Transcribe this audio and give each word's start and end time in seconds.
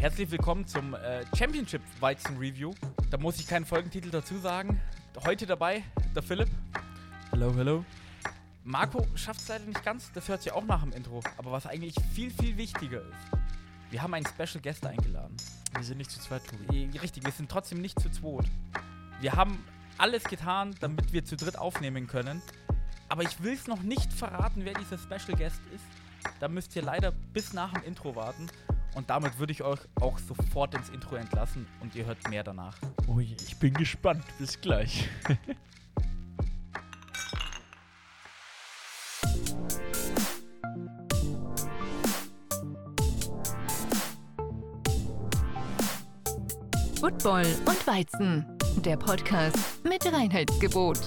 Herzlich 0.00 0.30
willkommen 0.30 0.66
zum 0.66 0.94
äh, 0.94 1.26
Championship 1.36 1.82
Weizen 2.00 2.38
Review. 2.38 2.72
Da 3.10 3.18
muss 3.18 3.38
ich 3.38 3.46
keinen 3.46 3.66
Folgentitel 3.66 4.08
dazu 4.08 4.38
sagen. 4.38 4.80
Heute 5.26 5.44
dabei 5.44 5.82
der 6.14 6.22
Philipp. 6.22 6.48
Hallo, 7.32 7.52
hallo. 7.54 7.84
Marco 8.64 9.06
schafft 9.14 9.40
es 9.40 9.48
leider 9.48 9.66
nicht 9.66 9.84
ganz, 9.84 10.10
das 10.12 10.26
hört 10.26 10.40
sich 10.42 10.52
auch 10.52 10.64
nach 10.64 10.82
dem 10.82 10.92
Intro. 10.92 11.20
Aber 11.36 11.52
was 11.52 11.66
eigentlich 11.66 11.94
viel, 12.14 12.30
viel 12.30 12.56
wichtiger 12.56 13.02
ist, 13.02 13.42
wir 13.90 14.02
haben 14.02 14.14
einen 14.14 14.24
Special 14.24 14.62
Guest 14.62 14.86
eingeladen. 14.86 15.36
Wir 15.74 15.84
sind 15.84 15.98
nicht 15.98 16.10
zu 16.10 16.18
zweit, 16.18 16.46
Tobi. 16.46 16.88
Äh, 16.94 16.98
Richtig, 16.98 17.26
wir 17.26 17.32
sind 17.32 17.50
trotzdem 17.50 17.82
nicht 17.82 18.00
zu 18.00 18.08
zweit. 18.08 18.46
Wir 19.20 19.34
haben 19.34 19.62
alles 19.98 20.24
getan, 20.24 20.74
damit 20.80 21.12
wir 21.12 21.26
zu 21.26 21.36
dritt 21.36 21.58
aufnehmen 21.58 22.06
können. 22.06 22.40
Aber 23.10 23.22
ich 23.22 23.42
will 23.42 23.52
es 23.52 23.66
noch 23.66 23.82
nicht 23.82 24.10
verraten, 24.14 24.64
wer 24.64 24.72
dieser 24.72 24.96
Special 24.96 25.36
Guest 25.36 25.60
ist. 25.74 25.84
Da 26.40 26.48
müsst 26.48 26.74
ihr 26.74 26.82
leider 26.82 27.12
bis 27.34 27.52
nach 27.52 27.74
dem 27.74 27.82
Intro 27.82 28.16
warten. 28.16 28.48
Und 28.94 29.08
damit 29.08 29.38
würde 29.38 29.52
ich 29.52 29.62
euch 29.62 29.80
auch 30.00 30.18
sofort 30.18 30.74
ins 30.74 30.88
Intro 30.88 31.16
entlassen 31.16 31.66
und 31.80 31.94
ihr 31.94 32.06
hört 32.06 32.28
mehr 32.28 32.42
danach. 32.42 32.76
Oh 33.06 33.20
je, 33.20 33.36
ich 33.46 33.56
bin 33.58 33.74
gespannt. 33.74 34.24
Bis 34.38 34.60
gleich. 34.60 35.08
Football 47.00 47.46
und 47.64 47.86
Weizen, 47.86 48.44
der 48.84 48.98
Podcast 48.98 49.56
mit 49.84 50.04
Reinheitsgebot. 50.04 50.98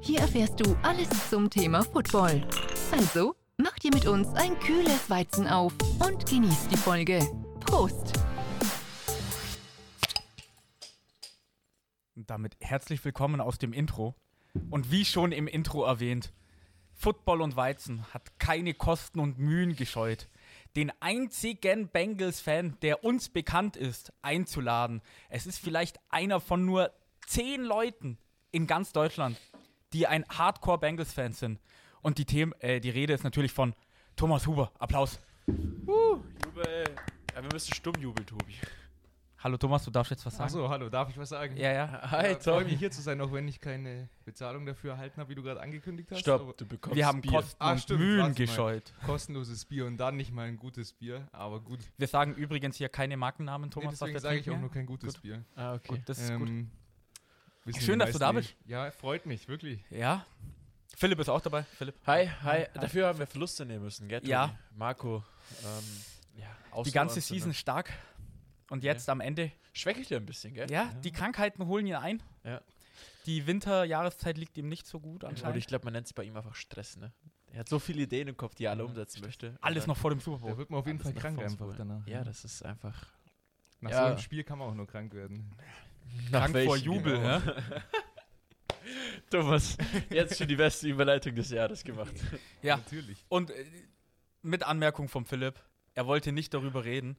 Hier 0.00 0.18
erfährst 0.18 0.58
du 0.58 0.76
alles 0.82 1.08
zum 1.30 1.48
Thema 1.48 1.84
Football. 1.84 2.42
Also, 2.90 3.36
mach 3.82 3.90
dir 3.90 3.94
mit 3.94 4.06
uns 4.06 4.28
ein 4.34 4.58
kühles 4.60 5.10
Weizen 5.10 5.48
auf 5.48 5.72
und 5.98 6.26
genieß 6.26 6.68
die 6.68 6.76
Folge. 6.76 7.20
Prost! 7.60 8.12
Und 12.14 12.30
damit 12.30 12.56
herzlich 12.60 13.04
willkommen 13.04 13.40
aus 13.40 13.58
dem 13.58 13.72
Intro. 13.72 14.14
Und 14.70 14.90
wie 14.90 15.04
schon 15.04 15.32
im 15.32 15.48
Intro 15.48 15.84
erwähnt, 15.84 16.32
Football 16.92 17.40
und 17.40 17.56
Weizen 17.56 18.04
hat 18.12 18.38
keine 18.38 18.74
Kosten 18.74 19.18
und 19.18 19.38
Mühen 19.38 19.74
gescheut, 19.74 20.28
den 20.76 20.92
einzigen 21.00 21.88
Bengals-Fan, 21.88 22.76
der 22.82 23.02
uns 23.02 23.30
bekannt 23.30 23.76
ist, 23.76 24.12
einzuladen. 24.22 25.00
Es 25.28 25.46
ist 25.46 25.58
vielleicht 25.58 25.98
einer 26.10 26.40
von 26.40 26.64
nur 26.64 26.92
zehn 27.26 27.62
Leuten 27.62 28.18
in 28.50 28.66
ganz 28.66 28.92
Deutschland, 28.92 29.38
die 29.92 30.06
ein 30.06 30.24
Hardcore-Bengals-Fan 30.28 31.32
sind. 31.32 31.58
Und 32.02 32.18
die, 32.18 32.24
Themen, 32.24 32.52
äh, 32.60 32.80
die 32.80 32.90
Rede 32.90 33.12
ist 33.12 33.24
natürlich 33.24 33.52
von 33.52 33.74
Thomas 34.16 34.46
Huber. 34.46 34.72
Applaus. 34.78 35.20
Jubel. 35.46 36.84
Ja, 37.34 37.42
wir 37.42 37.48
müssen 37.52 37.72
stumm 37.74 37.94
jubeln, 38.00 38.26
Tobi. 38.26 38.54
Hallo 39.38 39.56
Thomas, 39.56 39.84
du 39.84 39.90
darfst 39.90 40.10
jetzt 40.12 40.24
was 40.24 40.34
sagen. 40.36 40.44
Achso, 40.44 40.68
hallo, 40.68 40.88
darf 40.88 41.08
ich 41.10 41.18
was 41.18 41.30
sagen? 41.30 41.56
Ja, 41.56 41.72
ja. 41.72 42.10
Hi, 42.12 42.30
ja, 42.32 42.38
freue 42.38 42.64
mich 42.64 42.78
hier 42.78 42.92
zu 42.92 43.02
sein, 43.02 43.20
auch 43.20 43.32
wenn 43.32 43.48
ich 43.48 43.60
keine 43.60 44.08
Bezahlung 44.24 44.64
dafür 44.66 44.92
erhalten 44.92 45.20
habe, 45.20 45.30
wie 45.30 45.34
du 45.34 45.42
gerade 45.42 45.60
angekündigt 45.60 46.12
hast. 46.12 46.20
Stopp, 46.20 46.56
du 46.58 46.64
bekommst 46.64 46.94
Wir 46.96 47.06
haben 47.06 47.20
Bier. 47.20 47.32
Kosten 47.32 47.56
Ah, 47.58 47.76
stimmt, 47.76 48.00
Mühen 48.00 48.18
warte 48.20 48.30
mal. 48.32 48.34
gescheut. 48.46 48.92
kostenloses 49.04 49.64
Bier 49.64 49.86
und 49.86 49.96
dann 49.96 50.16
nicht 50.16 50.32
mal 50.32 50.46
ein 50.46 50.58
gutes 50.58 50.92
Bier, 50.92 51.26
aber 51.32 51.58
gut. 51.60 51.80
Wir 51.98 52.06
sagen 52.06 52.34
übrigens 52.34 52.76
hier 52.76 52.88
keine 52.88 53.16
Markennamen, 53.16 53.68
Nee, 53.68 53.72
Thomas. 53.74 53.98
deswegen 53.98 54.14
was 54.14 54.22
wir 54.22 54.28
sage 54.28 54.38
ich 54.40 54.50
auch 54.50 54.58
nur 54.60 54.70
kein 54.70 54.86
gutes 54.86 55.14
Gut. 55.14 55.22
Bier. 55.22 55.44
Ah, 55.56 55.74
okay. 55.74 55.88
Gut, 55.88 56.00
das 56.06 56.18
ist 56.20 56.34
gut. 56.36 56.48
Ähm, 56.48 56.70
wissen 57.64 57.80
Schön, 57.80 57.98
dass 57.98 58.12
du 58.12 58.18
da 58.20 58.30
bist. 58.30 58.54
eh. 58.68 58.70
Ja, 58.70 58.90
freut 58.92 59.26
mich, 59.26 59.48
wirklich. 59.48 59.84
Ja. 59.90 60.24
Philipp 60.96 61.18
ist 61.20 61.28
auch 61.28 61.40
dabei. 61.40 61.64
Philipp. 61.64 61.94
Hi, 62.06 62.28
hi. 62.42 62.66
Dafür 62.74 63.08
haben 63.08 63.18
wir 63.18 63.26
Verluste 63.26 63.64
nehmen 63.66 63.84
müssen, 63.84 64.08
gell? 64.08 64.20
Ja. 64.26 64.56
Marco, 64.76 65.24
ähm, 65.64 66.40
ja, 66.40 66.82
Die 66.82 66.92
ganze 66.92 67.20
Season 67.20 67.52
stark. 67.54 67.92
Und 68.70 68.84
jetzt 68.84 69.08
am 69.08 69.20
Ende, 69.20 69.52
Schwächelt 69.72 70.10
er 70.10 70.18
ein 70.20 70.26
bisschen, 70.26 70.54
gell? 70.54 70.70
ja, 70.70 70.90
die 71.02 71.12
Krankheiten 71.12 71.66
holen 71.66 71.86
ihn 71.86 71.94
ein. 71.94 72.22
Ja. 72.44 72.60
Die 73.26 73.46
Winterjahreszeit 73.46 74.36
liegt 74.38 74.56
ihm 74.58 74.68
nicht 74.68 74.86
so 74.86 74.98
gut 75.00 75.24
Und 75.24 75.30
anscheinend. 75.30 75.56
ich 75.58 75.66
glaube, 75.66 75.84
man 75.84 75.92
nennt 75.92 76.06
es 76.06 76.12
bei 76.12 76.24
ihm 76.24 76.36
einfach 76.36 76.54
Stress, 76.54 76.96
ne? 76.96 77.12
Er 77.52 77.60
hat 77.60 77.68
so 77.68 77.78
viele 77.78 78.02
Ideen 78.02 78.28
im 78.28 78.36
Kopf, 78.36 78.54
die 78.54 78.64
er 78.64 78.70
alle 78.72 78.84
umsetzen 78.84 79.20
möchte. 79.22 79.56
Alles 79.60 79.84
dann- 79.84 79.88
noch 79.90 79.96
vor 79.98 80.10
dem 80.10 80.20
Super 80.20 80.38
Da 80.38 80.46
Bowl. 80.48 80.58
wird 80.58 80.70
man 80.70 80.80
auf 80.80 80.86
jeden 80.86 80.98
Alles 80.98 81.04
Fall 81.12 81.14
nach 81.14 81.20
krank 81.36 81.42
einfach 81.50 81.76
danach. 81.76 82.06
Ja, 82.06 82.24
das 82.24 82.44
ist 82.44 82.64
einfach. 82.64 83.06
Nach 83.80 83.90
Ja. 83.90 83.98
so 83.98 84.04
einem 84.06 84.18
Spiel 84.18 84.42
kann 84.44 84.58
man 84.58 84.68
auch 84.70 84.74
nur 84.74 84.86
krank 84.86 85.12
werden. 85.14 85.54
Krank 86.30 86.46
vor 86.46 86.54
welchen, 86.54 86.84
Jubel, 86.84 87.12
genau. 87.16 87.28
ja? 87.28 87.42
Thomas, 89.30 89.76
jetzt 90.10 90.38
schon 90.38 90.48
die 90.48 90.56
beste 90.56 90.88
Überleitung 90.88 91.34
des 91.34 91.50
Jahres 91.50 91.84
gemacht. 91.84 92.14
Ja. 92.62 92.76
Natürlich. 92.76 93.24
Und 93.28 93.50
äh, 93.50 93.64
mit 94.42 94.62
Anmerkung 94.62 95.08
vom 95.08 95.24
Philipp, 95.24 95.60
er 95.94 96.06
wollte 96.06 96.32
nicht 96.32 96.54
darüber 96.54 96.84
reden. 96.84 97.16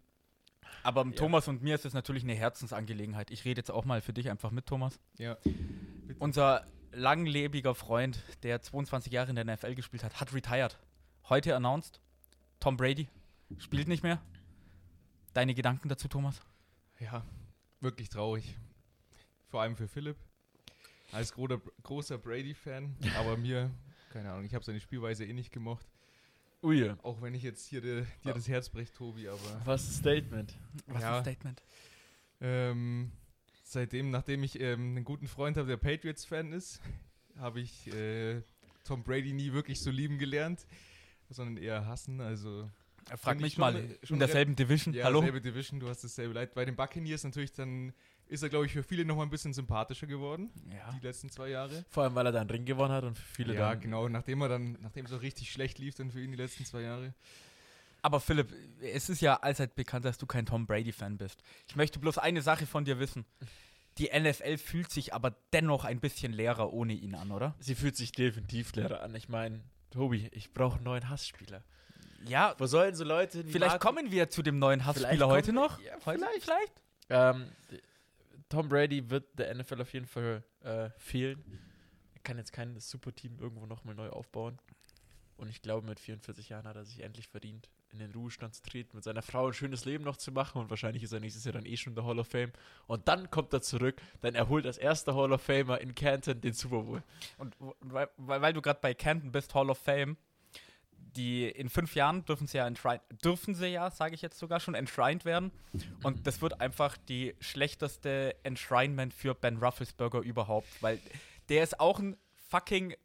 Aber 0.84 1.06
Ja. 1.06 1.12
Thomas 1.12 1.48
und 1.48 1.62
mir 1.62 1.76
ist 1.76 1.86
es 1.86 1.94
natürlich 1.94 2.24
eine 2.24 2.34
Herzensangelegenheit. 2.36 3.32
Ich 3.32 3.46
rede 3.46 3.60
jetzt 3.60 3.72
auch 3.72 3.86
mal 3.86 4.02
für 4.02 4.14
dich 4.14 4.30
einfach 4.30 4.52
mit, 4.52 4.66
Thomas. 4.66 5.00
Ja. 5.18 5.38
Unser 6.20 6.66
langlebiger 6.92 7.74
Freund, 7.76 8.22
der 8.44 8.62
22 8.62 9.12
Jahre 9.12 9.30
in 9.30 9.36
der 9.36 9.46
NFL 9.46 9.76
gespielt 9.76 10.04
hat, 10.04 10.20
hat 10.20 10.34
retired. 10.34 10.78
Heute 11.30 11.56
announced, 11.56 12.02
Tom 12.60 12.78
Brady 12.78 13.08
spielt 13.58 13.88
nicht 13.88 14.04
mehr. 14.04 14.22
Deine 15.34 15.56
Gedanken 15.56 15.90
dazu, 15.90 16.08
Thomas? 16.08 16.42
Ja, 17.00 17.26
wirklich 17.80 18.10
traurig. 18.10 18.58
Vor 19.48 19.62
allem 19.62 19.76
für 19.76 19.88
Philipp. 19.88 20.18
Als 21.14 21.32
großer, 21.34 21.62
großer 21.84 22.18
Brady-Fan, 22.18 22.96
aber 23.18 23.38
mir, 23.38 23.72
keine 24.12 24.32
Ahnung, 24.32 24.46
ich 24.46 24.54
habe 24.56 24.66
seine 24.66 24.80
Spielweise 24.80 25.26
eh 25.26 25.34
nicht 25.34 25.52
gemocht. 25.52 25.86
Ui, 26.64 26.90
Auch 27.04 27.22
wenn 27.22 27.34
ich 27.36 27.44
jetzt 27.44 27.68
hier 27.68 27.82
dir, 27.82 28.06
dir 28.24 28.34
das 28.34 28.48
Herz 28.48 28.70
breche, 28.70 28.92
Tobi, 28.94 29.28
aber 29.28 29.40
was 29.66 29.86
ein 29.88 29.92
Statement. 29.94 30.56
Was 30.88 31.02
Ja. 31.02 31.18
ein 31.18 31.24
Statement. 31.24 31.62
ähm, 32.42 33.12
seitdem, 33.64 34.10
nachdem 34.12 34.44
ich 34.44 34.60
ähm, 34.60 34.96
einen 34.96 35.04
guten 35.04 35.28
Freund 35.28 35.58
habe, 35.58 35.68
der 35.68 35.78
Patriots-Fan 35.78 36.52
ist, 36.54 36.80
habe 37.38 37.60
ich 37.60 37.88
äh, 37.94 38.42
Tom 38.86 39.04
Brady 39.04 39.34
nie 39.34 39.52
wirklich 39.54 39.82
so 39.82 39.92
lieben 39.92 40.18
gelernt, 40.18 40.66
sondern 41.30 41.58
eher 41.62 41.86
hassen. 41.86 42.22
Also 42.22 42.70
Er 43.10 43.18
fragt 43.18 43.42
mich 43.42 43.54
ich 43.54 43.58
mal, 43.58 43.74
schon- 43.74 43.82
in 43.90 43.98
schon 44.04 44.20
derselben 44.20 44.56
Division. 44.56 44.94
ja, 44.94 45.04
Hallo? 45.06 45.22
selbe 45.22 45.42
Division, 45.42 45.80
du 45.80 45.90
hast 45.90 46.04
dasselbe 46.04 46.34
Leid. 46.34 46.54
Bei 46.54 46.64
den 46.66 46.76
Buccaneers 46.76 47.24
natürlich 47.24 47.52
dann 47.52 47.94
ist 48.34 48.44
er, 48.44 48.50
glaube 48.50 48.66
ich, 48.66 48.72
für 48.74 48.84
viele 48.84 49.06
noch 49.06 49.16
mal 49.16 49.24
ein 49.24 49.30
bisschen 49.30 49.54
sympathischer 49.54 50.08
geworden, 50.08 50.50
Ja. 50.70 50.92
die 51.00 51.06
letzten 51.06 51.30
zwei 51.30 51.50
Jahre. 51.50 51.86
Vor 51.90 52.04
allem, 52.04 52.16
weil 52.16 52.26
er 52.26 52.32
da 52.32 52.42
einen 52.42 52.50
Ring 52.50 52.66
gewonnen 52.66 52.92
hat 52.94 53.04
und 53.04 53.18
für 53.18 53.36
viele 53.36 53.54
ja, 53.54 53.70
dann. 53.72 53.80
genau, 53.82 54.10
nachdem 54.10 54.42
er 54.42 54.50
dann, 54.50 54.78
nachdem 54.82 55.06
es 55.06 55.14
auch 55.14 55.22
richtig 55.22 55.52
schlecht 55.52 55.78
lief 55.80 55.96
dann 55.96 56.12
für 56.12 56.22
ihn 56.22 56.32
die 56.32 56.38
letzten 56.38 56.66
zwei 56.66 56.82
Jahre. 56.82 57.14
Aber 58.02 58.20
Philipp, 58.20 58.52
es 58.82 59.08
ist 59.10 59.22
ja 59.22 59.38
allzeit 59.38 59.76
bekannt, 59.76 60.04
dass 60.04 60.18
du 60.18 60.26
kein 60.26 60.46
Tom 60.46 60.66
Brady-Fan 60.68 61.18
bist. 61.18 61.42
Ich 61.70 61.76
möchte 61.78 62.00
bloß 62.00 62.18
eine 62.18 62.42
Sache 62.42 62.66
von 62.66 62.84
dir 62.84 63.00
wissen. 63.00 63.26
Die 63.98 64.10
NFL 64.12 64.58
fühlt 64.58 64.92
sich 64.92 65.14
aber 65.14 65.36
dennoch 65.54 65.86
ein 65.86 66.00
bisschen 66.02 66.34
leerer 66.34 66.74
ohne 66.74 66.94
ihn 66.94 67.16
an, 67.16 67.32
oder? 67.32 67.56
Sie 67.60 67.76
fühlt 67.76 67.96
sich 67.96 68.12
definitiv 68.12 68.74
leerer 68.76 69.02
an. 69.04 69.14
Ich 69.16 69.30
meine, 69.30 69.62
Tobi, 69.92 70.28
ich 70.34 70.52
brauche 70.52 70.76
einen 70.78 70.84
neuen 70.86 71.08
Hassspieler. 71.10 71.64
Ja, 72.26 72.56
Wo 72.58 72.66
sollen 72.66 72.96
so 72.96 73.04
Leute 73.04 73.46
wie 73.46 73.52
vielleicht 73.52 73.74
Marco- 73.74 73.88
kommen 73.88 74.12
wir 74.12 74.30
zu 74.30 74.42
dem 74.42 74.58
neuen 74.58 74.86
Hassspieler 74.86 75.28
heute 75.28 75.54
noch. 75.54 75.80
Ja, 75.80 75.94
Heute 76.06 76.20
vielleicht. 76.20 76.44
vielleicht? 76.44 76.74
Ähm, 77.10 77.46
Tom 78.54 78.70
Brady 78.70 79.10
wird 79.10 79.40
der 79.40 79.52
NFL 79.56 79.82
auf 79.82 79.92
jeden 79.94 80.06
Fall 80.06 80.44
äh, 80.62 80.92
fehlen. 80.98 81.44
Er 82.14 82.22
kann 82.22 82.38
jetzt 82.38 82.54
kein 82.54 82.80
Superteam 82.80 83.40
irgendwo 83.40 83.66
nochmal 83.66 83.96
neu 83.96 84.10
aufbauen. 84.12 84.60
Und 85.38 85.50
ich 85.50 85.64
glaube, 85.64 85.88
mit 85.88 86.00
44 86.00 86.50
Jahren 86.50 86.68
hat 86.68 86.76
er 86.76 86.86
sich 86.86 87.02
endlich 87.02 87.28
verdient, 87.28 87.72
in 87.92 87.98
den 87.98 88.12
Ruhestand 88.12 88.54
zu 88.54 88.62
treten, 88.62 88.96
mit 88.96 89.04
seiner 89.04 89.24
Frau 89.24 89.48
ein 89.48 89.54
schönes 89.54 89.86
Leben 89.86 90.04
noch 90.04 90.18
zu 90.18 90.32
machen. 90.32 90.62
Und 90.62 90.70
wahrscheinlich 90.70 91.02
ist 91.02 91.12
er 91.12 91.20
nächstes 91.20 91.46
Jahr 91.46 91.54
dann 91.54 91.66
eh 91.66 91.76
schon 91.78 91.96
der 91.96 92.06
Hall 92.06 92.20
of 92.20 92.28
Fame. 92.28 92.52
Und 92.86 93.08
dann 93.08 93.32
kommt 93.32 93.52
er 93.54 93.64
zurück, 93.64 94.00
dann 94.22 94.36
erholt 94.36 94.68
als 94.68 94.78
erster 94.78 95.16
Hall 95.16 95.34
of 95.34 95.42
Famer 95.42 95.82
in 95.82 95.96
Canton 95.96 96.40
den 96.40 96.54
Super 96.54 96.84
Bowl. 96.84 97.04
Und 97.40 97.56
weil, 97.80 98.08
weil 98.18 98.54
du 98.54 98.62
gerade 98.62 98.82
bei 98.84 98.94
Canton 98.94 99.32
bist, 99.32 99.56
Hall 99.56 99.72
of 99.72 99.80
Fame, 99.80 100.16
die 101.16 101.48
in 101.50 101.70
fünf 101.70 101.96
Jahren 101.96 102.26
dürfen 102.26 102.48
sie 102.48 102.58
ja 102.58 102.68
enshrined, 102.68 103.02
dürfen 103.24 103.56
sie 103.56 103.68
ja, 103.68 103.90
sage 103.92 104.16
ich 104.16 104.22
jetzt 104.22 104.38
sogar 104.40 104.60
schon, 104.60 104.76
enshrined 104.76 105.26
werden. 105.26 105.52
Und 106.04 106.26
das 106.28 106.42
wird 106.42 106.60
einfach 106.62 106.98
die 106.98 107.36
schlechteste 107.40 108.36
Enshrinement 108.44 109.14
für 109.14 109.34
Ben 109.36 109.58
Rufflesberger 109.58 110.20
überhaupt, 110.20 110.68
weil 110.82 111.00
der 111.50 111.64
ist 111.64 111.80
auch 111.80 112.00
ein 112.00 112.18
fucking 112.50 112.96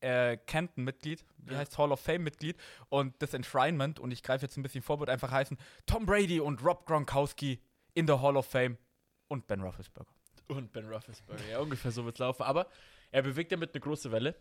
äh, 0.00 0.36
Canton-Mitglied, 0.46 1.24
wie 1.38 1.52
Ja. 1.52 1.58
heißt 1.58 1.78
Hall 1.78 1.90
of 1.92 2.00
Fame-Mitglied. 2.00 2.56
Und 2.90 3.14
das 3.20 3.32
Enshrinement, 3.34 3.98
und 3.98 4.10
ich 4.12 4.22
greife 4.22 4.44
jetzt 4.44 4.56
ein 4.56 4.62
bisschen 4.62 4.82
vor, 4.82 5.00
wird 5.00 5.08
einfach 5.10 5.30
heißen 5.30 5.56
Tom 5.86 6.04
Brady 6.06 6.40
und 6.40 6.62
Rob 6.64 6.86
Gronkowski 6.86 7.60
in 7.94 8.06
der 8.06 8.20
Hall 8.20 8.36
of 8.36 8.46
Fame 8.46 8.76
und 9.28 9.46
Ben 9.46 9.60
Rufflesberger. 9.62 10.10
Und 10.48 10.72
Ben 10.72 10.86
Roethlisberger, 10.86 11.42
ja, 11.50 11.58
ungefähr 11.58 11.90
so 11.90 12.04
wird 12.04 12.16
es 12.16 12.18
laufen. 12.18 12.42
Aber 12.42 12.66
er 13.10 13.22
bewegt 13.22 13.50
damit 13.52 13.72
eine 13.74 13.80
große 13.80 14.12
Welle. 14.12 14.34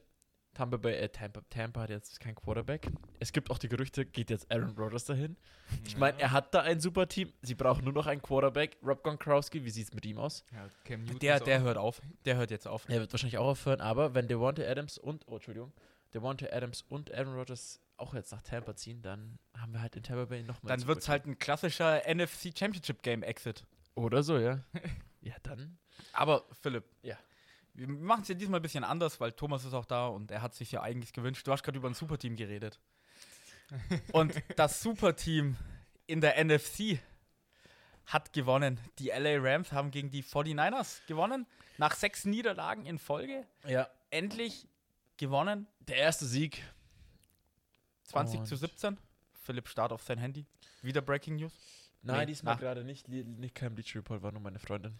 Tampa, 0.53 0.77
Bay, 0.77 0.95
äh, 0.95 1.09
Tampa, 1.09 1.41
Tampa 1.49 1.81
hat 1.81 1.89
jetzt 1.89 2.19
kein 2.19 2.35
Quarterback. 2.35 2.91
Es 3.19 3.31
gibt 3.33 3.49
auch 3.49 3.57
die 3.57 3.67
Gerüchte, 3.67 4.05
geht 4.05 4.29
jetzt 4.29 4.51
Aaron 4.51 4.75
Rodgers 4.77 5.05
dahin? 5.05 5.35
Ich 5.85 5.97
meine, 5.97 6.19
er 6.19 6.31
hat 6.31 6.53
da 6.53 6.61
ein 6.61 6.79
super 6.79 7.07
Team. 7.07 7.33
Sie 7.41 7.55
brauchen 7.55 7.83
nur 7.83 7.93
noch 7.93 8.05
einen 8.05 8.21
Quarterback. 8.21 8.77
Rob 8.83 9.03
Gronkowski, 9.03 9.65
wie 9.65 9.69
sieht 9.71 9.87
es 9.87 9.93
mit 9.93 10.05
ihm 10.05 10.17
aus? 10.19 10.45
Ja, 10.51 10.67
Der, 11.19 11.39
der 11.39 11.61
hört 11.61 11.77
auf. 11.77 12.01
Der 12.25 12.35
hört 12.35 12.51
jetzt 12.51 12.67
auf. 12.67 12.87
Er 12.87 12.99
wird 12.99 13.11
wahrscheinlich 13.11 13.37
auch 13.39 13.47
aufhören, 13.47 13.81
aber 13.81 14.13
wenn 14.13 14.27
Devonta 14.27 14.61
Adams 14.63 14.97
und, 14.97 15.27
oh, 15.27 15.35
Entschuldigung, 15.35 15.73
Devonta 16.13 16.45
Adams 16.51 16.83
und 16.83 17.11
Aaron 17.13 17.33
Rodgers 17.35 17.79
auch 17.97 18.13
jetzt 18.13 18.31
nach 18.31 18.41
Tampa 18.43 18.75
ziehen, 18.75 19.01
dann 19.01 19.39
haben 19.57 19.73
wir 19.73 19.81
halt 19.81 19.95
in 19.95 20.03
Tampa 20.03 20.25
Bay 20.25 20.43
nochmal. 20.43 20.77
Dann 20.77 20.85
wird 20.87 20.99
es 20.99 21.09
halt 21.09 21.25
ein 21.25 21.39
klassischer 21.39 22.01
NFC 22.07 22.55
Championship 22.57 23.01
Game 23.01 23.23
Exit. 23.23 23.65
Oder 23.95 24.21
so, 24.21 24.37
ja. 24.37 24.63
ja, 25.21 25.33
dann. 25.41 25.77
Aber 26.13 26.45
Philipp, 26.61 26.83
Ja. 27.01 27.17
Wir 27.75 27.87
machen 27.87 28.21
es 28.21 28.27
ja 28.27 28.35
diesmal 28.35 28.59
ein 28.59 28.63
bisschen 28.63 28.83
anders, 28.83 29.19
weil 29.19 29.31
Thomas 29.31 29.65
ist 29.65 29.73
auch 29.73 29.85
da 29.85 30.07
und 30.07 30.29
er 30.31 30.41
hat 30.41 30.53
sich 30.53 30.71
ja 30.71 30.81
eigentlich 30.81 31.13
gewünscht. 31.13 31.45
Du 31.47 31.51
hast 31.51 31.63
gerade 31.63 31.77
über 31.77 31.89
ein 31.89 31.93
Superteam 31.95 32.35
geredet. 32.35 32.79
und 34.11 34.33
das 34.55 34.81
Superteam 34.81 35.55
in 36.05 36.21
der 36.21 36.43
NFC 36.43 36.99
hat 38.05 38.33
gewonnen. 38.33 38.79
Die 38.99 39.07
LA 39.09 39.37
Rams 39.39 39.71
haben 39.71 39.89
gegen 39.91 40.11
die 40.11 40.23
49ers 40.23 40.99
gewonnen. 41.07 41.47
Nach 41.77 41.95
sechs 41.95 42.25
Niederlagen 42.25 42.85
in 42.85 42.99
Folge. 42.99 43.45
Ja. 43.67 43.87
Endlich 44.11 44.67
gewonnen. 45.17 45.67
Der 45.79 45.95
erste 45.97 46.25
Sieg. 46.25 46.61
20 48.03 48.41
Und- 48.41 48.45
zu 48.45 48.55
17. 48.55 48.97
Philipp 49.41 49.67
start 49.67 49.91
auf 49.91 50.03
sein 50.03 50.17
Handy. 50.19 50.45
Wieder 50.81 51.01
Breaking 51.01 51.37
News. 51.37 51.53
Nein, 52.01 52.19
Nee, 52.19 52.25
diesmal 52.27 52.55
nach- 52.55 52.61
gerade 52.61 52.83
nicht. 52.83 53.07
Nicht 53.07 53.55
kein 53.55 53.73
Bleach 53.73 53.95
Report, 53.95 54.21
war 54.21 54.31
nur 54.31 54.41
meine 54.41 54.59
Freundin. 54.59 54.93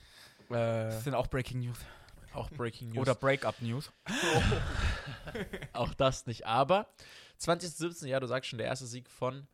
Äh, 0.50 0.54
Das 0.54 1.04
sind 1.04 1.14
auch 1.14 1.28
Breaking 1.28 1.60
News. 1.60 1.78
Auch 2.34 2.50
Breaking 2.52 2.90
News. 2.90 3.00
Oder 3.00 3.16
Breakup 3.16 3.62
News. 3.62 3.92
auch 5.74 5.94
das 5.94 6.26
nicht. 6.26 6.46
Aber 6.46 6.88
2017, 7.38 8.08
ja, 8.08 8.20
du 8.20 8.28
sagst 8.28 8.50
schon, 8.50 8.58
der 8.58 8.68
erste 8.68 8.86
Sieg 8.86 9.10
von 9.10 9.48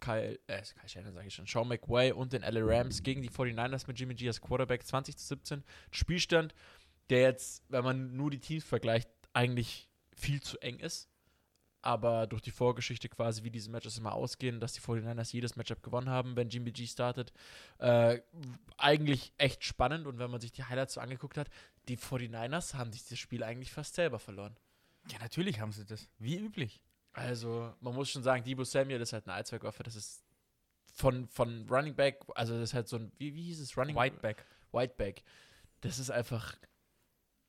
Kyle, 0.00 0.38
äh, 0.46 0.62
Kyle 0.62 0.88
Shannon 0.88 1.14
sage 1.14 1.28
ich 1.28 1.34
schon, 1.34 1.46
Sean 1.46 1.68
McWay 1.68 2.12
und 2.12 2.32
den 2.32 2.42
LA 2.42 2.60
Rams 2.62 3.02
gegen 3.02 3.22
die 3.22 3.30
49ers 3.30 3.86
mit 3.86 3.98
Jimmy 3.98 4.14
G 4.14 4.26
als 4.28 4.40
Quarterback 4.40 4.84
20 4.84 5.16
zu 5.16 5.26
17. 5.26 5.64
Spielstand, 5.90 6.54
der 7.10 7.22
jetzt, 7.22 7.64
wenn 7.68 7.84
man 7.84 8.16
nur 8.16 8.30
die 8.30 8.40
Teams 8.40 8.64
vergleicht, 8.64 9.08
eigentlich 9.32 9.88
viel 10.14 10.42
zu 10.42 10.58
eng 10.58 10.78
ist. 10.78 11.08
Aber 11.80 12.26
durch 12.26 12.40
die 12.40 12.50
Vorgeschichte 12.50 13.10
quasi, 13.10 13.44
wie 13.44 13.50
diese 13.50 13.70
Matches 13.70 13.98
immer 13.98 14.14
ausgehen, 14.14 14.58
dass 14.58 14.72
die 14.72 14.80
49ers 14.80 15.34
jedes 15.34 15.54
Matchup 15.56 15.82
gewonnen 15.82 16.08
haben, 16.08 16.34
wenn 16.34 16.48
Jimmy 16.48 16.72
G 16.72 16.86
startet, 16.86 17.30
äh, 17.78 18.20
eigentlich 18.78 19.34
echt 19.36 19.64
spannend. 19.64 20.06
Und 20.06 20.18
wenn 20.18 20.30
man 20.30 20.40
sich 20.40 20.50
die 20.50 20.64
Highlights 20.64 20.94
so 20.94 21.00
angeguckt 21.02 21.36
hat, 21.36 21.50
die 21.88 21.98
49ers 21.98 22.74
haben 22.74 22.92
sich 22.92 23.04
das 23.06 23.18
Spiel 23.18 23.42
eigentlich 23.42 23.72
fast 23.72 23.94
selber 23.94 24.18
verloren. 24.18 24.56
Ja, 25.10 25.18
natürlich 25.18 25.60
haben 25.60 25.72
sie 25.72 25.84
das. 25.84 26.08
Wie 26.18 26.36
üblich. 26.36 26.82
Also, 27.12 27.72
man 27.80 27.94
muss 27.94 28.10
schon 28.10 28.22
sagen, 28.22 28.42
Debo 28.42 28.64
Samuel 28.64 29.00
ist 29.00 29.12
halt 29.12 29.26
eine 29.26 29.34
Allzweckwaffe. 29.34 29.82
Das 29.82 29.94
ist 29.94 30.24
von, 30.92 31.28
von 31.28 31.68
Running 31.68 31.94
Back, 31.94 32.24
also 32.34 32.54
das 32.54 32.70
ist 32.70 32.74
halt 32.74 32.88
so 32.88 32.96
ein, 32.96 33.12
wie, 33.18 33.34
wie 33.34 33.42
hieß 33.44 33.60
es? 33.60 33.76
Running 33.76 33.96
Whiteback. 33.96 34.44
Whiteback. 34.72 35.22
Das 35.80 35.98
ist 35.98 36.10
einfach 36.10 36.56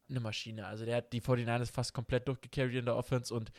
eine 0.10 0.20
Maschine. 0.20 0.68
Also, 0.68 0.86
der 0.86 0.98
hat 0.98 1.14
die 1.14 1.22
49ers 1.22 1.72
fast 1.72 1.94
komplett 1.94 2.28
durchgecarried 2.28 2.76
in 2.76 2.86
der 2.86 2.96
Offense 2.96 3.34
und 3.34 3.52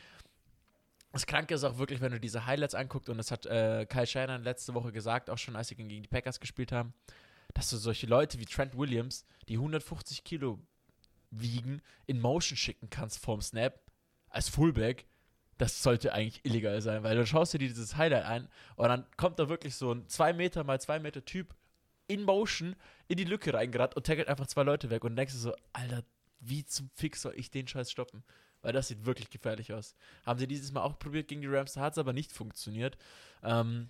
das 1.13 1.25
Kranke 1.25 1.55
ist 1.55 1.65
auch 1.65 1.79
wirklich, 1.79 2.03
wenn 2.03 2.13
du 2.13 2.21
diese 2.21 2.45
Highlights 2.45 2.75
anguckst, 2.75 3.09
und 3.09 3.17
das 3.17 3.31
hat 3.31 3.47
äh, 3.47 3.87
Kyle 3.89 4.07
Shannon 4.07 4.43
letzte 4.43 4.75
Woche 4.75 4.93
gesagt, 4.93 5.31
auch 5.31 5.39
schon 5.39 5.57
als 5.57 5.69
sie 5.69 5.75
gegen 5.75 5.89
die 5.89 6.09
Packers 6.09 6.41
gespielt 6.41 6.73
haben, 6.73 6.93
dass 7.57 7.71
du 7.71 7.79
solche 7.79 8.07
Leute 8.07 8.39
wie 8.39 8.45
Trent 8.45 8.77
Williams, 8.77 9.25
die 9.49 9.55
150 9.55 10.25
Kilo 10.25 10.59
wiegen, 11.31 11.81
in 12.05 12.21
Motion 12.21 12.55
schicken 12.57 12.91
kannst 12.91 13.19
vorm 13.19 13.41
Snap, 13.41 13.81
als 14.29 14.51
Fullback, 14.51 15.07
das 15.57 15.83
sollte 15.83 16.13
eigentlich 16.13 16.45
illegal 16.45 16.83
sein, 16.83 17.03
weil 17.03 17.17
du 17.17 17.27
schaust 17.27 17.55
dir 17.55 17.59
dieses 17.59 17.97
Highlight 17.97 18.25
ein 18.27 18.49
und 18.77 18.89
dann 18.89 19.07
kommt 19.17 19.39
da 19.39 19.49
wirklich 19.49 19.75
so 19.75 19.91
ein 19.91 20.07
2 20.07 20.35
Meter 20.35 20.65
mal 20.65 20.79
2 20.79 20.99
Meter 20.99 21.25
Typ 21.25 21.55
in 22.09 22.25
Motion 22.25 22.77
in 23.09 23.17
die 23.17 23.25
Lücke 23.25 23.55
reingerannt 23.55 23.97
und 23.97 24.05
tackelt 24.05 24.29
einfach 24.29 24.47
zwei 24.47 24.63
Leute 24.63 24.91
weg 24.91 25.03
und 25.03 25.17
denkst 25.17 25.33
du 25.33 25.39
so, 25.39 25.55
Alter, 25.73 26.05
wie 26.41 26.67
zum 26.67 26.91
Fix 26.91 27.23
soll 27.23 27.33
ich 27.37 27.51
den 27.51 27.67
Scheiß 27.67 27.91
stoppen? 27.91 28.23
Weil 28.61 28.75
das 28.75 28.89
sieht 28.89 29.07
wirklich 29.07 29.31
gefährlich 29.31 29.73
aus. 29.73 29.95
Haben 30.27 30.39
sie 30.39 30.47
dieses 30.47 30.73
Mal 30.73 30.83
auch 30.83 30.99
probiert 30.99 31.29
gegen 31.29 31.41
die 31.41 31.47
Rams, 31.47 31.73
da 31.73 31.81
hat 31.81 31.95
es 31.95 31.99
aber 31.99 32.13
nicht 32.13 32.33
funktioniert. 32.33 32.99
Ähm, 33.43 33.89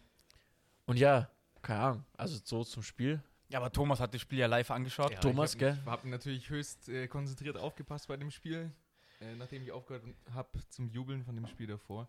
und 0.86 0.98
ja, 0.98 1.28
keine 1.62 1.80
Ahnung, 1.80 2.04
also 2.16 2.38
so 2.44 2.62
zum 2.62 2.84
Spiel. 2.84 3.20
Ja, 3.48 3.60
aber 3.60 3.70
Thomas 3.72 4.00
hat 4.00 4.12
das 4.12 4.20
Spiel 4.20 4.38
ja 4.40 4.46
live 4.46 4.70
angeschaut. 4.70 5.12
Ja, 5.12 5.20
Thomas, 5.20 5.54
ich 5.54 5.60
gell? 5.60 5.78
hab, 5.86 5.86
hab 5.86 6.04
natürlich 6.04 6.50
höchst 6.50 6.88
äh, 6.88 7.06
konzentriert 7.06 7.56
aufgepasst 7.56 8.08
bei 8.08 8.16
dem 8.16 8.30
Spiel, 8.30 8.72
äh, 9.20 9.36
nachdem 9.36 9.62
ich 9.62 9.70
aufgehört 9.70 10.04
habe 10.34 10.48
zum 10.68 10.88
Jubeln 10.88 11.24
von 11.24 11.36
dem 11.36 11.46
Spiel 11.46 11.68
davor. 11.68 12.08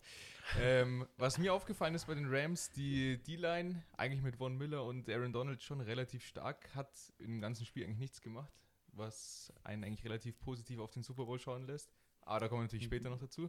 ähm, 0.60 1.06
was 1.16 1.38
mir 1.38 1.54
aufgefallen 1.54 1.94
ist 1.94 2.06
bei 2.06 2.14
den 2.14 2.26
Rams, 2.28 2.72
die 2.72 3.22
D-Line, 3.22 3.84
eigentlich 3.96 4.22
mit 4.22 4.36
Von 4.36 4.58
Miller 4.58 4.84
und 4.84 5.08
Aaron 5.08 5.32
Donald 5.32 5.62
schon 5.62 5.80
relativ 5.80 6.26
stark, 6.26 6.74
hat 6.74 6.90
im 7.18 7.40
ganzen 7.40 7.64
Spiel 7.64 7.84
eigentlich 7.84 7.98
nichts 7.98 8.20
gemacht, 8.20 8.52
was 8.92 9.52
einen 9.62 9.84
eigentlich 9.84 10.04
relativ 10.04 10.40
positiv 10.40 10.80
auf 10.80 10.90
den 10.90 11.04
Super 11.04 11.24
Bowl 11.24 11.38
schauen 11.38 11.66
lässt. 11.66 11.94
Aber 12.22 12.40
da 12.40 12.48
kommen 12.48 12.60
wir 12.60 12.64
natürlich 12.64 12.84
später 12.84 13.08
noch 13.08 13.18
dazu. 13.18 13.48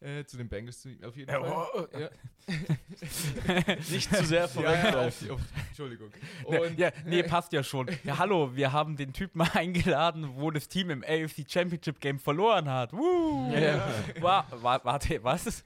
Äh, 0.00 0.24
zu 0.26 0.36
den 0.36 0.48
Bengals 0.48 0.82
zu- 0.82 0.94
auf 1.04 1.16
jeden 1.16 1.30
Ja, 1.30 1.40
Fall. 1.40 1.66
oh, 1.74 1.80
oh. 1.94 1.98
Ja. 1.98 2.10
Nicht 3.90 4.14
zu 4.14 4.24
sehr 4.26 4.48
Ja, 4.56 4.72
ja, 4.90 5.06
auf, 5.06 5.30
auf, 5.30 5.40
Entschuldigung. 5.68 6.10
Ne, 6.48 6.60
Und, 6.60 6.78
ja, 6.78 6.92
nee, 7.06 7.22
passt 7.24 7.52
ja 7.54 7.62
schon. 7.62 7.88
Ja, 8.04 8.18
hallo, 8.18 8.54
wir 8.54 8.72
haben 8.72 8.96
den 8.96 9.12
Typen 9.14 9.40
eingeladen, 9.54 10.36
wo 10.36 10.50
das 10.50 10.68
Team 10.68 10.90
im 10.90 11.02
AFC 11.02 11.50
Championship 11.50 11.98
Game 12.00 12.18
verloren 12.18 12.68
hat. 12.68 12.92
Woo! 12.92 13.50
Ja, 13.52 13.58
ja. 13.60 13.94
Wa 14.20 14.46
wa 14.50 14.80
warte, 14.84 15.24
was? 15.24 15.64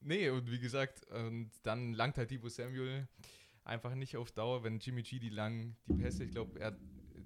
Nee, 0.00 0.30
und 0.30 0.50
wie 0.50 0.58
gesagt, 0.58 1.04
und 1.10 1.50
dann 1.62 1.92
langt 1.92 2.16
halt 2.16 2.30
Debo 2.30 2.48
Samuel 2.48 3.06
einfach 3.64 3.94
nicht 3.94 4.16
auf 4.16 4.30
Dauer, 4.32 4.62
wenn 4.64 4.78
Jimmy 4.78 5.02
G 5.02 5.18
die 5.18 5.30
lang 5.30 5.76
die 5.88 5.94
Pässe, 5.94 6.24
ich 6.24 6.30
glaube, 6.30 6.58
er 6.60 6.68
hat 6.68 6.76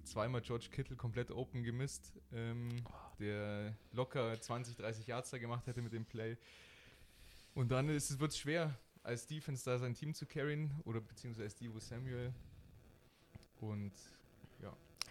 zweimal 0.05 0.41
George 0.41 0.69
Kittle 0.71 0.97
komplett 0.97 1.31
open 1.31 1.63
gemisst, 1.63 2.15
ähm, 2.33 2.69
der 3.21 3.75
locker 3.93 4.41
20, 4.41 4.77
30 4.77 5.07
Yards 5.07 5.31
da 5.31 5.39
gemacht 5.39 5.67
hätte 5.67 5.83
mit 5.83 5.93
dem 5.93 6.05
Play. 6.05 6.37
Und 7.55 7.71
dann 7.71 7.89
ist 7.89 8.11
es 8.11 8.19
wird 8.19 8.35
schwer, 8.35 8.75
als 9.03 9.27
Defense 9.27 9.65
da 9.65 9.79
sein 9.79 9.95
Team 9.95 10.15
zu 10.15 10.27
carryen 10.27 10.73
oder 10.85 11.01
beziehungsweise 11.01 11.45
als 11.45 11.55
Debo 11.55 11.79
Samuel. 11.79 12.33
Und 13.61 13.93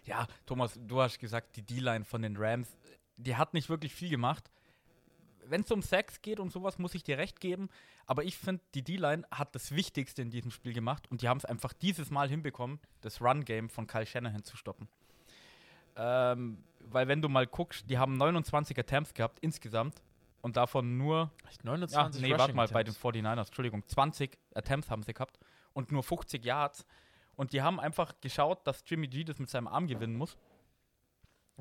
Ja, 0.06 0.28
Thomas, 0.46 0.80
du 0.82 1.02
hast 1.02 1.20
gesagt, 1.20 1.56
die 1.56 1.62
D-Line 1.62 2.06
von 2.06 2.22
den 2.22 2.36
Rams, 2.38 2.68
die 3.18 3.36
hat 3.36 3.54
nicht 3.54 3.70
wirklich 3.70 3.94
viel 3.94 4.10
gemacht. 4.10 4.50
Wenn 5.46 5.62
es 5.62 5.72
um 5.72 5.82
Sex 5.82 6.22
geht 6.22 6.40
und 6.40 6.52
sowas, 6.52 6.78
muss 6.78 6.96
ich 6.96 7.04
dir 7.04 7.18
recht 7.18 7.40
geben. 7.40 7.70
Aber 8.06 8.24
ich 8.24 8.38
finde, 8.38 8.64
die 8.74 8.84
D-Line 8.84 9.26
hat 9.32 9.54
das 9.54 9.72
Wichtigste 9.72 10.22
in 10.22 10.32
diesem 10.32 10.52
Spiel 10.52 10.74
gemacht 10.74 11.10
und 11.12 11.22
die 11.22 11.28
haben 11.28 11.38
es 11.38 11.46
einfach 11.46 11.74
dieses 11.74 12.10
Mal 12.10 12.30
hinbekommen, 12.30 12.80
das 13.02 13.22
Run-Game 13.22 13.70
von 13.70 13.88
Kyle 13.88 14.06
Shanahan 14.06 14.44
zu 14.44 14.58
stoppen. 14.58 14.88
Ähm, 15.96 16.64
weil 16.94 17.08
wenn 17.08 17.22
du 17.22 17.30
mal 17.30 17.48
guckst, 17.48 17.90
die 17.90 17.98
haben 17.98 18.18
29 18.18 18.78
Attempts 18.78 19.14
gehabt 19.14 19.40
insgesamt 19.40 20.02
und 20.42 20.58
davon 20.58 20.98
nur 20.98 21.32
Echt 21.50 21.64
ja, 21.64 21.72
29 21.72 22.22
nee, 22.22 22.38
warte 22.38 22.54
mal, 22.54 22.68
bei 22.68 22.84
den 22.84 22.96
Attempts. 22.96 23.20
49ers, 23.20 23.48
Entschuldigung, 23.48 23.88
20 23.88 24.38
Attempts 24.54 24.90
haben 24.90 25.04
sie 25.04 25.14
gehabt 25.14 25.40
und 25.74 25.92
nur 25.92 26.04
50 26.04 26.44
Yards. 26.44 26.86
Und 27.36 27.54
die 27.54 27.62
haben 27.62 27.80
einfach 27.80 28.20
geschaut, 28.20 28.66
dass 28.68 28.84
Jimmy 28.86 29.08
G 29.08 29.24
das 29.24 29.40
mit 29.40 29.50
seinem 29.50 29.68
Arm 29.68 29.88
gewinnen 29.88 30.16
muss. 30.16 30.38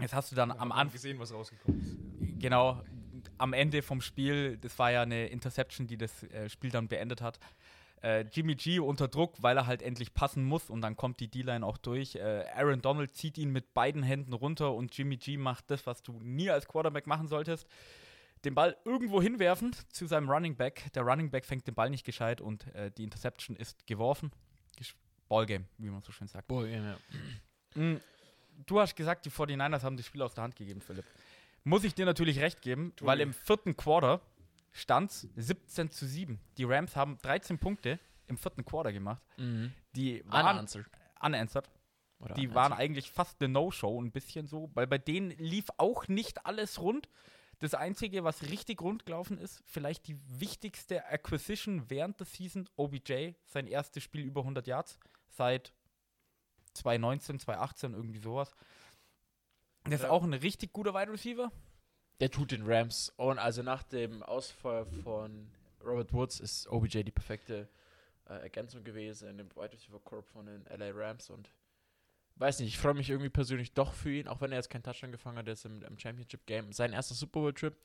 Jetzt 0.01 0.15
hast 0.15 0.33
du 0.33 0.37
dann 0.37 0.51
am 0.51 0.59
haben 0.59 0.73
Anfang, 0.73 0.93
gesehen, 0.93 1.19
was 1.19 1.33
rausgekommen 1.33 1.81
ist. 1.81 1.97
genau, 2.41 2.83
am 3.37 3.53
Ende 3.53 3.83
vom 3.83 4.01
Spiel, 4.01 4.57
das 4.59 4.79
war 4.79 4.91
ja 4.91 5.03
eine 5.03 5.27
Interception, 5.29 5.87
die 5.87 5.97
das 5.97 6.23
äh, 6.25 6.49
Spiel 6.49 6.71
dann 6.71 6.89
beendet 6.89 7.21
hat. 7.21 7.39
Äh, 8.03 8.23
Jimmy 8.33 8.55
G 8.55 8.79
unter 8.79 9.09
Druck, 9.09 9.35
weil 9.43 9.57
er 9.57 9.67
halt 9.67 9.83
endlich 9.83 10.15
passen 10.15 10.45
muss 10.45 10.71
und 10.71 10.81
dann 10.81 10.97
kommt 10.97 11.21
die 11.21 11.29
D-Line 11.29 11.65
auch 11.65 11.79
durch. 11.79 12.15
Äh, 12.17 12.45
Aaron 12.55 12.81
Donald 12.81 13.15
zieht 13.15 13.39
ihn 13.39 13.51
mit 13.51 13.75
beiden 13.75 14.03
Händen 14.03 14.33
runter 14.33 14.73
und 14.75 14.97
Jimmy 14.97 15.17
G 15.17 15.37
macht 15.37 15.71
das, 15.71 15.87
was 15.87 16.03
du 16.03 16.21
nie 16.23 16.51
als 16.51 16.69
Quarterback 16.69 17.07
machen 17.07 17.29
solltest. 17.29 17.67
Den 18.45 18.55
Ball 18.55 18.77
irgendwo 18.85 19.21
hinwerfen 19.21 19.75
zu 19.91 20.07
seinem 20.07 20.31
Running 20.31 20.55
Back. 20.57 20.93
Der 20.95 21.03
Running 21.03 21.31
Back 21.31 21.45
fängt 21.45 21.67
den 21.67 21.75
Ball 21.75 21.91
nicht 21.91 22.05
gescheit 22.05 22.41
und 22.41 22.73
äh, 22.75 22.91
die 22.93 23.03
Interception 23.03 23.57
ist 23.57 23.87
geworfen. 23.87 24.31
Ballgame, 25.29 25.67
wie 25.77 25.91
man 25.91 26.01
so 26.01 26.11
schön 26.11 26.27
sagt. 26.27 26.49
Boah, 26.49 26.67
ja. 26.67 26.97
Mm, 27.75 28.01
Du 28.67 28.81
hast 28.81 28.97
gesagt, 28.97 29.25
die 29.25 29.31
49ers 29.31 29.83
haben 29.83 29.97
das 29.97 30.07
Spiel 30.07 30.23
aus 30.23 30.35
der 30.35 30.45
Hand 30.45 30.57
gegeben, 30.57 30.81
Philipp. 30.81 31.05
Muss 31.65 31.85
ich 31.85 31.95
dir 31.95 32.07
natürlich 32.07 32.41
recht 32.41 32.61
geben, 32.63 32.93
weil 33.01 33.21
im 33.21 33.33
vierten 33.33 33.77
Quarter 33.77 34.21
stand 34.73 35.11
es 35.11 35.29
17 35.37 35.91
zu 35.91 36.07
7. 36.07 36.39
Die 36.57 36.65
Rams 36.65 36.95
haben 36.97 37.19
13 37.19 37.59
Punkte 37.59 37.99
im 38.27 38.37
vierten 38.37 38.65
Quarter 38.65 38.93
gemacht. 38.93 39.23
Mhm. 39.37 39.73
Die 39.97 40.23
waren 40.27 40.57
Unanswered. 40.57 40.87
unanswered. 41.21 41.69
Oder 42.21 42.35
Die 42.35 42.47
unanswered. 42.49 42.55
waren 42.55 42.73
eigentlich 42.73 43.11
fast 43.11 43.41
eine 43.41 43.53
No-Show, 43.53 44.01
ein 44.01 44.11
bisschen 44.13 44.47
so, 44.47 44.71
weil 44.75 44.87
bei 44.87 44.99
denen 44.99 45.31
lief 45.39 45.67
auch 45.79 46.09
nicht 46.09 46.45
alles 46.47 46.81
rund. 46.81 47.09
Das 47.61 47.75
Einzige, 47.75 48.23
was 48.23 48.43
richtig 48.43 48.81
rund 48.83 49.05
gelaufen 49.07 49.39
ist, 49.39 49.63
vielleicht 49.65 50.07
die 50.07 50.17
wichtigste 50.41 51.05
Acquisition 51.07 51.91
während 51.91 52.21
der 52.21 52.27
Season, 52.27 52.69
OBJ, 52.77 53.33
sein 53.47 53.67
erstes 53.67 54.03
Spiel 54.05 54.21
über 54.25 54.43
100 54.43 54.67
Yards 54.69 54.99
seit 55.29 55.73
2019, 56.75 57.41
2018, 57.41 57.95
irgendwie 57.95 58.19
sowas. 58.21 58.55
Das 59.85 59.95
ist 59.95 60.03
Ja. 60.03 60.11
auch 60.11 60.23
ein 60.23 60.35
richtig 60.35 60.73
guter 60.73 60.95
Wide 60.95 61.11
Receiver. 61.13 61.51
Der 62.21 62.31
tut 62.31 62.53
den 62.53 62.67
Rams. 62.67 63.13
Und 63.17 63.39
also 63.39 63.63
nach 63.63 63.83
dem 63.83 64.23
Ausfall 64.23 64.87
von 64.87 65.51
Robert 65.85 66.13
Woods 66.13 66.41
ist 66.41 66.69
OBJ 66.69 67.03
die 67.03 67.13
perfekte 67.13 67.69
äh, 68.29 68.35
Ergänzung 68.35 68.85
gewesen 68.85 69.29
in 69.29 69.39
dem 69.39 69.51
Wide 69.55 69.73
Receiver 69.73 70.01
Corp 70.01 70.27
von 70.27 70.47
den 70.47 70.65
LA 70.65 70.91
Rams. 70.93 71.31
Und 71.31 71.51
weiß 72.37 72.61
nicht, 72.61 72.69
ich 72.69 72.79
freue 72.79 72.95
mich 72.95 73.11
irgendwie 73.11 73.31
persönlich 73.31 73.73
doch 73.73 73.93
für 73.93 74.13
ihn, 74.13 74.29
auch 74.29 74.41
wenn 74.41 74.53
er 74.53 74.59
jetzt 74.59 74.71
keinen 74.71 74.83
Touchdown 74.83 75.13
gefangen 75.13 75.39
hat, 75.39 75.47
jetzt 75.47 75.65
im, 75.65 75.83
im 75.83 75.99
Championship 75.99 76.47
Game. 76.47 76.73
Sein 76.73 76.93
erster 76.93 77.15
Super 77.15 77.41
Bowl 77.41 77.53
Trip. 77.53 77.77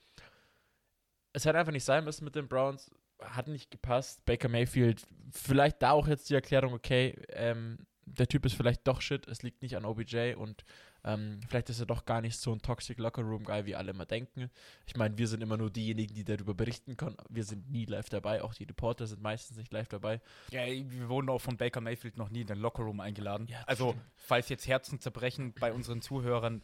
es 1.34 1.46
hätte 1.46 1.58
einfach 1.58 1.72
nicht 1.72 1.86
sein 1.86 2.04
müssen 2.04 2.25
mit 2.25 2.36
den 2.36 2.48
Browns. 2.48 2.92
Hat 3.20 3.48
nicht 3.48 3.72
gepasst. 3.72 4.25
Baker 4.25 4.50
Mayfield, 4.50 5.06
vielleicht 5.32 5.82
da 5.82 5.92
auch 5.92 6.08
jetzt 6.08 6.30
die 6.30 6.36
Erklärung, 6.36 6.74
okay, 6.74 7.16
ähm, 7.30 7.86
der 8.06 8.28
Typ 8.28 8.46
ist 8.46 8.56
vielleicht 8.56 8.86
doch 8.88 9.02
shit, 9.02 9.28
es 9.28 9.44
liegt 9.44 9.62
nicht 9.62 9.78
an 9.78 9.86
OBJ 9.86 10.34
und 10.34 10.66
ähm, 11.05 11.41
vielleicht 11.48 11.69
ist 11.69 11.79
er 11.79 11.86
doch 11.86 12.05
gar 12.05 12.22
nicht 12.22 12.38
so 12.38 12.53
ein 12.53 12.62
Toxic 12.62 12.98
Locker 12.98 13.24
Room 13.24 13.43
Guy, 13.43 13.65
wie 13.65 13.75
alle 13.75 13.91
immer 13.91 14.05
denken. 14.05 14.50
Ich 14.86 14.95
meine, 14.95 15.17
wir 15.17 15.27
sind 15.27 15.41
immer 15.41 15.57
nur 15.57 15.69
diejenigen, 15.69 16.13
die 16.13 16.24
darüber 16.24 16.53
berichten 16.53 16.95
können. 16.95 17.17
Wir 17.29 17.43
sind 17.43 17.69
nie 17.69 17.86
live 17.86 18.10
dabei, 18.10 18.41
auch 18.41 18.53
die 18.53 18.63
Reporter 18.63 19.05
sind 19.05 19.22
meistens 19.22 19.57
nicht 19.57 19.74
live 19.74 19.89
dabei. 19.89 20.22
Ja, 20.51 20.65
wir 20.65 21.10
wurden 21.10 21.29
auch 21.29 21.39
von 21.39 21.57
Baker 21.57 21.81
Mayfield 21.81 22.17
noch 22.17 22.29
nie 22.29 22.41
in 22.41 22.48
den 22.48 22.60
Lockerroom 22.60 23.00
eingeladen. 23.01 23.48
Ja, 23.48 23.63
also, 23.65 23.89
stimmt. 23.91 24.05
falls 24.15 24.50
jetzt 24.50 24.67
Herzen 24.67 25.00
zerbrechen 25.00 25.53
bei 25.60 25.74
unseren 25.74 26.01
Zuhörern, 26.01 26.62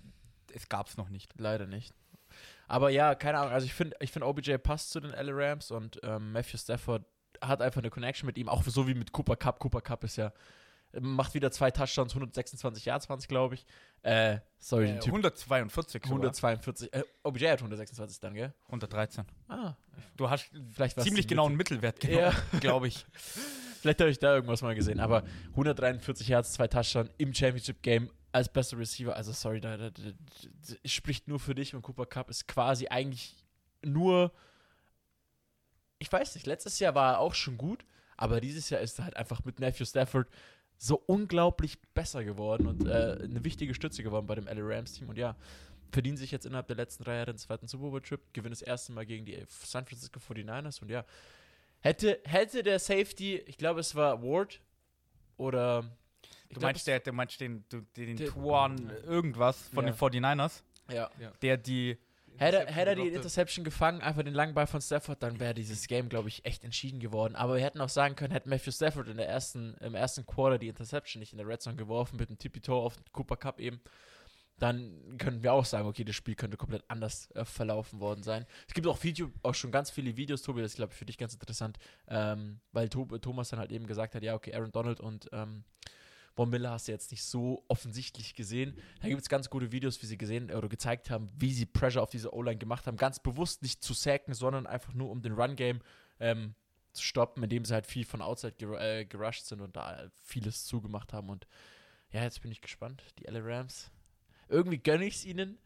es 0.54 0.70
gab's 0.70 0.98
noch 0.98 1.10
nicht. 1.10 1.34
Leider 1.38 1.68
nicht. 1.68 1.94
Aber 2.68 2.90
ja, 2.90 3.16
keine 3.16 3.40
Ahnung. 3.40 3.54
Also 3.54 3.66
ich 3.66 3.74
finde, 3.74 3.98
ich 4.00 4.12
finde 4.12 4.28
OBJ 4.28 4.58
passt 4.58 4.92
zu 4.92 5.00
den 5.00 5.12
LA 5.12 5.34
Rams 5.34 5.72
und 5.72 6.00
ähm, 6.04 6.32
Matthew 6.32 6.58
Stafford 6.58 7.04
hat 7.42 7.62
einfach 7.62 7.82
eine 7.82 7.90
Connection 7.90 8.28
mit 8.28 8.38
ihm, 8.38 8.50
auch 8.50 8.64
so 8.64 8.88
wie 8.88 8.94
mit 8.94 9.12
Cooper 9.12 9.36
Cup. 9.36 9.60
Cooper 9.60 9.82
Cup 9.82 10.04
ist 10.04 10.18
ja 10.18 10.32
macht 11.00 11.34
wieder 11.34 11.52
zwei 11.52 11.72
Touchdowns, 11.72 12.14
126 12.14 12.86
Yards 12.86 13.10
waren 13.10 13.20
es, 13.20 13.28
glaube 13.28 13.56
ich. 13.56 13.66
Äh, 14.02 14.40
sorry, 14.58 14.86
Äh, 14.86 14.88
den 14.94 15.00
Typ 15.02 15.14
142 15.14 16.02
sogar. 16.04 16.12
142. 16.18 16.94
Äh, 16.94 17.04
OBJ 17.24 17.48
hat 17.50 17.60
126 17.60 18.20
dann, 18.20 18.34
gell? 18.34 18.54
113. 18.66 19.26
Ah, 19.48 19.76
Du 20.16 20.30
hast 20.30 20.50
vielleicht 20.72 20.98
war 20.98 21.04
ziemlich 21.04 21.28
genauen 21.28 21.56
Mittelwert 21.56 22.00
genommen, 22.00 22.20
Ja. 22.54 22.60
glaube 22.60 22.88
ich. 22.88 23.06
Vielleicht 23.82 24.02
habe 24.02 24.10
ich 24.10 24.20
da 24.20 24.36
irgendwas 24.36 24.62
mal 24.62 24.76
gesehen, 24.76 25.00
aber 25.00 25.24
143 25.52 26.28
Yards, 26.28 26.52
zwei 26.52 26.68
Touchdowns 26.68 27.12
im 27.18 27.34
Championship 27.34 27.82
Game 27.82 28.12
als 28.34 28.52
bester 28.52 28.78
Receiver. 28.78 29.16
Also 29.16 29.32
sorry, 29.32 29.62
da, 29.62 29.78
da, 29.78 29.90
da, 29.90 30.02
da 30.02 30.76
spricht 30.84 31.30
nur 31.30 31.40
für 31.40 31.56
dich 31.56 31.74
und 31.74 31.82
Cooper 31.82 32.06
Cup 32.06 32.30
ist 32.30 32.46
quasi 32.46 32.88
eigentlich 32.90 33.38
nur. 33.82 34.34
Ich 35.98 36.12
weiß 36.12 36.36
nicht, 36.36 36.46
letztes 36.46 36.80
Jahr 36.80 36.94
war 36.96 37.14
er 37.14 37.20
auch 37.20 37.34
schon 37.34 37.58
gut, 37.58 37.86
aber 38.18 38.42
dieses 38.42 38.70
Jahr 38.70 38.82
ist 38.82 39.00
er 39.00 39.06
halt 39.06 39.16
einfach 39.18 39.44
mit 39.46 39.60
Matthew 39.62 39.86
Stafford 39.86 40.28
so 40.82 40.96
unglaublich 41.08 41.78
besser 41.94 42.24
geworden 42.24 42.66
und 42.66 42.88
äh, 42.88 43.20
eine 43.22 43.44
wichtige 43.44 43.74
Stütze 43.74 44.02
geworden 44.02 44.26
bei 44.26 44.36
dem 44.36 44.46
LA 44.46 44.62
Rams 44.78 44.94
Team 44.94 45.10
und 45.10 45.18
ja, 45.18 45.36
verdienen 45.92 46.16
sich 46.18 46.32
jetzt 46.32 46.46
innerhalb 46.46 46.68
der 46.68 46.78
letzten 46.78 47.04
drei 47.04 47.16
Jahre 47.16 47.34
den 47.34 47.38
zweiten 47.38 47.68
Super 47.68 47.90
Bowl 47.90 48.02
Trip, 48.02 48.22
gewinnen 48.34 48.52
das 48.54 48.62
erste 48.62 48.94
Mal 48.94 49.06
gegen 49.06 49.26
die 49.26 49.44
San 49.50 49.86
Francisco 49.86 50.20
49ers 50.20 50.82
und 50.82 50.90
ja, 50.90 51.04
hätte, 51.82 52.20
hätte 52.24 52.64
der 52.64 52.80
Safety, 52.80 53.36
ich 53.46 53.58
glaube 53.58 53.82
es 53.82 53.94
war 53.94 54.24
Ward 54.24 54.62
oder 55.38 55.84
ich 56.24 56.56
Du 56.56 56.60
glaub, 56.62 56.64
meinst, 56.64 56.88
der, 56.88 57.00
du 57.02 57.12
meinst 57.12 57.40
den, 57.42 57.64
den, 57.98 58.16
Der- 58.18 58.28
Tuan 58.30 58.90
irgendwas 59.06 59.70
von 59.74 59.86
Ja. 59.86 59.92
den 59.92 59.98
49ers, 60.00 60.62
ja. 60.92 61.10
der 61.42 61.58
die 61.58 61.98
Hätte, 62.40 62.66
hätte 62.68 62.90
er 62.92 62.96
die. 62.96 63.08
Interception 63.10 63.66
gefangen, 63.66 64.02
einfach 64.02 64.24
den 64.24 64.34
langen 64.34 64.54
Ball 64.54 64.68
von 64.68 64.82
Stafford, 64.82 65.22
dann 65.22 65.40
wäre 65.40 65.54
dieses 65.54 65.88
Game, 65.88 66.10
glaube 66.10 66.30
ich, 66.30 66.46
echt 66.46 66.64
entschieden 66.64 67.00
geworden. 67.00 67.36
Aber 67.36 67.56
wir 67.56 67.64
hätten 67.64 67.82
auch 67.82 67.90
sagen 67.90 68.16
können, 68.16 68.32
hätte 68.32 68.48
Matthew 68.48 68.72
Stafford 68.72 69.08
in 69.10 69.18
der 69.18 69.28
ersten, 69.28 69.76
im 69.82 69.96
ersten 69.96 70.26
Quarter 70.26 70.58
die 70.58 70.70
Interception 70.70 71.20
nicht 71.20 71.34
in 71.34 71.38
der 71.38 71.48
Red 71.48 71.62
Zone 71.62 71.76
geworfen, 71.76 72.18
mit 72.18 72.30
einem 72.30 72.38
Tippy-Toe 72.38 72.76
auf 72.76 72.96
den 72.96 73.04
Cooper 73.12 73.36
Cup 73.36 73.60
eben, 73.60 73.82
dann 74.60 75.18
könnten 75.18 75.44
wir 75.44 75.54
auch 75.54 75.66
sagen, 75.66 75.88
okay, 75.88 76.04
das 76.04 76.16
Spiel 76.16 76.36
könnte 76.36 76.58
komplett 76.58 76.84
anders 76.88 77.30
äh, 77.32 77.46
verlaufen 77.46 78.00
worden 78.00 78.24
sein. 78.24 78.46
Es 78.68 78.74
gibt 78.74 78.88
auch 78.88 79.02
Video, 79.04 79.32
auch 79.44 79.56
schon 79.56 79.72
ganz 79.72 79.90
viele 79.90 80.16
Videos, 80.18 80.42
Tobi, 80.42 80.62
das 80.62 80.72
ist, 80.72 80.78
glaube 80.78 80.92
ich, 80.92 80.98
für 81.00 81.06
dich 81.06 81.18
ganz 81.18 81.34
interessant, 81.34 81.78
ähm, 82.08 82.60
weil 82.72 82.90
Thomas 82.90 83.50
dann 83.50 83.60
halt 83.60 83.72
eben 83.72 83.88
gesagt 83.88 84.16
hat, 84.16 84.24
ja, 84.24 84.36
okay, 84.36 84.54
Aaron 84.54 84.72
Donald 84.72 85.00
und 85.00 85.30
ähm, 85.32 85.64
Von 86.40 86.52
Miller 86.52 86.72
hast 86.72 86.88
du 86.88 86.94
jetzt 86.94 87.12
nicht 87.12 87.26
so 87.26 87.66
offensichtlich 87.68 88.34
gesehen. 88.34 88.74
Da 89.02 89.10
gibt 89.10 89.22
es 89.22 89.28
ganz 89.28 89.50
gute 89.50 89.74
Videos, 89.74 90.02
wie 90.02 90.06
sie 90.06 90.18
gesehen 90.18 90.50
oder 90.52 90.70
gezeigt 90.70 91.10
haben, 91.10 91.30
wie 91.36 91.52
sie 91.52 91.66
Pressure 91.66 92.02
auf 92.02 92.12
diese 92.12 92.34
O-Line 92.34 92.58
gemacht 92.58 92.88
haben. 92.88 92.96
Ganz 92.96 93.20
bewusst 93.20 93.62
nicht 93.62 93.84
zu 93.84 93.94
sacken, 93.94 94.34
sondern 94.34 94.66
einfach 94.66 94.94
nur 94.94 95.10
um 95.10 95.22
den 95.22 95.34
Run-Game 95.34 95.82
ähm, 96.22 96.56
zu 96.94 97.04
stoppen, 97.04 97.44
indem 97.44 97.66
sie 97.66 97.74
halt 97.74 97.86
viel 97.86 98.06
von 98.06 98.22
Outside 98.22 98.54
ger 98.58 98.80
äh, 98.80 99.04
gerusht 99.04 99.48
sind 99.48 99.60
und 99.60 99.76
da 99.76 100.10
vieles 100.24 100.64
zugemacht 100.64 101.12
haben. 101.12 101.28
Und 101.28 101.46
ja, 102.14 102.24
jetzt 102.24 102.42
bin 102.42 102.54
ich 102.54 102.62
gespannt. 102.62 103.04
Die 103.20 103.26
LA 103.26 103.42
Rams. 103.42 103.92
Irgendwie 104.48 104.78
gönne 104.78 105.08
ich 105.08 105.16
es 105.16 105.26
ihnen, 105.26 105.58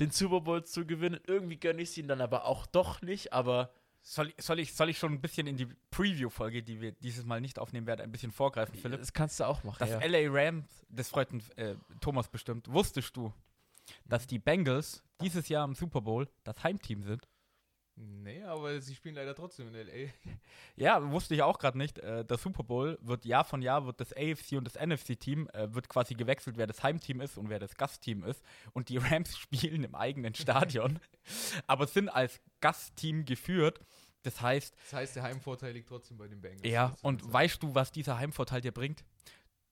den 0.00 0.12
Super 0.12 0.40
Bowl 0.40 0.64
zu 0.64 0.86
gewinnen. 0.86 1.20
Irgendwie 1.26 1.58
gönne 1.58 1.82
ich 1.82 1.90
es 1.90 1.98
ihnen 1.98 2.08
dann 2.08 2.22
aber 2.22 2.46
auch 2.46 2.64
doch 2.64 3.02
nicht. 3.02 3.34
Aber 3.34 3.70
Soll, 4.08 4.32
soll, 4.38 4.60
ich, 4.60 4.72
soll 4.72 4.88
ich 4.88 4.98
schon 4.98 5.14
ein 5.14 5.20
bisschen 5.20 5.48
in 5.48 5.56
die 5.56 5.66
Preview-Folge, 5.90 6.62
die 6.62 6.80
wir 6.80 6.92
dieses 6.92 7.24
Mal 7.24 7.40
nicht 7.40 7.58
aufnehmen 7.58 7.88
werden, 7.88 8.02
ein 8.02 8.12
bisschen 8.12 8.30
vorgreifen, 8.30 8.76
Philipp? 8.76 9.00
das 9.00 9.12
kannst 9.12 9.40
du 9.40 9.44
auch 9.44 9.64
machen. 9.64 9.78
Das 9.80 9.90
ja. 9.90 9.98
LA 9.98 10.30
Rams, 10.30 10.86
das 10.88 11.08
freut 11.08 11.28
äh, 11.56 11.74
Thomas 12.00 12.28
bestimmt, 12.28 12.68
wusstest 12.68 13.16
du, 13.16 13.32
dass 14.04 14.28
die 14.28 14.38
Bengals 14.38 15.02
dieses 15.20 15.48
Jahr 15.48 15.64
im 15.64 15.74
Super 15.74 16.02
Bowl 16.02 16.28
das 16.44 16.62
Heimteam 16.62 17.02
sind? 17.02 17.26
Nee, 17.98 18.42
aber 18.42 18.78
sie 18.80 18.94
spielen 18.94 19.14
leider 19.14 19.34
trotzdem 19.34 19.68
in 19.68 19.74
L.A. 19.74 20.10
Ja, 20.76 21.10
wusste 21.10 21.34
ich 21.34 21.42
auch 21.42 21.58
gerade 21.58 21.78
nicht. 21.78 21.98
Äh, 21.98 22.24
der 22.26 22.36
Super 22.36 22.62
Bowl 22.62 22.98
wird 23.00 23.24
Jahr 23.24 23.44
von 23.44 23.62
Jahr 23.62 23.86
wird 23.86 23.98
das 24.00 24.12
AFC 24.12 24.52
und 24.52 24.64
das 24.64 24.74
NFC-Team 24.74 25.48
äh, 25.54 25.72
wird 25.72 25.88
quasi 25.88 26.14
gewechselt, 26.14 26.58
wer 26.58 26.66
das 26.66 26.82
Heimteam 26.82 27.22
ist 27.22 27.38
und 27.38 27.48
wer 27.48 27.58
das 27.58 27.74
Gastteam 27.76 28.22
ist. 28.24 28.42
Und 28.74 28.90
die 28.90 28.98
Rams 28.98 29.38
spielen 29.38 29.82
im 29.84 29.94
eigenen 29.94 30.34
Stadion, 30.34 31.00
aber 31.66 31.86
sind 31.86 32.10
als 32.10 32.40
Gastteam 32.60 33.24
geführt. 33.24 33.80
Das 34.24 34.42
heißt, 34.42 34.74
Das 34.76 34.92
heißt, 34.92 35.16
der 35.16 35.22
Heimvorteil 35.22 35.72
liegt 35.72 35.88
trotzdem 35.88 36.18
bei 36.18 36.28
den 36.28 36.40
Bengals. 36.42 36.70
ja, 36.70 36.94
und 37.02 37.22
so. 37.22 37.32
weißt 37.32 37.62
du, 37.62 37.74
was 37.74 37.92
dieser 37.92 38.18
Heimvorteil 38.18 38.60
dir 38.60 38.72
bringt? 38.72 39.04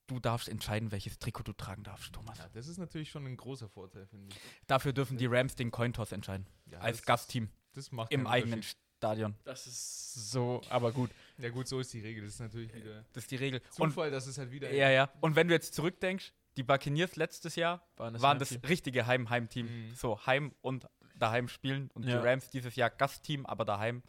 Du 0.06 0.20
darfst 0.20 0.48
entscheiden, 0.48 0.92
welches 0.92 1.18
Trikot 1.18 1.42
du 1.44 1.52
tragen 1.54 1.82
darfst, 1.82 2.12
Thomas. 2.12 2.38
Ja, 2.38 2.48
das 2.50 2.68
ist 2.68 2.78
natürlich 2.78 3.10
schon 3.10 3.26
ein 3.26 3.36
großer 3.36 3.68
Vorteil, 3.68 4.06
finde 4.06 4.28
ich. 4.28 4.40
Dafür 4.66 4.92
dürfen 4.92 5.16
die 5.18 5.26
Rams 5.26 5.56
den 5.56 5.70
Cointoss 5.70 6.12
entscheiden. 6.12 6.46
Ja, 6.66 6.78
als 6.78 7.02
Gastteam 7.02 7.48
Das 7.74 7.92
macht 7.92 8.12
im 8.12 8.26
eigenen. 8.26 8.62
Stadion. 8.62 9.34
Das 9.44 9.66
ist 9.66 10.30
so, 10.30 10.62
aber 10.70 10.90
gut. 10.92 11.10
Ja 11.36 11.50
gut, 11.50 11.68
so 11.68 11.78
ist 11.80 11.92
die 11.92 12.00
Regel. 12.00 12.24
Das 12.24 12.34
ist 12.34 12.40
natürlich 12.40 12.72
wieder 12.74 13.04
Das 13.12 13.24
ist 13.24 13.30
die 13.30 13.36
Regel. 13.36 13.60
Und, 13.78 13.90
Zufall, 13.90 14.10
dass 14.10 14.26
es 14.26 14.38
halt 14.38 14.50
wieder... 14.50 14.72
ja, 14.72 14.88
ja. 14.88 15.10
Und 15.20 15.36
wenn 15.36 15.46
du 15.48 15.52
jetzt 15.52 15.74
zurückdenkst, 15.74 16.32
die 16.56 16.62
Buccaneers 16.62 17.16
letztes 17.16 17.56
Jahr 17.56 17.86
Waren 17.96 18.14
das 18.14 18.22
waren 18.22 18.38
das 18.38 18.52
Heimteam? 18.52 18.68
richtige 18.68 19.06
Heim-Heimteam. 19.06 19.66
Mhm. 19.66 19.94
So, 19.94 20.24
Heim 20.24 20.54
und 20.62 20.86
daheim 21.16 21.48
spielen. 21.48 21.90
Und 21.92 22.04
Ja. 22.06 22.18
die 22.20 22.26
Rams 22.26 22.48
dieses 22.48 22.76
Jahr 22.76 22.88
Gastteam, 22.88 23.44
aber 23.44 23.64
daheim. 23.66 24.02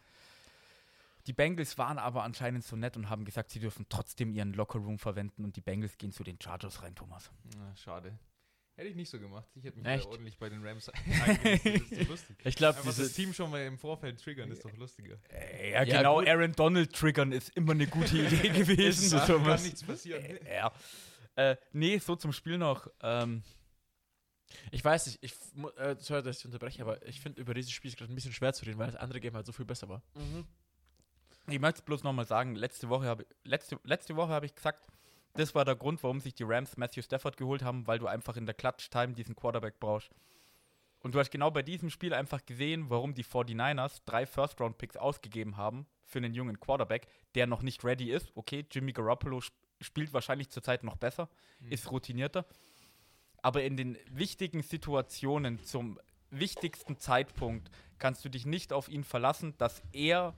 Die 1.28 1.34
Bengals 1.34 1.78
waren 1.80 1.98
aber 1.98 2.24
anscheinend 2.24 2.64
so 2.64 2.76
nett 2.76 2.96
und 2.96 3.10
haben 3.10 3.26
gesagt, 3.26 3.50
sie 3.50 3.60
dürfen 3.60 3.88
trotzdem 3.90 4.32
ihren 4.32 4.54
Lockerroom 4.54 5.00
verwenden 5.00 5.44
und 5.44 5.56
die 5.56 5.62
Bengals 5.62 5.98
gehen 5.98 6.12
zu 6.12 6.24
den 6.24 6.40
Chargers 6.40 6.84
rein, 6.84 6.96
Thomas. 6.96 7.32
Na, 7.58 7.76
schade. 7.76 8.18
Hätte 8.75 8.89
ich 8.89 8.96
nicht 8.96 9.10
so 9.10 9.20
gemacht. 9.20 9.48
Ich 9.55 9.63
hätte 9.63 9.77
mich 9.79 9.88
Echt? 9.88 10.05
ordentlich 10.05 10.38
bei 10.38 10.50
den 10.50 10.65
Rams 10.65 10.89
eingelistet. 11.25 11.65
Das 11.65 11.91
ist 11.91 12.01
doch 12.01 12.10
lustig. 12.10 12.38
Ich 12.44 12.55
glaube, 12.55 12.77
Einfach 12.77 12.89
das 12.89 12.98
diese 12.98 13.13
Team 13.13 13.34
schon 13.34 13.50
mal 13.50 13.63
im 13.65 13.77
Vorfeld 13.77 14.20
triggern, 14.22 14.51
ist 14.51 14.65
doch 14.65 14.75
lustiger. 14.75 15.17
Ja, 15.32 15.65
Ja, 15.65 15.84
genau. 15.86 16.20
gut. 16.20 16.27
Aaron 16.27 16.51
Donald 16.51 16.94
triggern 16.94 17.32
ist 17.32 17.55
immer 17.55 17.72
eine 17.72 17.88
gute 17.88 18.17
Idee 18.25 18.50
gewesen. 18.50 19.10
so, 19.10 19.17
Da 19.17 19.25
kann 19.25 19.63
nichts 19.63 19.82
passieren. 19.84 20.39
ja. 20.46 20.72
Äh, 21.38 21.55
nee, 21.74 21.98
so 22.00 22.15
zum 22.15 22.32
Spiel 22.34 22.58
noch. 22.58 22.88
Ähm, 23.01 23.44
Ich 24.72 24.84
weiß 24.84 25.08
nicht, 25.08 25.20
ich, 25.22 25.34
äh, 25.77 25.96
sorry, 26.00 26.22
dass 26.24 26.39
ich 26.39 26.46
unterbreche, 26.46 26.82
aber 26.82 27.05
ich 27.08 27.20
finde, 27.22 27.41
über 27.41 27.53
dieses 27.53 27.72
Spiel 27.72 27.89
ist 27.89 27.98
gerade 27.98 28.12
ein 28.12 28.15
bisschen 28.15 28.34
schwer 28.34 28.53
zu 28.53 28.65
reden, 28.65 28.77
weil 28.77 28.88
das 28.88 28.96
andere 28.98 29.20
Game 29.22 29.34
halt 29.36 29.46
so 29.46 29.51
viel 29.53 29.65
besser 29.65 29.88
war. 29.89 30.01
Ich 31.48 31.60
möchte 31.60 31.82
bloß 31.84 32.03
nochmal 32.03 32.25
sagen, 32.25 32.55
letzte 32.55 32.89
Woche 32.89 33.05
habe 33.08 33.25
letzte, 33.44 33.79
letzte 33.84 34.15
Woche 34.15 34.29
habe 34.29 34.46
ich 34.46 34.55
gesagt, 34.55 34.86
das 35.36 35.56
war 35.56 35.65
der 35.65 35.75
Grund, 35.75 36.01
warum 36.04 36.20
sich 36.20 36.34
die 36.34 36.44
Rams 36.44 36.77
Matthew 36.77 37.04
Stafford 37.04 37.38
geholt 37.38 37.63
haben, 37.63 37.88
weil 37.88 38.00
du 38.00 38.08
einfach 38.08 38.38
in 38.38 38.46
der 38.46 38.56
Clutch-Time 38.56 39.13
diesen 39.13 39.36
Quarterback 39.36 39.80
brauchst. 39.80 40.10
Und 41.00 41.13
du 41.13 41.20
hast 41.20 41.30
genau 41.30 41.51
bei 41.51 41.62
diesem 41.62 41.89
Spiel 41.89 42.13
einfach 42.13 42.46
gesehen, 42.46 42.89
warum 42.89 43.13
die 43.13 43.24
49ers 43.24 44.01
drei 44.06 44.25
First-Round-Picks 44.25 44.98
ausgegeben 44.98 45.58
haben 45.58 45.86
für 46.04 46.18
einen 46.20 46.34
jungen 46.34 46.60
Quarterback, 46.60 47.08
der 47.36 47.48
noch 47.48 47.62
nicht 47.62 47.84
ready 47.84 48.12
ist. 48.12 48.32
Okay, 48.36 48.65
Jimmy 48.72 48.92
Garoppolo 48.92 49.38
sp 49.39 49.54
spielt 49.82 50.13
wahrscheinlich 50.13 50.50
zurzeit 50.50 50.84
noch 50.84 50.96
besser, 50.96 51.27
ist 51.70 51.92
routinierter. 51.92 52.46
Aber 53.42 53.62
in 53.63 53.75
den 53.75 53.98
wichtigen 54.10 54.63
Situationen, 54.63 55.62
zum 55.63 56.00
wichtigsten 56.32 56.98
Zeitpunkt, 56.98 57.70
kannst 58.00 58.24
du 58.24 58.30
dich 58.30 58.46
nicht 58.46 58.72
auf 58.72 58.88
ihn 58.88 59.04
verlassen, 59.04 59.54
dass 59.58 59.84
er 59.92 60.34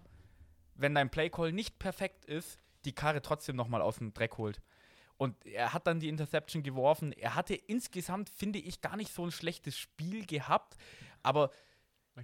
wenn 0.77 0.95
dein 0.95 1.09
Playcall 1.09 1.51
nicht 1.51 1.79
perfekt 1.79 2.25
ist, 2.25 2.59
die 2.85 2.93
Karre 2.93 3.21
trotzdem 3.21 3.55
nochmal 3.55 3.81
aus 3.81 3.97
dem 3.97 4.13
Dreck 4.13 4.37
holt. 4.37 4.61
Und 5.17 5.45
er 5.45 5.73
hat 5.73 5.87
dann 5.87 5.99
die 5.99 6.09
Interception 6.09 6.61
geworfen. 6.63 7.11
Er 7.11 7.33
hatte 7.35 7.55
insgesamt, 7.55 8.29
finde 8.29 8.59
ich, 8.59 8.81
gar 8.81 8.95
nicht 8.95 9.11
so 9.11 9.25
ein 9.25 9.31
schlechtes 9.31 9.77
Spiel 9.77 10.25
gehabt. 10.25 10.77
Aber 11.23 11.51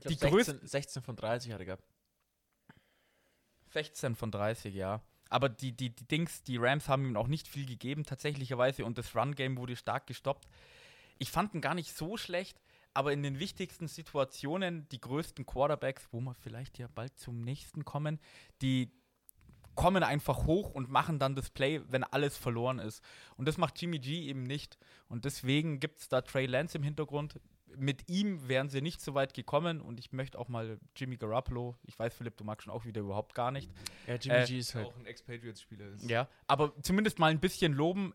Die 0.08 0.16
glaub, 0.16 0.34
größten- 0.34 0.60
16, 0.62 0.68
16 0.68 1.02
von 1.02 1.16
30 1.16 1.52
hat 1.52 1.60
er 1.60 1.66
gehabt. 1.66 1.84
16 3.72 4.16
von 4.16 4.32
30, 4.32 4.74
ja. 4.76 5.02
Aber 5.30 5.50
die, 5.50 5.72
die, 5.72 5.90
die 5.90 6.08
Dings, 6.08 6.44
die 6.44 6.58
Rams 6.58 6.88
haben 6.88 7.06
ihm 7.06 7.18
auch 7.18 7.28
nicht 7.28 7.48
viel 7.48 7.66
gegeben, 7.66 8.06
tatsächlicherweise. 8.06 8.86
Und 8.86 8.98
das 9.00 9.16
Run-Game 9.16 9.58
wurde 9.58 9.76
stark 9.76 10.06
gestoppt. 10.06 10.48
Ich 11.18 11.32
fand 11.32 11.56
ihn 11.56 11.62
gar 11.62 11.74
nicht 11.74 11.96
so 11.96 12.18
schlecht, 12.18 12.62
aber 12.94 13.12
in 13.14 13.24
den 13.24 13.40
wichtigsten 13.40 13.88
Situationen, 13.88 14.88
die 14.90 15.02
größten 15.02 15.48
Quarterbacks, 15.48 16.08
wo 16.12 16.20
wir 16.22 16.36
vielleicht 16.36 16.78
ja 16.78 16.88
bald 16.94 17.18
zum 17.18 17.42
nächsten 17.42 17.84
kommen, 17.86 18.20
die 18.62 18.92
kommen 19.76 20.04
einfach 20.04 20.46
hoch 20.46 20.72
und 20.72 20.90
machen 20.90 21.20
dann 21.20 21.36
das 21.36 21.50
Play, 21.50 21.82
wenn 21.90 22.04
alles 22.04 22.38
verloren 22.38 22.80
ist. 22.80 23.04
Und 23.38 23.48
das 23.48 23.58
macht 23.58 23.82
Jimmy 23.82 24.00
G 24.00 24.28
eben 24.28 24.44
nicht. 24.44 24.78
Und 25.10 25.26
deswegen 25.26 25.80
gibt 25.80 26.00
es 26.00 26.10
da 26.10 26.22
Trey 26.22 26.46
Lance 26.46 26.78
im 26.78 26.84
Hintergrund. 26.84 27.40
mit 27.76 28.08
ihm 28.08 28.48
wären 28.48 28.70
sie 28.70 28.82
nicht 28.82 29.02
so 29.02 29.16
weit 29.16 29.34
gekommen 29.34 29.82
und 29.82 30.00
ich 30.00 30.12
möchte 30.12 30.38
auch 30.38 30.48
mal 30.48 30.78
Jimmy 30.96 31.18
Garoppolo, 31.18 31.76
ich 31.86 31.98
weiß, 31.98 32.14
Philipp, 32.14 32.38
du 32.38 32.44
magst 32.44 32.66
schon 32.66 32.72
auch 32.74 32.86
wieder 32.86 33.02
überhaupt 33.02 33.34
gar 33.34 33.50
nicht. 33.50 33.72
Ja, 34.06 34.14
Jimmy 34.14 34.36
Äh, 34.38 34.46
G 34.46 34.60
ist 34.60 34.76
halt. 34.76 34.86
Auch 34.86 34.96
ein 34.98 35.08
Ex-Patriots-Spieler 35.08 35.88
ist. 35.88 36.08
Ja, 36.08 36.28
aber 36.46 36.72
zumindest 36.84 37.18
mal 37.18 37.32
ein 37.32 37.40
bisschen 37.40 37.74
loben. 37.74 38.14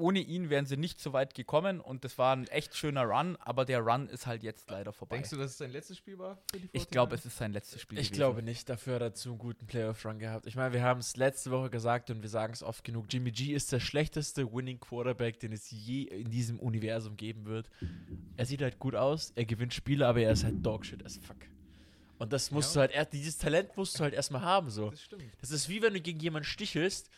Ohne 0.00 0.20
ihn 0.20 0.50
wären 0.50 0.66
sie 0.66 0.76
nicht 0.76 1.00
so 1.00 1.12
weit 1.12 1.34
gekommen 1.34 1.80
und 1.80 2.04
das 2.04 2.16
war 2.18 2.34
ein 2.34 2.46
echt 2.48 2.76
schöner 2.76 3.02
Run, 3.04 3.36
aber 3.40 3.64
der 3.64 3.80
Run 3.80 4.08
ist 4.08 4.26
halt 4.26 4.42
jetzt 4.42 4.70
leider 4.70 4.92
vorbei. 4.92 5.16
Denkst 5.16 5.30
du, 5.30 5.36
dass 5.36 5.52
es 5.52 5.58
sein 5.58 5.70
letztes 5.70 5.98
Spiel 5.98 6.18
war? 6.18 6.38
Für 6.50 6.58
die 6.58 6.68
ich 6.72 6.88
glaube, 6.88 7.14
49ers? 7.14 7.18
es 7.18 7.26
ist 7.26 7.36
sein 7.38 7.52
letztes 7.52 7.80
Spiel. 7.80 7.98
Ich 7.98 8.08
gewesen. 8.08 8.16
glaube 8.18 8.42
nicht, 8.42 8.68
dafür 8.68 8.94
hat 8.96 9.02
er 9.02 9.14
zu 9.14 9.28
einen 9.30 9.38
guten 9.38 9.66
Playoff-Run 9.66 10.18
gehabt. 10.18 10.46
Ich 10.46 10.56
meine, 10.56 10.72
wir 10.74 10.82
haben 10.82 11.00
es 11.00 11.16
letzte 11.16 11.50
Woche 11.50 11.70
gesagt 11.70 12.10
und 12.10 12.22
wir 12.22 12.28
sagen 12.28 12.52
es 12.52 12.62
oft 12.62 12.82
genug. 12.84 13.06
Jimmy 13.10 13.30
G 13.30 13.52
ist 13.52 13.70
der 13.72 13.80
schlechteste 13.80 14.52
Winning 14.52 14.80
Quarterback, 14.80 15.38
den 15.40 15.52
es 15.52 15.70
je 15.70 16.02
in 16.04 16.30
diesem 16.30 16.58
Universum 16.58 17.16
geben 17.16 17.44
wird. 17.44 17.70
Er 18.36 18.46
sieht 18.46 18.62
halt 18.62 18.78
gut 18.78 18.94
aus, 18.94 19.32
er 19.36 19.44
gewinnt 19.44 19.74
Spiele, 19.74 20.06
aber 20.06 20.20
er 20.20 20.32
ist 20.32 20.44
halt 20.44 20.64
Dogshit 20.64 21.04
as 21.04 21.18
fuck. 21.18 21.36
Und 22.18 22.32
das 22.34 22.50
musst 22.50 22.74
Ja. 22.74 22.74
du 22.74 22.80
halt, 22.80 22.90
er- 22.92 23.04
dieses 23.06 23.38
Talent 23.38 23.76
musst 23.76 23.98
du 23.98 24.02
halt 24.02 24.12
erstmal 24.12 24.42
haben, 24.42 24.68
so. 24.70 24.90
Das 24.90 25.02
stimmt. 25.02 25.24
Das 25.40 25.50
ist 25.50 25.68
wie 25.70 25.80
wenn 25.80 25.94
du 25.94 26.00
gegen 26.02 26.20
jemanden 26.20 26.44
stichelst, 26.46 27.08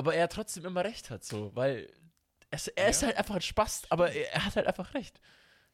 aber 0.00 0.14
er 0.14 0.28
trotzdem 0.28 0.64
immer 0.64 0.82
recht 0.82 1.10
hat, 1.10 1.24
so, 1.24 1.54
weil 1.54 1.92
es, 2.50 2.68
er 2.68 2.88
ist 2.88 3.02
Ja. 3.02 3.08
halt 3.08 3.18
einfach 3.18 3.34
ein 3.36 3.42
Spaß, 3.42 3.82
aber 3.90 4.10
er, 4.12 4.32
er 4.32 4.44
hat 4.46 4.56
halt 4.56 4.66
einfach 4.66 4.94
recht. 4.94 5.20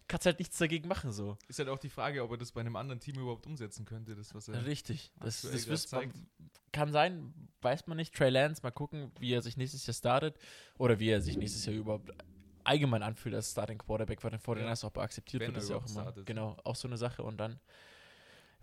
Kannst 0.08 0.26
halt 0.26 0.38
nichts 0.38 0.58
dagegen 0.58 0.88
machen, 0.88 1.10
so. 1.12 1.36
Ist 1.48 1.58
halt 1.60 1.68
auch 1.68 1.78
die 1.78 1.88
Frage, 1.88 2.22
ob 2.22 2.30
er 2.32 2.36
das 2.36 2.52
bei 2.52 2.60
einem 2.60 2.76
anderen 2.76 3.00
Team 3.00 3.16
überhaupt 3.16 3.46
umsetzen 3.46 3.84
könnte, 3.84 4.14
das, 4.14 4.34
was 4.34 4.48
er. 4.48 4.64
Richtig. 4.66 5.12
Das, 5.20 5.42
das 5.42 5.66
wisst 5.68 5.92
man, 5.92 6.12
kann 6.72 6.92
sein, 6.92 7.32
weiß 7.62 7.86
man 7.86 7.96
nicht. 7.96 8.14
Trey 8.14 8.30
Lance, 8.30 8.62
mal 8.62 8.70
gucken, 8.72 9.10
wie 9.20 9.32
er 9.32 9.42
sich 9.42 9.56
nächstes 9.56 9.86
Jahr 9.86 9.94
startet 9.94 10.38
oder 10.78 10.98
wie 11.00 11.08
er 11.10 11.20
sich 11.22 11.36
nächstes 11.36 11.66
Jahr 11.66 11.74
überhaupt 11.74 12.10
allgemein 12.64 13.02
anfühlt 13.04 13.34
als 13.34 13.50
Starting 13.52 13.78
Quarterback, 13.78 14.22
weil 14.24 14.30
den 14.32 14.40
49ers 14.40 14.84
auch 14.84 14.94
akzeptiert 14.96 15.40
Wenn 15.42 15.54
wird, 15.54 15.62
ist 15.62 15.70
ja 15.70 15.76
auch 15.76 15.86
immer, 15.86 16.02
startet. 16.02 16.26
genau, 16.26 16.56
auch 16.64 16.76
so 16.76 16.88
eine 16.88 16.96
Sache. 16.98 17.22
Und 17.22 17.38
dann 17.38 17.58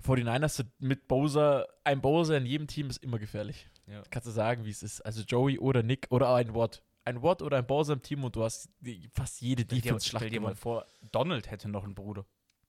49ers 0.06 0.50
sind 0.50 0.82
mit 0.82 1.08
Bowser, 1.08 1.68
ein 1.84 2.02
Bowser 2.02 2.38
in 2.38 2.46
jedem 2.46 2.68
Team 2.68 2.90
ist 2.90 3.04
immer 3.04 3.20
gefährlich. 3.20 3.70
Ja. 3.88 4.02
Kannst 4.10 4.28
du 4.28 4.32
sagen, 4.32 4.66
wie 4.66 4.70
es 4.70 4.84
ist. 4.84 5.02
Also 5.02 5.22
Joey 5.24 5.60
oder 5.60 5.84
Nick 5.84 6.08
oder 6.10 6.30
auch 6.30 6.36
ein 6.36 6.54
Watt. 6.56 6.84
Ein 7.06 7.22
Watt 7.22 7.42
oder 7.42 7.58
ein 7.58 7.68
Bowser 7.68 7.94
im 7.94 8.02
Team 8.02 8.24
und 8.24 8.36
du 8.36 8.44
hast 8.44 8.70
die, 8.80 9.10
fast 9.14 9.42
jede 9.42 9.66
Defense-Schlacht 9.66 10.22
stell 10.24 10.30
dir 10.30 10.40
mal 10.40 10.56
vor, 10.56 10.86
Donald 11.12 11.52
hätte 11.52 11.68
noch 11.68 11.84
einen 11.84 11.96
Bruder, 11.96 12.26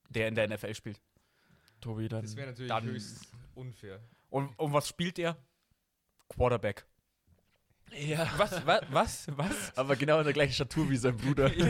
der 0.09 0.27
in 0.27 0.35
der 0.35 0.49
NFL 0.49 0.75
spielt. 0.75 1.01
Tobi, 1.81 2.09
dann. 2.09 2.23
Das 2.23 2.35
wäre 2.35 2.49
natürlich 2.49 2.69
Dann- 2.69 2.85
höchst 2.85 3.29
unfair. 3.55 4.01
Und, 4.31 4.59
und 4.59 4.73
was 4.73 4.89
spielt 4.89 5.19
er? 5.21 5.37
Quarterback. 6.29 6.85
Ja. 7.99 8.29
Was? 8.37 8.67
Was? 8.67 8.83
Was? 8.91 9.27
was? 9.37 9.77
Aber 9.77 9.97
genau 9.97 10.19
in 10.19 10.25
der 10.25 10.33
gleichen 10.33 10.53
Statur 10.53 10.89
wie 10.91 10.97
sein 10.97 11.17
Bruder. 11.17 11.51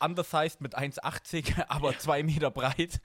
Undersized 0.00 0.60
mit 0.60 0.76
1,80, 0.76 1.64
aber 1.68 1.98
2 1.98 2.22
Meter 2.22 2.50
breit 2.50 3.00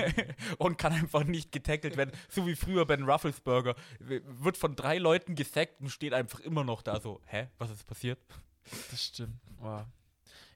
und 0.58 0.76
kann 0.76 0.92
einfach 0.92 1.24
nicht 1.24 1.50
getackelt 1.50 1.96
werden. 1.96 2.12
So 2.28 2.46
wie 2.46 2.54
früher 2.54 2.84
Ben 2.84 3.04
Rufflesberger. 3.04 3.74
Wird 3.98 4.56
von 4.56 4.76
drei 4.76 4.98
Leuten 4.98 5.34
gesackt 5.34 5.80
und 5.80 5.88
steht 5.88 6.12
einfach 6.12 6.40
immer 6.40 6.64
noch 6.64 6.82
da 6.82 7.00
so, 7.00 7.20
hä, 7.26 7.48
was 7.58 7.70
ist 7.70 7.86
passiert? 7.86 8.18
Das 8.90 9.04
stimmt. 9.04 9.40
Wow. 9.58 9.86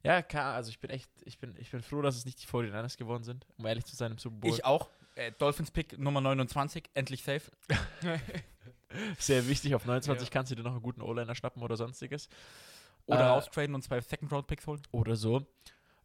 Ja, 0.02 0.22
klar, 0.22 0.54
also 0.54 0.70
ich 0.70 0.80
bin 0.80 0.90
echt, 0.90 1.10
ich 1.24 1.38
bin, 1.38 1.54
ich 1.58 1.70
bin 1.70 1.82
froh, 1.82 2.02
dass 2.02 2.16
es 2.16 2.24
nicht 2.24 2.42
die 2.42 2.46
49ers 2.46 2.96
geworden 2.96 3.22
sind, 3.22 3.46
um 3.58 3.66
ehrlich 3.66 3.84
zu 3.84 3.96
sein 3.96 4.12
im 4.12 4.18
Super 4.18 4.36
Bowl. 4.36 4.50
Ich 4.50 4.64
auch. 4.64 4.88
Äh, 5.14 5.32
Dolphins 5.32 5.70
Pick 5.70 5.98
Nummer 5.98 6.20
29, 6.20 6.90
endlich 6.94 7.22
safe. 7.22 7.50
Sehr 9.18 9.46
wichtig, 9.48 9.74
auf 9.74 9.84
29 9.86 10.28
Ja. 10.28 10.32
kannst 10.32 10.50
du 10.52 10.56
dir 10.56 10.62
noch 10.62 10.72
einen 10.72 10.82
guten 10.82 11.02
O-Liner 11.02 11.34
schnappen 11.34 11.62
oder 11.62 11.76
sonstiges. 11.76 12.28
Oder 13.06 13.20
Äh, 13.20 13.28
raustraden 13.28 13.74
und 13.74 13.82
zwei 13.82 14.00
Second-Round-Picks 14.00 14.66
holen. 14.66 14.82
Oder 14.92 15.16
so. 15.16 15.46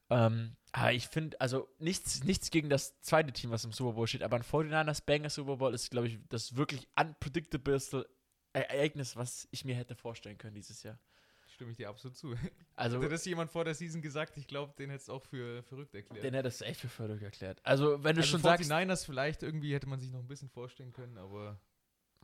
Ähm, 0.09 0.55
aber 0.71 0.93
ich 0.93 1.07
finde, 1.07 1.39
also 1.41 1.67
nichts, 1.79 2.23
nichts 2.23 2.51
gegen 2.51 2.69
das 2.69 2.99
zweite 3.01 3.31
Team, 3.31 3.49
was 3.49 3.63
im 3.65 3.71
Super 3.71 3.93
Bowl 3.93 4.07
steht, 4.07 4.21
aber 4.23 4.35
ein 4.35 4.43
49ers 4.43 5.03
Banger 5.05 5.29
Super 5.29 5.57
Bowl 5.57 5.73
ist, 5.73 5.89
glaube 5.89 6.07
ich, 6.07 6.19
das 6.29 6.55
wirklich 6.55 6.87
unpredictableste 6.99 8.07
Ereignis, 8.53 9.15
was 9.15 9.47
ich 9.51 9.65
mir 9.65 9.75
hätte 9.75 9.95
vorstellen 9.95 10.37
können 10.37 10.53
dieses 10.55 10.83
Jahr. 10.83 10.99
Stimme 11.47 11.71
ich 11.71 11.77
dir 11.77 11.89
absolut 11.89 12.17
zu. 12.17 12.35
Also, 12.75 12.97
Hätte 12.97 13.09
das 13.09 13.25
jemand 13.25 13.49
vor 13.51 13.63
der 13.65 13.73
Season 13.73 14.01
gesagt, 14.01 14.37
ich 14.37 14.45
glaube, 14.47 14.73
den 14.77 14.89
hätte 14.89 15.01
es 15.03 15.09
auch 15.09 15.23
für 15.23 15.63
verrückt 15.63 15.95
erklärt. 15.95 16.23
den 16.23 16.33
hätte 16.33 16.49
es 16.49 16.61
echt 16.61 16.81
für 16.81 16.89
verrückt 16.89 17.23
erklärt. 17.23 17.59
Also, 17.63 18.03
wenn 18.03 18.15
du 18.15 18.21
also 18.21 18.31
schon 18.31 18.41
sagst, 18.41 18.69
49ers 18.69 19.05
vielleicht 19.05 19.41
irgendwie 19.43 19.73
hätte 19.73 19.87
man 19.87 19.99
sich 19.99 20.11
noch 20.11 20.19
ein 20.19 20.27
bisschen 20.27 20.49
vorstellen 20.49 20.91
können, 20.91 21.17
aber 21.17 21.59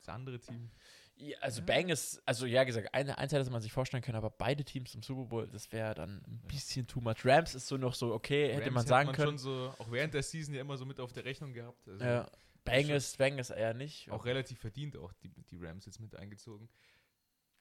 das 0.02 0.10
andere 0.10 0.40
Team. 0.40 0.70
Ja, 1.16 1.38
also 1.40 1.62
Bang 1.62 1.90
ist, 1.90 2.22
also 2.26 2.46
ja 2.46 2.64
gesagt, 2.64 2.94
eine 2.94 3.18
Einheit 3.18 3.32
hätte 3.40 3.52
man 3.52 3.62
sich 3.62 3.72
vorstellen 3.72 4.02
können, 4.02 4.18
aber 4.18 4.32
beide 4.32 4.64
Teams 4.64 4.96
im 4.96 5.04
Super 5.04 5.26
Bowl, 5.26 5.48
das 5.48 5.72
wäre 5.72 5.94
dann 5.94 6.18
ein 6.26 6.42
bisschen 6.48 6.88
too 6.88 7.00
much. 7.00 7.24
Rams 7.24 7.54
ist 7.54 7.68
so 7.68 7.78
noch 7.78 7.94
so, 7.94 8.14
okay, 8.14 8.48
hätte 8.54 8.66
Rams 8.66 8.74
man 8.74 8.82
hat 8.82 8.88
sagen 8.88 9.12
können. 9.12 9.28
schon 9.30 9.38
so, 9.38 9.74
auch 9.78 9.92
während 9.92 10.14
der 10.14 10.24
Season 10.24 10.54
ja 10.56 10.62
immer 10.62 10.78
so 10.78 10.86
mit 10.86 11.00
auf 11.00 11.14
der 11.14 11.24
Rechnung 11.24 11.54
gehabt. 11.54 11.88
Also 11.88 12.04
Ja, 12.04 12.28
Bang 12.64 12.90
ist, 12.90 13.18
Bang 13.18 13.38
ist 13.38 13.52
eher 13.52 13.74
nicht. 13.74 14.10
Auch 14.12 14.26
relativ 14.26 14.60
verdient 14.60 14.98
auch 14.98 15.14
die, 15.14 15.30
die 15.30 15.58
Rams 15.58 15.86
jetzt 15.86 16.00
mit 16.00 16.16
eingezogen 16.16 16.70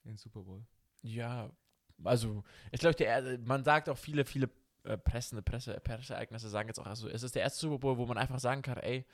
in 0.04 0.12
den 0.12 0.16
Super 0.16 0.40
Bowl. 0.42 0.64
Ja, 1.02 1.50
also 2.02 2.42
ich 2.70 2.80
glaube, 2.80 2.96
der 2.96 3.38
man 3.40 3.62
sagt 3.62 3.90
auch 3.90 3.98
viele, 3.98 4.24
viele 4.24 4.48
äh, 4.84 4.96
pressende 4.96 5.42
Presse, 5.42 5.78
Presseereignisse 5.80 6.48
sagen 6.48 6.68
jetzt 6.68 6.78
auch, 6.78 6.86
also 6.86 7.08
es 7.08 7.22
ist 7.22 7.34
der 7.34 7.42
erste 7.42 7.60
Super 7.60 7.78
Bowl, 7.78 7.98
wo 7.98 8.06
man 8.06 8.16
einfach 8.16 8.38
sagen 8.38 8.62
kann, 8.62 8.78
ey, 8.78 9.04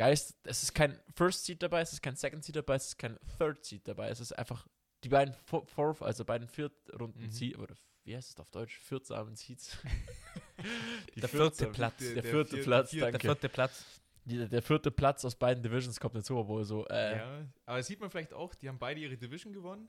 Geist, 0.00 0.34
es 0.44 0.62
ist 0.62 0.74
kein 0.74 0.98
First 1.14 1.44
Seed 1.44 1.62
dabei, 1.62 1.82
es 1.82 1.92
ist 1.92 2.00
kein 2.02 2.16
Second 2.16 2.42
Seed 2.42 2.56
dabei, 2.56 2.76
es 2.76 2.86
ist 2.86 2.96
kein 2.98 3.18
Third 3.38 3.62
Seed 3.64 3.86
dabei, 3.86 4.08
es 4.08 4.18
ist 4.18 4.32
einfach 4.32 4.66
die 5.04 5.10
beiden 5.10 5.34
Fo- 5.34 5.66
Fourth, 5.66 6.00
also 6.02 6.24
beiden 6.24 6.48
Viertrunden 6.48 7.24
Mhm. 7.24 7.30
Seed, 7.30 7.58
oder 7.58 7.74
wie 8.04 8.16
heißt 8.16 8.30
es 8.30 8.36
auf 8.38 8.48
Deutsch? 8.50 8.78
Viertsamen 8.78 9.36
Seeds. 9.36 9.76
Der 11.16 11.28
vierte 11.28 11.66
Platz. 11.66 11.98
Der, 11.98 12.14
Der 12.14 12.22
vierte 12.22 12.50
vierte- 12.50 12.64
Platz, 12.64 12.90
vierte- 12.90 13.04
Der 13.04 13.12
danke. 13.12 13.26
vierte 13.28 13.48
Platz. 13.50 13.84
Die, 14.24 14.48
der 14.48 14.62
vierte 14.62 14.90
Platz 14.90 15.24
aus 15.24 15.34
beiden 15.34 15.62
Divisions 15.62 15.98
kommt 16.00 16.14
in 16.14 16.20
den 16.20 16.24
Super 16.24 16.44
Bowl, 16.44 16.64
so, 16.64 16.86
äh, 16.88 17.16
Ja, 17.16 17.46
aber 17.66 17.82
sieht 17.82 18.00
man 18.00 18.10
vielleicht 18.10 18.32
auch, 18.34 18.54
die 18.54 18.68
haben 18.68 18.78
beide 18.78 19.00
ihre 19.00 19.16
Division 19.16 19.52
gewonnen, 19.52 19.88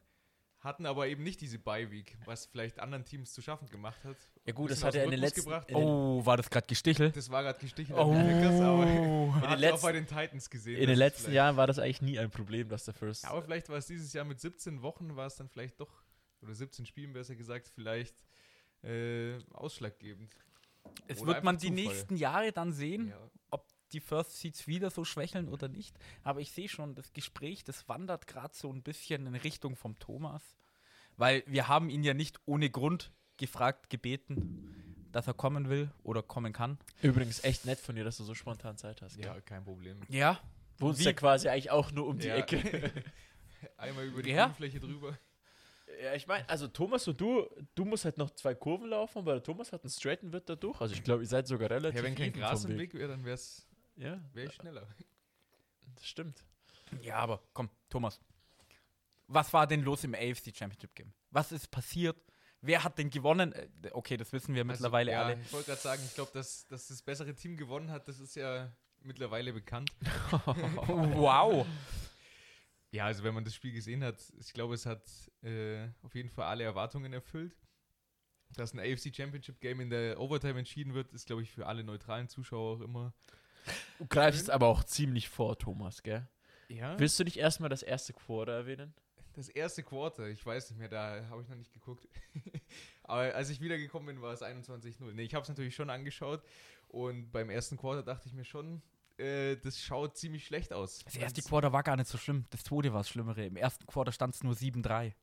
hatten 0.62 0.86
aber 0.86 1.08
eben 1.08 1.24
nicht 1.24 1.42
diese 1.42 1.58
Bye-Week, 1.60 2.18
was 2.26 2.46
vielleicht 2.46 2.80
anderen 2.80 3.04
Teams 3.04 3.34
zu 3.34 3.42
schaffen 3.42 3.68
gemacht 3.70 4.04
hat. 4.04 4.16
Ja 4.46 4.54
gut, 4.54 4.70
das 4.72 4.84
hat 4.84 4.94
er 4.96 5.06
in 5.06 5.12
den 5.12 5.20
letzten, 5.20 5.42
gebracht. 5.42 5.68
in 5.70 5.76
den, 5.78 5.84
Oh, 5.88 6.24
war 6.26 6.38
das 6.38 6.50
gerade 6.50 6.68
Gestichel? 6.68 7.12
Das 7.12 7.30
war 7.32 7.42
gerade 7.44 7.60
gestichen 7.60 7.94
Oh. 7.96 8.12
an 8.12 8.28
den 8.28 8.44
aber 8.46 8.54
es 8.54 8.62
auch 8.62 9.58
letzten- 9.58 9.82
bei 9.82 9.92
den 9.92 10.08
Titans 10.08 10.50
gesehen. 10.50 10.80
in 10.80 10.88
den 10.88 10.98
letzten 10.98 11.22
vielleicht- 11.24 11.36
Jahren 11.36 11.58
war 11.58 11.66
das 11.68 11.80
eigentlich 11.80 12.02
nie 12.04 12.20
ein 12.20 12.30
Problem, 12.30 12.70
dass 12.70 12.86
der 12.86 12.94
First. 12.94 13.24
Ja, 13.24 13.32
aber 13.32 13.42
vielleicht 13.42 13.70
war 13.70 13.78
es 13.78 13.88
dieses 13.88 14.14
Jahr 14.14 14.24
mit 14.26 14.40
17 14.40 14.82
Wochen, 14.84 15.16
war 15.16 15.26
es 15.26 15.36
dann 15.36 15.50
vielleicht 15.50 15.80
doch, 15.80 15.92
oder 16.42 16.54
17 16.54 16.86
Spielen 16.86 17.12
besser 17.14 17.36
gesagt, 17.36 17.68
vielleicht 17.74 18.16
äh, 18.84 19.38
ausschlaggebend. 19.54 20.36
Es 21.08 21.20
Oder 21.22 21.34
wird 21.36 21.44
man 21.44 21.58
die 21.58 21.70
nächsten 21.70 22.16
Jahre 22.16 22.52
dann 22.52 22.74
sehen, 22.74 23.10
Ja. 23.10 23.18
ob 23.52 23.68
die 23.94 24.00
First 24.00 24.38
Seeds 24.40 24.68
wieder 24.68 24.90
so 24.90 25.04
schwächeln 25.06 25.48
oder 25.50 25.68
nicht. 25.68 25.98
Aber 26.24 26.40
ich 26.42 26.52
sehe 26.52 26.70
schon, 26.70 26.96
das 26.96 27.14
Gespräch, 27.14 27.64
das 27.64 27.88
wandert 27.90 28.28
gerade 28.28 28.54
so 28.56 28.72
ein 28.72 28.82
bisschen 28.84 29.28
in 29.28 29.36
Richtung 29.36 29.76
vom 29.76 29.98
Thomas. 30.00 30.56
Weil 31.18 31.44
wir 31.46 31.68
haben 31.68 31.90
ihn 31.90 32.04
ja 32.04 32.14
nicht 32.14 32.40
ohne 32.46 32.70
Grund 32.70 33.12
gefragt, 33.38 33.90
gebeten, 33.90 35.08
dass 35.12 35.28
er 35.28 35.34
kommen 35.34 35.70
will 35.70 35.92
oder 36.04 36.24
kommen 36.24 36.54
kann. 36.54 36.78
Übrigens 37.02 37.44
echt 37.44 37.66
nett 37.66 37.80
von 37.80 37.96
dir, 37.96 38.04
dass 38.04 38.18
du 38.18 38.24
so 38.24 38.34
spontan 38.34 38.78
Zeit 38.78 39.02
hast. 39.02 39.18
ja, 39.18 39.40
kein 39.42 39.64
Problem. 39.64 40.00
Ja. 40.10 40.40
Wohnst 40.78 41.02
ja 41.02 41.14
quasi 41.14 41.48
eigentlich 41.50 41.70
auch 41.70 41.92
nur 41.92 42.08
um 42.08 42.18
die 42.18 42.28
Ja. 42.28 42.36
Ecke. 42.38 42.92
Einmal 43.78 44.06
über 44.06 44.24
die 44.24 44.32
Ja. 44.32 44.46
Grünfläche 44.46 44.80
drüber. 44.80 45.18
ja, 46.02 46.14
ich 46.16 46.26
meine, 46.28 46.48
also 46.50 46.68
Thomas 46.68 47.08
und 47.08 47.20
du, 47.22 47.46
du 47.76 47.86
musst 47.86 48.06
halt 48.06 48.18
noch 48.18 48.32
zwei 48.32 48.56
Kurven 48.56 48.90
laufen, 48.90 49.26
weil 49.26 49.36
der 49.36 49.44
Thomas 49.44 49.72
hat 49.74 49.84
einen 49.84 49.92
straighten 49.92 50.32
Wirt 50.32 50.50
dadurch. 50.50 50.80
Also 50.82 50.94
ich 50.96 51.04
glaube, 51.04 51.24
ihr 51.24 51.28
seid 51.28 51.46
sogar 51.48 51.70
relativ 51.70 52.00
Ja, 52.00 52.04
wenn 52.04 52.16
kein 52.16 52.34
Gras 52.34 52.66
im 52.66 52.78
Weg 52.80 52.94
wäre, 52.94 53.10
dann 53.10 53.24
wäre 53.26 53.36
Ja, 53.96 54.20
ich 54.34 54.54
schneller. 54.54 54.88
das 55.96 56.06
stimmt. 56.06 56.44
Ja, 57.02 57.18
aber 57.18 57.42
komm, 57.54 57.70
Thomas. 57.90 58.20
Was 59.28 59.54
war 59.54 59.66
denn 59.66 59.82
los 59.82 60.04
im 60.04 60.14
AFC 60.14 60.56
Championship 60.56 60.94
Game? 60.96 61.14
Was 61.30 61.52
ist 61.52 61.70
passiert? 61.72 62.18
Wer 62.62 62.84
hat 62.84 62.98
denn 62.98 63.10
gewonnen? 63.10 63.54
Äh, 63.54 63.70
Okay, 63.92 64.18
das 64.18 64.32
wissen 64.34 64.54
wir 64.54 64.64
mittlerweile 64.64 65.18
also, 65.18 65.30
ja, 65.30 65.36
alle. 65.36 65.42
Ich 65.42 65.54
wollte 65.54 65.68
gerade 65.68 65.82
sagen, 65.82 66.02
ich 66.06 66.14
glaube, 66.14 66.32
dass, 66.34 66.68
dass 66.68 66.88
das 66.88 67.02
bessere 67.02 67.34
Team 67.34 67.58
gewonnen 67.58 67.90
hat, 67.92 68.08
das 68.08 68.20
ist 68.20 68.36
ja 68.36 68.72
mittlerweile 69.02 69.54
bekannt. 69.54 69.92
wow. 70.88 71.66
Ja, 72.92 73.06
also 73.06 73.24
wenn 73.24 73.34
man 73.34 73.46
das 73.46 73.56
Spiel 73.56 73.72
gesehen 73.72 74.04
hat, 74.04 74.22
ich 74.38 74.54
glaube, 74.54 74.76
es 74.76 74.86
hat 74.86 75.04
äh, 75.44 75.88
auf 76.04 76.14
jeden 76.14 76.30
Fall 76.30 76.46
alle 76.48 76.64
Erwartungen 76.64 77.14
erfüllt. 77.14 77.56
Dass 78.56 78.74
ein 78.74 78.80
AFC 78.80 79.16
Championship 79.16 79.62
Game 79.62 79.80
in 79.80 79.90
der 79.90 80.20
Overtime 80.20 80.60
entschieden 80.60 80.94
wird, 80.94 81.14
ist, 81.14 81.26
glaube 81.26 81.42
ich, 81.42 81.52
für 81.52 81.68
alle 81.68 81.86
neutralen 81.86 82.28
Zuschauer 82.28 82.78
auch 82.78 82.82
immer. 82.82 83.14
Du 83.98 84.06
greifst 84.08 84.50
aber 84.50 84.68
auch 84.68 84.84
ziemlich 84.84 85.30
vor, 85.30 85.58
Thomas, 85.58 86.04
gell? 86.04 86.28
Ja. 86.70 86.98
Willst 87.00 87.20
du 87.20 87.24
nicht 87.24 87.38
erstmal 87.38 87.70
das 87.70 87.84
erste 87.84 88.14
Quarter 88.14 88.54
erwähnen? 88.54 88.94
Das 89.34 89.50
erste 89.50 89.84
Quarter, 89.84 90.28
ich 90.28 90.46
weiß 90.46 90.72
nicht 90.72 90.80
mehr, 90.80 90.90
da 90.90 91.26
habe 91.30 91.42
ich 91.42 91.48
noch 91.48 91.56
nicht 91.56 91.74
geguckt. 91.74 92.08
Aber 93.04 93.34
als 93.34 93.50
ich 93.50 93.62
wiedergekommen 93.62 94.08
bin, 94.08 94.22
war 94.22 94.34
es 94.34 94.42
21-0. 94.42 95.14
Nee, 95.14 95.24
ich 95.24 95.34
habe 95.34 95.44
es 95.44 95.50
natürlich 95.50 95.76
schon 95.76 95.90
angeschaut 95.90 96.44
und 96.90 97.32
beim 97.32 97.50
ersten 97.50 97.78
Quarter 97.78 98.04
dachte 98.04 98.28
ich 98.28 98.34
mir 98.34 98.44
schon, 98.44 98.82
äh, 99.18 99.56
das 99.58 99.82
schaut 99.82 100.18
ziemlich 100.18 100.46
schlecht 100.46 100.74
aus. 100.74 101.00
Das 101.06 101.16
erste 101.16 101.42
Quarter 101.42 101.72
war 101.72 101.84
gar 101.84 101.96
nicht 101.96 102.10
so 102.10 102.18
schlimm. 102.18 102.46
Das 102.50 102.64
zweite 102.64 102.92
war 102.92 103.00
das 103.00 103.10
Schlimmere. 103.10 103.46
Im 103.46 103.56
ersten 103.56 103.86
Quarter 103.86 104.12
stand 104.12 104.36
es 104.36 104.44
nur 104.44 104.54
7-3. 104.54 105.14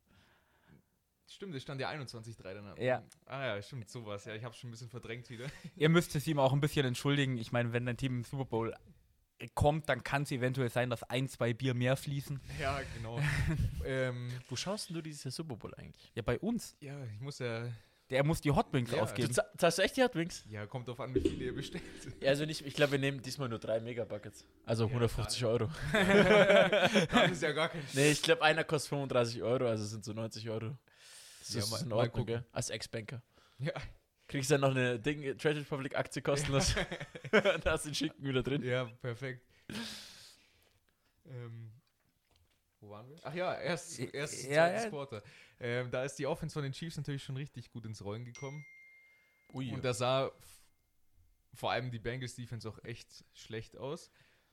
Stimmt, 1.31 1.55
es 1.55 1.63
stand 1.63 1.81
ja 1.81 1.91
21-3 1.91 2.43
dann. 2.55 2.75
Ja. 2.81 3.03
Ah 3.27 3.45
ja, 3.57 3.63
stimmt, 3.63 3.89
sowas. 3.91 4.25
Ja, 4.25 4.35
ich 4.35 4.43
habe 4.45 4.55
schon 4.55 4.69
ein 4.69 4.71
bisschen 4.71 4.89
verdrängt 4.89 5.29
wieder. 5.29 5.45
Ihr 5.77 5.89
müsst 5.91 6.15
es 6.17 6.27
ihm 6.27 6.39
auch 6.39 6.53
ein 6.55 6.61
bisschen 6.61 6.87
entschuldigen. 6.87 7.37
Ich 7.37 7.53
meine, 7.53 7.73
wenn 7.73 7.85
dein 7.85 7.97
Team 7.99 8.19
im 8.19 8.25
Super 8.25 8.47
Bowl 8.47 8.75
kommt, 9.55 9.89
dann 9.89 10.03
kann 10.03 10.23
es 10.23 10.33
eventuell 10.33 10.71
sein, 10.71 10.89
dass 10.91 11.03
ein, 11.05 11.29
zwei 11.29 11.53
Bier 11.53 11.75
mehr 11.75 11.97
fließen. 11.97 12.41
Ja, 12.59 12.81
genau. 12.97 13.21
ähm, 13.85 14.31
Wo 14.49 14.57
schaust 14.57 14.89
denn 14.89 14.95
du 14.97 15.03
dieses 15.03 15.23
Jahr 15.25 15.33
Super 15.33 15.57
Bowl 15.57 15.75
eigentlich? 15.75 16.11
Ja, 16.15 16.23
bei 16.23 16.39
uns. 16.39 16.77
ja, 16.81 16.99
ich 17.05 17.21
muss 17.21 17.39
ja. 17.39 17.69
Der 18.11 18.25
muss 18.25 18.41
die 18.41 18.51
Hot 18.51 18.73
Wings 18.73 18.91
Ja, 18.91 18.97
Du 18.97 19.03
ausgeben. 19.03 19.31
za- 19.35 19.45
zahlst 19.59 19.77
du 19.77 19.83
echt 19.83 19.99
die 19.99 20.03
Hot 20.03 20.15
Wings? 20.15 20.43
Ja, 20.49 20.67
kommt 20.67 20.89
drauf 20.89 20.99
an, 20.99 21.15
wie 21.15 21.21
viele 21.21 21.45
ihr 21.45 21.55
bestellt. 21.55 21.83
Ja, 22.23 22.31
also 22.31 22.47
nicht, 22.47 22.65
ich 22.65 22.73
glaube, 22.73 22.93
wir 22.93 22.99
nehmen 22.99 23.21
diesmal 23.21 23.51
nur 23.51 23.59
drei 23.59 23.81
Megabuckets. 23.81 24.47
Also 24.65 24.85
Ja, 24.85 24.89
150 24.89 25.45
Euro. 25.45 25.69
Dann 25.93 27.33
ist 27.33 27.43
ja 27.43 27.53
gar 27.53 27.69
kein 27.69 27.83
Nee, 27.93 28.11
ich 28.13 28.23
glaube, 28.23 28.43
einer 28.43 28.65
kostet 28.65 28.89
35 28.91 29.43
Euro, 29.43 29.67
also 29.69 29.85
sind 29.85 30.05
so 30.07 30.15
90 30.15 30.49
Euro. 30.49 30.77
Das 31.49 31.55
Ja, 31.55 31.61
ist 31.63 31.71
mal- 31.71 31.83
in 31.83 31.93
Ordnung, 31.93 32.27
gell? 32.27 32.45
Als 32.53 32.71
Ex-Banker. 32.71 33.23
Ja, 33.59 33.73
Kriegst 34.27 34.51
dann 34.51 34.61
noch 34.61 34.71
eine 34.73 35.01
Ding, 35.01 35.23
Trade 35.39 35.61
Republic 35.61 35.97
Aktie 35.97 36.21
kostenlos. 36.23 36.75
da 37.33 37.73
hast 37.73 37.85
du 37.87 37.89
den 37.91 37.95
Schinken 37.95 38.25
wieder 38.27 38.43
drin. 38.43 38.63
ja, 38.63 38.85
perfekt. 39.01 39.43
ähm, 41.27 41.73
wo 42.81 42.91
waren 42.91 43.09
wir? 43.09 43.17
Ach 43.23 43.35
ja, 43.35 43.55
erst, 43.59 43.99
erst 43.99 44.45
Ja, 44.45 44.67
zweites 44.67 44.85
ja. 44.85 44.91
Quarter. 44.91 45.23
Ähm, 45.61 45.91
da 45.91 46.05
ist 46.05 46.17
die 46.19 46.27
Offense 46.27 46.53
von 46.53 46.63
den 46.63 46.73
Chiefs 46.73 46.97
natürlich 46.97 47.23
schon 47.25 47.37
richtig 47.37 47.71
gut 47.71 47.85
ins 47.87 48.05
Rollen 48.05 48.25
gekommen. 48.25 48.65
Ui. 49.55 49.73
Und 49.73 49.85
da 49.85 49.95
sah 49.95 50.31
vor 51.55 51.73
allem 51.73 51.91
die 51.91 51.99
Bengals 51.99 52.35
Defense 52.37 52.69
auch 52.69 52.79
echt 52.85 53.25
schlecht 53.33 53.77
aus. 53.77 54.11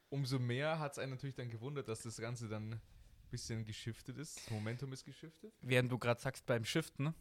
Umso 0.09 0.39
mehr 0.39 0.79
hat 0.79 0.93
es 0.93 0.99
einen 0.99 1.11
natürlich 1.11 1.35
dann 1.35 1.49
gewundert, 1.49 1.87
dass 1.89 2.01
das 2.01 2.17
Ganze 2.17 2.47
dann 2.47 2.81
bisschen 3.35 3.65
geschiftet 3.65 4.17
ist. 4.17 4.37
Das 4.37 4.51
Momentum 4.51 4.93
ist 4.93 5.03
geschiftet. 5.03 5.53
Während 5.61 5.91
du 5.91 5.97
gerade 5.97 6.21
sagst 6.21 6.45
beim 6.45 6.63
Shiften, 6.63 7.13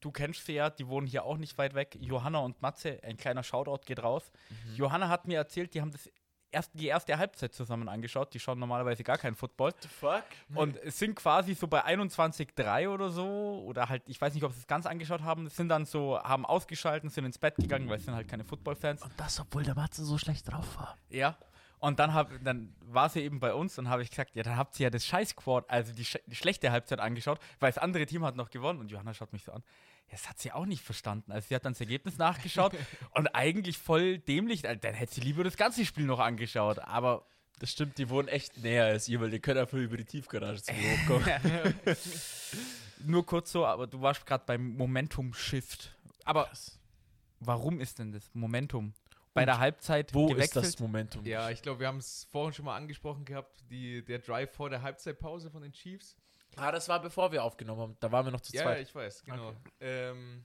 du 0.00 0.10
kennst 0.10 0.44
sie 0.44 0.54
ja, 0.54 0.70
die 0.70 0.88
wohnen 0.88 1.06
hier 1.06 1.24
auch 1.24 1.36
nicht 1.36 1.56
weit 1.56 1.74
weg. 1.74 1.96
Johanna 2.00 2.40
und 2.40 2.60
Matze, 2.62 2.98
ein 3.02 3.16
kleiner 3.16 3.42
Shoutout 3.42 3.86
geht 3.86 4.02
raus. 4.02 4.32
Mhm. 4.50 4.74
Johanna 4.74 5.08
hat 5.08 5.28
mir 5.28 5.38
erzählt, 5.38 5.72
die 5.74 5.80
haben 5.80 5.92
das 5.92 6.10
erst, 6.50 6.72
die 6.74 6.86
erste 6.86 7.16
Halbzeit 7.16 7.54
zusammen 7.54 7.88
angeschaut. 7.88 8.34
Die 8.34 8.40
schauen 8.40 8.58
normalerweise 8.58 9.04
gar 9.04 9.18
keinen 9.18 9.36
Football. 9.36 9.72
the 9.80 9.88
fuck? 9.88 10.24
Und 10.54 10.78
sind 10.84 11.14
quasi 11.14 11.54
so 11.54 11.68
bei 11.68 11.84
21,3 11.84 12.88
oder 12.88 13.10
so, 13.10 13.62
oder 13.64 13.88
halt, 13.88 14.02
ich 14.08 14.20
weiß 14.20 14.34
nicht, 14.34 14.42
ob 14.42 14.52
sie 14.52 14.58
es 14.58 14.66
ganz 14.66 14.86
angeschaut 14.86 15.22
haben, 15.22 15.48
sind 15.48 15.68
dann 15.68 15.84
so, 15.84 16.18
haben 16.20 16.44
ausgeschalten, 16.44 17.08
sind 17.08 17.24
ins 17.24 17.38
Bett 17.38 17.54
gegangen, 17.56 17.88
weil 17.88 17.98
es 17.98 18.04
sind 18.04 18.14
halt 18.14 18.26
keine 18.26 18.44
Football-Fans. 18.44 19.02
Und 19.02 19.12
das, 19.16 19.38
obwohl 19.38 19.62
der 19.62 19.76
Matze 19.76 20.04
so 20.04 20.18
schlecht 20.18 20.50
drauf 20.50 20.76
war. 20.76 20.96
Ja. 21.08 21.36
Und 21.78 21.98
dann, 21.98 22.14
hab, 22.14 22.30
dann 22.42 22.74
war 22.80 23.08
sie 23.08 23.20
eben 23.20 23.38
bei 23.38 23.52
uns 23.52 23.78
und 23.78 23.88
habe 23.88 24.02
ich 24.02 24.10
gesagt, 24.10 24.34
ja, 24.34 24.42
dann 24.42 24.56
habt 24.56 24.78
ihr 24.80 24.84
ja 24.84 24.90
das 24.90 25.04
Scheiß-Quad, 25.06 25.68
also 25.68 25.92
die, 25.92 26.04
sch 26.04 26.18
die 26.26 26.36
schlechte 26.36 26.70
Halbzeit 26.72 27.00
angeschaut, 27.00 27.38
weil 27.60 27.70
das 27.70 27.78
andere 27.78 28.06
Team 28.06 28.24
hat 28.24 28.34
noch 28.34 28.50
gewonnen. 28.50 28.80
Und 28.80 28.90
Johanna 28.90 29.12
schaut 29.12 29.32
mich 29.32 29.44
so 29.44 29.52
an. 29.52 29.62
Ja, 30.06 30.12
das 30.12 30.28
hat 30.28 30.38
sie 30.38 30.52
auch 30.52 30.66
nicht 30.66 30.82
verstanden. 30.82 31.32
Also 31.32 31.48
sie 31.48 31.54
hat 31.54 31.64
dann 31.64 31.74
das 31.74 31.80
Ergebnis 31.80 32.16
nachgeschaut 32.18 32.72
und 33.10 33.28
eigentlich 33.28 33.76
voll 33.78 34.18
dämlich. 34.18 34.66
Also, 34.66 34.80
Dann 34.80 34.94
hätte 34.94 35.14
sie 35.14 35.20
lieber 35.20 35.44
das 35.44 35.56
ganze 35.56 35.84
Spiel 35.84 36.06
noch 36.06 36.20
angeschaut. 36.20 36.78
Aber 36.78 37.26
Das 37.58 37.72
stimmt, 37.72 37.98
die 37.98 38.08
wohnen 38.08 38.28
echt 38.28 38.56
näher 38.58 38.86
als 38.86 39.08
ihr, 39.08 39.20
weil 39.20 39.30
die 39.30 39.40
können 39.40 39.60
einfach 39.60 39.78
über 39.78 39.96
die 39.96 40.04
Tiefgarage 40.04 40.62
zu 40.62 40.72
mir 40.72 40.98
hochkommen. 40.98 41.74
nur 43.04 43.26
kurz 43.26 43.52
so, 43.52 43.66
aber 43.66 43.86
du 43.86 44.00
warst 44.00 44.24
gerade 44.24 44.44
beim 44.46 44.76
Momentum-Shift. 44.76 45.94
Aber 46.24 46.50
warum 47.40 47.80
ist 47.80 47.98
denn 47.98 48.12
das 48.12 48.30
Momentum 48.34 48.94
bei 49.36 49.42
Und 49.42 49.46
der 49.46 49.58
Halbzeit 49.58 50.12
Wo 50.14 50.26
gewechselt? 50.26 50.64
ist 50.64 50.74
das 50.74 50.80
Momentum? 50.80 51.24
Ja, 51.24 51.50
ich 51.50 51.62
glaube, 51.62 51.80
wir 51.80 51.86
haben 51.86 51.98
es 51.98 52.24
vorhin 52.30 52.52
schon 52.54 52.64
mal 52.64 52.76
angesprochen 52.76 53.24
gehabt, 53.24 53.62
die, 53.70 54.04
der 54.04 54.18
Drive 54.18 54.50
vor 54.52 54.70
der 54.70 54.82
Halbzeitpause 54.82 55.50
von 55.50 55.62
den 55.62 55.72
Chiefs. 55.72 56.16
Ah, 56.56 56.72
das 56.72 56.88
war 56.88 57.00
bevor 57.02 57.30
wir 57.32 57.44
aufgenommen 57.44 57.80
haben. 57.82 57.96
Da 58.00 58.10
waren 58.10 58.24
wir 58.26 58.32
noch 58.32 58.40
zu 58.40 58.52
Ja, 58.54 58.62
zweit. 58.62 58.82
ich 58.88 58.94
weiß, 58.94 59.24
genau. 59.24 59.54
Ähm, 59.80 60.44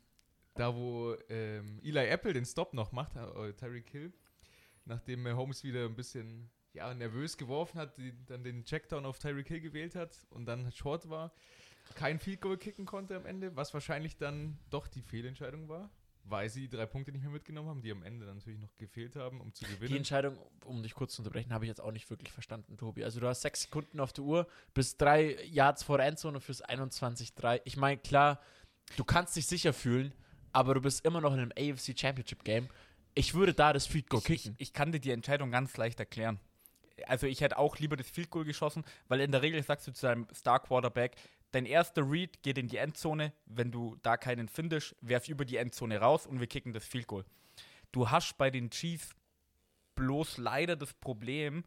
da, 0.56 0.76
wo 0.76 1.16
ähm, 1.30 1.80
Eli 1.82 2.06
Apple 2.08 2.34
den 2.34 2.46
Stop 2.46 2.74
noch 2.74 2.92
macht, 2.92 3.16
äh, 3.16 3.54
Tyreek 3.54 3.90
Hill, 3.90 4.14
nachdem 4.86 5.26
äh, 5.26 5.32
Holmes 5.32 5.64
wieder 5.64 5.86
ein 5.86 5.96
bisschen 5.96 6.50
ja, 6.74 6.94
nervös 6.94 7.38
geworfen 7.38 7.80
hat, 7.80 7.98
die, 7.98 8.14
dann 8.26 8.44
den 8.44 8.66
Checkdown 8.66 9.06
auf 9.06 9.20
Tyreek 9.20 9.48
Hill 9.48 9.62
gewählt 9.62 9.96
hat 9.96 10.18
und 10.32 10.46
dann 10.46 10.70
short 10.74 11.10
war, 11.10 11.32
kein 11.96 12.20
Field 12.20 12.42
Goal 12.42 12.58
kicken 12.58 12.86
konnte 12.86 13.16
am 13.16 13.26
Ende, 13.26 13.56
was 13.56 13.74
wahrscheinlich 13.74 14.18
dann 14.18 14.58
doch 14.70 14.88
die 14.88 15.02
Fehlentscheidung 15.02 15.70
war, 15.70 15.90
weil 16.24 16.50
sie 16.50 16.62
die 16.68 16.76
drei 16.78 16.86
Punkte 16.86 17.12
nicht 17.12 17.24
mehr 17.24 17.32
mitgenommen 17.32 17.70
haben, 17.70 17.82
die 17.82 17.92
am 17.92 18.04
Ende 18.04 18.26
dann 18.26 18.38
natürlich 18.38 18.60
noch 18.60 18.76
gefehlt 18.78 19.16
haben, 19.16 19.42
um 19.42 19.54
zu 19.54 19.66
Die 19.66 19.72
gewinnen. 19.72 19.98
Entscheidung, 19.98 20.38
um 20.66 20.82
dich 20.84 20.94
kurz 20.94 21.14
zu 21.16 21.22
unterbrechen, 21.22 21.54
habe 21.54 21.66
ich 21.66 21.70
jetzt 21.70 21.82
auch 21.82 21.92
nicht 21.92 22.10
wirklich 22.10 22.32
verstanden, 22.32 22.78
Tobi. 22.78 23.04
Also 23.04 23.20
du 23.20 23.28
hast 23.28 23.42
sechs 23.42 23.64
Sekunden 23.64 24.00
auf 24.00 24.14
der 24.14 24.24
Uhr, 24.24 24.48
bist 24.74 25.02
drei 25.02 25.44
Yards 25.46 25.84
vor 25.84 25.98
der 25.98 26.08
Endzone 26.08 26.40
fürs 26.40 26.64
21-3. 26.64 27.62
Ich 27.66 27.78
meine, 27.78 27.98
klar, 27.98 28.40
du 28.98 29.04
kannst 29.04 29.36
dich 29.36 29.48
sicher 29.48 29.74
fühlen, 29.74 30.14
aber 30.54 30.74
du 30.74 30.82
bist 30.82 31.06
immer 31.06 31.22
noch 31.22 31.34
in 31.34 31.40
einem 31.40 31.52
AFC 31.58 31.98
Championship 32.00 32.44
Game. 32.44 32.70
Ich 33.14 33.34
würde 33.34 33.54
da 33.54 33.74
das 33.74 33.88
Field 33.88 34.10
Goal 34.10 34.22
Ich, 34.26 34.30
ich, 34.30 34.44
kicken. 34.44 34.56
ich 34.60 34.74
kann 34.74 34.92
dir 34.92 35.00
die 35.00 35.12
Entscheidung 35.12 35.52
ganz 35.52 35.76
leicht 35.78 36.00
erklären. 36.00 36.40
Also 37.08 37.26
ich 37.26 37.42
hätte 37.42 37.58
auch 37.58 37.78
lieber 37.80 37.98
das 37.98 38.10
Field 38.10 38.30
Goal 38.30 38.46
geschossen, 38.46 38.84
weil 39.08 39.22
in 39.22 39.32
der 39.32 39.42
Regel 39.42 39.62
sagst 39.64 39.88
du 39.88 39.92
zu 39.92 40.06
deinem 40.06 40.28
Star 40.34 40.60
Quarterback, 40.60 41.16
dein 41.52 41.66
erster 41.66 42.10
Read 42.10 42.42
geht 42.44 42.58
in 42.58 42.68
die 42.68 42.78
Endzone, 42.78 43.34
wenn 43.46 43.72
du 43.72 43.98
da 44.02 44.18
keinen 44.18 44.48
findest, 44.48 44.96
werf 45.02 45.28
über 45.28 45.46
die 45.46 45.58
Endzone 45.58 46.00
raus 46.00 46.26
und 46.26 46.40
wir 46.40 46.48
kicken 46.48 46.74
das 46.74 46.86
Field 46.86 47.08
Goal. 47.08 47.26
Du 47.92 48.10
hast 48.10 48.38
bei 48.38 48.50
den 48.50 48.70
Chiefs 48.70 49.10
bloß 49.96 50.38
leider 50.38 50.76
das 50.76 50.94
Problem, 50.94 51.66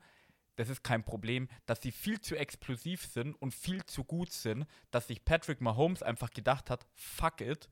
das 0.56 0.68
ist 0.68 0.82
kein 0.82 1.04
Problem, 1.04 1.48
dass 1.66 1.82
sie 1.82 1.92
viel 1.92 2.20
zu 2.20 2.36
explosiv 2.36 3.04
sind 3.04 3.34
und 3.34 3.52
viel 3.52 3.84
zu 3.84 4.04
gut 4.04 4.32
sind, 4.32 4.66
dass 4.90 5.08
sich 5.08 5.24
Patrick 5.24 5.60
Mahomes 5.60 6.02
einfach 6.02 6.30
gedacht 6.30 6.70
hat, 6.70 6.86
fuck 6.94 7.40
it, 7.40 7.68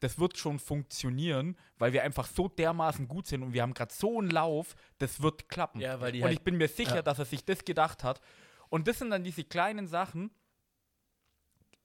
das 0.00 0.18
wird 0.18 0.38
schon 0.38 0.58
funktionieren, 0.58 1.56
weil 1.78 1.92
wir 1.92 2.04
einfach 2.04 2.26
so 2.26 2.48
dermaßen 2.48 3.08
gut 3.08 3.26
sind 3.26 3.42
und 3.42 3.52
wir 3.52 3.62
haben 3.62 3.74
gerade 3.74 3.92
so 3.92 4.18
einen 4.18 4.30
Lauf, 4.30 4.76
das 4.98 5.22
wird 5.22 5.48
klappen. 5.48 5.80
Ja, 5.80 5.96
und 5.96 6.02
halt- 6.02 6.14
ich 6.14 6.42
bin 6.42 6.56
mir 6.56 6.68
sicher, 6.68 6.96
ja. 6.96 7.02
dass 7.02 7.18
er 7.18 7.24
sich 7.24 7.44
das 7.44 7.64
gedacht 7.64 8.04
hat. 8.04 8.20
Und 8.68 8.86
das 8.86 8.98
sind 8.98 9.10
dann 9.10 9.24
diese 9.24 9.44
kleinen 9.44 9.86
Sachen. 9.88 10.30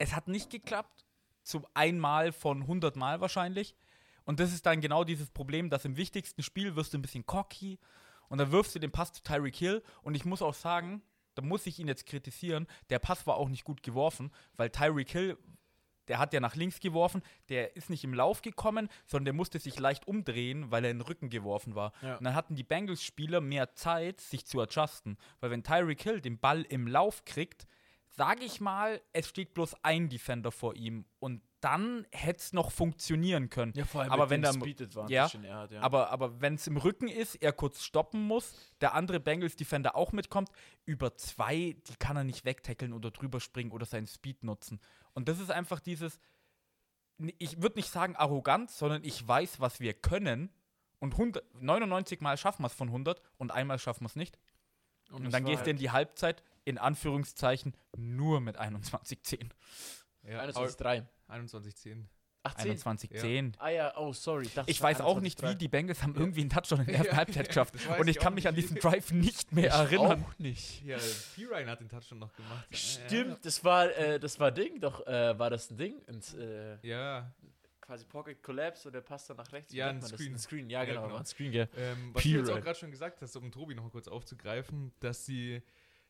Es 0.03 0.13
hat 0.13 0.27
nicht 0.27 0.49
geklappt, 0.49 1.05
zum 1.43 1.65
einmal 1.73 2.33
von 2.33 2.63
100 2.63 2.97
Mal 2.97 3.21
wahrscheinlich. 3.21 3.73
Und 4.25 4.41
das 4.41 4.51
ist 4.51 4.65
dann 4.65 4.81
genau 4.81 5.05
dieses 5.05 5.29
Problem, 5.29 5.69
dass 5.69 5.85
im 5.85 5.95
wichtigsten 5.95 6.43
Spiel 6.43 6.75
wirst 6.75 6.93
du 6.93 6.97
ein 6.97 7.01
bisschen 7.01 7.25
cocky 7.25 7.79
und 8.27 8.37
dann 8.37 8.51
wirfst 8.51 8.75
du 8.75 8.79
den 8.79 8.91
Pass 8.91 9.13
zu 9.13 9.23
Tyreek 9.23 9.55
Hill. 9.55 9.81
Und 10.01 10.15
ich 10.15 10.25
muss 10.25 10.41
auch 10.41 10.55
sagen, 10.55 11.01
da 11.35 11.41
muss 11.41 11.65
ich 11.67 11.79
ihn 11.79 11.87
jetzt 11.87 12.05
kritisieren, 12.05 12.67
der 12.89 12.99
Pass 12.99 13.25
war 13.27 13.37
auch 13.37 13.47
nicht 13.47 13.63
gut 13.63 13.81
geworfen, 13.81 14.33
weil 14.57 14.71
Tyreek 14.71 15.09
Hill, 15.09 15.37
der 16.09 16.19
hat 16.19 16.33
ja 16.33 16.41
nach 16.41 16.55
links 16.55 16.81
geworfen, 16.81 17.21
der 17.47 17.77
ist 17.77 17.89
nicht 17.89 18.03
im 18.03 18.13
Lauf 18.13 18.41
gekommen, 18.41 18.89
sondern 19.05 19.23
der 19.23 19.33
musste 19.33 19.57
sich 19.57 19.79
leicht 19.79 20.05
umdrehen, 20.05 20.69
weil 20.69 20.83
er 20.83 20.91
in 20.91 20.97
den 20.97 21.07
Rücken 21.07 21.29
geworfen 21.29 21.75
war. 21.75 21.93
Ja. 22.01 22.17
Und 22.17 22.25
dann 22.25 22.35
hatten 22.35 22.55
die 22.55 22.63
Bengals-Spieler 22.63 23.39
mehr 23.39 23.73
Zeit, 23.73 24.19
sich 24.19 24.45
zu 24.45 24.59
adjusten. 24.59 25.17
Weil 25.39 25.51
wenn 25.51 25.63
Tyreek 25.63 26.01
Hill 26.01 26.19
den 26.19 26.39
Ball 26.39 26.63
im 26.63 26.87
Lauf 26.87 27.23
kriegt, 27.23 27.67
sage 28.15 28.45
ich 28.45 28.61
mal, 28.61 29.01
es 29.11 29.27
steht 29.27 29.53
bloß 29.53 29.75
ein 29.83 30.09
Defender 30.09 30.51
vor 30.51 30.75
ihm. 30.75 31.05
Und 31.19 31.41
dann 31.61 32.05
hätte 32.11 32.39
es 32.39 32.53
noch 32.53 32.71
funktionieren 32.71 33.49
können. 33.49 33.73
Ja, 33.75 33.85
vor 33.85 34.01
allem 34.01 34.11
aber 34.11 34.29
wenn 34.29 34.41
dem 34.41 34.53
Speed 34.53 34.81
ja, 35.07 35.29
er 35.43 35.57
hat, 35.57 35.71
ja. 35.71 35.81
aber, 35.81 36.09
aber 36.09 36.41
wenn 36.41 36.55
es 36.55 36.67
im 36.67 36.77
Rücken 36.77 37.07
ist, 37.07 37.35
er 37.35 37.53
kurz 37.53 37.83
stoppen 37.83 38.21
muss, 38.21 38.53
der 38.81 38.93
andere 38.93 39.19
Bengals-Defender 39.19 39.95
auch 39.95 40.11
mitkommt, 40.11 40.49
über 40.85 41.15
zwei, 41.15 41.77
die 41.87 41.95
kann 41.97 42.17
er 42.17 42.23
nicht 42.23 42.43
wegtackeln 42.43 42.93
oder 42.93 43.11
drüber 43.11 43.39
springen 43.39 43.71
oder 43.71 43.85
seinen 43.85 44.07
Speed 44.07 44.43
nutzen. 44.43 44.79
Und 45.13 45.29
das 45.29 45.39
ist 45.39 45.51
einfach 45.51 45.79
dieses, 45.79 46.19
ich 47.37 47.61
würde 47.61 47.77
nicht 47.77 47.89
sagen 47.89 48.15
arrogant, 48.15 48.69
sondern 48.69 49.03
ich 49.03 49.25
weiß, 49.25 49.59
was 49.59 49.79
wir 49.79 49.93
können. 49.93 50.49
Und 50.99 51.13
100, 51.13 51.43
99 51.61 52.21
Mal 52.21 52.37
schaffen 52.37 52.63
wir 52.63 52.67
es 52.67 52.73
von 52.73 52.89
100 52.89 53.21
und 53.37 53.51
einmal 53.51 53.79
schaffen 53.79 54.03
wir 54.03 54.07
es 54.07 54.15
nicht. 54.15 54.37
Und, 55.11 55.25
das 55.25 55.31
dann 55.31 55.45
gehst 55.45 55.65
du 55.65 55.69
in 55.69 55.77
die 55.77 55.91
Halbzeit, 55.91 56.43
in 56.65 56.77
Anführungszeichen, 56.77 57.75
nur 57.97 58.39
mit 58.41 58.59
21-10. 58.59 59.49
Ja, 60.23 60.43
21-3. 60.45 61.05
21-10. 61.29 62.05
18. 62.45 62.77
21-10. 62.77 63.53
Ah 63.57 63.69
ja, 63.69 63.97
oh 63.97 64.11
sorry. 64.11 64.49
Ich 64.65 64.81
war 64.81 64.89
weiß 64.89 64.99
auch 64.99 65.21
nicht, 65.21 65.41
wie 65.41 65.45
21-3. 65.47 65.55
die 65.55 65.67
Bengals 65.69 66.03
haben 66.03 66.13
irgendwie 66.15 66.41
einen 66.41 66.49
Touchdown 66.49 66.81
in 66.81 66.85
der 66.87 66.95
ersten 66.97 67.11
Ja, 67.11 67.15
Halbzeit 67.17 67.47
geschafft. 67.47 67.75
Und 67.97 68.07
ich 68.09 68.17
ich 68.17 68.21
kann 68.21 68.33
mich 68.33 68.47
an 68.49 68.55
diesen 68.55 68.77
Drive 68.77 69.11
nicht 69.11 69.53
mehr 69.53 69.67
Ich 69.67 69.73
erinnern. 69.73 70.23
Auch 70.25 70.39
nicht. 70.39 70.83
Ja, 70.83 70.97
P-Ryan 71.35 71.69
hat 71.69 71.79
den 71.79 71.87
Touchdown 71.87 72.19
noch 72.19 72.33
gemacht. 72.33 72.67
Stimmt, 72.71 73.45
das 73.45 73.63
war, 73.63 73.89
äh, 73.95 74.19
das 74.19 74.39
war 74.41 74.51
Ding, 74.51 74.81
doch, 74.81 75.07
äh, 75.07 75.39
war 75.39 75.49
das 75.49 75.71
ein 75.71 75.77
Ding? 75.77 76.01
Ins, 76.07 76.33
äh, 76.33 76.77
Ja, 76.85 77.33
quasi 77.79 78.05
Pocket 78.05 78.41
Collapse 78.43 78.89
und 78.89 78.93
der 78.93 79.01
passt 79.01 79.29
dann 79.29 79.37
nach 79.37 79.51
rechts. 79.53 79.71
Wie 79.71 79.77
Ja, 79.77 79.89
ein? 79.89 80.01
Screen. 80.01 80.33
Ein 80.33 80.39
Screen, 80.39 80.69
ja, 80.69 80.79
Ja, 80.79 80.85
genau, 80.85 81.01
genau. 81.03 81.13
war 81.13 81.19
ein 81.21 81.25
Screen, 81.25 81.51
gell. 81.53 81.69
Ähm, 81.77 82.11
was 82.13 82.23
du 82.23 82.29
jetzt 82.29 82.49
auch 82.49 82.61
gerade 82.61 82.77
schon 82.79 82.91
gesagt 82.91 83.21
hast, 83.21 83.35
um 83.37 83.51
Tobi 83.53 83.73
noch 83.75 83.83
mal 83.83 83.89
kurz 83.89 84.07
aufzugreifen, 84.09 84.91
dass 84.99 85.25
sie 85.25 85.61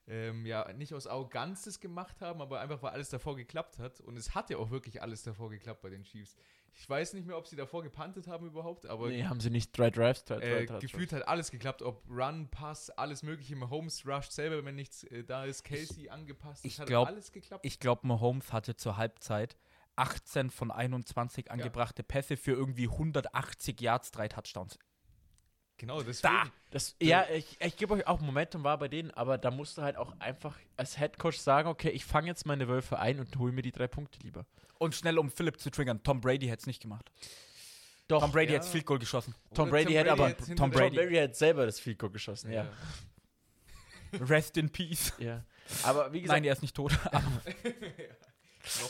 ähm, 0.08 0.46
ja 0.46 0.72
nicht 0.74 0.94
aus 0.94 1.08
Arroganz 1.08 1.64
das 1.64 1.80
gemacht 1.80 2.22
haben, 2.22 2.42
aber 2.42 2.60
einfach, 2.60 2.82
weil 2.82 2.92
alles 2.92 3.10
davor 3.10 3.36
geklappt 3.36 3.80
hat. 3.80 4.02
Und 4.02 4.18
es 4.18 4.36
hat 4.36 4.50
ja 4.50 4.58
auch 4.58 4.70
wirklich 4.70 5.02
alles 5.02 5.24
davor 5.24 5.50
geklappt 5.50 5.82
bei 5.82 5.90
den 5.90 6.04
Chiefs. 6.04 6.36
Ich 6.76 6.90
weiß 6.90 7.14
nicht 7.14 7.28
mehr, 7.28 7.38
ob 7.38 7.48
sie 7.48 7.56
davor 7.56 7.84
gepantet 7.84 8.28
haben 8.28 8.48
überhaupt, 8.48 8.88
aber 8.88 9.10
Nee, 9.10 9.26
haben 9.26 9.40
sie 9.40 9.52
nicht 9.52 9.78
drei 9.78 9.92
Drives, 9.92 10.26
drei, 10.26 10.40
drei, 10.40 10.46
äh, 10.46 10.66
drei 10.66 10.80
gefühlt 10.80 11.14
hat 11.14 11.28
alles 11.28 11.52
geklappt, 11.52 11.84
ob 11.84 12.04
Run, 12.10 12.50
Pass, 12.50 12.90
alles 12.90 13.22
mögliche. 13.22 13.60
Holmes 13.70 14.06
rusht 14.08 14.32
selber, 14.32 14.66
wenn 14.66 14.76
nichts 14.76 15.04
äh, 15.04 15.24
da 15.24 15.46
ist. 15.46 15.64
Casey 15.64 16.10
angepasst, 16.10 16.66
ich 16.66 16.74
es 16.74 16.80
hat 16.80 16.88
glaub- 16.88 17.08
alles 17.08 17.32
geklappt. 17.32 17.64
Ich 17.66 17.80
glaube, 17.80 18.08
Mahomes 18.08 18.52
hatte 18.52 18.76
zur 18.76 18.98
Halbzeit 18.98 19.56
18 19.96 20.50
von 20.50 20.72
21 20.72 21.52
angebrachte 21.52 22.02
Pässe 22.04 22.38
für 22.38 22.52
irgendwie 22.54 22.88
180 22.88 23.80
Yards, 23.80 24.12
drei 24.12 24.28
Touchdowns. 24.28 24.80
Genau, 25.84 26.02
deswegen. 26.02 26.50
Das, 26.72 26.96
ja, 27.02 27.26
ich, 27.30 27.58
ich 27.60 27.76
gebe 27.76 27.94
euch 27.94 28.08
auch, 28.08 28.22
Momentum 28.22 28.64
war 28.64 28.78
bei 28.78 28.88
denen, 28.88 29.12
aber 29.12 29.38
da 29.38 29.52
musst 29.52 29.78
du 29.78 29.82
halt 29.82 29.98
auch 29.98 30.18
einfach 30.20 30.58
als 30.78 30.98
Headcoach 30.98 31.42
sagen, 31.42 31.68
okay, 31.68 31.90
ich 31.90 32.06
fange 32.06 32.28
jetzt 32.28 32.46
meine 32.46 32.70
Wölfe 32.70 33.00
ein 33.00 33.20
und 33.20 33.36
hole 33.38 33.52
mir 33.52 33.64
die 33.64 33.74
drei 33.74 33.88
Punkte 33.90 34.18
lieber. 34.24 34.46
Und 34.78 34.96
schnell, 34.96 35.20
um 35.20 35.30
Philipp 35.30 35.60
zu 35.60 35.70
triggern, 35.72 36.02
Tom 36.02 36.22
Brady 36.22 36.48
hätte 36.48 36.62
es 36.62 36.68
nicht 36.68 36.82
gemacht. 36.82 37.12
Doch, 38.08 38.22
Tom 38.22 38.32
Brady 38.32 38.54
ja. 38.54 38.60
hätte 38.60 38.70
Field 38.70 38.86
Goal 38.86 38.98
geschossen. 38.98 39.36
Tom 39.54 39.70
Brady 39.70 39.92
hätte 39.92 40.14
aber- 40.14 40.30
hätte 40.30 40.46
hinter 40.46 40.64
Tom 40.64 40.72
Tom 40.72 40.80
Brady 40.94 41.16
hat 41.16 41.36
selber 41.36 41.66
das 41.66 41.82
Field 41.82 42.00
Goal 42.00 42.14
geschossen, 42.14 42.54
ja. 42.54 42.66
Rest 44.14 44.56
in 44.56 44.70
peace. 44.70 45.12
ja. 45.18 45.44
Aber 45.84 46.14
wie 46.14 46.22
gesagt, 46.22 46.38
Nein, 46.38 46.46
er 46.46 46.54
ist 46.54 46.62
nicht 46.62 46.78
tot. 46.78 46.94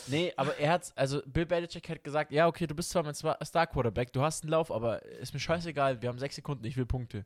nee, 0.06 0.32
aber 0.36 0.56
er 0.56 0.72
hat, 0.72 0.92
also 0.96 1.22
Bill 1.26 1.46
Belichick 1.46 1.88
hat 1.88 2.04
gesagt, 2.04 2.30
ja, 2.32 2.46
okay, 2.46 2.66
du 2.66 2.74
bist 2.74 2.90
zwar 2.90 3.02
mein 3.02 3.14
Star- 3.14 3.38
Star-Quarterback, 3.44 4.12
du 4.12 4.22
hast 4.22 4.42
einen 4.44 4.50
Lauf, 4.50 4.70
aber 4.70 5.02
ist 5.04 5.34
mir 5.34 5.40
scheißegal, 5.40 6.00
wir 6.02 6.08
haben 6.08 6.18
sechs 6.18 6.36
Sekunden, 6.36 6.64
ich 6.64 6.76
will 6.76 6.86
Punkte. 6.86 7.24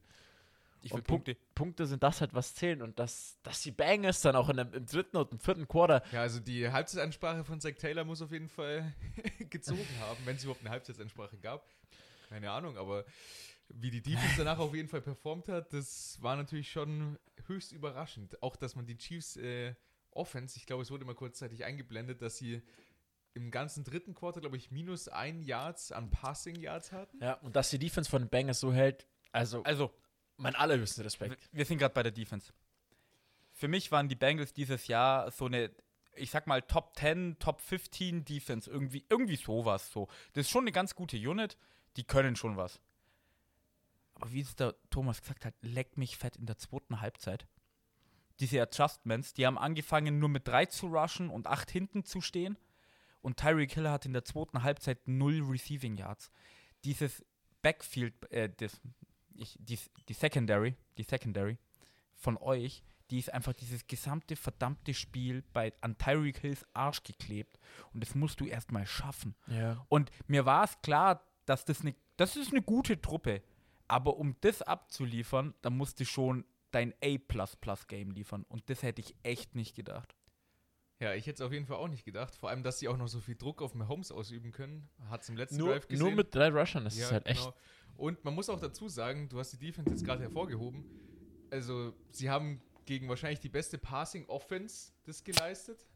Ich 0.81 0.93
Und 0.93 1.05
Punkte. 1.05 1.37
Punkte 1.57 1.87
sind 1.87 2.03
das 2.05 2.21
halt, 2.21 2.35
was 2.35 2.55
zählen 2.55 2.83
und 2.83 2.99
dass, 3.01 3.37
dass 3.43 3.63
die 3.63 3.73
Bangers 3.73 4.21
dann 4.21 4.37
auch 4.37 4.49
in 4.49 4.59
dem, 4.59 4.73
im 4.73 4.87
dritten 4.87 5.17
und 5.17 5.33
im 5.33 5.39
vierten 5.41 5.67
Quarter 5.67 6.03
Ja, 6.13 6.21
also 6.21 6.39
die 6.39 6.71
Halbzeitansprache 6.71 7.43
von 7.45 7.61
Zach 7.61 7.73
Taylor 7.77 8.05
muss 8.05 8.23
auf 8.23 8.31
jeden 8.31 8.49
Fall 8.49 8.95
gezogen 9.51 9.87
haben, 10.01 10.19
wenn 10.25 10.37
es 10.37 10.45
überhaupt 10.45 10.61
eine 10.63 10.71
Halbzeitansprache 10.71 11.37
gab. 11.39 11.67
Keine 12.29 12.51
Ahnung, 12.53 12.77
aber 12.79 13.05
wie 13.71 13.91
die 13.91 14.01
Defense 14.03 14.35
danach 14.39 14.59
auf 14.61 14.73
jeden 14.75 14.89
Fall 14.89 15.01
performt 15.01 15.49
hat, 15.49 15.73
das 15.73 16.17
war 16.23 16.37
natürlich 16.37 16.71
schon 16.71 17.19
höchst 17.47 17.73
überraschend. 17.73 18.41
Auch, 18.43 18.55
dass 18.55 18.77
man 18.77 18.87
die 18.87 18.97
Chiefs 18.97 19.37
äh, 19.37 19.75
Offense, 20.19 20.57
ich 20.57 20.67
glaube, 20.67 20.83
es 20.83 20.91
wurde 20.91 21.05
mal 21.05 21.15
kurzzeitig 21.15 21.65
eingeblendet, 21.65 22.21
dass 22.21 22.37
sie 22.37 22.63
im 23.35 23.51
ganzen 23.51 23.85
dritten 23.85 24.15
Quarter, 24.15 24.41
glaube 24.41 24.57
ich, 24.57 24.71
minus 24.71 25.09
ein 25.09 25.43
Yards 25.43 25.93
an 25.93 26.11
Passing 26.11 26.57
Yards 26.57 26.93
hatten. 26.93 27.23
Ja, 27.23 27.35
und 27.35 27.55
dass 27.55 27.71
die 27.71 27.79
Defense 27.79 28.11
von 28.11 28.23
den 28.23 28.29
Bangers 28.29 28.61
so 28.61 28.73
hält, 28.73 29.07
also 29.33 29.63
Also, 29.63 29.95
mein 30.37 30.55
allerhöchsten 30.57 31.03
wir, 31.03 31.07
Respekt. 31.07 31.49
wir 31.53 31.65
sind 31.65 31.79
gerade 31.79 31.95
bei 31.95 32.03
der 32.03 32.13
Defense. 32.13 32.53
Für 33.53 33.69
mich 33.69 33.91
waren 33.93 34.09
die 34.09 34.15
Bengals 34.17 34.53
dieses 34.53 34.87
Jahr 34.87 35.31
so 35.31 35.47
eine, 35.47 35.71
ich 36.15 36.31
sag 36.31 36.47
mal, 36.47 36.63
Top 36.63 36.97
10, 36.97 37.39
Top 37.39 37.61
15 37.61 38.25
Defense. 38.25 38.71
Irgendwie, 38.71 39.05
irgendwie 39.09 39.37
sowas. 39.37 39.91
So. 39.93 40.09
Das 40.33 40.47
ist 40.47 40.51
schon 40.51 40.65
eine 40.65 40.73
ganz 40.73 40.95
gute 40.95 41.17
Unit. 41.17 41.57
Die 41.97 42.05
können 42.05 42.37
schon 42.37 42.57
was. 42.57 42.81
Aber 44.15 44.33
wie 44.33 44.41
es 44.41 44.57
der 44.57 44.75
Thomas 44.91 45.21
gesagt 45.21 45.45
hat, 45.45 45.55
leckt 45.61 45.97
mich 45.97 46.17
fett 46.17 46.37
in 46.37 46.47
der 46.47 46.59
zweiten 46.59 47.01
Halbzeit. 47.01 47.47
Diese 48.41 48.63
Adjustments, 48.63 49.35
die 49.35 49.47
haben 49.47 49.59
angefangen 49.59 50.19
nur 50.19 50.29
mit 50.29 50.47
drei 50.47 50.67
zu 50.67 50.87
rushen 50.87 51.29
und 51.29 51.47
acht 51.47 51.71
hinten 51.71 52.05
zu 52.05 52.21
stehen. 52.21 52.57
Und 53.21 53.37
Tyreek 53.39 53.73
Hill 53.73 53.91
hat 53.91 54.07
in 54.07 54.13
der 54.13 54.25
zweiten 54.25 54.63
Halbzeit 54.63 55.09
null 55.09 55.43
Receiving 55.43 55.97
Yards. 55.97 56.31
Dieses 56.85 57.25
Backfield, 57.63 58.15
äh, 58.31 58.49
das, 58.57 58.81
ich, 59.35 59.57
die, 59.59 59.79
die 60.09 60.13
Secondary, 60.13 60.77
die 60.97 61.03
Secondary 61.03 61.59
von 62.15 62.37
euch, 62.37 62.83
die 63.11 63.19
ist 63.19 63.33
einfach 63.33 63.55
dieses 63.55 63.87
gesamte 63.87 64.37
verdammte 64.37 64.93
Spiel 64.95 65.43
bei, 65.53 65.73
an 65.81 65.97
Tyreek 65.97 66.39
Hills 66.39 66.67
Arsch 66.75 67.03
geklebt. 67.03 67.59
Und 67.93 68.03
das 68.03 68.15
musst 68.15 68.41
du 68.41 68.47
erstmal 68.47 68.87
schaffen. 68.87 69.35
Ja. 69.47 69.85
Und 69.89 70.11
mir 70.27 70.45
war 70.45 70.65
es 70.65 70.81
klar, 70.83 71.25
dass 71.47 71.65
das 71.65 71.81
eine, 71.81 71.95
das 72.17 72.37
ist 72.37 72.53
eine 72.53 72.63
gute 72.63 73.01
Truppe. 73.01 73.43
Aber 73.89 74.19
um 74.19 74.37
das 74.43 74.61
abzuliefern, 74.61 75.55
da 75.63 75.71
musst 75.71 76.01
du 76.01 76.05
schon 76.05 76.45
dein 76.71 76.95
A-Game 77.03 78.11
liefern. 78.11 78.45
Und 78.49 78.69
das 78.71 78.83
hätte 78.83 79.01
ich 79.01 79.15
echt 79.23 79.55
nicht 79.55 79.75
gedacht. 79.75 80.15
Ja, 81.01 81.15
ich 81.15 81.27
hätte 81.27 81.43
es 81.43 81.47
auf 81.47 81.53
jeden 81.53 81.67
Fall 81.67 81.77
auch 81.77 81.87
nicht 81.89 82.05
gedacht. 82.05 82.35
Vor 82.35 82.49
allem, 82.51 82.63
dass 82.65 82.81
sie 82.81 82.89
auch 82.89 82.97
noch 82.97 83.07
so 83.07 83.21
viel 83.21 83.37
Druck 83.37 83.63
auf 83.63 83.75
Mahomes 83.75 84.11
ausüben 84.11 84.51
können. 84.51 84.89
Hat 85.09 85.23
es 85.23 85.29
im 85.29 85.37
letzten 85.37 85.59
Nur, 85.59 85.69
Drive 85.75 85.87
gesehen. 85.87 86.05
nur 86.07 86.15
mit 86.17 86.35
drei 86.35 86.49
Rushern, 86.49 86.85
das 86.85 86.97
Ja, 86.99 87.07
ist 87.07 87.13
halt 87.13 87.27
echt. 87.27 87.41
genau. 87.41 87.55
Und 87.97 88.25
man 88.25 88.35
muss 88.35 88.49
auch 88.49 88.59
dazu 88.61 88.89
sagen, 88.89 89.29
du 89.29 89.39
hast 89.39 89.53
die 89.53 89.59
Defense 89.59 89.91
jetzt 89.91 90.05
gerade 90.05 90.23
hervorgehoben. 90.23 90.85
Also, 91.51 91.95
sie 92.11 92.29
haben 92.29 92.61
gegen 92.85 93.09
wahrscheinlich 93.09 93.41
die 93.41 93.49
beste 93.49 93.79
Passing-Offense 93.79 94.93
das 95.05 95.23
geleistet. 95.23 95.87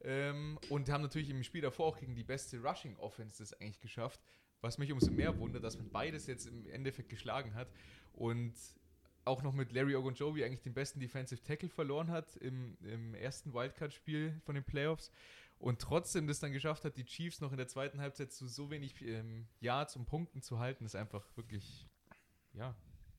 Ähm, 0.00 0.58
und 0.68 0.88
haben 0.90 1.02
natürlich 1.02 1.30
im 1.30 1.42
Spiel 1.42 1.60
davor 1.62 1.86
auch 1.86 1.98
gegen 1.98 2.14
die 2.14 2.22
beste 2.22 2.60
Rushing-Offense 2.62 3.38
das 3.38 3.52
eigentlich 3.54 3.80
geschafft. 3.80 4.20
Was 4.60 4.78
mich 4.78 4.92
umso 4.92 5.10
mehr 5.10 5.38
wundert, 5.38 5.64
dass 5.64 5.76
man 5.76 5.88
beides 5.90 6.26
jetzt 6.26 6.46
im 6.46 6.66
Endeffekt 6.68 7.08
geschlagen 7.08 7.54
hat. 7.54 7.68
Und 8.12 8.54
auch 9.24 9.42
noch 9.42 9.52
mit 9.52 9.72
Larry 9.72 9.94
Ogunjobi 9.94 10.44
eigentlich 10.44 10.62
den 10.62 10.74
besten 10.74 11.00
Defensive 11.00 11.42
Tackle 11.42 11.68
verloren 11.68 12.10
hat 12.10 12.36
im, 12.36 12.76
im 12.82 13.14
ersten 13.14 13.52
Wildcard-Spiel 13.52 14.40
von 14.44 14.54
den 14.54 14.64
Playoffs. 14.64 15.10
Und 15.58 15.80
trotzdem 15.80 16.26
das 16.26 16.38
dann 16.38 16.52
geschafft 16.52 16.84
hat, 16.84 16.96
die 16.96 17.04
Chiefs 17.04 17.40
noch 17.40 17.50
in 17.50 17.58
der 17.58 17.66
zweiten 17.66 18.00
Halbzeit 18.00 18.32
zu 18.32 18.46
so 18.46 18.70
wenig 18.70 19.02
ähm, 19.02 19.48
Yards 19.60 19.96
und 19.96 20.06
Punkten 20.06 20.40
zu 20.40 20.58
halten, 20.60 20.84
ist 20.84 20.94
einfach 20.94 21.24
wirklich, 21.36 21.86
ja, 22.52 22.76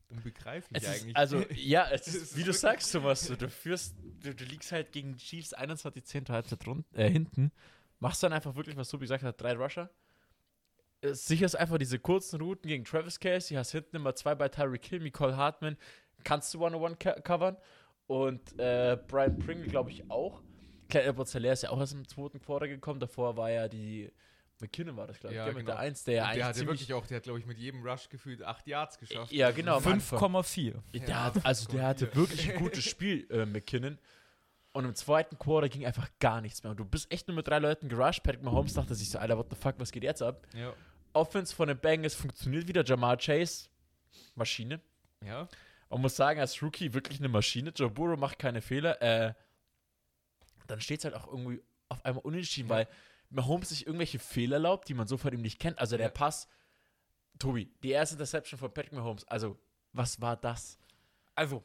unbegreiflich 0.08 0.82
Es 0.82 0.88
ist, 0.88 1.02
eigentlich. 1.02 1.18
also, 1.18 1.46
ja, 1.54 1.90
es 1.92 2.08
Es 2.08 2.16
ist, 2.16 2.22
ist 2.24 2.38
wie 2.38 2.44
du 2.44 2.54
sagst, 2.54 2.92
sowas. 2.92 3.28
Du, 3.28 3.36
du 3.36 3.50
führst, 3.50 3.96
du, 4.22 4.34
du 4.34 4.46
liegst 4.46 4.72
halt 4.72 4.92
gegen 4.92 5.14
die 5.14 5.24
Chiefs 5.24 5.54
21 5.54 6.06
10 6.06 6.30
Halbzeit 6.30 6.66
run, 6.66 6.86
äh, 6.94 7.10
hinten, 7.10 7.52
machst 8.00 8.24
dann 8.24 8.34
einfach 8.34 8.56
wirklich, 8.56 8.78
was 8.78 8.90
Tobi 8.90 9.04
gesagt 9.04 9.24
hat, 9.24 9.40
drei 9.42 9.54
Rusher. 9.54 9.90
Äh, 11.02 11.14
Sicherst 11.14 11.56
einfach 11.56 11.78
diese 11.78 12.00
kurzen 12.00 12.42
Routen 12.42 12.68
gegen 12.68 12.84
Travis 12.84 13.20
Casey, 13.20 13.56
hast 13.56 13.72
hinten 13.72 13.96
immer 13.96 14.16
zwei 14.16 14.36
bei 14.36 14.50
Tyreek 14.50 14.86
Hill, 14.86 15.00
Nicole 15.00 15.36
Hartman, 15.38 15.78
kannst 16.24 16.54
du 16.54 16.64
One-on-One 16.66 16.98
co 17.02 17.12
covern 17.24 17.58
und 18.08 18.58
äh, 18.60 18.98
Brian 19.08 19.38
Pringle, 19.40 19.68
glaube 19.68 19.92
ich, 19.92 20.10
auch. 20.10 20.42
Edwards 20.92 21.34
Hilaire 21.34 21.54
ist 21.54 21.64
ja 21.64 21.70
auch 21.70 21.80
erst 21.80 21.94
im 21.94 22.08
zweiten 22.08 22.42
Quarter 22.42 22.68
gekommen, 22.68 23.00
davor 23.00 23.38
war 23.38 23.52
ja 23.52 23.68
die 23.68 24.12
McKinnon 24.62 24.98
war 24.98 25.08
das, 25.08 25.20
glaube 25.20 25.34
ich, 25.34 25.38
Ja, 25.38 25.46
gell, 25.46 25.54
mit 25.54 25.66
genau. 25.66 25.78
der 25.78 25.80
1, 25.86 26.04
der 26.04 26.14
ja 26.16 26.34
der 26.34 26.46
hat 26.48 26.58
ja 26.58 26.68
wirklich 26.68 26.94
auch, 26.94 27.06
der 27.08 27.18
hat, 27.18 27.24
glaube 27.24 27.40
ich, 27.40 27.46
mit 27.46 27.58
jedem 27.58 27.82
Rush 27.86 28.10
gefühlt 28.10 28.44
acht 28.44 28.68
Yards 28.68 28.98
geschafft. 29.00 29.32
Ja, 29.32 29.52
genau, 29.52 29.78
am 29.78 29.88
Anfang. 29.88 30.20
5,4. 30.20 30.74
Der 30.94 31.08
Ja, 31.08 31.24
hat, 31.26 31.46
also 31.46 31.72
der 31.72 31.84
hatte 31.84 32.14
wirklich 32.16 32.52
ein 32.52 32.60
gutes 32.60 32.84
Spiel, 32.84 33.26
äh, 33.32 33.46
McKinnon. 33.46 33.98
Und 34.80 34.86
im 34.86 34.96
zweiten 34.96 35.38
Quarter 35.38 35.70
ging 35.70 35.86
einfach 35.86 36.10
gar 36.20 36.42
nichts 36.42 36.64
mehr. 36.64 36.72
Und 36.72 36.78
du 36.78 36.86
bist 36.86 37.12
echt 37.12 37.28
nur 37.28 37.36
mit 37.36 37.48
drei 37.48 37.60
Leuten 37.60 37.90
gerusht. 37.90 38.24
Patrick 38.24 38.44
Mahomes 38.44 38.74
dachte 38.74 38.96
sich 38.96 39.10
so, 39.10 39.20
Alter, 39.20 39.38
what 39.38 39.48
the 39.50 39.56
fuck, 39.56 39.76
was 39.78 39.92
geht 39.92 40.04
jetzt 40.04 40.22
ab? 40.22 40.48
Ja. 40.54 40.74
Offense 41.14 41.54
von 41.56 41.68
den 41.68 41.78
Bengals 41.78 42.16
funktioniert 42.16 42.68
wieder. 42.68 42.84
Jamal 42.86 43.18
Chase, 43.18 43.68
Maschine. 44.36 44.80
ja. 45.24 45.48
Man 45.92 46.02
muss 46.02 46.16
sagen, 46.16 46.40
als 46.40 46.62
Rookie 46.62 46.94
wirklich 46.94 47.18
eine 47.20 47.30
Maschine. 47.30 47.72
Joe 47.76 47.90
Burrow 47.90 48.18
macht 48.20 48.38
keine 48.38 48.62
Fehler. 48.62 49.02
Äh, 49.02 49.34
dann 50.68 50.80
steht 50.82 51.00
es 51.00 51.06
halt 51.06 51.16
auch 51.16 51.28
irgendwie 51.28 51.64
auf 51.90 52.06
einmal 52.06 52.24
unentschieden, 52.24 52.70
Ja. 52.70 52.76
weil 52.76 52.88
Mahomes 53.32 53.70
sich 53.70 53.86
irgendwelche 53.88 54.20
Fehler 54.20 54.58
erlaubt, 54.58 54.88
die 54.88 54.94
man 54.94 55.08
so 55.08 55.18
von 55.18 55.34
ihm 55.34 55.42
nicht 55.42 55.60
kennt. 55.60 55.80
Also 55.80 55.98
der 55.98 56.08
Ja. 56.08 56.12
Pass, 56.12 56.48
Tobi, 57.40 57.72
die 57.84 57.90
erste 57.90 58.16
Interception 58.16 58.60
von 58.60 58.72
Patrick 58.74 58.94
Mahomes, 58.94 59.28
also 59.28 59.60
was 59.94 60.22
war 60.22 60.38
das? 60.38 60.78
Also, 61.34 61.64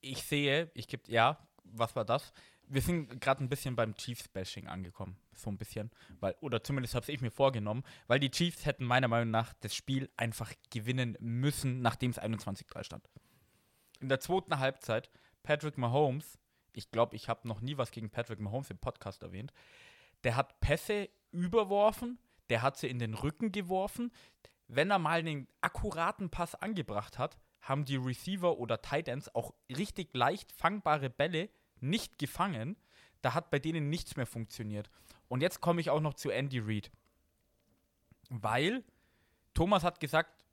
ich 0.00 0.22
sehe, 0.22 0.70
ich 0.74 0.86
gebe, 0.86 1.10
ja, 1.10 1.45
was 1.72 1.94
war 1.96 2.04
das? 2.04 2.32
Wir 2.68 2.80
sind 2.80 3.20
gerade 3.20 3.44
ein 3.44 3.48
bisschen 3.48 3.76
beim 3.76 3.94
Chiefs-Bashing 3.94 4.66
angekommen. 4.66 5.16
So 5.34 5.50
ein 5.50 5.58
bisschen. 5.58 5.90
Weil, 6.20 6.34
oder 6.40 6.62
zumindest 6.64 6.94
habe 6.94 7.10
ich 7.10 7.20
mir 7.20 7.30
vorgenommen, 7.30 7.84
weil 8.06 8.18
die 8.18 8.30
Chiefs 8.30 8.66
hätten 8.66 8.84
meiner 8.84 9.08
Meinung 9.08 9.30
nach 9.30 9.52
das 9.60 9.74
Spiel 9.74 10.10
einfach 10.16 10.52
gewinnen 10.70 11.16
müssen, 11.20 11.80
nachdem 11.80 12.10
es 12.10 12.20
21-3 12.20 12.84
stand. 12.84 13.08
In 14.00 14.08
der 14.08 14.20
zweiten 14.20 14.58
Halbzeit, 14.58 15.10
Patrick 15.42 15.78
Mahomes, 15.78 16.38
ich 16.72 16.90
glaube, 16.90 17.16
ich 17.16 17.28
habe 17.28 17.46
noch 17.46 17.60
nie 17.60 17.78
was 17.78 17.90
gegen 17.90 18.10
Patrick 18.10 18.40
Mahomes 18.40 18.70
im 18.70 18.78
Podcast 18.78 19.22
erwähnt, 19.22 19.52
der 20.24 20.36
hat 20.36 20.60
Pässe 20.60 21.08
überworfen, 21.30 22.18
der 22.48 22.62
hat 22.62 22.76
sie 22.76 22.88
in 22.88 22.98
den 22.98 23.14
Rücken 23.14 23.52
geworfen. 23.52 24.12
Wenn 24.68 24.90
er 24.90 24.98
mal 24.98 25.20
einen 25.20 25.46
akkuraten 25.60 26.30
Pass 26.30 26.54
angebracht 26.54 27.18
hat, 27.18 27.38
haben 27.66 27.84
die 27.84 27.96
Receiver 27.96 28.58
oder 28.58 28.80
Tight 28.80 29.08
Ends 29.08 29.34
auch 29.34 29.52
richtig 29.68 30.14
leicht 30.14 30.52
fangbare 30.52 31.10
Bälle 31.10 31.50
nicht 31.80 32.18
gefangen. 32.18 32.76
Da 33.22 33.34
hat 33.34 33.50
bei 33.50 33.58
denen 33.58 33.90
nichts 33.90 34.16
mehr 34.16 34.26
funktioniert. 34.26 34.88
Und 35.28 35.40
jetzt 35.40 35.60
komme 35.60 35.80
ich 35.80 35.90
auch 35.90 36.00
noch 36.00 36.14
zu 36.14 36.30
Andy 36.30 36.60
Reid. 36.60 36.92
Weil 38.30 38.84
Thomas 39.52 39.82
hat 39.82 39.98
gesagt, 39.98 40.44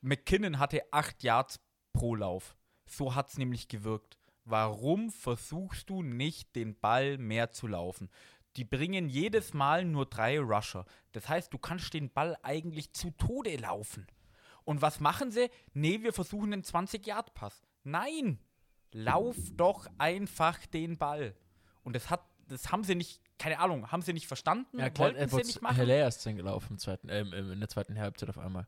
McKinnon 0.00 0.58
hatte 0.58 0.82
8 0.92 1.22
Yards 1.24 1.60
pro 1.92 2.14
Lauf. 2.14 2.56
So 2.86 3.14
hat 3.14 3.30
es 3.30 3.38
nämlich 3.38 3.66
gewirkt. 3.68 4.18
Warum 4.44 5.10
versuchst 5.10 5.90
du 5.90 6.02
nicht, 6.02 6.54
den 6.54 6.78
Ball 6.78 7.18
mehr 7.18 7.50
zu 7.50 7.66
laufen? 7.66 8.08
Die 8.56 8.64
bringen 8.64 9.08
jedes 9.08 9.54
Mal 9.54 9.84
nur 9.84 10.06
drei 10.06 10.38
Rusher. 10.38 10.84
Das 11.12 11.28
heißt, 11.28 11.52
du 11.52 11.58
kannst 11.58 11.94
den 11.94 12.10
Ball 12.10 12.36
eigentlich 12.42 12.92
zu 12.92 13.10
Tode 13.12 13.56
laufen. 13.56 14.06
Und 14.64 14.82
was 14.82 15.00
machen 15.00 15.30
sie? 15.30 15.50
Nee, 15.72 16.02
wir 16.02 16.12
versuchen 16.12 16.52
einen 16.52 16.62
20-Yard-Pass. 16.62 17.62
Nein! 17.84 18.38
Lauf 18.92 19.36
doch 19.54 19.86
einfach 19.98 20.66
den 20.66 20.98
Ball. 20.98 21.34
Und 21.82 21.96
das 21.96 22.10
hat, 22.10 22.22
das 22.48 22.70
haben 22.70 22.84
sie 22.84 22.94
nicht, 22.94 23.20
keine 23.38 23.58
Ahnung, 23.58 23.90
haben 23.90 24.02
sie 24.02 24.12
nicht 24.12 24.26
verstanden, 24.26 24.78
wollten 24.78 25.28
sie 25.28 25.36
nicht 25.36 25.62
machen. 25.62 25.76
Hilaire 25.76 26.08
ist 26.08 26.24
dann 26.26 26.36
gelaufen 26.36 26.72
im 26.72 26.78
zweiten, 26.78 27.08
ähm, 27.08 27.32
in 27.32 27.58
der 27.58 27.68
zweiten 27.68 27.98
Halbzeit 27.98 28.28
auf 28.28 28.38
einmal. 28.38 28.66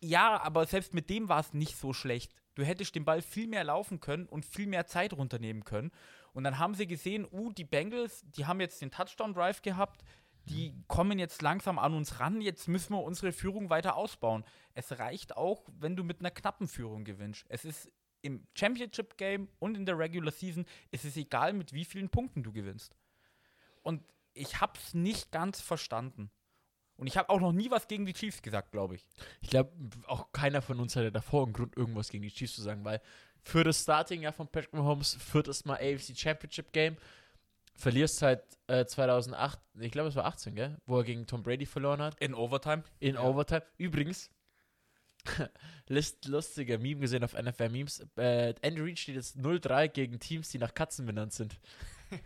Ja, 0.00 0.40
aber 0.40 0.66
selbst 0.66 0.94
mit 0.94 1.10
dem 1.10 1.28
war 1.28 1.40
es 1.40 1.52
nicht 1.52 1.76
so 1.76 1.92
schlecht. 1.92 2.32
Du 2.54 2.64
hättest 2.64 2.94
den 2.94 3.04
Ball 3.04 3.22
viel 3.22 3.46
mehr 3.46 3.64
laufen 3.64 4.00
können 4.00 4.26
und 4.26 4.44
viel 4.44 4.66
mehr 4.66 4.86
Zeit 4.86 5.12
runternehmen 5.12 5.64
können. 5.64 5.90
Und 6.32 6.44
dann 6.44 6.58
haben 6.58 6.74
sie 6.74 6.86
gesehen, 6.86 7.26
uh, 7.30 7.52
die 7.52 7.64
Bengals, 7.64 8.24
die 8.36 8.46
haben 8.46 8.60
jetzt 8.60 8.80
den 8.80 8.90
Touchdown-Drive 8.90 9.62
gehabt. 9.62 10.04
Die 10.48 10.74
kommen 10.88 11.18
jetzt 11.18 11.42
langsam 11.42 11.78
an 11.78 11.94
uns 11.94 12.20
ran, 12.20 12.40
jetzt 12.40 12.68
müssen 12.68 12.94
wir 12.94 13.02
unsere 13.02 13.32
Führung 13.32 13.70
weiter 13.70 13.96
ausbauen. 13.96 14.44
Es 14.74 14.98
reicht 14.98 15.36
auch, 15.36 15.68
wenn 15.78 15.96
du 15.96 16.04
mit 16.04 16.20
einer 16.20 16.30
knappen 16.30 16.68
Führung 16.68 17.04
gewinnst. 17.04 17.44
Es 17.48 17.64
ist 17.64 17.90
im 18.22 18.46
Championship 18.54 19.16
Game 19.16 19.48
und 19.58 19.76
in 19.76 19.86
der 19.86 19.98
Regular 19.98 20.32
Season 20.32 20.66
ist 20.90 21.04
es 21.04 21.16
egal, 21.16 21.52
mit 21.52 21.72
wie 21.72 21.84
vielen 21.84 22.10
Punkten 22.10 22.42
du 22.42 22.52
gewinnst. 22.52 22.94
Und 23.82 24.02
ich 24.34 24.60
hab's 24.60 24.94
nicht 24.94 25.32
ganz 25.32 25.60
verstanden. 25.60 26.30
Und 26.96 27.06
ich 27.06 27.16
habe 27.16 27.30
auch 27.30 27.40
noch 27.40 27.52
nie 27.52 27.70
was 27.70 27.88
gegen 27.88 28.04
die 28.04 28.12
Chiefs 28.12 28.42
gesagt, 28.42 28.72
glaube 28.72 28.96
ich. 28.96 29.06
Ich 29.40 29.48
glaube, 29.48 29.72
auch 30.06 30.32
keiner 30.32 30.60
von 30.60 30.78
uns 30.80 30.96
hatte 30.96 31.10
davor 31.10 31.44
einen 31.44 31.54
Grund, 31.54 31.74
irgendwas 31.76 32.10
gegen 32.10 32.22
die 32.22 32.30
Chiefs 32.30 32.54
zu 32.54 32.62
sagen, 32.62 32.84
weil 32.84 33.00
für 33.42 33.64
das 33.64 33.82
Starting-Jahr 33.82 34.34
von 34.34 34.48
Patrick 34.48 34.74
Mahomes, 34.74 35.14
viertes 35.14 35.64
Mal 35.64 35.76
AFC 35.76 36.14
Championship 36.14 36.72
Game, 36.72 36.98
verlierst 37.80 38.18
seit 38.18 38.44
äh, 38.68 38.84
2008, 38.86 39.58
ich 39.80 39.90
glaube, 39.92 40.08
es 40.08 40.16
war 40.16 40.24
18, 40.26 40.54
gell? 40.54 40.76
Wo 40.86 40.98
er 40.98 41.04
gegen 41.04 41.26
Tom 41.26 41.42
Brady 41.42 41.66
verloren 41.66 42.00
hat. 42.02 42.20
In 42.20 42.34
Overtime. 42.34 42.84
In 43.00 43.14
Ja. 43.14 43.22
Overtime. 43.22 43.62
Übrigens, 43.78 44.30
lust, 45.88 46.24
lustiger 46.26 46.78
Meme 46.78 47.00
gesehen 47.00 47.24
auf 47.24 47.34
NFL 47.34 47.68
Memes. 47.70 48.00
Äh, 48.16 48.54
Andy 48.62 48.80
Reid 48.80 48.98
steht 48.98 49.16
jetzt 49.16 49.36
0-3 49.36 49.88
gegen 49.88 50.18
Teams, 50.20 50.48
die 50.50 50.58
nach 50.58 50.74
Katzen 50.74 51.06
benannt 51.06 51.32
sind. 51.32 51.58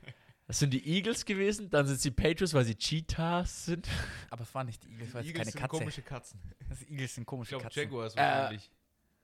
Das 0.47 0.59
sind 0.59 0.75
die 0.75 0.87
Eagles 0.87 1.25
gewesen, 1.25 1.71
dann 1.71 1.87
sind 1.87 1.97
es 1.97 2.03
die 2.03 2.11
Patriots, 2.11 2.53
weil 2.53 2.67
sie 2.67 2.75
Cheetahs 2.77 3.65
sind. 3.65 3.89
Aber 4.29 4.43
es 4.43 4.55
waren 4.55 4.67
nicht 4.67 4.85
die 4.85 4.91
Eagles, 4.91 5.15
weil 5.15 5.23
es 5.23 5.29
Eagles 5.29 5.39
keine 5.41 5.51
sind 5.53 5.61
Katze. 5.63 5.79
komische 5.79 6.03
Katzen. 6.03 6.41
Das 6.69 6.83
Eagles 6.83 7.15
sind 7.15 7.23
Ich 7.23 7.27
komische 7.27 7.49
glaube, 7.53 7.63
Katzen. 7.65 7.83
Jaguars 7.83 8.13
Äh, 8.15 8.19
wahrscheinlich. 8.19 8.71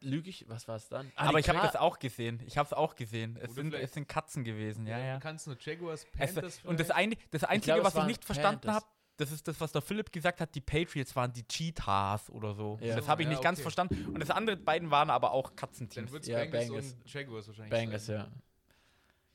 Lüge 0.01 0.31
ich? 0.31 0.49
Was 0.49 0.67
war 0.69 0.77
es 0.77 0.89
dann? 0.89 1.11
Ah, 1.17 1.29
Aber 1.29 1.39
ich 1.39 1.49
habe 1.49 1.59
das 1.59 1.77
auch 1.77 1.99
gesehen. 1.99 2.43
Ich 2.47 2.57
habe 2.59 2.67
es 2.67 2.73
auch 2.73 2.95
gesehen. 2.95 3.39
Es 3.41 3.55
sind, 3.55 3.75
es 3.75 3.93
sind 3.93 4.09
Katzen 4.09 4.45
gewesen, 4.45 4.87
ja, 4.87 4.99
ja. 4.99 5.15
Du 5.15 5.21
kannst 5.21 5.47
nur 5.47 5.57
Jaguars, 5.61 6.07
Es, 6.19 6.35
Panthers 6.35 6.61
und 6.65 6.81
das, 6.81 6.91
ein, 6.91 7.15
das 7.31 7.45
Einzige, 7.45 7.75
glaub, 7.75 7.87
es 7.87 7.95
was 7.95 8.03
ich 8.03 8.09
nicht 8.09 8.25
verstanden 8.25 8.73
habe, 8.73 8.87
das 9.19 9.31
ist 9.33 9.47
das, 9.47 9.61
was 9.61 9.71
der 9.73 9.83
Philipp 9.83 10.11
gesagt 10.13 10.41
hat, 10.41 10.55
die 10.55 10.63
Patriots 10.63 11.15
waren 11.15 11.31
die 11.33 11.47
Cheetahs 11.47 12.31
oder 12.31 12.55
so. 12.55 12.79
Ja. 12.81 12.97
Das 12.97 13.07
habe 13.07 13.21
ich 13.23 13.27
Ja, 13.29 13.33
nicht 13.33 13.43
ganz 13.43 13.59
okay. 13.59 13.63
verstanden. 13.65 14.07
Und 14.07 14.21
das 14.21 14.31
andere 14.31 14.57
beiden 14.57 14.91
waren 14.91 15.11
aber 15.11 15.33
auch 15.33 15.49
Dann 15.51 15.57
Katzenteams. 15.57 16.11
wird 16.11 16.23
es 16.23 16.29
Ja, 16.31 16.39
Bengals, 16.39 16.67
Bengals. 16.69 16.93
und 16.95 17.13
Jaguars 17.13 17.47
wahrscheinlich 17.49 17.71
Bengals, 17.71 18.07
sein. 18.07 18.17
ja. 18.17 18.29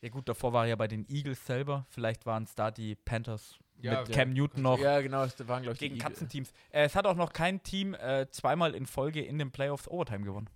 Ja 0.02 0.10
gut, 0.10 0.28
davor 0.28 0.54
war 0.54 0.66
ja 0.68 0.76
bei 0.76 0.88
den 0.88 1.08
Eagles 1.10 1.46
selber. 1.46 1.86
Vielleicht 1.90 2.26
waren 2.26 2.44
es 2.44 2.56
da 2.56 2.72
die 2.72 2.96
Panthers 2.96 3.58
Ja, 3.82 4.02
mit 4.02 4.12
Cam 4.12 4.34
Newton 4.34 4.62
noch 4.64 4.80
Ja, 4.80 5.02
genau, 5.02 5.24
das 5.24 5.48
waren, 5.48 5.64
glaube 5.64 5.74
ich, 5.74 5.80
gegen. 5.80 5.98
Katzenteams. 5.98 6.52
Äh, 6.72 6.86
es 6.86 6.96
hat 6.96 7.06
auch 7.06 7.16
noch 7.16 7.34
kein 7.34 7.62
Team 7.64 7.94
äh, 7.94 8.28
zweimal 8.30 8.74
in 8.74 8.86
Folge 8.86 9.22
in 9.22 9.38
den 9.38 9.52
Playoffs 9.52 9.88
Overtime 9.88 10.24
gewonnen. 10.26 10.50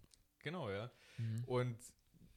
Genau, 0.44 0.70
ja. 0.70 0.90
Mhm. 1.18 1.44
Und 1.46 1.78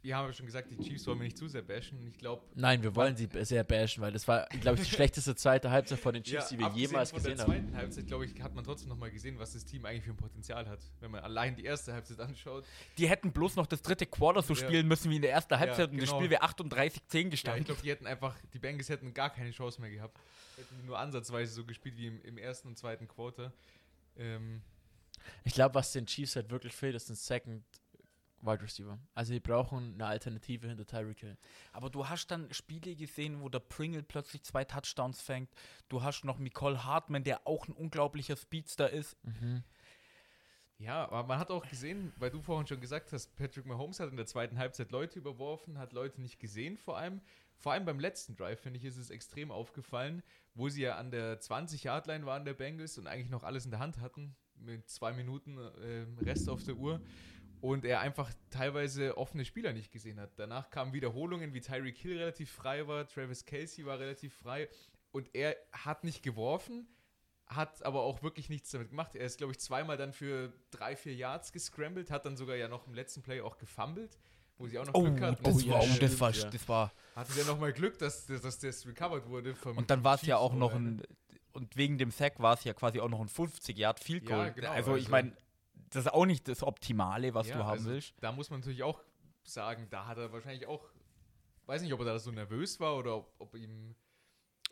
wir 0.03 0.17
haben 0.17 0.27
ja 0.27 0.33
schon 0.33 0.47
gesagt, 0.47 0.69
die 0.71 0.77
Chiefs 0.79 1.07
wollen 1.07 1.19
wir 1.21 1.25
nicht 1.25 1.39
zu 1.39 1.47
sehr 1.47 1.63
bashen. 1.63 2.05
Ich 2.09 2.19
glaube, 2.19 2.43
Nein, 2.55 2.83
wir 2.83 2.95
wollen 2.97 3.17
sie 3.17 3.29
sehr 3.43 3.63
bashen, 3.63 4.03
weil 4.03 4.11
das 4.13 4.27
war, 4.27 4.47
glaube 4.61 4.81
ich, 4.81 4.89
die 4.89 4.91
schlechteste 4.97 5.35
zweite 5.37 5.71
Halbzeit 5.71 6.01
von 6.01 6.13
den 6.13 6.25
Chiefs, 6.25 6.49
die 6.49 6.59
wir 6.59 6.69
jemals 6.71 7.11
von 7.11 7.19
gesehen 7.23 7.37
der 7.37 7.47
haben. 7.47 7.53
zweiten 7.53 7.77
Halbzeit, 7.77 8.07
glaube 8.09 8.27
ich, 8.27 8.43
hat 8.43 8.55
man 8.55 8.65
trotzdem 8.65 8.89
nochmal 8.89 9.11
gesehen, 9.13 9.39
was 9.39 9.53
das 9.53 9.65
Team 9.65 9.85
eigentlich 9.87 10.05
für 10.05 10.11
ein 10.11 10.17
Potenzial 10.17 10.69
hat. 10.69 10.81
Wenn 11.01 11.13
man 11.13 11.23
allein 11.23 11.55
die 11.55 11.65
erste 11.65 11.93
Halbzeit 11.93 12.19
anschaut. 12.21 12.65
Die 12.99 13.09
hätten 13.09 13.33
bloß 13.33 13.55
noch 13.57 13.67
das 13.67 13.81
dritte 13.83 14.07
Quarter 14.07 14.43
so 14.43 14.55
Ja. 14.55 14.61
spielen 14.67 14.89
müssen 14.89 15.11
wie 15.11 15.17
in 15.17 15.23
der 15.23 15.33
ersten 15.33 15.57
Halbzeit 15.59 15.91
und 15.91 15.99
das 16.01 16.09
genau. 16.09 16.19
Spiel 16.21 16.31
wäre 16.31 16.43
38-10 16.43 16.59
Ja, 17.13 17.21
ich 17.25 17.31
gestanden. 17.31 17.65
glaube, 17.65 17.83
die 17.83 17.91
hätten 17.91 18.07
einfach, 18.07 18.35
die 18.53 18.59
Bengals 18.59 18.89
hätten 18.89 19.15
gar 19.15 19.31
keine 19.31 19.53
Chance 19.53 19.81
mehr 19.81 19.91
gehabt. 19.91 20.19
Hätten 20.57 20.77
die 20.81 20.87
nur 20.87 20.99
ansatzweise 20.99 21.53
so 21.55 21.65
gespielt 21.65 21.97
wie 21.97 22.09
im, 22.09 22.21
im 22.23 22.39
ersten 22.39 22.69
und 22.69 22.77
zweiten 22.77 23.07
Quarter. 23.07 23.53
Ähm, 24.17 24.63
Ich 25.45 25.55
glaube, 25.55 25.77
was 25.77 25.93
den 25.93 26.07
Chiefs 26.07 26.35
halt 26.37 26.51
wirklich 26.51 26.73
fehlt, 26.75 26.95
ist 26.97 27.09
ein 27.09 27.15
Second 27.15 27.63
Wide 28.43 28.63
Receiver. 28.63 28.99
Also, 29.15 29.33
die 29.33 29.41
brauchen 29.41 29.95
eine 29.95 30.07
Alternative 30.07 30.69
hinter 30.69 30.87
Tyreek 30.87 31.21
Hill. 31.21 31.37
Aber 31.73 31.91
du 31.91 32.09
hast 32.09 32.27
dann 32.31 32.53
Spiele 32.53 32.95
gesehen, 32.95 33.41
wo 33.41 33.49
der 33.49 33.61
Pringle 33.61 34.03
plötzlich 34.03 34.43
zwei 34.43 34.65
Touchdowns 34.65 35.21
fängt. 35.21 35.51
Du 35.89 36.03
hast 36.03 36.25
noch 36.25 36.39
Nicole 36.39 36.85
Hartman, 36.85 37.25
der 37.25 37.47
auch 37.47 37.69
ein 37.69 37.73
unglaublicher 37.73 38.37
Speedster 38.37 38.91
ist. 38.91 39.17
ja, 40.79 41.05
aber 41.05 41.23
man 41.29 41.39
hat 41.39 41.51
auch 41.51 41.69
gesehen, 41.69 42.13
weil 42.17 42.31
du 42.31 42.43
vorhin 42.43 42.67
schon 42.67 42.81
gesagt 42.81 43.13
hast, 43.13 43.37
Patrick 43.37 43.67
Mahomes 43.67 44.01
hat 44.01 44.11
in 44.11 44.17
der 44.17 44.27
zweiten 44.27 44.59
Halbzeit 44.59 44.91
Leute 44.91 45.19
überworfen, 45.21 45.79
hat 45.79 45.93
Leute 45.93 46.21
nicht 46.21 46.41
gesehen 46.41 46.77
vor 46.77 46.99
allem. 46.99 47.21
Vor 47.57 47.73
allem 47.73 47.85
beim 47.85 48.01
letzten 48.01 48.35
Drive, 48.35 48.61
finde 48.61 48.81
ich, 48.81 48.85
ist 48.85 48.97
es 48.97 49.11
extrem 49.11 49.53
aufgefallen, 49.53 50.25
wo 50.55 50.69
sie 50.69 50.83
ja 50.83 50.97
an 50.97 51.13
der 51.13 51.41
20-Yard-Line 51.41 52.27
waren, 52.27 52.45
der 52.45 52.55
Bengals, 52.55 52.99
und 52.99 53.07
eigentlich 53.07 53.31
noch 53.31 53.45
alles 53.45 53.65
in 53.65 53.71
der 53.71 53.79
Hand 53.79 54.01
hatten, 54.01 54.35
mit 54.57 54.89
zwei 54.91 55.13
Minuten 55.13 55.59
äh, 55.59 56.07
Rest 56.25 56.49
auf 56.49 56.65
der 56.65 56.75
Uhr. 56.75 57.01
Und 57.63 57.85
er 57.85 58.01
einfach 58.01 58.29
teilweise 58.51 59.17
offene 59.17 59.45
Spieler 59.45 59.73
nicht 59.73 59.93
gesehen 59.93 60.19
hat. 60.19 60.33
Danach 60.37 60.69
kamen 60.71 60.93
Wiederholungen, 60.93 61.55
wie 61.55 61.61
Tyreek 61.61 61.97
Hill 61.97 62.19
relativ 62.19 62.51
frei 62.51 62.89
war, 62.89 63.07
Travis 63.07 63.47
Casey 63.47 63.87
war 63.87 64.01
relativ 64.01 64.35
frei. 64.35 64.69
Und 65.13 65.33
er 65.33 65.57
hat 65.73 66.03
nicht 66.03 66.25
geworfen, 66.25 66.89
hat 67.47 67.85
aber 67.85 68.03
auch 68.03 68.21
wirklich 68.25 68.49
nichts 68.49 68.73
damit 68.73 68.91
gemacht. 68.91 69.15
Er 69.15 69.27
ist, 69.27 69.39
glaube 69.39 69.53
ich, 69.53 69.61
zweimal 69.61 69.97
dann 69.97 70.13
für 70.13 70.53
drei, 70.73 70.97
vier 70.97 71.15
Yards 71.15 71.53
gescrambled, 71.53 72.11
hat 72.11 72.27
dann 72.27 72.37
sogar 72.37 72.57
ja 72.57 72.67
noch 72.67 72.89
im 72.89 72.95
letzten 72.95 73.23
Play 73.23 73.41
auch 73.41 73.59
gefummelt, 73.59 74.19
wo 74.59 74.67
sie 74.67 74.79
auch 74.81 74.87
noch 74.87 74.95
Oh, 74.95 75.03
Glück 75.05 75.21
hatten. 75.21 75.45
das, 75.45 75.55
Oh 75.55 75.59
ja, 75.61 75.73
war, 75.75 75.81
oh, 75.83 75.87
stimmt, 75.87 76.03
das, 76.03 76.21
war, 76.21 76.31
ja. 76.33 76.51
das 76.51 76.69
war. 76.69 76.93
Hatten 77.15 77.33
sie 77.33 77.41
ja 77.43 77.47
nochmal 77.47 77.73
Glück, 77.73 77.97
dass, 77.99 78.27
dass, 78.27 78.59
das 78.59 78.87
recovered 78.89 79.29
wurde. 79.29 79.55
Und 79.77 79.89
dann 79.89 80.03
war 80.03 80.17
es 80.17 80.23
ja 80.23 80.37
auch 80.37 80.55
noch 80.55 80.75
ein. 80.75 81.01
Und 81.53 81.77
wegen 81.77 81.97
dem 81.97 82.11
Sack 82.11 82.41
war 82.41 82.55
es 82.55 82.65
ja 82.65 82.73
quasi 82.75 82.99
auch 82.99 83.09
noch 83.11 83.21
ein 83.21 83.29
50 83.29 83.79
Yard 83.79 84.01
Field 84.01 84.29
Ja, 84.29 84.37
Goal. 84.37 84.53
genau, 84.53 84.71
also, 84.71 84.97
ich 84.97 85.03
also- 85.03 85.11
meine, 85.13 85.37
das 85.95 86.07
ist 86.07 86.13
auch 86.13 86.27
nicht 86.27 86.49
das 86.49 86.63
Optimale, 86.63 87.35
was 87.35 87.49
Ja, 87.49 87.57
du 87.57 87.65
haben 87.65 87.71
also 87.79 87.91
willst. 87.91 88.15
Da 88.21 88.33
muss 88.33 88.51
man 88.51 88.61
natürlich 88.61 88.83
auch 88.83 89.01
sagen, 89.45 89.87
da 89.91 90.07
hat 90.07 90.19
er 90.19 90.33
wahrscheinlich 90.33 90.67
auch, 90.67 90.85
weiß 91.67 91.83
nicht, 91.83 91.93
ob 91.93 92.01
er 92.01 92.07
da 92.07 92.19
so 92.19 92.31
nervös 92.31 92.79
war 92.81 92.97
oder 92.97 93.17
ob, 93.17 93.35
ob 93.39 93.55
ihm 93.55 93.95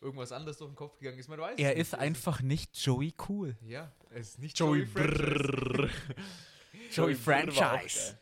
irgendwas 0.01 0.33
anderes 0.33 0.57
durch 0.59 0.71
den 0.71 0.77
Kopf 0.77 0.99
gegangen 0.99 1.19
ist. 1.19 1.29
Man 1.29 1.39
weiß 1.39 1.59
Er 1.59 1.71
nicht. 1.71 1.79
ist 1.81 1.95
Also, 1.95 2.05
einfach 2.07 2.41
nicht 2.43 2.77
Joey 2.85 3.13
Cool. 3.29 3.57
Ja, 3.63 3.93
er 4.11 4.17
ist 4.17 4.39
nicht 4.39 4.59
Joey 4.59 4.81
Joey, 4.81 4.87
Franchise. 4.87 5.91
Joey 6.93 7.15
Franchise. 7.15 8.19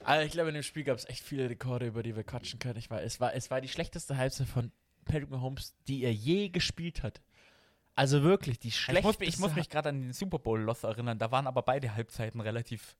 Also 0.00 0.24
ich 0.26 0.32
glaube, 0.32 0.50
in 0.50 0.54
dem 0.54 0.62
Spiel 0.62 0.84
gab 0.84 0.98
es 0.98 1.04
echt 1.08 1.24
viele 1.24 1.48
Rekorde, 1.50 1.86
über 1.86 2.02
die 2.02 2.14
wir 2.14 2.22
quatschen 2.24 2.58
können. 2.58 2.78
Ich 2.78 2.90
war, 2.90 3.02
es, 3.02 3.18
war, 3.20 3.34
es 3.34 3.50
war 3.50 3.60
die 3.60 3.68
schlechteste 3.68 4.16
Halbzeit 4.16 4.46
von 4.46 4.70
Patrick 5.04 5.30
Mahomes, 5.30 5.74
die 5.88 6.02
er 6.02 6.12
je 6.12 6.48
gespielt 6.48 7.02
hat. 7.02 7.20
Also 7.96 8.22
wirklich, 8.22 8.58
die 8.60 8.68
Ich 8.68 8.76
schlechteste. 8.78 9.06
muss, 9.08 9.18
mich- 9.18 9.28
ich 9.30 9.38
muss 9.38 9.54
mich 9.56 9.68
gerade 9.68 9.88
an 9.88 10.00
den 10.00 10.12
Super 10.12 10.38
Bowl-Loss 10.38 10.84
erinnern. 10.84 11.18
Da 11.18 11.30
waren 11.32 11.46
aber 11.46 11.62
beide 11.62 11.94
Halbzeiten 11.94 12.40
relativ 12.40 12.96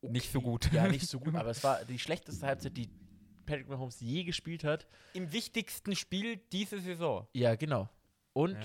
nicht 0.00 0.30
so 0.32 0.40
gut. 0.40 0.72
Ja, 0.72 0.86
nicht 0.88 1.06
so 1.08 1.18
gut, 1.20 1.34
aber 1.34 1.50
es 1.50 1.62
war 1.64 1.84
die 1.84 1.98
schlechteste 1.98 2.46
Halbzeit, 2.46 2.76
die 2.76 2.88
Patrick 3.44 3.68
Mahomes 3.68 4.00
je 4.00 4.24
gespielt 4.24 4.64
hat. 4.64 4.86
Im 5.14 5.32
wichtigsten 5.32 5.94
Spiel 5.96 6.36
diese 6.52 6.78
Saison. 6.80 7.26
Ja, 7.34 7.56
genau. 7.56 7.88
Und 8.32 8.56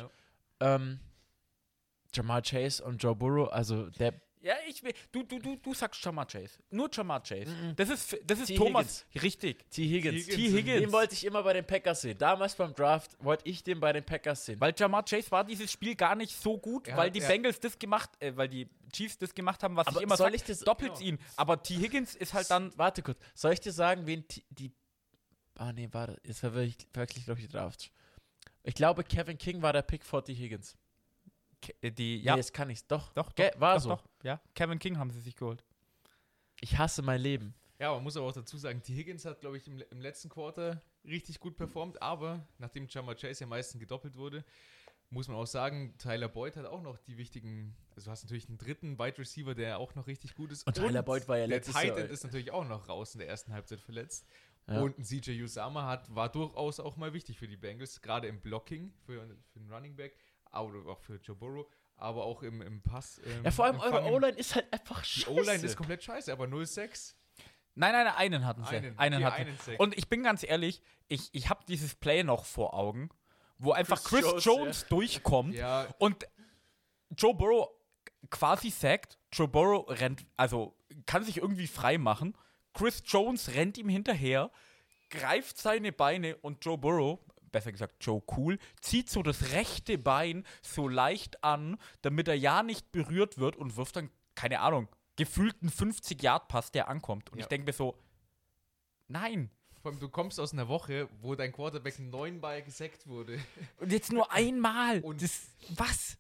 ähm, 0.62 1.00
Jamal 2.14 2.42
Chase 2.44 2.84
und 2.84 3.02
Joe 3.04 3.16
Burrow, 3.16 3.52
also 3.52 3.90
der 3.92 4.14
Ja, 4.42 4.54
ich 4.68 4.82
will. 4.84 4.94
Du, 5.12 5.24
du, 5.24 5.38
du, 5.40 5.58
du 5.58 5.74
sagst 5.74 6.04
Jamar 6.04 6.26
Chase. 6.26 6.60
Nur 6.70 6.90
Jamar 6.92 7.22
Chase. 7.22 7.52
Mhm. 7.52 7.76
Das 7.76 7.90
ist, 7.90 8.18
das 8.26 8.40
ist 8.40 8.48
T. 8.48 8.56
Thomas. 8.56 9.06
Richtig. 9.22 9.70
T. 9.70 9.84
Higgins. 9.86 10.28
T. 10.28 10.32
T. 10.36 10.50
Higgins. 10.50 10.80
Den 10.82 10.92
wollte 10.94 11.14
ich 11.14 11.26
immer 11.26 11.44
bei 11.44 11.52
den 11.54 11.66
Packers 11.66 12.02
sehen. 12.02 12.18
Damals 12.18 12.56
beim 12.56 12.74
Draft 12.74 13.12
wollte 13.24 13.48
ich 13.50 13.64
den 13.64 13.80
bei 13.82 13.92
den 13.92 14.06
Packers 14.06 14.46
sehen. 14.46 14.60
Weil 14.62 14.74
Jamar 14.78 15.04
Chase 15.04 15.30
war 15.32 15.44
dieses 15.44 15.70
Spiel 15.72 15.96
gar 15.96 16.16
nicht 16.16 16.34
so 16.42 16.58
gut, 16.58 16.88
Er 16.88 16.96
weil 16.96 17.12
die 17.12 17.20
er- 17.20 17.28
Bengals 17.28 17.60
das 17.60 17.78
gemacht, 17.78 18.10
äh, 18.22 18.36
weil 18.38 18.48
die 18.48 18.70
Chiefs 18.94 19.18
das 19.18 19.36
gemacht 19.36 19.62
haben, 19.62 19.76
was 19.76 19.88
Aber 19.88 19.98
ich 19.98 20.04
immer 20.04 20.16
soll 20.16 20.28
sage, 20.28 20.36
ich 20.38 20.44
das- 20.44 20.60
doppelt 20.62 20.94
genau. 20.94 21.06
ihn. 21.06 21.20
Aber 21.36 21.62
T. 21.62 21.76
Higgins 21.76 22.16
ist 22.16 22.34
halt 22.34 22.50
dann. 22.50 22.72
Warte 22.78 23.02
kurz. 23.02 23.20
Soll 23.36 23.52
ich 23.54 23.60
dir 23.60 23.74
sagen, 23.74 24.06
wen 24.08 24.26
T 24.28 24.42
die. 24.50 24.72
Ah, 25.56 25.74
nee, 25.74 25.90
warte. 25.92 26.18
Jetzt 26.24 26.40
verwirre 26.40 26.64
ich 26.64 26.78
wirklich, 26.94 27.26
glaube 27.26 27.42
ich, 27.42 27.48
die 27.48 27.52
Draft. 27.52 27.92
Ich 28.64 28.74
glaube, 28.76 29.04
Kevin 29.04 29.38
King 29.38 29.62
war 29.62 29.74
der 29.74 29.82
Pick 29.82 30.06
vor 30.06 30.24
T. 30.24 30.34
Higgins. 30.34 30.78
Ke- 31.62 31.76
äh, 31.82 31.92
Die, 31.92 32.18
Ja. 32.20 32.24
ja, 32.24 32.36
Nee, 32.36 32.40
das 32.40 32.54
kann 32.54 32.70
ich. 32.70 32.86
Doch. 32.88 33.12
doch, 33.14 33.34
doch, 33.34 33.46
war 33.60 33.76
doch, 33.76 33.82
so. 33.82 33.90
Doch, 33.90 34.04
ja, 34.24 34.42
Kevin 34.56 34.80
King 34.80 34.98
haben 34.98 35.12
sie 35.12 35.20
sich 35.22 35.36
geholt. 35.36 35.64
Ich 36.62 36.78
hasse 36.78 37.02
mein 37.02 37.22
Leben. 37.22 37.54
Ja, 37.80 37.94
man 37.94 38.04
muss 38.04 38.18
aber 38.18 38.26
auch 38.28 38.34
dazu 38.34 38.58
sagen, 38.58 38.82
T. 38.84 38.94
Higgins 38.94 39.24
hat, 39.24 39.40
glaube 39.40 39.56
ich, 39.58 39.66
im, 39.68 39.82
im 39.90 40.02
letzten 40.02 40.28
Quarter 40.30 40.82
richtig 41.06 41.40
gut 41.40 41.56
performt, 41.56 42.02
aber 42.02 42.46
nachdem 42.58 42.88
Jamar 42.90 43.16
Chase 43.16 43.42
ja 43.46 43.48
meistens 43.48 43.80
gedoppelt 43.80 44.18
wurde, 44.18 44.44
muss 45.12 45.28
man 45.28 45.38
auch 45.38 45.48
sagen, 45.48 45.96
Tyler 45.98 46.28
Boyd 46.28 46.58
hat 46.58 46.66
auch 46.66 46.82
noch 46.82 46.98
die 46.98 47.18
wichtigen, 47.18 47.76
also 47.96 48.06
du 48.06 48.12
hast 48.12 48.24
natürlich 48.24 48.48
einen 48.50 48.58
dritten 48.58 49.00
Wide 49.00 49.18
Receiver, 49.18 49.56
der 49.56 49.80
auch 49.80 49.96
noch 49.96 50.08
richtig 50.08 50.36
gut 50.36 50.52
ist. 50.52 50.68
Und 50.68 50.76
Tyler 50.76 51.02
Boyd 51.02 51.28
war 51.28 51.38
ja 51.38 51.48
der 51.48 51.58
letztes 51.58 51.74
Tight 51.74 51.88
Jahr- 51.88 51.98
End 52.00 52.12
ist 52.12 52.24
natürlich 52.24 52.52
auch 52.52 52.68
noch 52.68 52.90
raus 52.90 53.16
in 53.16 53.20
der 53.20 53.30
ersten 53.30 53.54
Halbzeit 53.54 53.80
verletzt. 53.82 54.28
Ja. 54.68 54.82
Und 54.82 55.00
ein 55.00 55.04
CJ 55.04 55.42
Usama 55.42 55.88
hat, 55.88 56.14
war 56.14 56.30
durchaus 56.30 56.80
auch 56.80 56.96
mal 56.96 57.14
wichtig 57.14 57.40
für 57.40 57.48
die 57.48 57.58
Bengals, 57.58 58.02
gerade 58.02 58.28
im 58.28 58.40
Blocking 58.40 58.94
für, 59.06 59.26
für 59.52 59.60
den 59.60 59.72
Running 59.72 59.96
Back, 59.96 60.16
aber 60.52 60.86
auch 60.92 61.00
für 61.00 61.16
Joe 61.16 61.36
Burrow, 61.36 61.66
aber 62.02 62.26
auch 62.26 62.42
im, 62.44 62.62
im 62.62 62.82
Pass. 62.82 63.22
Ähm, 63.26 63.44
Ja, 63.46 63.52
vor 63.52 63.66
allem 63.66 63.76
im 63.76 63.82
eure. 63.82 64.12
O-Line 64.12 64.38
ist 64.38 64.56
halt 64.56 64.72
einfach 64.72 65.02
Die 65.04 65.22
scheiße. 65.22 65.32
O-Line 65.32 65.64
ist 65.64 65.76
komplett 65.76 66.04
scheiße, 66.04 66.32
aber 66.32 66.46
0-6. 66.46 67.14
Nein, 67.76 67.94
nein, 67.94 68.08
einen 68.08 68.46
hatten 68.46 68.64
sie. 68.66 68.76
Einen, 68.76 68.98
Einen, 69.00 69.24
hatten. 69.24 69.42
einen. 69.42 69.78
Und 69.78 69.98
ich 69.98 70.10
bin 70.10 70.24
ganz 70.24 70.44
ehrlich, 70.44 70.82
ich, 71.08 71.30
ich 71.34 71.50
habe 71.50 71.64
dieses 71.68 71.96
Play 71.96 72.24
noch 72.24 72.46
vor 72.46 72.74
Augen, 72.74 73.10
wo 73.58 73.72
einfach 73.72 74.04
Chris 74.04 74.22
Chris, 74.22 74.44
Jones, 74.44 74.46
Jones, 74.46 74.86
durchkommt 74.88 75.56
Ja, 75.56 75.88
und 75.98 76.26
Joe 77.16 77.34
Burrow 77.34 77.70
quasi 78.30 78.70
sackt. 78.70 79.18
Joe 79.32 79.48
Burrow 79.48 79.86
rennt, 79.90 80.26
also 80.36 80.76
kann 81.06 81.24
sich 81.24 81.38
irgendwie 81.38 81.68
frei 81.68 81.98
machen. 81.98 82.36
Chris 82.74 83.02
Jones 83.06 83.54
rennt 83.56 83.78
ihm 83.78 83.90
hinterher, 83.90 84.52
greift 85.10 85.58
seine 85.58 85.92
Beine 85.92 86.36
und 86.38 86.64
Joe 86.66 86.78
Burrow 86.78 87.20
besser 87.52 87.72
gesagt 87.72 87.96
Joe 88.04 88.22
Cool, 88.36 88.58
zieht 88.82 89.10
so 89.10 89.24
das 89.24 89.52
rechte 89.52 89.98
Bein 89.98 90.46
so 90.62 90.88
leicht 90.88 91.44
an, 91.44 91.78
damit 92.02 92.28
er 92.28 92.36
ja 92.36 92.64
nicht 92.64 92.92
berührt 92.92 93.38
wird 93.38 93.56
und 93.56 93.76
wirft 93.78 93.96
dann, 93.96 94.10
keine 94.36 94.60
Ahnung, 94.62 94.88
gefühlten 95.16 95.70
50-Yard-Pass, 95.70 96.72
der 96.72 96.88
ankommt. 96.88 97.30
Und 97.32 97.40
Ja. 97.40 97.44
ich 97.46 97.50
denke 97.50 97.66
mir 97.66 97.74
so, 97.74 97.98
nein. 99.08 99.50
Vor 99.82 99.92
allem, 99.92 100.00
du 100.00 100.10
kommst 100.10 100.40
aus 100.40 100.54
einer 100.54 100.68
Woche, 100.68 101.08
wo 101.22 101.36
dein 101.36 101.52
Quarterback 101.54 102.00
neunmal 102.00 102.62
gesackt 102.64 103.08
wurde. 103.08 103.40
Und 103.80 103.92
jetzt 103.92 104.12
nur 104.12 104.32
einmal. 104.32 105.00
Und- 105.02 105.22
das, 105.22 105.48
was? 105.76 106.18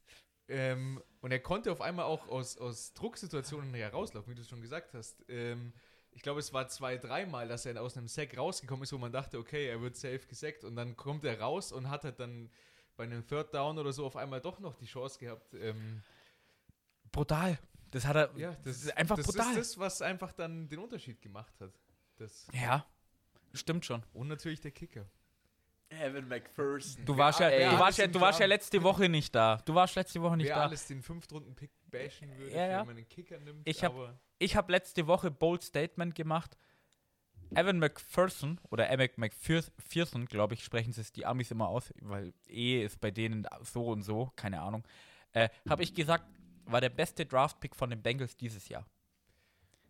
Ähm, 0.51 0.99
und 1.21 1.31
er 1.31 1.39
konnte 1.39 1.71
auf 1.71 1.79
einmal 1.79 2.05
auch 2.05 2.27
aus, 2.27 2.57
aus 2.57 2.91
Drucksituationen 2.93 3.71
herauslaufen, 3.75 4.31
wie 4.31 4.35
du 4.35 4.41
es 4.41 4.49
schon 4.49 4.61
gesagt 4.61 4.95
hast. 4.95 5.23
Ähm, 5.27 5.73
ich 6.11 6.21
glaube, 6.21 6.39
es 6.39 6.53
war 6.53 6.67
zwei, 6.67 6.97
dreimal, 6.97 7.47
dass 7.47 7.65
er 7.65 7.81
aus 7.81 7.97
einem 7.97 8.07
Sack 8.07 8.37
rausgekommen 8.37 8.83
ist, 8.83 8.93
wo 8.93 8.97
man 8.97 9.11
dachte, 9.11 9.37
okay, 9.37 9.67
er 9.67 9.81
wird 9.81 9.95
safe 9.95 10.19
gesackt. 10.27 10.63
Und 10.63 10.75
dann 10.75 10.95
kommt 10.95 11.23
er 11.23 11.39
raus 11.39 11.71
und 11.71 11.89
hat 11.89 12.03
halt 12.03 12.19
dann 12.19 12.49
bei 12.97 13.05
einem 13.05 13.25
Third 13.25 13.53
Down 13.53 13.77
oder 13.77 13.93
so 13.93 14.05
auf 14.05 14.15
einmal 14.15 14.41
doch 14.41 14.59
noch 14.59 14.75
die 14.75 14.85
Chance 14.85 15.19
gehabt. 15.19 15.53
Ähm, 15.53 16.01
Brutal. 17.11 17.57
Das 17.91 18.05
hat 18.05 18.15
er. 18.15 18.37
ja, 18.37 18.55
das 18.63 18.83
ist 18.83 18.97
einfach 18.97 19.15
das 19.17 19.27
brutal. 19.27 19.51
ist 19.51 19.57
das, 19.57 19.77
was 19.79 20.01
einfach 20.01 20.31
dann 20.33 20.67
den 20.67 20.79
Unterschied 20.79 21.21
gemacht 21.21 21.59
hat. 21.59 21.71
Das. 22.17 22.47
Ja, 22.53 22.85
stimmt 23.53 23.85
schon. 23.85 24.03
Und 24.13 24.27
natürlich 24.27 24.61
der 24.61 24.71
Kicker. 24.71 25.09
Evan 25.89 26.27
McPherson. 26.27 27.03
Du 27.05 27.17
warst, 27.17 27.39
ja, 27.39 27.49
du, 27.49 27.79
warst 27.79 27.97
ja, 27.97 28.07
du 28.07 28.21
warst 28.21 28.39
ja 28.39 28.45
letzte 28.45 28.81
Woche 28.83 29.09
nicht 29.09 29.33
da. 29.33 29.57
Du 29.65 29.73
warst 29.73 29.95
letzte 29.95 30.21
Woche 30.21 30.37
nicht 30.37 30.47
Wer 30.47 30.55
da. 30.55 30.63
alles 30.63 30.85
den 30.87 31.01
Fünftrunden-Pick 31.01 31.71
bashen 31.89 32.37
würde, 32.37 32.51
Ja, 32.55 32.67
ja. 32.67 32.79
wenn 32.81 32.87
man 32.87 32.97
einen 32.97 33.09
Kicker 33.09 33.39
nimmt. 33.39 33.67
Ich 33.67 33.83
hab- 33.83 33.95
habe 34.55 34.71
letzte 34.71 35.07
Woche 35.07 35.31
Bold 35.31 35.63
Statement 35.63 36.13
gemacht. 36.15 36.57
Evan 37.55 37.79
McPherson 37.79 38.59
oder 38.69 38.91
Evan 38.91 39.09
McPherson, 39.15 40.25
glaube 40.27 40.53
ich, 40.53 40.63
sprechen 40.63 40.93
es 40.95 41.11
die 41.11 41.25
Amis 41.25 41.49
immer 41.49 41.67
aus, 41.67 41.91
weil 42.01 42.31
E 42.47 42.83
ist 42.83 43.01
bei 43.01 43.09
denen 43.09 43.47
so 43.63 43.87
und 43.87 44.03
so, 44.03 44.31
keine 44.35 44.61
Ahnung. 44.61 44.83
Äh, 45.31 45.49
habe 45.67 45.81
ich 45.81 45.95
gesagt, 45.95 46.25
war 46.65 46.81
der 46.81 46.89
beste 46.89 47.25
Draft-Pick 47.25 47.75
von 47.75 47.89
den 47.89 48.03
Bengals 48.03 48.37
dieses 48.37 48.69
Jahr. 48.69 48.85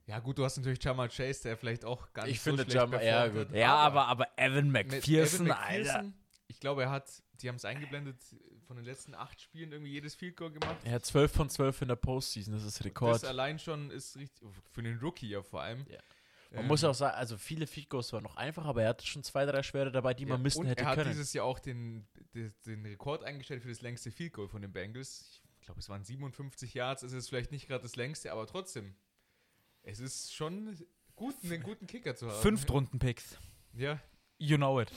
Ja, 0.10 0.18
gut, 0.18 0.40
du 0.40 0.44
hast 0.44 0.58
natürlich 0.58 0.84
Jamal 0.84 1.08
Chase, 1.08 1.44
der 1.44 1.56
vielleicht 1.56 1.86
auch 1.86 2.12
gar 2.14 2.26
nicht 2.26 2.36
Ich 2.38 2.42
so 2.42 2.50
finde 2.50 2.64
schlecht 2.64 2.76
Jamal- 2.76 3.06
ja, 3.06 3.28
gut. 3.28 3.52
Ja, 3.54 3.76
aber, 3.76 4.08
aber 4.08 4.28
Evan 4.38 4.72
McPherson, 4.72 5.46
Evan 5.46 5.52
Alter. 5.52 5.84
McPherson, 5.84 6.14
ich 6.48 6.60
glaube, 6.60 6.82
er 6.84 6.90
hat, 6.90 7.12
die 7.34 7.48
haben 7.48 7.58
es 7.58 7.66
eingeblendet, 7.66 8.18
von 8.66 8.76
den 8.76 8.86
letzten 8.86 9.14
acht 9.14 9.40
Spielen 9.40 9.72
irgendwie 9.72 9.92
jedes 9.92 10.16
Field 10.16 10.36
Goal 10.36 10.52
gemacht. 10.52 10.78
Er 10.84 10.94
hat 10.94 11.06
12 11.06 11.32
von 11.32 11.50
12 11.50 11.84
in 11.84 11.88
der 11.90 11.96
Postseason, 11.96 12.54
das 12.56 12.64
ist 12.64 12.84
Rekord. 12.84 13.16
Das 13.16 13.24
allein 13.24 13.60
schon 13.60 13.92
ist 13.92 14.18
richtig, 14.18 14.48
für 14.72 14.82
den 14.82 14.98
Rookie 14.98 15.30
ja 15.30 15.44
vor 15.44 15.62
allem. 15.62 15.86
Ja. 15.88 16.00
Man 16.52 16.62
Ähm, 16.62 16.68
muss 16.68 16.84
auch 16.84 16.96
sagen, 16.96 17.16
also 17.16 17.38
viele 17.38 17.68
Field 17.68 17.90
Goals 17.90 18.12
waren 18.12 18.24
noch 18.24 18.36
einfach, 18.36 18.66
aber 18.66 18.82
er 18.82 18.90
hatte 18.90 19.06
schon 19.06 19.24
zwei, 19.24 19.46
drei 19.46 19.62
schwere 19.62 19.92
dabei, 19.92 20.16
die 20.16 20.24
ja, 20.24 20.30
man 20.30 20.42
missen 20.42 20.62
und 20.62 20.66
hätte 20.68 20.82
er 20.82 20.90
hat 20.90 20.96
können. 20.96 21.12
dieses 21.12 21.34
Jahr 21.34 21.46
auch 21.46 21.60
den, 21.60 22.08
den, 22.34 22.52
den 22.66 22.84
Rekord 22.84 23.24
eingestellt 23.24 23.62
für 23.62 23.70
das 23.70 23.82
längste 23.82 24.10
Field 24.10 24.34
Goal 24.34 24.48
von 24.48 24.64
den 24.64 24.72
Bengals. 24.74 25.40
Ich 25.60 25.66
glaube, 25.68 25.80
es 25.80 25.90
waren 25.90 26.04
57 26.04 26.74
Yards, 26.74 27.04
es 27.04 27.14
ist 27.14 27.30
vielleicht 27.30 27.52
nicht 27.52 27.68
gerade 27.68 27.84
das 27.84 27.96
längste, 27.96 28.32
aber 28.32 28.48
trotzdem. 28.48 28.96
Es 29.84 30.00
ist 30.00 30.34
schon 30.34 30.78
gut, 31.16 31.36
einen 31.44 31.64
guten 31.64 31.88
Kicker 31.88 32.16
zu 32.16 32.30
haben. 32.30 32.42
Fünftrunden-Picks. 32.42 33.38
Ja, 33.74 34.00
You 34.42 34.56
know 34.58 34.80
it. 34.80 34.92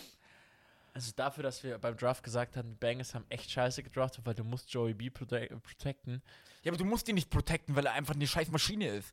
Also 0.94 1.10
dafür, 1.16 1.42
dass 1.42 1.64
wir 1.64 1.78
beim 1.78 1.96
Draft 1.96 2.22
gesagt 2.22 2.56
haben, 2.56 2.68
die 2.70 2.76
Bengals 2.76 3.14
haben 3.14 3.24
echt 3.28 3.50
scheiße 3.50 3.82
gedraftet, 3.82 4.24
weil 4.24 4.34
du 4.34 4.44
musst 4.44 4.70
Joey 4.72 4.94
B 4.94 5.10
prote 5.10 5.48
protecten. 5.62 6.22
Ja, 6.62 6.70
aber 6.70 6.78
du 6.78 6.84
musst 6.84 7.08
ihn 7.08 7.14
nicht 7.16 7.30
protecten, 7.30 7.74
weil 7.74 7.86
er 7.86 7.92
einfach 7.94 8.14
eine 8.14 8.26
scheiß 8.26 8.50
Maschine 8.50 8.88
ist. 8.88 9.12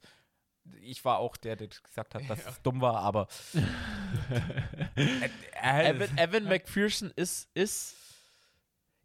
Ich 0.82 1.04
war 1.04 1.18
auch 1.18 1.36
der, 1.38 1.56
der 1.56 1.68
gesagt 1.68 2.14
hat, 2.14 2.30
dass 2.30 2.44
Ja. 2.44 2.50
es 2.50 2.62
dumm 2.62 2.80
war, 2.82 2.98
aber. 2.98 3.28
Äh, 4.96 5.30
äh, 5.64 5.90
Evan, 5.90 6.18
Evan 6.18 6.44
McPherson 6.44 7.12
ist, 7.16 7.50
ist 7.54 7.96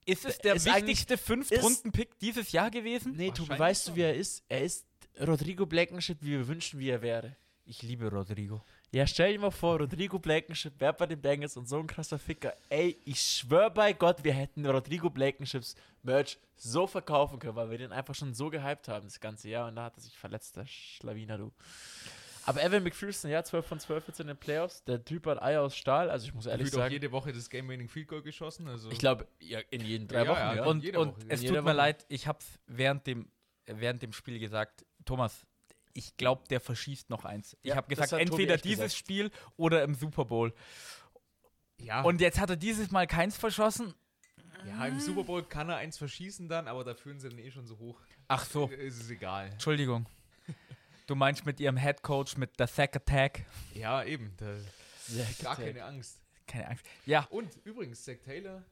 ist 0.06 0.24
es 0.26 0.38
der 0.38 0.56
ist 0.56 0.66
wichtigste 0.66 1.16
Fünftrunden-Pick 1.16 2.18
dieses 2.18 2.52
Jahr 2.52 2.70
gewesen? 2.70 3.12
Nee, 3.16 3.28
Tobi, 3.28 3.48
Wahrscheinlich 3.50 3.60
weißt 3.60 3.88
du, 3.88 3.94
wie 3.96 4.02
er 4.02 4.14
ist? 4.14 4.44
Er 4.48 4.62
ist 4.62 4.84
Rodrigo 5.20 5.66
Blankenship, 5.66 6.18
wie 6.22 6.30
wir 6.32 6.48
wünschen, 6.48 6.78
wie 6.80 6.88
er 6.90 7.02
wäre. 7.02 7.36
Ich 7.66 7.82
liebe 7.82 8.10
Rodrigo. 8.10 8.62
Ja, 8.92 9.06
stell 9.06 9.32
dir 9.32 9.38
mal 9.40 9.50
vor, 9.50 9.78
Rodrigo 9.78 10.18
Blankenship 10.18 10.78
wäre 10.80 10.92
bei 10.92 11.06
den 11.06 11.20
Bengals 11.20 11.56
und 11.56 11.66
so 11.68 11.78
ein 11.78 11.86
krasser 11.86 12.18
Ficker. 12.18 12.54
Ey, 12.68 12.96
ich 13.04 13.20
schwör 13.20 13.70
bei 13.70 13.92
Gott, 13.92 14.22
wir 14.22 14.34
hätten 14.34 14.64
Rodrigo 14.66 15.08
Blankenships 15.10 15.74
Merch 16.02 16.38
so 16.56 16.86
verkaufen 16.86 17.38
können, 17.38 17.56
weil 17.56 17.70
wir 17.70 17.78
den 17.78 17.90
einfach 17.92 18.14
schon 18.14 18.34
so 18.34 18.50
gehypt 18.50 18.86
haben 18.88 19.06
das 19.06 19.18
ganze 19.18 19.48
Jahr 19.48 19.68
und 19.68 19.76
da 19.76 19.84
hat 19.84 19.96
er 19.96 20.02
sich 20.02 20.16
verletzt, 20.16 20.56
der 20.56 20.66
Schlawiner, 20.66 21.38
du. 21.38 21.52
Aber 22.46 22.62
Evan 22.62 22.82
McPherson, 22.84 23.30
ja, 23.30 23.42
12 23.42 23.66
von 23.66 23.80
12 23.80 24.08
jetzt 24.08 24.20
in 24.20 24.26
den 24.26 24.36
Playoffs. 24.36 24.84
Der 24.84 25.02
Typ 25.02 25.26
hat 25.26 25.42
Eier 25.42 25.62
aus 25.62 25.74
Stahl, 25.74 26.10
also 26.10 26.26
ich 26.26 26.34
muss 26.34 26.44
ehrlich 26.44 26.66
Gefühlt 26.66 26.74
auch 26.80 26.84
sagen. 26.84 26.92
jede 26.92 27.10
Woche 27.10 27.32
das 27.32 27.48
Game-Winning 27.48 27.88
Field 27.88 28.06
Goal 28.08 28.22
geschossen. 28.22 28.68
Also 28.68 28.90
Ich 28.90 28.98
glaube, 28.98 29.26
ja, 29.40 29.60
in 29.70 29.80
jeden 29.80 30.06
drei 30.06 30.24
Ja, 30.24 30.28
Wochen, 30.28 30.38
ja, 30.38 30.54
ja. 30.56 30.64
und- 30.66 30.84
Und, 30.96 31.16
Woche. 31.16 31.26
es 31.30 31.40
tut 31.42 31.64
mir 31.64 31.72
leid, 31.72 32.04
ich 32.10 32.26
habe 32.28 32.40
während 32.66 33.06
dem, 33.06 33.30
während 33.66 34.02
dem 34.02 34.12
Spiel 34.12 34.38
gesagt, 34.38 34.84
Thomas, 35.04 35.46
ich 35.92 36.16
glaube, 36.16 36.44
der 36.48 36.60
verschießt 36.60 37.10
noch 37.10 37.24
eins. 37.24 37.56
Ich 37.62 37.70
Ja, 37.70 37.76
habe 37.76 37.94
das 37.94 38.04
gesagt, 38.10 38.20
entweder 38.22 38.56
dieses 38.56 38.84
gesagt. 38.84 38.98
Spiel 38.98 39.30
oder 39.56 39.82
im 39.84 39.94
Super 39.94 40.24
Bowl. 40.24 40.52
ja, 41.78 42.02
Und 42.02 42.20
jetzt 42.20 42.40
hat 42.40 42.50
er 42.50 42.56
dieses 42.56 42.90
Mal 42.90 43.06
keins 43.06 43.36
verschossen. 43.36 43.94
ja, 44.66 44.86
im 44.86 44.98
Super 45.00 45.24
Bowl 45.24 45.42
kann 45.44 45.68
er 45.68 45.76
eins 45.76 45.98
verschießen 45.98 46.48
dann, 46.48 46.68
aber 46.68 46.84
da 46.84 46.94
führen 46.94 47.20
sie 47.20 47.28
dann 47.28 47.38
eh 47.38 47.50
schon 47.50 47.66
so 47.66 47.78
hoch. 47.78 48.00
Ach 48.28 48.44
so, 48.44 48.66
Ist 48.68 49.00
es 49.00 49.10
egal. 49.10 49.50
Entschuldigung. 49.50 50.06
Du 51.06 51.14
meinst 51.14 51.44
mit 51.44 51.60
ihrem 51.60 51.76
Head 51.76 52.00
Coach, 52.02 52.38
mit 52.38 52.58
der 52.58 52.66
Sack 52.66 52.96
Attack? 52.96 53.44
Ja, 53.74 54.02
eben. 54.04 54.34
Da, 54.38 54.56
gar 55.42 55.54
keine 55.56 55.84
Angst. 55.84 56.18
Keine 56.46 56.66
Angst. 56.68 56.86
Ja, 57.04 57.24
Und 57.28 57.54
übrigens, 57.64 58.02
Zach 58.02 58.16
Taylor 58.24 58.64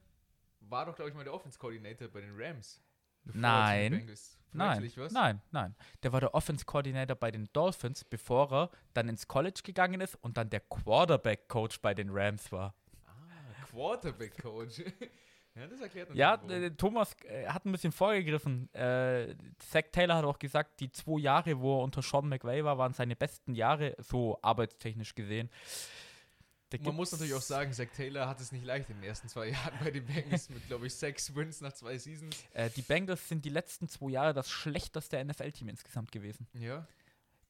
war 0.61 0.87
doch, 0.87 0.95
glaube 0.95 1.11
ich, 1.11 1.15
mal 1.15 1.23
der 1.23 1.33
Offense-Coordinator 1.33 2.07
bei 2.07 2.21
den 2.21 2.31
Rams. 2.35 2.81
Nein. 3.25 4.07
Nein, 4.53 4.91
nein, 5.11 5.41
nein. 5.51 5.75
Der 6.03 6.13
war 6.13 6.19
der 6.19 6.35
Offense 6.35 6.65
Coordinator 6.65 7.15
bei 7.15 7.31
den 7.31 7.49
Dolphins, 7.53 8.03
bevor 8.03 8.51
er 8.51 8.69
dann 8.93 9.09
ins 9.09 9.27
College 9.27 9.61
gegangen 9.63 9.99
ist 9.99 10.15
und 10.21 10.37
dann 10.37 10.49
der 10.49 10.59
Quarterback 10.59 11.47
Coach 11.47 11.81
bei 11.81 11.93
den 11.93 12.09
Rams 12.11 12.51
war. 12.51 12.75
Ah, 13.07 13.65
Quarterback-Coach. 13.71 14.79
ja, 15.55 15.67
das 15.67 15.81
erklärt 15.81 16.09
natürlich, 16.09 16.19
Ja, 16.19 16.35
äh, 16.49 16.71
Thomas 16.71 17.15
äh, 17.23 17.47
hat 17.47 17.65
ein 17.65 17.71
bisschen 17.71 17.91
vorgegriffen. 17.91 18.71
Äh, 18.75 19.35
Zach 19.57 19.85
Taylor 19.91 20.17
hat 20.17 20.25
auch 20.25 20.37
gesagt, 20.37 20.79
die 20.79 20.91
zwei 20.91 21.19
Jahre, 21.19 21.59
wo 21.59 21.79
er 21.79 21.83
unter 21.83 22.03
Sean 22.03 22.29
McVay 22.29 22.63
war, 22.63 22.77
waren 22.77 22.93
seine 22.93 23.15
besten 23.15 23.55
Jahre, 23.55 23.95
so 23.97 24.37
arbeitstechnisch 24.43 25.15
gesehen. 25.15 25.49
Man 26.81 26.95
muss 26.95 27.11
natürlich 27.11 27.33
auch 27.33 27.41
sagen, 27.41 27.71
Zach 27.73 27.87
Taylor 27.95 28.27
hat 28.27 28.39
es 28.41 28.51
nicht 28.51 28.65
leicht 28.65 28.89
in 28.89 28.95
den 28.97 29.03
ersten 29.03 29.27
zwei 29.29 29.47
Jahren 29.51 29.73
bei 29.83 29.91
den 29.91 30.05
Bengals 30.05 30.49
mit, 30.49 30.65
glaube 30.67 30.87
ich, 30.87 30.95
sechs 30.95 31.33
Wins 31.35 31.61
nach 31.61 31.73
zwei 31.73 31.97
Seasons. 31.97 32.35
Äh, 32.53 32.69
die 32.71 32.81
Bengals 32.81 33.27
sind 33.29 33.45
die 33.45 33.49
letzten 33.49 33.87
zwei 33.87 34.09
Jahre 34.11 34.33
das 34.33 34.49
schlechteste 34.49 35.23
NFL-Team 35.23 35.69
insgesamt 35.69 36.11
gewesen. 36.11 36.47
Ja, 36.53 36.87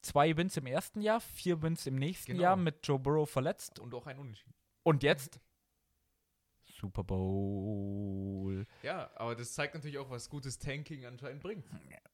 Zwei 0.02 0.36
Wins 0.36 0.56
im 0.58 0.66
ersten 0.66 1.00
Jahr, 1.00 1.18
vier 1.20 1.62
Wins 1.62 1.86
im 1.86 1.94
nächsten 1.94 2.32
Genau. 2.32 2.42
Jahr 2.42 2.56
mit 2.56 2.86
Joe 2.86 2.98
Burrow 2.98 3.30
verletzt. 3.30 3.78
und 3.78 3.94
auch 3.94 4.06
ein 4.06 4.18
Unentschieden. 4.18 4.52
Und 4.82 5.02
jetzt 5.02 5.40
Super 6.66 7.04
Bowl. 7.04 8.66
Ja, 8.82 9.10
aber 9.14 9.34
das 9.34 9.52
zeigt 9.54 9.74
natürlich 9.74 9.96
auch, 9.98 10.10
was 10.10 10.28
gutes 10.28 10.58
Tanking 10.58 11.06
anscheinend 11.06 11.42
bringt. 11.42 11.64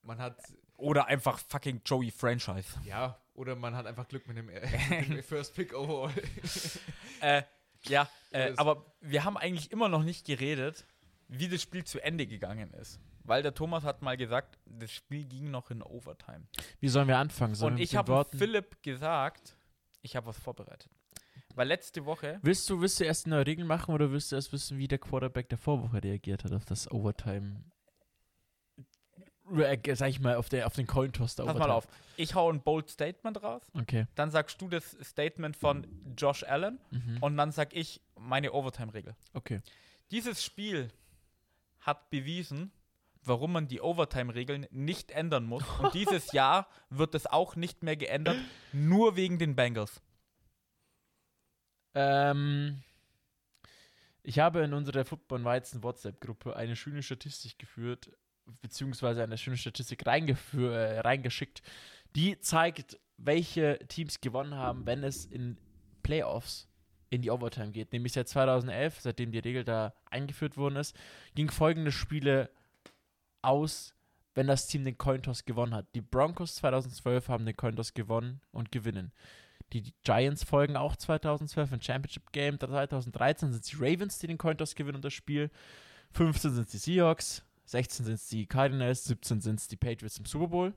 Man 0.02 0.18
hat, 0.18 0.40
Oder 0.76 1.06
einfach 1.06 1.38
fucking 1.38 1.80
Joey 1.84 2.10
Franchise. 2.10 2.78
ja, 2.84 3.18
oder 3.40 3.56
man 3.56 3.74
hat 3.74 3.86
einfach 3.86 4.06
Glück 4.06 4.28
mit 4.28 4.36
dem, 4.36 4.50
äh, 4.50 4.60
mit 5.00 5.08
dem 5.08 5.22
First 5.22 5.54
Pick 5.54 5.74
Overall. 5.74 6.12
Äh, 7.22 7.42
ja, 7.84 8.08
äh, 8.30 8.54
aber 8.56 8.94
wir 9.02 9.24
haben 9.24 9.36
eigentlich 9.36 9.70
immer 9.70 9.90
noch 9.90 10.02
nicht 10.02 10.24
geredet, 10.24 10.86
wie 11.28 11.48
das 11.48 11.60
Spiel 11.60 11.84
zu 11.84 12.02
Ende 12.02 12.26
gegangen 12.26 12.72
ist. 12.72 12.98
Weil 13.24 13.42
der 13.42 13.52
Thomas 13.52 13.84
hat 13.84 14.00
mal 14.00 14.16
gesagt, 14.16 14.58
das 14.64 14.90
Spiel 14.90 15.26
ging 15.26 15.50
noch 15.50 15.70
in 15.70 15.82
Overtime. 15.82 16.46
Wie 16.80 16.88
sollen 16.88 17.08
wir 17.08 17.18
anfangen? 17.18 17.54
Sollen 17.54 17.74
Und 17.74 17.78
wir 17.78 17.84
ich 17.84 17.94
habe 17.94 18.24
Philipp 18.34 18.82
gesagt, 18.82 19.54
ich 20.00 20.16
habe 20.16 20.28
was 20.28 20.38
vorbereitet. 20.38 20.88
Weil 21.54 21.68
letzte 21.68 22.06
Woche, 22.06 22.38
Willst 22.40 22.70
du, 22.70 22.80
willst 22.80 22.98
du 23.00 23.04
erst 23.04 23.26
neue 23.26 23.46
Regeln 23.46 23.68
machen 23.68 23.92
oder 23.92 24.10
willst 24.10 24.32
du 24.32 24.36
erst 24.36 24.50
wissen, 24.54 24.78
wie 24.78 24.88
der 24.88 24.98
Quarterback 24.98 25.50
der 25.50 25.58
Vorwoche 25.58 26.02
reagiert 26.02 26.44
hat 26.44 26.52
auf 26.52 26.64
das 26.64 26.90
Overtime? 26.90 27.64
Äh, 29.56 29.94
Sag 29.96 30.08
ich 30.08 30.20
mal, 30.20 30.36
auf, 30.36 30.48
der, 30.48 30.66
auf 30.66 30.74
den 30.74 30.86
Cointoss 30.86 31.34
der 31.36 31.44
pass 31.44 31.54
Overtime. 31.56 31.68
mal 31.68 31.74
auf, 31.76 31.88
ich 32.16 32.34
hau 32.34 32.50
ein 32.52 32.60
bold 32.62 32.88
Statement 32.90 33.42
raus, 33.42 33.62
Okay. 33.74 34.06
dann 34.14 34.30
sagst 34.30 34.60
du 34.62 34.68
das 34.68 34.96
Statement 35.02 35.56
von 35.56 35.86
Josh 36.16 36.42
Allen 36.44 36.78
Mhm. 36.90 37.18
und 37.20 37.36
dann 37.36 37.50
sag 37.52 37.74
ich 37.74 38.00
meine 38.16 38.52
Overtime-Regel. 38.52 39.14
Okay. 39.34 39.60
Dieses 40.10 40.44
Spiel 40.44 40.90
hat 41.80 42.10
bewiesen, 42.10 42.70
warum 43.24 43.52
man 43.52 43.68
die 43.68 43.80
Overtime-Regeln 43.80 44.66
nicht 44.70 45.10
ändern 45.10 45.44
muss. 45.44 45.62
Und 45.80 45.94
dieses 45.94 46.32
Jahr 46.32 46.66
wird 46.88 47.14
es 47.14 47.26
auch 47.26 47.54
nicht 47.56 47.82
mehr 47.82 47.96
geändert, 47.96 48.36
nur 48.72 49.14
wegen 49.16 49.38
den 49.38 49.56
Bengals. 49.56 50.00
Ähm, 51.94 52.82
ich 54.22 54.38
habe 54.38 54.60
in 54.60 54.72
unserer 54.74 55.04
Football 55.04 55.44
Weizen 55.44 55.82
WhatsApp-Gruppe 55.82 56.56
eine 56.56 56.76
schöne 56.76 57.02
Statistik 57.02 57.58
geführt, 57.58 58.10
beziehungsweise 58.60 59.22
eine 59.22 59.38
schöne 59.38 59.56
Statistik 59.56 60.06
äh, 60.06 61.00
reingeschickt, 61.00 61.62
die 62.16 62.38
zeigt, 62.40 62.98
welche 63.16 63.78
Teams 63.88 64.20
gewonnen 64.20 64.54
haben, 64.54 64.86
wenn 64.86 65.04
es 65.04 65.26
in 65.26 65.58
Playoffs 66.02 66.68
in 67.10 67.22
die 67.22 67.30
Overtime 67.30 67.72
geht. 67.72 67.92
Nämlich 67.92 68.12
seit 68.12 68.28
2011, 68.28 69.00
seitdem 69.00 69.32
die 69.32 69.38
Regel 69.38 69.64
da 69.64 69.94
eingeführt 70.10 70.56
worden 70.56 70.76
ist, 70.76 70.96
ging 71.34 71.50
folgende 71.50 71.92
Spiele 71.92 72.50
aus, 73.42 73.94
wenn 74.34 74.46
das 74.46 74.68
Team 74.68 74.84
den 74.84 74.96
Cointoss 74.96 75.44
gewonnen 75.44 75.74
hat. 75.74 75.86
Die 75.94 76.00
Broncos 76.00 76.54
2012 76.56 77.28
haben 77.28 77.46
den 77.46 77.56
Cointoss 77.56 77.94
gewonnen 77.94 78.40
und 78.52 78.70
gewinnen. 78.70 79.12
Die 79.72 79.92
Giants 80.02 80.44
folgen 80.44 80.76
auch 80.76 80.96
2012 80.96 81.72
im 81.72 81.80
Championship 81.82 82.32
Game. 82.32 82.58
2013 82.58 83.52
sind 83.52 83.64
es 83.64 83.70
die 83.70 83.76
Ravens, 83.76 84.18
die 84.18 84.26
den 84.26 84.38
Cointoss 84.38 84.74
gewinnen 84.74 84.96
und 84.96 85.04
das 85.04 85.12
Spiel. 85.12 85.50
15 86.12 86.52
sind 86.52 86.64
es 86.64 86.70
die 86.72 86.78
Seahawks, 86.78 87.44
16 87.70 88.06
sind 88.06 88.14
es 88.14 88.26
die 88.28 88.46
Cardinals, 88.46 89.04
17 89.04 89.40
sind 89.40 89.60
es 89.60 89.68
die 89.68 89.76
Patriots 89.76 90.18
im 90.18 90.24
Super 90.24 90.48
Bowl. 90.48 90.74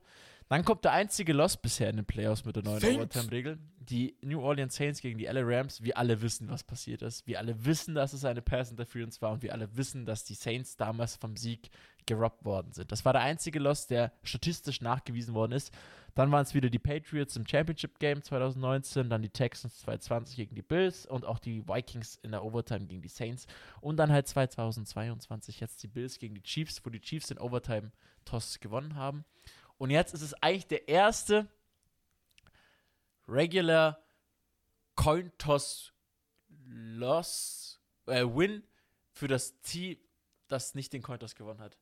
Dann 0.48 0.64
kommt 0.64 0.84
der 0.84 0.92
einzige 0.92 1.32
Loss 1.32 1.56
bisher 1.56 1.88
in 1.88 1.96
den 1.96 2.04
Playoffs 2.04 2.44
mit 2.44 2.54
der 2.54 2.62
neuen. 2.62 2.82
Overtime-Regel. 2.82 3.58
Die 3.78 4.16
New 4.20 4.40
Orleans 4.40 4.74
Saints 4.74 5.00
gegen 5.00 5.18
die 5.18 5.24
LA 5.24 5.40
Rams. 5.42 5.82
Wir 5.82 5.96
alle 5.96 6.20
wissen, 6.20 6.48
was 6.48 6.62
passiert 6.62 7.02
ist. 7.02 7.26
Wir 7.26 7.38
alle 7.38 7.64
wissen, 7.64 7.94
dass 7.94 8.12
es 8.12 8.24
eine 8.24 8.42
Pass 8.42 8.70
Interference 8.70 9.20
war 9.22 9.32
und 9.32 9.42
wir 9.42 9.52
alle 9.52 9.74
wissen, 9.76 10.04
dass 10.04 10.24
die 10.24 10.34
Saints 10.34 10.76
damals 10.76 11.16
vom 11.16 11.36
Sieg 11.36 11.70
gerobbt 12.06 12.44
worden 12.44 12.72
sind. 12.72 12.92
Das 12.92 13.04
war 13.04 13.12
der 13.12 13.22
einzige 13.22 13.58
Loss, 13.58 13.86
der 13.86 14.12
statistisch 14.22 14.80
nachgewiesen 14.80 15.34
worden 15.34 15.52
ist. 15.52 15.72
Dann 16.14 16.30
waren 16.30 16.42
es 16.42 16.54
wieder 16.54 16.70
die 16.70 16.78
Patriots 16.78 17.34
im 17.36 17.46
Championship 17.46 17.98
Game 17.98 18.22
2019, 18.22 19.10
dann 19.10 19.22
die 19.22 19.30
Texans 19.30 19.78
2020 19.80 20.36
gegen 20.36 20.54
die 20.54 20.62
Bills 20.62 21.06
und 21.06 21.24
auch 21.24 21.40
die 21.40 21.66
Vikings 21.66 22.20
in 22.22 22.30
der 22.30 22.44
Overtime 22.44 22.86
gegen 22.86 23.02
die 23.02 23.08
Saints. 23.08 23.46
Und 23.80 23.96
dann 23.96 24.12
halt 24.12 24.28
2022 24.28 25.60
jetzt 25.60 25.82
die 25.82 25.88
Bills 25.88 26.18
gegen 26.18 26.34
die 26.36 26.42
Chiefs, 26.42 26.84
wo 26.84 26.90
die 26.90 27.00
Chiefs 27.00 27.28
den 27.28 27.38
Overtime-Toss 27.38 28.60
gewonnen 28.60 28.94
haben. 28.94 29.24
Und 29.76 29.90
jetzt 29.90 30.14
ist 30.14 30.22
es 30.22 30.34
eigentlich 30.34 30.68
der 30.68 30.88
erste 30.88 31.48
Regular 33.26 33.98
Coin-Toss 34.94 35.92
Loss, 36.66 37.80
äh, 38.06 38.24
Win 38.24 38.62
für 39.12 39.28
das 39.28 39.60
Team, 39.60 39.98
das 40.48 40.74
nicht 40.74 40.92
den 40.92 41.02
Cointoss 41.02 41.34
gewonnen 41.34 41.60
hat. 41.60 41.76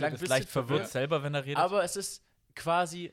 Philipp 0.00 0.22
ist 0.22 0.28
leicht 0.28 0.48
verwirrt 0.48 0.68
verwirrt. 0.68 0.90
selber, 0.92 1.22
wenn 1.22 1.34
er 1.34 1.44
redet. 1.44 1.58
Aber 1.58 1.82
es 1.84 1.96
ist 1.96 2.22
quasi 2.54 3.12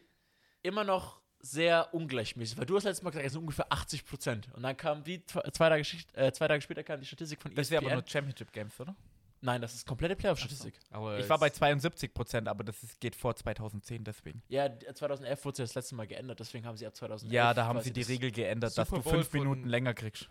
immer 0.64 0.84
noch 0.84 1.22
sehr 1.40 1.92
ungleichmäßig, 1.94 2.58
weil 2.58 2.66
du 2.68 2.76
hast 2.76 2.84
letztes 2.84 3.04
Mal 3.04 3.10
gesagt, 3.10 3.26
es 3.26 3.34
sind 3.34 3.42
ungefähr 3.42 3.66
80 3.72 4.06
Prozent. 4.06 4.50
Und 4.54 4.62
dann 4.64 4.78
kam 4.78 5.04
die 5.04 5.26
zwei 5.26 5.42
Tage, 5.70 5.84
äh, 6.14 6.32
zwei 6.32 6.48
Tage 6.48 6.62
später 6.62 6.84
kam 6.84 7.00
die 7.00 7.06
Statistik 7.08 7.42
von 7.42 7.52
E 7.52 7.56
das 7.56 7.72
wäre 7.72 7.80
aber 7.82 7.88
ESPN. 7.92 8.00
nur 8.04 8.08
Championship 8.08 8.52
Games, 8.52 8.80
oder? 8.80 8.96
Nein, 9.44 9.60
das 9.60 9.74
ist 9.74 9.88
komplette 9.88 10.16
Playoff-Statistik. 10.16 10.76
Aber 10.92 11.18
Ich 11.18 11.28
war 11.28 11.40
bei 11.40 11.48
es- 11.48 11.54
72 11.56 12.14
Prozent, 12.14 12.48
aber 12.48 12.64
das 12.64 12.84
ist, 12.84 13.00
geht 13.00 13.16
vor 13.16 13.36
2010 13.36 14.04
deswegen. 14.04 14.44
Ja, 14.50 14.70
d- 14.70 14.94
2011 14.94 15.44
wurde 15.44 15.58
sie 15.58 15.64
das 15.64 15.74
letzte 15.74 15.96
Mal 15.96 16.06
geändert, 16.06 16.40
deswegen 16.40 16.64
haben 16.68 16.78
sie 16.78 16.86
ab 16.86 16.96
2011 16.96 17.34
Ja, 17.34 17.52
da 17.56 17.66
haben 17.66 17.82
sie 17.82 17.92
die 17.92 18.04
Regel 18.04 18.30
geändert, 18.30 18.78
dass 18.78 18.88
du 18.90 19.02
fünf 19.02 19.34
Minuten 19.34 19.68
länger 19.68 19.96
kriegst. 19.96 20.28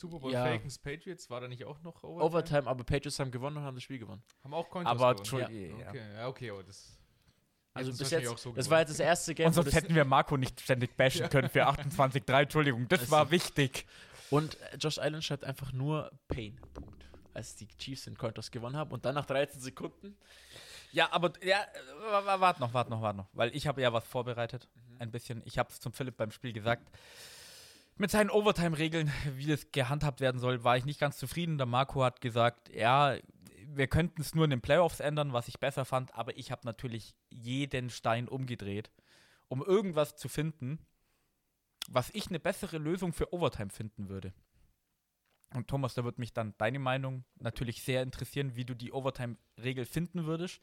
Super 0.00 0.18
Bowl 0.18 0.32
Ja. 0.32 0.44
Falcons 0.44 0.78
Patriots 0.78 1.28
war 1.30 1.40
da 1.40 1.48
nicht 1.48 1.64
auch 1.64 1.80
noch 1.82 2.02
Overtime? 2.02 2.24
Overtime, 2.24 2.66
aber 2.66 2.84
Patriots 2.84 3.18
haben 3.18 3.30
gewonnen 3.30 3.58
und 3.58 3.62
haben 3.64 3.74
das 3.76 3.84
Spiel 3.84 3.98
gewonnen. 3.98 4.22
Haben 4.42 4.54
auch 4.54 4.68
Coin 4.70 4.86
Aber 4.86 4.98
gewonnen. 5.14 5.18
Entschuldigung, 5.18 5.80
ja. 5.80 5.88
Okay, 5.88 6.02
ja, 6.14 6.28
okay, 6.28 6.50
aber 6.50 6.62
das. 6.64 6.96
Also 7.72 7.92
bis 7.96 8.10
jetzt, 8.10 8.26
auch 8.28 8.36
so 8.38 8.52
das 8.52 8.68
war 8.68 8.80
jetzt 8.80 8.90
das 8.90 8.98
erste 9.00 9.34
Game. 9.34 9.46
Und 9.46 9.52
sonst 9.52 9.66
das- 9.68 9.74
hätten 9.74 9.94
wir 9.94 10.04
Marco 10.04 10.36
nicht 10.36 10.60
ständig 10.60 10.96
bashen 10.96 11.28
können 11.28 11.48
für 11.48 11.66
28-3, 11.68 12.42
Entschuldigung. 12.42 12.88
Das 12.88 13.00
Also- 13.00 13.12
war 13.12 13.30
wichtig. 13.30 13.86
Und 14.30 14.60
äh, 14.60 14.76
Josh 14.76 14.98
Allen 14.98 15.22
schreibt 15.22 15.44
einfach 15.44 15.72
nur 15.72 16.10
Pain. 16.28 16.60
Punkt. 16.74 17.04
Als 17.34 17.54
die 17.56 17.68
Chiefs 17.78 18.04
den 18.04 18.16
Cointoss 18.18 18.50
gewonnen 18.50 18.76
haben. 18.76 18.90
Und 18.90 19.04
dann 19.04 19.14
nach 19.14 19.26
13 19.26 19.60
Sekunden. 19.60 20.16
Ja, 20.92 21.12
aber 21.12 21.32
ja, 21.44 21.58
warte 22.38 22.60
noch, 22.60 22.74
warte 22.74 22.90
noch, 22.90 23.02
warte 23.02 23.18
noch. 23.18 23.28
Weil 23.32 23.54
ich 23.54 23.68
habe 23.68 23.80
ja 23.82 23.92
was 23.92 24.04
vorbereitet. 24.04 24.68
Ein 24.98 25.12
bisschen. 25.12 25.40
Ich 25.44 25.56
habe 25.58 25.68
es 25.70 25.78
zum 25.78 25.92
Philipp 25.92 26.16
beim 26.16 26.32
Spiel 26.32 26.52
gesagt. 26.52 26.88
Mit 28.00 28.10
seinen 28.10 28.30
Overtime-Regeln, 28.30 29.12
wie 29.36 29.44
das 29.44 29.72
gehandhabt 29.72 30.22
werden 30.22 30.40
soll, 30.40 30.64
war 30.64 30.74
ich 30.74 30.86
nicht 30.86 30.98
ganz 30.98 31.18
zufrieden. 31.18 31.58
Der 31.58 31.66
Marco 31.66 32.02
hat 32.02 32.22
gesagt, 32.22 32.74
ja, 32.74 33.18
wir 33.66 33.88
könnten 33.88 34.22
es 34.22 34.34
nur 34.34 34.44
in 34.44 34.50
den 34.50 34.62
Playoffs 34.62 35.00
ändern, 35.00 35.34
was 35.34 35.48
ich 35.48 35.60
besser 35.60 35.84
fand, 35.84 36.14
aber 36.14 36.34
ich 36.38 36.50
habe 36.50 36.62
natürlich 36.64 37.14
jeden 37.28 37.90
Stein 37.90 38.26
umgedreht, 38.26 38.90
um 39.48 39.62
irgendwas 39.62 40.16
zu 40.16 40.30
finden, 40.30 40.78
was 41.90 42.08
ich 42.14 42.28
eine 42.28 42.40
bessere 42.40 42.78
Lösung 42.78 43.12
für 43.12 43.34
Overtime 43.34 43.68
finden 43.68 44.08
würde. 44.08 44.32
Und 45.52 45.68
Thomas, 45.68 45.92
da 45.92 46.02
würde 46.02 46.22
mich 46.22 46.32
dann 46.32 46.54
deine 46.56 46.78
Meinung 46.78 47.26
natürlich 47.34 47.82
sehr 47.82 48.02
interessieren, 48.02 48.56
wie 48.56 48.64
du 48.64 48.72
die 48.72 48.92
Overtime-Regel 48.92 49.84
finden 49.84 50.24
würdest. 50.24 50.62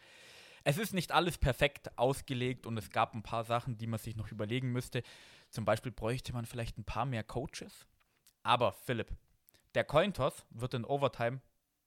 Es 0.67 0.77
ist 0.77 0.93
nicht 0.93 1.13
alles 1.13 1.37
perfekt 1.37 1.97
ausgelegt 1.97 2.65
und 2.65 2.75
es 2.77 2.89
gab 2.89 3.13
ein 3.13 3.23
paar 3.23 3.45
Sachen, 3.45 3.77
die 3.77 3.87
man 3.87 3.99
sich 3.99 4.17
noch 4.17 4.33
überlegen 4.33 4.73
müsste. 4.73 5.01
Zum 5.49 5.63
Beispiel 5.63 5.93
bräuchte 5.93 6.33
man 6.33 6.45
vielleicht 6.45 6.77
ein 6.77 6.83
paar 6.83 7.05
mehr 7.05 7.23
Coaches. 7.23 7.87
Aber 8.43 8.73
Philipp, 8.73 9.15
der 9.75 9.85
Cointoss 9.85 10.45
wird 10.49 10.73
in 10.73 10.83
Overtime. 10.83 11.39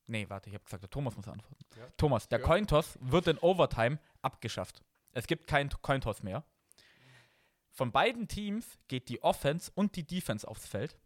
Nee, 0.06 0.30
warte, 0.30 0.48
ich 0.48 0.54
habe 0.54 0.64
gesagt, 0.64 0.82
der 0.82 0.88
Thomas 0.88 1.14
muss 1.14 1.28
antworten. 1.28 1.62
Ja. 1.76 1.90
Thomas, 1.98 2.26
der 2.30 2.40
Ja. 2.40 2.46
Cointoss 2.46 2.98
wird 3.02 3.26
in 3.26 3.36
Overtime 3.40 3.98
abgeschafft. 4.22 4.82
Es 5.12 5.26
gibt 5.26 5.46
keinen 5.46 5.68
Cointoss 5.82 6.22
mehr. 6.22 6.42
Von 7.72 7.92
beiden 7.92 8.28
Teams 8.28 8.78
geht 8.88 9.10
die 9.10 9.22
Offense 9.22 9.70
und 9.74 9.94
die 9.94 10.06
Defense 10.06 10.48
aufs 10.48 10.66
Feld. 10.66 10.96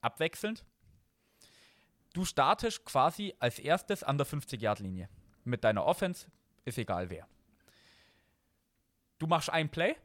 Abwechselnd. 0.00 0.64
Du 2.14 2.24
startest 2.24 2.82
quasi 2.86 3.34
als 3.40 3.58
erstes 3.58 4.02
an 4.02 4.16
der 4.16 4.26
50-Yard-Linie. 4.26 5.10
Mit 5.44 5.64
deiner 5.64 5.84
Offense 5.84 6.30
ist 6.64 6.78
egal 6.78 7.10
wer. 7.10 7.26
Du 9.18 9.26
machst 9.26 9.50
ein 9.50 9.70
Play 9.70 9.96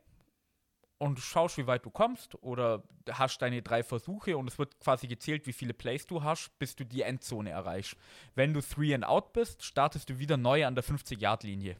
und 0.97 1.19
schaust, 1.19 1.57
wie 1.57 1.65
weit 1.65 1.85
du 1.85 1.89
kommst 1.89 2.35
oder 2.43 2.83
hast 3.09 3.41
deine 3.41 3.61
drei 3.61 3.83
Versuche 3.83 4.37
und 4.37 4.47
es 4.47 4.59
wird 4.59 4.79
quasi 4.79 5.07
gezählt, 5.07 5.47
wie 5.47 5.53
viele 5.53 5.73
Plays 5.73 6.05
du 6.05 6.23
hast, 6.23 6.57
bis 6.59 6.75
du 6.75 6.85
die 6.85 7.01
Endzone 7.01 7.49
erreichst. 7.49 7.95
Wenn 8.35 8.53
du 8.53 8.61
3 8.61 8.95
and 8.95 9.05
out 9.05 9.33
bist, 9.33 9.63
startest 9.63 10.09
du 10.09 10.19
wieder 10.19 10.37
neu 10.37 10.65
an 10.65 10.75
der 10.75 10.83
50-Yard-Linie. 10.83 11.77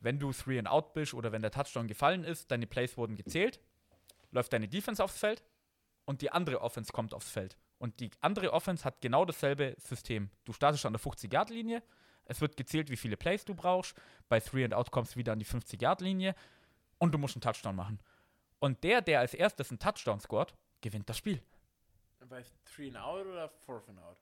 Wenn 0.00 0.18
du 0.18 0.30
3 0.30 0.60
and 0.60 0.68
out 0.68 0.92
bist 0.92 1.14
oder 1.14 1.32
wenn 1.32 1.42
der 1.42 1.50
Touchdown 1.50 1.88
gefallen 1.88 2.24
ist, 2.24 2.50
deine 2.50 2.66
Plays 2.66 2.96
wurden 2.96 3.16
gezählt, 3.16 3.58
läuft 4.30 4.52
deine 4.52 4.68
Defense 4.68 5.02
aufs 5.02 5.18
Feld 5.18 5.42
und 6.04 6.20
die 6.20 6.30
andere 6.30 6.60
Offense 6.60 6.92
kommt 6.92 7.14
aufs 7.14 7.30
Feld. 7.30 7.56
Und 7.78 8.00
die 8.00 8.10
andere 8.20 8.52
Offense 8.52 8.84
hat 8.84 9.00
genau 9.00 9.24
dasselbe 9.24 9.74
System. 9.78 10.30
Du 10.44 10.52
startest 10.52 10.84
an 10.84 10.92
der 10.92 11.00
50-Yard-Linie, 11.00 11.82
es 12.28 12.40
wird 12.40 12.56
gezählt, 12.56 12.90
wie 12.90 12.96
viele 12.96 13.16
Plays 13.16 13.44
du 13.44 13.54
brauchst. 13.54 13.96
Bei 14.28 14.38
3 14.38 14.66
and 14.66 14.74
Out 14.74 14.90
kommst 14.90 15.14
du 15.14 15.18
wieder 15.18 15.32
an 15.32 15.38
die 15.38 15.46
50-Yard-Linie 15.46 16.34
und 16.98 17.12
du 17.12 17.18
musst 17.18 17.34
einen 17.34 17.42
Touchdown 17.42 17.74
machen. 17.74 17.98
Und 18.60 18.84
der, 18.84 19.02
der 19.02 19.20
als 19.20 19.34
erstes 19.34 19.70
einen 19.70 19.78
Touchdown 19.78 20.20
scoret, 20.20 20.54
gewinnt 20.80 21.08
das 21.08 21.18
Spiel. 21.18 21.42
Bei 22.28 22.44
3 22.76 22.88
and 22.88 22.96
out 22.98 23.26
oder 23.26 23.48
4 23.48 23.82
and 23.88 24.00
out? 24.00 24.18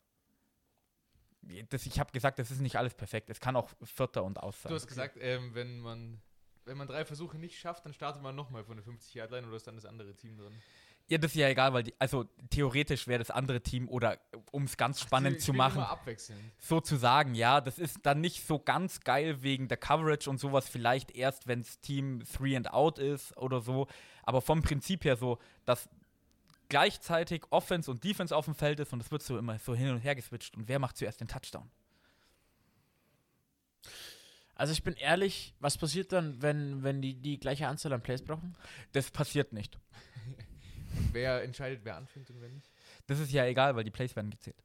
Das, 1.69 1.87
ich 1.87 2.01
habe 2.01 2.11
gesagt, 2.11 2.39
das 2.39 2.51
ist 2.51 2.61
nicht 2.61 2.77
alles 2.77 2.95
perfekt. 2.95 3.31
Es 3.31 3.39
kann 3.39 3.55
auch 3.55 3.71
Vierter 3.85 4.25
und 4.25 4.43
Aus 4.43 4.63
sein. 4.63 4.71
Du 4.71 4.75
hast 4.75 4.89
gesagt, 4.89 5.17
ähm, 5.21 5.55
wenn 5.55 5.79
man 5.79 6.21
wenn 6.67 6.77
man 6.77 6.89
drei 6.89 7.05
Versuche 7.05 7.39
nicht 7.39 7.59
schafft, 7.59 7.87
dann 7.87 7.95
startet 7.95 8.23
man 8.23 8.35
nochmal 8.35 8.65
von 8.65 8.77
der 8.77 8.85
50-Yard-Line 8.85 9.47
oder 9.47 9.57
ist 9.57 9.67
dann 9.67 9.77
das 9.77 9.87
andere 9.87 10.15
Team 10.15 10.37
drin? 10.37 10.61
Ja, 11.09 11.19
das 11.19 11.33
ist 11.33 11.37
ja 11.37 11.49
egal, 11.49 11.73
weil 11.73 11.85
die, 11.85 11.95
also 12.01 12.25
theoretisch 12.51 13.07
wäre 13.07 13.21
das 13.21 13.31
andere 13.31 13.61
Team 13.61 13.89
oder 13.89 14.19
um 14.51 14.65
es 14.65 14.77
ganz 14.77 15.01
spannend 15.01 15.37
Die 15.37 15.41
zu 15.41 15.53
machen, 15.53 15.85
sozusagen, 16.59 17.37
ja, 17.37 17.61
das 17.61 17.79
ist 17.79 17.99
dann 18.03 18.21
nicht 18.21 18.45
so 18.45 18.59
ganz 18.59 19.01
geil 19.01 19.43
wegen 19.43 19.69
der 19.69 19.77
Coverage 19.77 20.29
und 20.29 20.39
sowas, 20.39 20.69
vielleicht 20.69 21.13
erst, 21.13 21.47
wenn 21.47 21.61
das 21.61 21.81
Team 21.81 22.25
3 22.37 22.57
and 22.57 22.73
out 22.73 22.99
ist 22.99 23.37
oder 23.37 23.61
so, 23.61 23.87
aber 24.25 24.43
vom 24.43 24.63
Prinzip 24.63 25.05
her 25.05 25.17
so, 25.17 25.39
dass 25.65 25.89
gleichzeitig 26.69 27.45
Offense 27.51 27.89
und 27.89 28.03
Defense 28.03 28.35
auf 28.35 28.47
dem 28.47 28.57
Feld 28.57 28.81
ist 28.81 28.93
und 28.93 29.01
es 29.01 29.13
wird 29.13 29.23
so 29.23 29.39
immer 29.39 29.61
so 29.61 29.77
hin 29.77 29.91
und 29.91 30.01
her 30.01 30.17
geswitcht 30.17 30.57
und 30.57 30.67
wer 30.67 30.81
macht 30.81 30.97
zuerst 30.97 31.21
den 31.21 31.29
Touchdown? 31.29 31.71
Also 34.57 34.73
ich 34.73 34.83
bin 34.83 34.95
ehrlich, 34.95 35.55
was 35.61 35.79
passiert 35.79 36.13
dann, 36.13 36.43
wenn, 36.43 36.83
wenn 36.83 37.01
die 37.01 37.15
die 37.15 37.39
gleiche 37.39 37.69
Anzahl 37.69 37.93
an 37.93 38.03
Plays 38.03 38.23
brauchen? 38.23 38.57
Das 38.91 39.11
passiert 39.13 39.53
nicht. 39.53 39.79
Wer 41.13 41.43
entscheidet, 41.43 41.81
wer 41.85 41.97
anfängt 41.97 42.31
und 42.31 42.41
wer 42.41 42.49
nicht? 42.49 42.71
Das 43.07 43.19
ist 43.19 43.33
ja 43.33 43.45
egal, 43.47 43.77
weil 43.77 43.85
die 43.85 43.91
Plays 43.91 44.15
werden 44.17 44.31
gezählt. 44.31 44.57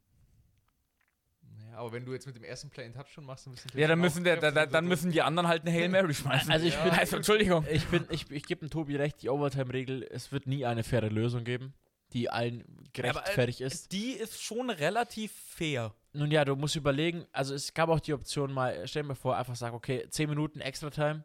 Naja, 1.57 1.77
aber 1.77 1.91
wenn 1.91 2.05
du 2.05 2.13
jetzt 2.13 2.25
mit 2.25 2.35
dem 2.35 2.43
ersten 2.43 2.69
Play 2.69 2.85
einen 2.85 2.93
Touchdown 2.93 3.25
machst, 3.25 3.45
dann 3.45 3.51
müssen 3.53 3.77
Ja, 3.77 3.87
dann 3.87 3.99
müssen, 3.99 4.23
der, 4.23 4.37
da, 4.37 4.51
da, 4.51 4.65
dann 4.65 4.87
müssen 4.87 5.11
die 5.11 5.21
anderen 5.21 5.47
halt 5.47 5.61
eine 5.63 5.71
Hail 5.71 5.89
Mary 5.89 6.13
schmeißen. 6.13 6.51
Also 6.51 6.65
ich 6.65 6.73
Ja, 6.73 6.83
bin, 6.83 6.93
also, 6.93 7.17
Entschuldigung. 7.17 7.65
ich 7.69 7.85
bin, 7.87 8.05
ich, 8.09 8.29
ich 8.31 8.43
gebe 8.45 8.61
dem 8.61 8.69
Tobi 8.69 8.95
recht, 8.95 9.21
die 9.21 9.29
Overtime-Regel, 9.29 10.03
es 10.03 10.31
wird 10.31 10.47
nie 10.47 10.65
eine 10.65 10.83
faire 10.83 11.09
Lösung 11.09 11.43
geben, 11.43 11.73
die 12.13 12.29
allen 12.29 12.63
gerechtfertigt 12.93 13.61
ist. 13.61 13.91
Die 13.91 14.11
ist 14.11 14.41
schon 14.41 14.69
relativ 14.69 15.31
fair. 15.31 15.93
Nun 16.13 16.29
ja, 16.31 16.43
du 16.43 16.55
musst 16.55 16.75
überlegen, 16.75 17.25
also 17.31 17.53
es 17.53 17.73
gab 17.73 17.89
auch 17.89 17.99
die 18.01 18.13
Option 18.13 18.51
mal, 18.51 18.85
stell 18.87 19.03
dir 19.03 19.09
mal 19.09 19.15
vor, 19.15 19.37
einfach 19.37 19.55
sag, 19.55 19.73
okay, 19.73 20.05
10 20.09 20.29
Minuten 20.29 20.59
Extra-Time, 20.59 21.23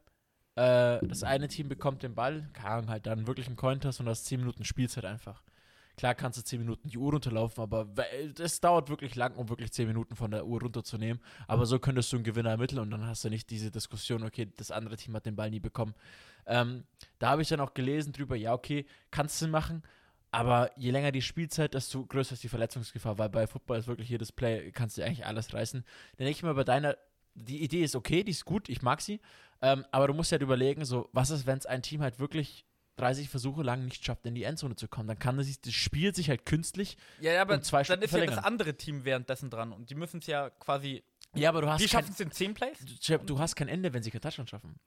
äh, 0.56 0.98
das 1.06 1.22
eine 1.22 1.48
Team 1.48 1.68
bekommt 1.68 2.02
den 2.02 2.14
Ball, 2.14 2.48
Ahnung, 2.64 2.90
halt 2.90 3.06
dann 3.06 3.26
wirklich 3.26 3.46
einen 3.46 3.56
Cointoss 3.56 4.00
und 4.00 4.06
das 4.06 4.24
10 4.24 4.40
Minuten 4.40 4.64
Spielzeit 4.64 5.04
einfach. 5.04 5.42
Klar 5.96 6.14
kannst 6.14 6.38
du 6.38 6.42
10 6.44 6.60
Minuten 6.60 6.88
die 6.90 6.98
Uhr 6.98 7.12
runterlaufen, 7.12 7.62
aber 7.62 7.86
das 8.34 8.60
dauert 8.60 8.90
wirklich 8.90 9.14
lang, 9.14 9.34
um 9.36 9.48
wirklich 9.48 9.72
10 9.72 9.86
Minuten 9.88 10.14
von 10.16 10.30
der 10.30 10.46
Uhr 10.46 10.60
runterzunehmen. 10.60 11.22
Aber 11.46 11.64
so 11.64 11.78
könntest 11.78 12.12
du 12.12 12.16
einen 12.16 12.24
Gewinner 12.24 12.50
ermitteln 12.50 12.80
und 12.80 12.90
dann 12.90 13.06
hast 13.06 13.24
du 13.24 13.30
nicht 13.30 13.48
diese 13.50 13.70
Diskussion, 13.70 14.22
okay, 14.24 14.50
das 14.56 14.70
andere 14.70 14.96
Team 14.96 15.14
hat 15.14 15.24
den 15.24 15.36
Ball 15.36 15.50
nie 15.50 15.60
bekommen. 15.60 15.94
Ähm, 16.46 16.84
da 17.18 17.30
habe 17.30 17.42
ich 17.42 17.48
dann 17.48 17.60
auch 17.60 17.72
gelesen 17.74 18.12
drüber, 18.12 18.36
ja, 18.36 18.52
okay, 18.52 18.86
kannst 19.10 19.40
du 19.40 19.48
machen, 19.48 19.82
Aber 20.30 20.70
je 20.76 20.90
länger 20.90 21.12
die 21.12 21.22
Spielzeit, 21.22 21.74
desto 21.74 22.04
größer 22.04 22.34
ist 22.34 22.42
die 22.44 22.48
Verletzungsgefahr, 22.48 23.18
weil 23.18 23.30
bei 23.30 23.46
Football 23.46 23.78
ist 23.78 23.86
wirklich 23.86 24.08
jedes 24.10 24.32
Play, 24.32 24.70
kannst 24.72 24.98
du 24.98 25.02
eigentlich 25.04 25.24
alles 25.24 25.54
reißen. 25.54 25.82
Dann 25.82 26.24
denke 26.26 26.32
ich 26.32 26.42
mal, 26.42 26.54
bei 26.54 26.64
deiner, 26.64 26.96
die 27.36 27.62
Idee 27.62 27.82
ist 27.82 27.94
okay, 27.94 28.24
die 28.24 28.32
ist 28.32 28.44
gut, 28.44 28.68
ich 28.68 28.82
mag 28.82 29.00
sie, 29.00 29.20
ähm, 29.62 29.84
aber 29.92 30.08
du 30.08 30.14
musst 30.14 30.32
halt 30.32 30.42
überlegen, 30.42 30.84
so, 30.84 31.08
was 31.12 31.30
ist, 31.30 31.46
wenn 31.46 31.58
es 31.58 31.66
ein 31.66 31.82
Team 31.82 32.02
halt 32.02 32.18
wirklich 32.18 32.66
30 32.96 33.28
Versuche 33.28 33.62
lang 33.62 33.84
nicht 33.84 34.04
schafft, 34.04 34.26
in 34.26 34.34
die 34.34 34.44
Endzone 34.44 34.76
zu 34.76 34.88
kommen? 34.88 35.08
Dann 35.08 35.18
kann 35.18 35.36
das, 35.36 35.60
das 35.60 35.74
spielt 35.74 36.16
sich 36.16 36.28
halt 36.28 36.46
künstlich. 36.46 36.96
Ja, 37.20 37.32
ja, 37.32 37.42
aber 37.42 37.54
um 37.54 37.62
zwei 37.62 37.78
dann 37.78 37.84
Stunden 37.84 38.04
ist 38.04 38.12
ja 38.12 38.26
das 38.26 38.44
andere 38.44 38.74
Team 38.74 39.04
währenddessen 39.04 39.50
dran 39.50 39.72
und 39.72 39.90
die 39.90 39.94
müssen 39.94 40.20
es 40.20 40.26
ja 40.26 40.50
quasi. 40.50 41.04
Ja, 41.34 41.50
aber 41.50 41.60
du 41.60 41.68
hast 41.68 41.82
Die 41.82 41.88
schaffen 41.88 42.12
es 42.12 42.20
in 42.20 42.30
10 42.30 42.54
Plays? 42.54 42.78
du, 43.06 43.18
du 43.18 43.38
hast 43.38 43.56
kein 43.56 43.68
Ende, 43.68 43.92
wenn 43.92 44.02
sie 44.02 44.10
kein 44.10 44.22
Touchdown 44.22 44.46
schaffen. 44.46 44.78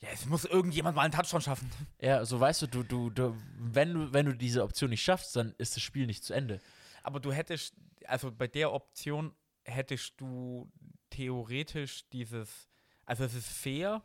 Ja, 0.00 0.08
es 0.12 0.26
muss 0.26 0.44
irgendjemand 0.44 0.94
mal 0.94 1.02
einen 1.02 1.12
Touchdown 1.12 1.40
schaffen. 1.40 1.70
Ja, 2.00 2.24
so 2.24 2.38
weißt 2.38 2.62
du, 2.62 2.66
du, 2.66 2.82
du, 2.82 3.10
du, 3.10 3.36
wenn 3.58 3.94
du, 3.94 4.12
wenn 4.12 4.26
du 4.26 4.34
diese 4.34 4.62
Option 4.62 4.90
nicht 4.90 5.02
schaffst, 5.02 5.34
dann 5.34 5.54
ist 5.58 5.74
das 5.74 5.82
Spiel 5.82 6.06
nicht 6.06 6.22
zu 6.22 6.34
Ende. 6.34 6.60
Aber 7.02 7.18
du 7.18 7.32
hättest, 7.32 7.74
also 8.04 8.30
bei 8.30 8.46
der 8.46 8.72
Option 8.72 9.34
hättest 9.64 10.20
du 10.20 10.70
theoretisch 11.10 12.08
dieses, 12.10 12.68
also 13.04 13.24
es 13.24 13.34
ist 13.34 13.48
fair 13.48 14.02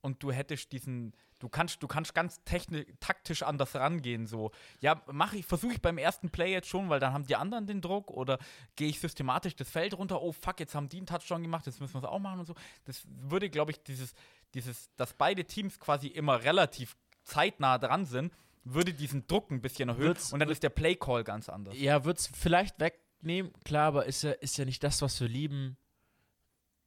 und 0.00 0.22
du 0.22 0.32
hättest 0.32 0.72
diesen, 0.72 1.14
du 1.38 1.48
kannst, 1.48 1.82
du 1.82 1.86
kannst 1.86 2.14
ganz 2.14 2.42
technisch, 2.44 2.86
taktisch 3.00 3.42
anders 3.42 3.74
rangehen, 3.74 4.26
so. 4.26 4.50
Ja, 4.80 5.02
mache 5.10 5.38
ich, 5.38 5.46
versuche 5.46 5.72
ich 5.72 5.82
beim 5.82 5.98
ersten 5.98 6.30
Play 6.30 6.52
jetzt 6.52 6.68
schon, 6.68 6.88
weil 6.88 7.00
dann 7.00 7.12
haben 7.12 7.26
die 7.26 7.36
anderen 7.36 7.66
den 7.66 7.80
Druck 7.80 8.10
oder 8.10 8.38
gehe 8.76 8.88
ich 8.88 9.00
systematisch 9.00 9.56
das 9.56 9.70
Feld 9.70 9.96
runter, 9.96 10.20
oh 10.20 10.32
fuck, 10.32 10.60
jetzt 10.60 10.74
haben 10.74 10.88
die 10.88 10.98
einen 10.98 11.06
Touchdown 11.06 11.42
gemacht, 11.42 11.66
jetzt 11.66 11.80
müssen 11.80 11.94
wir 11.94 12.00
es 12.00 12.04
auch 12.04 12.18
machen 12.18 12.40
und 12.40 12.46
so. 12.46 12.54
Das 12.84 13.04
würde, 13.06 13.48
glaube 13.50 13.70
ich, 13.70 13.82
dieses, 13.82 14.14
dieses, 14.54 14.90
dass 14.96 15.14
beide 15.14 15.44
Teams 15.44 15.78
quasi 15.78 16.08
immer 16.08 16.42
relativ 16.42 16.96
zeitnah 17.22 17.78
dran 17.78 18.04
sind, 18.04 18.32
würde 18.64 18.94
diesen 18.94 19.26
Druck 19.26 19.50
ein 19.50 19.60
bisschen 19.60 19.88
erhöhen 19.88 20.08
Wird's- 20.08 20.32
und 20.32 20.40
dann 20.40 20.50
ist 20.50 20.62
der 20.62 20.70
Play-Call 20.70 21.24
ganz 21.24 21.48
anders. 21.48 21.78
Ja, 21.78 22.04
wird 22.04 22.18
es 22.18 22.26
vielleicht 22.26 22.80
wegnehmen, 22.80 23.52
klar, 23.64 23.88
aber 23.88 24.06
ist 24.06 24.22
ja, 24.22 24.32
ist 24.32 24.56
ja 24.58 24.64
nicht 24.64 24.82
das, 24.82 25.02
was 25.02 25.20
wir 25.20 25.28
lieben, 25.28 25.76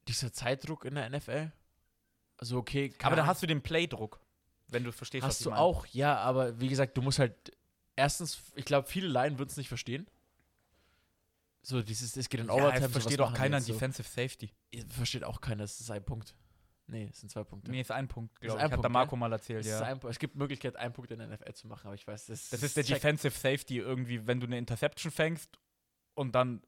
dieser 0.07 0.31
Zeitdruck 0.33 0.85
in 0.85 0.95
der 0.95 1.09
NFL. 1.09 1.51
Also 2.37 2.57
okay, 2.57 2.93
Aber 3.01 3.15
dann 3.15 3.25
hast 3.25 3.41
du 3.41 3.47
den 3.47 3.61
Playdruck, 3.61 4.19
wenn 4.67 4.83
du 4.83 4.91
verstehst, 4.91 5.23
was 5.23 5.29
hast 5.35 5.39
ich 5.41 5.43
du 5.45 5.49
meine. 5.51 5.61
auch, 5.61 5.85
ja, 5.87 6.17
aber 6.17 6.59
wie 6.59 6.67
gesagt, 6.67 6.95
du 6.97 7.01
musst 7.01 7.19
halt 7.19 7.51
erstens, 7.95 8.39
ich 8.55 8.65
glaube, 8.65 8.87
viele 8.87 9.07
Laien 9.07 9.39
würden 9.39 9.49
es 9.49 9.57
nicht 9.57 9.69
verstehen. 9.69 10.07
So, 11.63 11.81
dieses, 11.81 12.15
es 12.15 12.29
geht 12.29 12.39
in 12.39 12.47
Ja, 12.47 12.53
Overtime. 12.53 12.77
es 12.77 12.83
so, 12.85 12.89
versteht 12.99 13.19
was 13.19 13.29
auch 13.29 13.33
keiner 13.33 13.57
jetzt 13.57 13.67
Defensive 13.69 14.07
Safety. 14.07 14.53
So. 14.73 14.87
Versteht 14.89 15.23
auch 15.23 15.41
keiner, 15.41 15.63
das 15.63 15.79
ist 15.79 15.91
ein 15.91 16.03
Punkt. 16.03 16.35
Nee, 16.89 17.09
es 17.11 17.19
sind 17.19 17.29
zwei 17.29 17.43
Punkte. 17.43 17.69
Mir 17.69 17.81
ist 17.81 17.91
ein 17.91 18.07
Punkt, 18.07 18.39
glaube 18.39 18.57
ich. 18.57 18.63
Hat 18.63 18.71
der 18.71 18.77
Punkt, 18.77 18.91
Marco 18.91 19.15
ja? 19.15 19.19
mal 19.19 19.33
erzählt, 19.33 19.65
es, 19.65 19.71
ja. 19.71 19.81
ein, 19.81 19.99
es 20.07 20.19
gibt 20.19 20.35
Möglichkeit, 20.35 20.77
einen 20.77 20.93
Punkt 20.93 21.11
in 21.11 21.19
der 21.19 21.27
NFL 21.27 21.53
zu 21.53 21.67
machen, 21.67 21.87
aber 21.87 21.95
ich 21.95 22.07
weiß, 22.07 22.27
das, 22.27 22.49
Das 22.49 22.63
ist 22.63 22.77
der 22.77 22.85
check- 22.85 22.95
Defensive 22.95 23.37
Safety 23.37 23.79
irgendwie, 23.79 24.25
wenn 24.25 24.39
du 24.39 24.45
eine 24.47 24.57
Interception 24.57 25.11
fängst 25.11 25.59
und 26.13 26.33
dann 26.33 26.61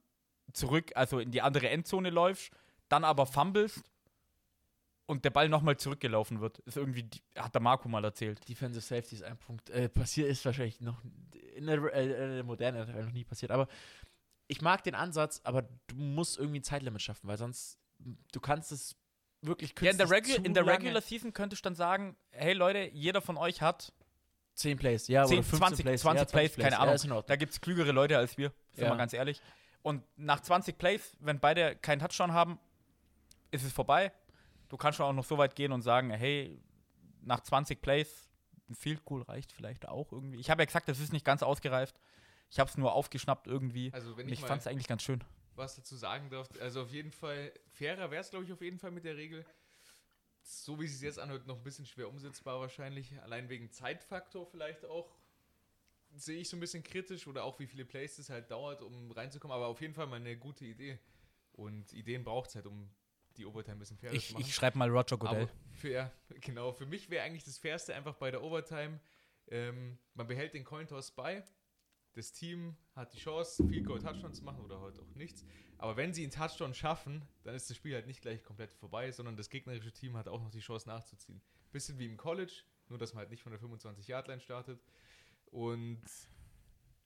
zurück, 0.52 0.92
also 0.94 1.20
in 1.20 1.30
die 1.30 1.40
andere 1.40 1.70
Endzone 1.70 2.10
läufst, 2.10 2.50
dann 2.90 3.04
aber 3.04 3.24
fummelst 3.26 3.82
und 5.06 5.24
der 5.24 5.30
Ball 5.30 5.48
nochmal 5.48 5.76
zurückgelaufen 5.76 6.40
wird. 6.40 6.58
Ist 6.60 6.76
irgendwie, 6.76 7.08
hat 7.36 7.54
der 7.54 7.60
Marco 7.62 7.88
mal 7.88 8.04
erzählt. 8.04 8.46
Defensive 8.48 8.82
Safety 8.82 9.16
ist 9.16 9.22
ein 9.22 9.38
Punkt. 9.38 9.70
Äh, 9.70 9.88
passiert 9.88 10.28
ist 10.28 10.44
wahrscheinlich 10.44 10.80
noch 10.80 11.02
in 11.54 11.66
der, 11.66 11.82
äh, 11.94 12.34
der 12.36 12.44
modernen 12.44 12.82
NFL 12.88 13.04
noch 13.04 13.12
nie 13.12 13.24
passiert. 13.24 13.50
Aber 13.50 13.66
ich 14.46 14.60
mag 14.62 14.84
den 14.84 14.94
Ansatz, 14.94 15.40
aber 15.44 15.62
du 15.86 15.96
musst 15.96 16.38
irgendwie 16.38 16.60
ein 16.60 16.64
Zeitlimit 16.64 17.02
schaffen, 17.02 17.26
weil 17.28 17.38
sonst 17.38 17.78
du 18.32 18.40
kannst 18.40 18.72
es 18.72 18.96
wirklich 19.42 19.74
Ja, 19.80 19.90
in 19.90 19.98
der, 19.98 20.10
Regu 20.10 20.32
in 20.42 20.54
der 20.54 20.66
Regular 20.66 21.00
Season 21.00 21.32
könntest 21.32 21.64
du 21.64 21.68
dann 21.68 21.74
sagen, 21.74 22.16
hey 22.30 22.52
Leute, 22.52 22.90
jeder 22.92 23.20
von 23.20 23.36
euch 23.36 23.62
hat 23.62 23.92
10 24.54 24.78
Plays, 24.78 25.08
ja, 25.08 25.24
10, 25.24 25.38
oder 25.38 25.42
15 25.44 25.58
20, 25.58 25.84
Plays, 25.84 26.00
20 26.02 26.20
ja, 26.20 26.24
Plays, 26.30 26.56
keine 26.56 26.78
Ahnung. 26.78 26.96
Ja. 27.02 27.22
Da 27.22 27.36
gibt 27.36 27.52
es 27.52 27.60
klügere 27.60 27.92
Leute 27.92 28.18
als 28.18 28.36
wir, 28.36 28.52
sind 28.72 28.84
Ja. 28.84 28.90
wir 28.90 28.96
ganz 28.96 29.12
ehrlich. 29.12 29.40
Und 29.82 30.04
nach 30.16 30.40
20 30.40 30.76
Plays, 30.76 31.16
wenn 31.20 31.40
beide 31.40 31.76
keinen 31.76 32.00
Touchdown 32.00 32.32
haben, 32.32 32.58
ist 33.50 33.64
es 33.64 33.72
vorbei. 33.72 34.12
Du 34.68 34.76
kannst 34.76 34.96
schon 34.96 35.06
auch 35.06 35.12
noch 35.12 35.24
so 35.24 35.38
weit 35.38 35.56
gehen 35.56 35.72
und 35.72 35.82
sagen, 35.82 36.10
hey, 36.10 36.60
nach 37.22 37.40
20 37.40 37.80
Plays, 37.82 38.30
ein 38.68 38.74
Field 38.74 39.04
Goal 39.04 39.22
reicht 39.22 39.52
vielleicht 39.52 39.88
auch 39.88 40.12
irgendwie. 40.12 40.38
Ich 40.38 40.50
habe 40.50 40.62
ja 40.62 40.66
gesagt, 40.66 40.88
das 40.88 41.00
ist 41.00 41.12
nicht 41.12 41.24
ganz 41.24 41.42
ausgereift. 41.42 42.00
Ich 42.50 42.58
habe 42.58 42.70
es 42.70 42.76
nur 42.76 42.92
aufgeschnappt 42.92 43.46
irgendwie. 43.46 43.92
Also 43.92 44.16
wenn 44.16 44.26
ich, 44.28 44.34
ich 44.34 44.40
fand 44.40 44.60
es 44.60 44.66
eigentlich 44.66 44.88
ganz 44.88 45.02
schön. 45.02 45.22
was 45.56 45.76
dazu 45.76 45.96
sagen 45.96 46.30
darf, 46.30 46.48
also 46.60 46.82
auf 46.82 46.90
jeden 46.90 47.12
Fall, 47.12 47.52
fairer 47.68 48.10
wäre 48.10 48.22
es 48.22 48.30
glaube 48.30 48.44
ich 48.44 48.52
auf 48.52 48.60
jeden 48.62 48.78
Fall 48.78 48.90
mit 48.90 49.04
der 49.04 49.16
Regel. 49.16 49.44
So 50.42 50.80
wie 50.80 50.86
es 50.86 50.92
sich 50.92 51.02
jetzt 51.02 51.18
anhört, 51.18 51.46
noch 51.46 51.56
ein 51.56 51.62
bisschen 51.62 51.86
schwer 51.86 52.08
umsetzbar 52.08 52.60
wahrscheinlich. 52.60 53.20
Allein 53.22 53.48
wegen 53.48 53.70
Zeitfaktor 53.70 54.46
vielleicht 54.46 54.84
auch. 54.84 55.14
Sehe 56.12 56.40
ich 56.40 56.48
so 56.48 56.56
ein 56.56 56.60
bisschen 56.60 56.82
kritisch 56.82 57.28
oder 57.28 57.44
auch 57.44 57.60
wie 57.60 57.66
viele 57.66 57.84
Plays 57.84 58.18
es 58.18 58.30
halt 58.30 58.50
dauert, 58.50 58.82
um 58.82 59.12
reinzukommen. 59.12 59.54
Aber 59.54 59.66
auf 59.66 59.80
jeden 59.80 59.94
Fall 59.94 60.08
mal 60.08 60.16
eine 60.16 60.36
gute 60.36 60.64
Idee. 60.64 60.98
Und 61.52 61.92
Ideen 61.92 62.24
braucht 62.24 62.48
es 62.48 62.56
halt, 62.56 62.66
um 62.66 62.90
die 63.36 63.46
Overtime 63.46 63.76
ein 63.76 63.78
bisschen 63.78 63.98
fairer 63.98 64.14
Ich, 64.14 64.32
machen. 64.32 64.42
ich 64.42 64.54
schreibe 64.54 64.78
mal 64.78 64.88
Roger 64.88 65.16
Goodell. 65.16 65.48
Für, 65.72 65.90
ja, 65.90 66.12
genau, 66.40 66.72
für 66.72 66.86
mich 66.86 67.10
wäre 67.10 67.24
eigentlich 67.24 67.44
das 67.44 67.58
Fairste 67.58 67.94
einfach 67.94 68.14
bei 68.14 68.30
der 68.30 68.42
Overtime, 68.42 69.00
ähm, 69.48 69.98
man 70.14 70.26
behält 70.26 70.54
den 70.54 70.64
Cointoss 70.64 71.10
bei, 71.10 71.42
das 72.12 72.32
Team 72.32 72.76
hat 72.94 73.12
die 73.14 73.18
Chance, 73.18 73.66
viel 73.68 73.82
Goal 73.82 74.00
Touchdown 74.00 74.34
zu 74.34 74.44
machen 74.44 74.64
oder 74.64 74.80
heute 74.80 75.00
auch 75.00 75.14
nichts. 75.14 75.44
Aber 75.78 75.96
wenn 75.96 76.12
sie 76.12 76.22
einen 76.22 76.32
Touchdown 76.32 76.74
schaffen, 76.74 77.22
dann 77.44 77.54
ist 77.54 77.70
das 77.70 77.76
Spiel 77.76 77.94
halt 77.94 78.06
nicht 78.06 78.20
gleich 78.20 78.42
komplett 78.42 78.72
vorbei, 78.74 79.10
sondern 79.12 79.36
das 79.36 79.48
gegnerische 79.48 79.92
Team 79.92 80.16
hat 80.16 80.28
auch 80.28 80.40
noch 80.42 80.50
die 80.50 80.60
Chance 80.60 80.88
nachzuziehen. 80.88 81.40
Bisschen 81.72 81.98
wie 81.98 82.06
im 82.06 82.16
College, 82.16 82.64
nur 82.88 82.98
dass 82.98 83.14
man 83.14 83.20
halt 83.20 83.30
nicht 83.30 83.42
von 83.42 83.52
der 83.52 83.60
25-Yard-Line 83.60 84.40
startet. 84.40 84.82
Und 85.46 86.02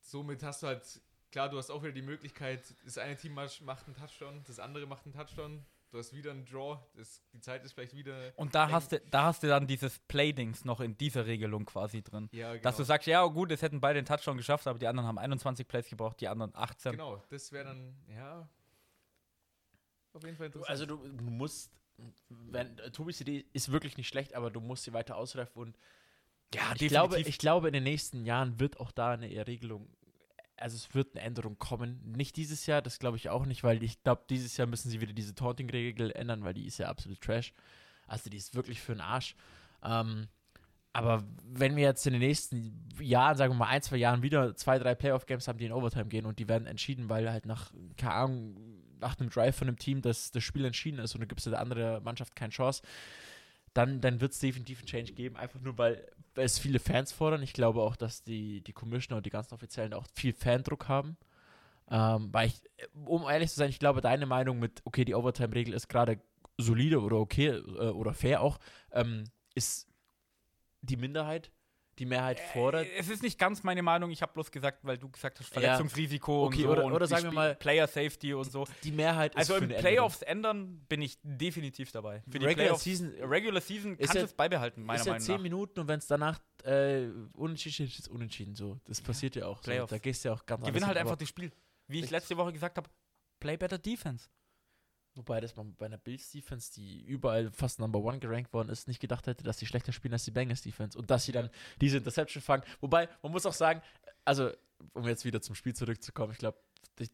somit 0.01 0.43
hast 0.43 0.63
du 0.63 0.67
halt, 0.67 1.01
klar, 1.31 1.49
du 1.51 1.59
hast 1.59 1.71
auch 1.71 1.83
wieder 1.83 1.93
die 1.93 2.03
Möglichkeit, 2.03 2.75
das 2.85 2.99
eine 2.99 3.17
Team 3.17 3.35
macht 3.35 3.61
einen 3.87 3.95
Touchdown, 3.95 4.43
das 4.47 4.59
andere 4.59 4.87
macht 4.87 5.05
einen 5.05 5.15
Touchdown. 5.15 5.65
Du 5.95 6.01
hast 6.01 6.13
wieder 6.13 6.33
einen 6.33 6.45
Draw, 6.45 6.81
das, 6.97 7.23
die 7.33 7.39
Zeit 7.39 7.65
ist 7.65 7.73
vielleicht 7.73 7.95
wieder. 7.95 8.33
Und 8.35 8.53
da 8.57 8.67
eng. 8.67 8.73
hast, 8.73 8.91
du, 8.91 9.01
da 9.13 9.27
hast 9.27 9.45
du 9.45 9.47
dann 9.47 9.69
dieses 9.69 10.01
Playdings 10.01 10.65
noch 10.65 10.81
in 10.81 10.99
dieser 10.99 11.25
Regelung 11.25 11.67
quasi 11.67 12.03
drin. 12.03 12.29
Ja, 12.33 12.51
genau. 12.51 12.65
Dass 12.65 12.79
du 12.79 12.83
sagst, 12.83 13.07
ja 13.07 13.25
gut, 13.27 13.53
es 13.53 13.63
hätten 13.63 13.81
beide 13.81 14.03
den 14.03 14.05
Touchdown 14.05 14.37
geschafft, 14.37 14.67
aber 14.67 14.77
die 14.77 14.89
anderen 14.89 15.07
haben 15.07 15.19
21 15.19 15.69
Plays 15.69 15.89
gebraucht, 15.89 16.21
die 16.21 16.27
anderen 16.27 16.51
18. 16.53 16.91
Genau, 16.91 17.23
das 17.29 17.53
wäre 17.53 17.67
dann, 17.67 17.95
ja. 18.09 18.49
Auf 20.15 20.25
jeden 20.25 20.37
Fall 20.37 20.47
interessant. 20.47 20.69
also 20.69 20.85
du, 20.85 20.97
musst, 20.97 21.71
wenn 22.29 22.77
Tobis 22.93 23.21
Idee 23.21 23.45
ist 23.53 23.71
wirklich 23.71 23.97
nicht 23.97 24.09
schlecht, 24.09 24.35
aber 24.35 24.51
du 24.51 24.61
musst 24.61 24.83
sie 24.83 24.93
weiter 24.93 25.17
ausreifen 25.17 25.63
und 25.63 25.79
Ja, 26.53 26.73
ich 26.77 26.89
glaube, 26.89 27.21
ich 27.21 27.39
glaube, 27.39 27.69
in 27.69 27.73
den 27.73 27.85
nächsten 27.85 28.27
Jahren 28.27 28.59
wird 28.59 28.81
auch 28.81 28.91
da 28.91 29.13
eine 29.13 29.47
Regelung, 29.47 29.89
also 30.57 30.77
es 30.77 30.95
wird 30.95 31.15
eine 31.15 31.25
Änderung 31.25 31.59
kommen. 31.59 32.01
Nicht 32.17 32.37
dieses 32.37 32.67
Jahr, 32.67 32.83
das 32.83 32.99
glaube 32.99 33.17
ich 33.17 33.29
auch 33.29 33.47
nicht, 33.47 33.65
weil 33.65 33.83
ich 33.83 34.03
glaube, 34.03 34.23
dieses 34.31 34.57
Jahr 34.57 34.67
müssen 34.67 34.91
sie 34.91 35.01
wieder 35.01 35.13
diese 35.13 35.35
Taunting-Regel 35.35 36.13
ändern, 36.13 36.45
weil 36.45 36.55
die 36.55 36.67
ist 36.67 36.79
ja 36.79 36.89
absolut 36.89 37.21
Trash. 37.21 37.53
Also 38.07 38.31
die 38.31 38.37
ist 38.37 38.55
wirklich 38.55 38.81
für 38.81 38.93
den 38.93 39.01
Arsch. 39.01 39.35
Ähm, 39.83 40.29
aber 40.93 41.25
wenn 41.45 41.75
wir 41.75 41.83
jetzt 41.83 42.07
in 42.07 42.13
den 42.13 42.23
nächsten 42.23 42.89
Jahren, 43.01 43.37
sagen 43.37 43.55
wir 43.55 43.59
mal 43.59 43.69
ein, 43.69 43.83
zwei 43.83 43.97
Jahren 43.97 44.23
wieder 44.23 44.55
zwei, 44.55 44.79
drei 44.79 44.95
Playoff-Games 44.95 45.49
haben, 45.49 45.59
die 45.59 45.67
in 45.67 45.73
Overtime 45.73 46.07
gehen 46.07 46.25
und 46.25 46.39
die 46.39 46.49
werden 46.49 46.69
entschieden, 46.69 47.09
weil 47.09 47.31
halt 47.31 47.47
nach, 47.47 47.73
keine 47.97 48.15
Ahnung, 48.15 48.57
nach 49.01 49.19
einem 49.19 49.29
Drive 49.29 49.57
von 49.57 49.67
einem 49.67 49.77
Team 49.77 50.03
das, 50.03 50.31
das 50.31 50.45
Spiel 50.45 50.65
entschieden 50.65 51.01
ist 51.01 51.15
und 51.15 51.21
dann 51.21 51.29
gibt 51.29 51.41
es 51.41 51.45
der 51.45 51.59
andere 51.59 52.01
Mannschaft 52.01 52.37
keine 52.37 52.53
Chance, 52.53 52.83
dann, 53.73 54.01
dann 54.01 54.21
wird 54.21 54.33
es 54.33 54.39
definitiv 54.39 54.79
einen 54.79 54.87
Change 54.87 55.13
geben, 55.15 55.37
einfach 55.37 55.61
nur 55.61 55.77
weil, 55.77 56.07
weil 56.07 56.07
es 56.37 56.59
viele 56.59 56.79
Fans 56.79 57.13
fordern. 57.13 57.43
Ich 57.43 57.53
glaube 57.53 57.83
auch, 57.83 57.97
dass 57.97 58.23
die, 58.23 58.61
die 58.63 58.73
Commissioner 58.73 59.19
und 59.19 59.27
die 59.27 59.31
ganzen 59.31 59.55
Offiziellen 59.55 59.95
auch 59.95 60.07
viel 60.13 60.33
Fandruck 60.33 60.89
haben. 60.89 61.17
Ähm, 61.91 62.31
weil 62.33 62.49
ich, 62.49 62.63
um 63.05 63.23
ehrlich 63.25 63.51
zu 63.51 63.57
sein, 63.57 63.71
ich 63.71 63.79
glaube, 63.79 64.01
deine 64.01 64.27
Meinung 64.27 64.59
mit, 64.59 64.81
okay, 64.85 65.05
die 65.05 65.15
Overtime-Regel 65.15 65.75
ist 65.75 65.89
gerade 65.89 66.21
solide 66.57 67.01
oder 67.01 67.17
okay 67.17 67.49
äh, 67.49 67.91
oder 67.91 68.15
fair 68.15 68.41
auch, 68.41 68.59
ähm, 68.93 69.25
ist 69.55 69.89
die 70.83 70.97
Minderheit. 70.97 71.51
Die 71.99 72.07
Mehrheit 72.07 72.41
fordert. 72.41 72.87
Äh, 72.87 72.97
Es 72.99 73.09
ist 73.09 73.23
nicht 73.23 73.39
ganz 73.39 73.63
meine 73.63 73.83
Meinung, 73.83 74.11
ich 74.11 74.21
habe 74.23 74.33
bloß 74.33 74.51
gesagt, 74.51 74.81
weil 74.85 74.99
du 74.99 75.09
gesagt 75.09 75.39
hast. 75.41 75.53
Verletzungsrisiko 75.53 76.47
Okay, 76.47 76.57
und 76.57 76.63
so 76.63 76.69
oder- 76.73 76.85
und 76.85 76.93
oder 76.93 77.07
die 77.07 77.11
sagen 77.11 77.25
wir 77.25 77.33
mal- 77.33 77.55
Player 77.55 77.87
Safety 77.87 78.35
und 78.35 78.51
so. 78.51 78.67
Die 78.83 78.91
Mehrheit 78.93 79.37
Also 79.37 79.55
ist 79.55 79.59
für 79.65 79.65
im 79.73 79.79
Playoffs 79.81 80.23
ändern 80.23 80.85
bin 80.89 81.03
ich 81.03 81.19
definitiv 81.23 81.93
dabei. 81.93 82.23
Für 82.29 82.39
die 82.39 82.47
Regular 82.47 82.55
Playoffs, 82.77 82.85
Season- 82.85 83.13
Regular 83.23 83.61
Season 83.61 83.97
kannst 83.97 84.15
du 84.15 84.19
ja- 84.19 84.25
es 84.25 84.33
beibehalten, 84.35 84.83
meiner 84.85 85.01
Ist 85.01 85.07
ja 85.07 85.13
Meinung 85.13 85.27
zehn 85.27 85.35
nach. 85.37 85.43
Minuten 85.43 85.81
und 85.81 85.89
wenn 85.89 85.99
es 85.99 86.07
danach 86.07 86.41
äh, 86.65 87.09
unentschieden 87.35 87.87
ist, 87.87 87.99
ist 87.99 88.09
unentschieden 88.09 88.55
so. 88.55 88.81
Das 88.87 89.01
passiert 89.03 89.37
ja 89.37 89.47
auch. 89.47 89.63
So. 89.63 89.71
Da 89.87 89.99
gehst 89.99 90.25
du 90.25 90.31
ja 90.31 90.35
auch 90.35 90.47
ganz 90.47 90.65
Gewinn 90.65 90.87
halt 90.87 90.97
einfach 90.97 91.17
das 91.17 91.29
Spiel. 91.29 91.53
Wie 91.89 92.01
ich 92.01 92.11
letzte 92.11 92.37
Woche 92.39 92.53
gesagt 92.53 92.77
habe, 92.79 92.89
play 93.39 93.57
better 93.59 93.77
defense. 93.79 94.29
Wobei 95.17 95.41
das 95.41 95.55
man 95.57 95.75
bei 95.77 95.87
einer 95.87 95.99
Bills 95.99 96.31
Defense, 96.33 96.73
die 96.75 97.03
überall 97.05 97.51
fast 97.53 97.79
Number 97.79 98.01
One 98.01 98.19
gerankt 98.19 98.53
worden 98.53 98.69
ist, 98.69 98.89
nicht 98.89 99.01
gedacht 99.01 99.27
hätte, 99.27 99.45
dass 99.45 99.59
sie 99.59 99.67
schlechter 99.67 99.93
spielen 99.93 100.13
als 100.15 100.25
die 100.25 100.31
Bengals 100.33 100.63
Defense 100.63 100.99
und 100.99 101.11
dass 101.11 101.25
sie 101.25 101.33
dann 101.33 101.51
diese 101.81 101.99
Interception 101.99 102.43
fangen. 102.43 102.65
Wobei, 102.81 103.09
man 103.23 103.31
muss 103.33 103.47
auch 103.47 103.53
sagen, 103.53 103.81
also, 104.25 104.51
um 104.93 105.07
jetzt 105.07 105.25
wieder 105.25 105.41
zum 105.41 105.55
Spiel 105.55 105.75
zurückzukommen, 105.75 106.33
ich 106.33 106.39
glaube, 106.39 106.59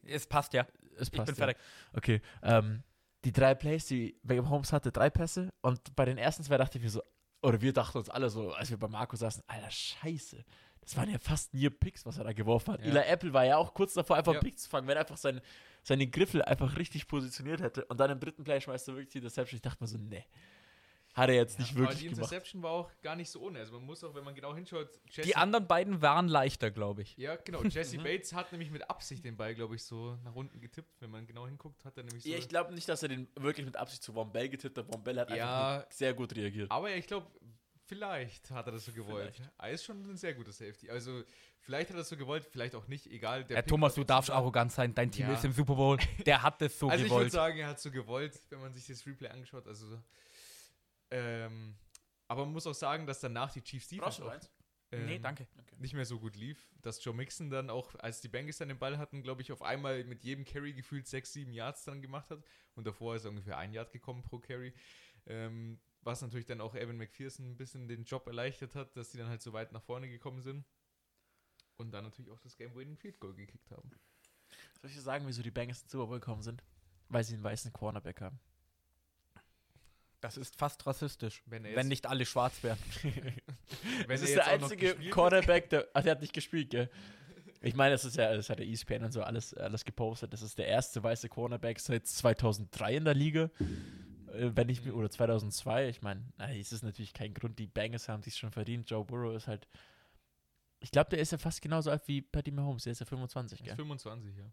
Es 0.04 0.26
passt 0.26 0.52
ja. 0.54 0.66
es 0.96 1.08
Ich 1.08 1.12
passt. 1.12 1.26
bin 1.26 1.34
ja. 1.36 1.46
fertig. 1.46 1.56
Okay, 1.94 2.22
ähm, 2.42 2.82
die 3.24 3.32
drei 3.32 3.54
Plays, 3.54 3.86
die 3.86 4.18
Holmes 4.28 4.72
hatte 4.72 4.90
drei 4.92 5.10
Pässe 5.10 5.52
und 5.60 5.94
bei 5.94 6.06
den 6.06 6.16
ersten 6.16 6.42
zwei 6.42 6.56
dachte 6.56 6.78
ich 6.78 6.84
mir 6.84 6.90
so, 6.90 7.02
oder 7.42 7.60
wir 7.60 7.72
dachten 7.72 7.98
uns 7.98 8.08
alle 8.08 8.30
so, 8.30 8.52
als 8.52 8.70
wir 8.70 8.78
bei 8.78 8.88
Marco 8.88 9.14
saßen, 9.16 9.42
Alter, 9.46 9.70
scheiße, 9.70 10.42
das 10.80 10.96
waren 10.96 11.10
ja 11.10 11.18
fast 11.18 11.52
Near 11.52 11.70
Picks, 11.70 12.06
was 12.06 12.16
er 12.16 12.24
da 12.24 12.32
geworfen 12.32 12.72
hat. 12.72 12.80
Ja. 12.80 12.86
Eli 12.86 13.00
Apple 13.00 13.32
war 13.34 13.44
ja 13.44 13.56
auch 13.58 13.74
kurz 13.74 13.92
davor, 13.92 14.16
einfach 14.16 14.32
Ja. 14.32 14.40
einen 14.40 14.48
Pick 14.48 14.58
zu 14.58 14.68
fangen, 14.70 14.86
wenn 14.88 14.96
er 14.96 15.00
einfach 15.02 15.18
sein, 15.18 15.40
seine 15.82 16.06
Griffel 16.06 16.42
einfach 16.42 16.76
richtig 16.76 17.08
positioniert 17.08 17.60
hätte. 17.60 17.84
Und 17.86 17.98
dann 18.00 18.10
im 18.10 18.20
dritten 18.20 18.44
Play 18.44 18.60
schmeißt 18.60 18.88
er 18.88 18.94
wirklich 18.94 19.10
die 19.12 19.18
Interception. 19.18 19.56
Ich 19.56 19.62
dachte 19.62 19.82
mir 19.82 19.88
so, 19.88 19.98
nee. 19.98 20.24
Hat 21.12 21.28
er 21.28 21.34
jetzt 21.34 21.58
nicht 21.58 21.72
Aber 21.72 21.80
wirklich 21.80 21.98
die 21.98 22.04
gemacht. 22.04 22.18
Interception 22.20 22.62
war 22.62 22.70
auch 22.70 22.90
gar 23.02 23.16
nicht 23.16 23.28
so 23.28 23.40
ohne. 23.40 23.58
Also 23.58 23.72
man 23.72 23.82
muss 23.84 24.04
auch, 24.04 24.14
wenn 24.14 24.22
man 24.22 24.32
genau 24.32 24.54
hinschaut, 24.54 24.88
Jesse, 25.10 25.22
Die 25.26 25.34
anderen 25.34 25.66
beiden 25.66 26.00
waren 26.02 26.28
leichter, 26.28 26.70
glaube 26.70 27.02
ich. 27.02 27.16
Ja, 27.16 27.34
genau. 27.34 27.64
Jesse 27.64 27.98
Mhm. 27.98 28.04
Bates 28.04 28.32
hat 28.32 28.52
nämlich 28.52 28.70
mit 28.70 28.88
Absicht 28.88 29.24
den 29.24 29.36
Ball, 29.36 29.56
glaube 29.56 29.74
ich, 29.74 29.82
so 29.82 30.16
nach 30.22 30.36
unten 30.36 30.60
getippt. 30.60 31.00
Wenn 31.00 31.10
man 31.10 31.26
genau 31.26 31.46
hinguckt, 31.48 31.84
hat 31.84 31.96
er 31.96 32.04
nämlich 32.04 32.22
so. 32.22 32.30
Ja, 32.30 32.38
ich 32.38 32.48
glaube 32.48 32.72
nicht, 32.74 32.88
dass 32.88 33.02
er 33.02 33.08
den 33.08 33.26
wirklich 33.34 33.66
mit 33.66 33.76
Absicht 33.76 34.04
zu 34.04 34.12
Von 34.12 34.30
Bell 34.30 34.48
getippt 34.48 34.78
hat. 34.78 34.86
Von 34.86 35.02
Bell 35.02 35.18
hat 35.18 35.30
Ja. 35.30 35.78
einfach 35.78 35.90
sehr 35.90 36.14
gut 36.14 36.34
reagiert. 36.36 36.70
aber 36.70 36.94
ich 36.94 37.08
glaube, 37.08 37.26
vielleicht 37.90 38.50
hat 38.52 38.66
er 38.66 38.72
das 38.72 38.84
so 38.84 38.92
gewollt. 38.92 39.34
Vielleicht. 39.34 39.52
Er 39.58 39.70
ist 39.70 39.84
schon 39.84 40.00
ein 40.08 40.16
sehr 40.16 40.32
guter 40.34 40.52
Safety. 40.52 40.88
Also 40.90 41.22
vielleicht 41.58 41.90
hat 41.90 41.96
er 41.96 41.98
das 41.98 42.08
so 42.08 42.16
gewollt, 42.16 42.44
vielleicht 42.50 42.74
auch 42.76 42.86
nicht. 42.86 43.06
Egal. 43.08 43.44
Der 43.44 43.56
Herr 43.56 43.62
Pick 43.62 43.68
Thomas, 43.70 43.94
du 43.94 44.04
darfst 44.04 44.30
arrogant 44.30 44.70
sein. 44.72 44.94
Dein 44.94 45.10
Team 45.10 45.26
Ja. 45.26 45.34
ist 45.34 45.44
im 45.44 45.52
Super 45.52 45.74
Bowl. 45.74 45.98
Der 46.24 46.42
hat 46.42 46.62
es 46.62 46.78
so 46.78 46.88
Also 46.90 47.04
ich 47.04 47.10
würde 47.10 47.16
gewollt. 47.26 47.32
sagen, 47.32 47.58
er 47.58 47.66
hat 47.68 47.80
so 47.80 47.90
gewollt, 47.90 48.38
wenn 48.50 48.60
man 48.60 48.72
sich 48.72 48.86
das 48.86 49.04
Replay 49.06 49.28
angeschaut. 49.28 49.66
Also 49.66 50.00
ähm, 51.10 51.74
aber 52.28 52.44
man 52.44 52.52
muss 52.54 52.66
auch 52.66 52.74
sagen, 52.74 53.06
dass 53.06 53.20
danach 53.20 53.52
die 53.52 53.62
Chiefs 53.62 53.88
Defense 53.88 54.24
auch, 54.24 54.32
ähm, 54.92 55.06
nee, 55.06 55.18
danke. 55.18 55.46
nicht 55.78 55.94
mehr 55.94 56.04
so 56.04 56.18
gut 56.20 56.36
lief, 56.36 56.68
dass 56.82 57.02
Joe 57.04 57.14
Mixon 57.14 57.50
dann 57.50 57.70
auch, 57.70 57.94
als 57.96 58.20
die 58.20 58.28
Bengals 58.28 58.58
dann 58.58 58.68
den 58.68 58.78
Ball 58.78 58.98
hatten, 58.98 59.22
glaube 59.22 59.42
ich, 59.42 59.50
auf 59.52 59.62
einmal 59.62 60.04
mit 60.04 60.22
jedem 60.22 60.44
Carry 60.44 60.72
gefühlt 60.72 61.06
6, 61.08 61.32
7 61.32 61.52
Yards 61.52 61.84
dann 61.84 62.00
gemacht 62.00 62.30
hat. 62.30 62.42
Und 62.76 62.86
davor 62.86 63.16
ist 63.16 63.24
er 63.24 63.30
ungefähr 63.30 63.58
ein 63.58 63.72
Yard 63.72 63.90
gekommen 63.92 64.22
pro 64.22 64.38
Carry. 64.38 64.72
Ähm, 65.26 65.80
was 66.02 66.22
natürlich 66.22 66.46
dann 66.46 66.60
auch 66.60 66.74
Evan 66.74 66.96
McPherson 66.96 67.46
ein 67.50 67.56
bisschen 67.56 67.88
den 67.88 68.04
Job 68.04 68.26
erleichtert 68.26 68.74
hat, 68.74 68.96
dass 68.96 69.10
die 69.10 69.18
dann 69.18 69.28
halt 69.28 69.42
so 69.42 69.52
weit 69.52 69.72
nach 69.72 69.82
vorne 69.82 70.08
gekommen 70.08 70.40
sind. 70.40 70.64
Und 71.76 71.92
dann 71.92 72.04
natürlich 72.04 72.30
auch 72.30 72.40
das 72.40 72.56
Game-Winning 72.56 72.96
Field 72.96 73.18
Goal 73.20 73.34
gekickt 73.34 73.70
haben. 73.70 73.90
Soll 74.80 74.90
ich 74.90 74.96
dir 74.96 75.02
sagen, 75.02 75.26
wieso 75.26 75.42
die 75.42 75.50
Bengals 75.50 75.82
ins 75.82 75.92
Super 75.92 76.06
Bowl 76.06 76.20
gekommen 76.20 76.42
sind? 76.42 76.62
Weil 77.08 77.24
sie 77.24 77.34
einen 77.34 77.44
weißen 77.44 77.72
Cornerback 77.72 78.20
haben. 78.20 78.38
Das 80.20 80.36
ist 80.36 80.56
fast 80.56 80.86
rassistisch. 80.86 81.42
Wenn 81.46 81.64
Wenn 81.64 81.88
nicht 81.88 82.06
alle 82.06 82.26
schwarz 82.26 82.62
wären. 82.62 82.78
wenn 83.02 84.08
das 84.08 84.22
ist 84.22 84.34
der 84.34 84.46
einzige 84.46 84.94
Cornerback, 85.10 85.70
der. 85.70 85.88
Ach, 85.94 86.02
der 86.02 86.12
hat 86.12 86.20
nicht 86.20 86.34
gespielt, 86.34 86.70
gell? 86.70 86.90
Ich 87.62 87.74
meine, 87.74 87.92
das 87.92 88.04
ist 88.04 88.16
ja, 88.16 88.34
das 88.34 88.48
hat 88.48 88.58
der 88.58 88.66
ESPN 88.66 89.04
und 89.04 89.12
so 89.12 89.22
alles, 89.22 89.54
alles 89.54 89.84
gepostet. 89.84 90.32
Das 90.32 90.42
ist 90.42 90.58
der 90.58 90.66
erste 90.66 91.02
weiße 91.02 91.28
Cornerback 91.28 91.78
seit 91.78 92.06
2003 92.06 92.96
in 92.96 93.04
der 93.04 93.14
Liga. 93.14 93.50
Äh, 94.32 94.50
Wenn 94.54 94.68
ich 94.68 94.84
mir, 94.84 94.94
oder 94.94 95.10
2002. 95.10 95.88
Ich 95.88 96.02
meine, 96.02 96.22
es 96.38 96.72
ist 96.72 96.82
natürlich 96.82 97.12
kein 97.12 97.34
Grund. 97.34 97.58
Die 97.58 97.66
Bengals 97.66 98.08
haben 98.08 98.22
sich 98.22 98.36
schon 98.36 98.50
verdient. 98.50 98.88
Joe 98.90 99.04
Burrow 99.04 99.34
ist 99.34 99.46
halt. 99.48 99.66
Ich 100.80 100.90
glaube, 100.90 101.10
der 101.10 101.18
ist 101.18 101.32
ja 101.32 101.38
fast 101.38 101.60
genauso 101.60 101.90
alt 101.90 102.06
wie 102.08 102.22
Patty 102.22 102.50
Mahomes. 102.50 102.84
Der 102.84 102.92
ist 102.92 103.00
ja 103.00 103.06
25, 103.06 103.60
Ist 103.60 103.66
gell? 103.66 103.76
25, 103.76 104.34
ja. 104.36 104.44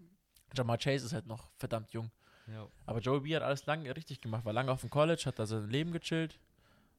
Jamar 0.55 0.77
Chase 0.77 1.05
ist 1.05 1.13
halt 1.13 1.25
noch 1.27 1.49
verdammt 1.57 1.91
jung. 1.91 2.11
ja. 2.47 2.67
Aber 2.85 2.99
Joey 2.99 3.21
B 3.21 3.35
hat 3.35 3.43
alles 3.43 3.65
lange 3.65 3.95
richtig 3.95 4.19
gemacht. 4.21 4.43
War 4.45 4.53
lange 4.53 4.71
auf 4.71 4.81
dem 4.81 4.89
College, 4.89 5.23
hat 5.25 5.39
da 5.39 5.45
sein 5.45 5.69
Leben 5.69 5.91
gechillt. 5.91 6.39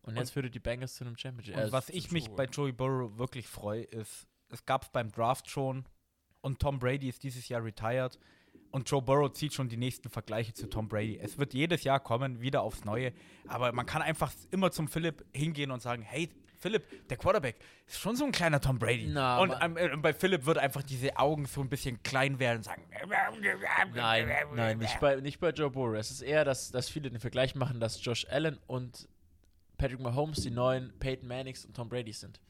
Und 0.02 0.16
jetzt 0.16 0.28
Und- 0.28 0.32
führte 0.34 0.50
die 0.50 0.60
Bengals 0.60 0.94
zu 0.94 1.04
einem 1.04 1.16
Championship. 1.16 1.56
Und 1.56 1.62
äh, 1.62 1.72
was 1.72 1.90
ich 1.90 2.10
mich 2.10 2.30
bei 2.30 2.44
Joey 2.46 2.72
Burrow 2.72 3.18
wirklich 3.18 3.46
freue, 3.46 3.82
ist, 3.82 4.26
es 4.50 4.64
gab 4.64 4.84
es 4.84 4.88
beim 4.90 5.10
Draft 5.12 5.50
schon 5.50 5.84
und 6.40 6.60
Tom 6.60 6.78
Brady 6.78 7.08
ist 7.08 7.22
dieses 7.22 7.48
Jahr 7.48 7.62
retired 7.62 8.18
und 8.70 8.88
Joe 8.90 9.02
Burrow 9.02 9.32
zieht 9.32 9.54
schon 9.54 9.68
die 9.68 9.76
nächsten 9.76 10.10
Vergleiche 10.10 10.52
zu 10.52 10.68
Tom 10.68 10.88
Brady. 10.88 11.18
Es 11.18 11.38
wird 11.38 11.54
jedes 11.54 11.84
Jahr 11.84 12.00
kommen, 12.00 12.40
wieder 12.40 12.62
aufs 12.62 12.84
Neue, 12.84 13.12
aber 13.46 13.72
man 13.72 13.86
kann 13.86 14.02
einfach 14.02 14.32
immer 14.50 14.70
zum 14.70 14.88
Philipp 14.88 15.24
hingehen 15.32 15.70
und 15.70 15.80
sagen, 15.80 16.02
hey, 16.02 16.28
Philipp, 16.58 17.08
der 17.08 17.16
Quarterback 17.16 17.56
ist 17.86 18.00
schon 18.00 18.16
so 18.16 18.24
ein 18.24 18.32
kleiner 18.32 18.60
Tom 18.60 18.78
Brady. 18.78 19.06
Na, 19.08 19.38
und 19.38 19.54
ähm, 19.60 19.76
äh, 19.76 19.96
bei 19.96 20.12
Philipp 20.12 20.44
wird 20.44 20.58
einfach 20.58 20.82
diese 20.82 21.16
Augen 21.16 21.46
so 21.46 21.60
ein 21.60 21.68
bisschen 21.68 22.02
klein 22.02 22.38
werden 22.38 22.58
und 22.58 22.64
sagen, 22.64 22.82
Nein, 23.94 24.28
nein, 24.54 24.78
nicht 24.78 24.98
bei, 25.00 25.16
nicht 25.16 25.38
bei 25.38 25.50
Joe 25.50 25.70
Burrow. 25.70 25.96
Es 25.96 26.10
ist 26.10 26.20
eher, 26.20 26.44
dass, 26.44 26.70
dass 26.70 26.88
viele 26.88 27.10
den 27.10 27.20
Vergleich 27.20 27.54
machen, 27.54 27.78
dass 27.80 28.04
Josh 28.04 28.26
Allen 28.28 28.58
und 28.66 29.08
Patrick 29.76 30.00
Mahomes 30.00 30.42
die 30.42 30.50
neuen 30.50 30.92
Peyton 30.98 31.28
Mannings 31.28 31.64
und 31.64 31.76
Tom 31.76 31.88
Brady 31.88 32.12
sind. 32.12 32.40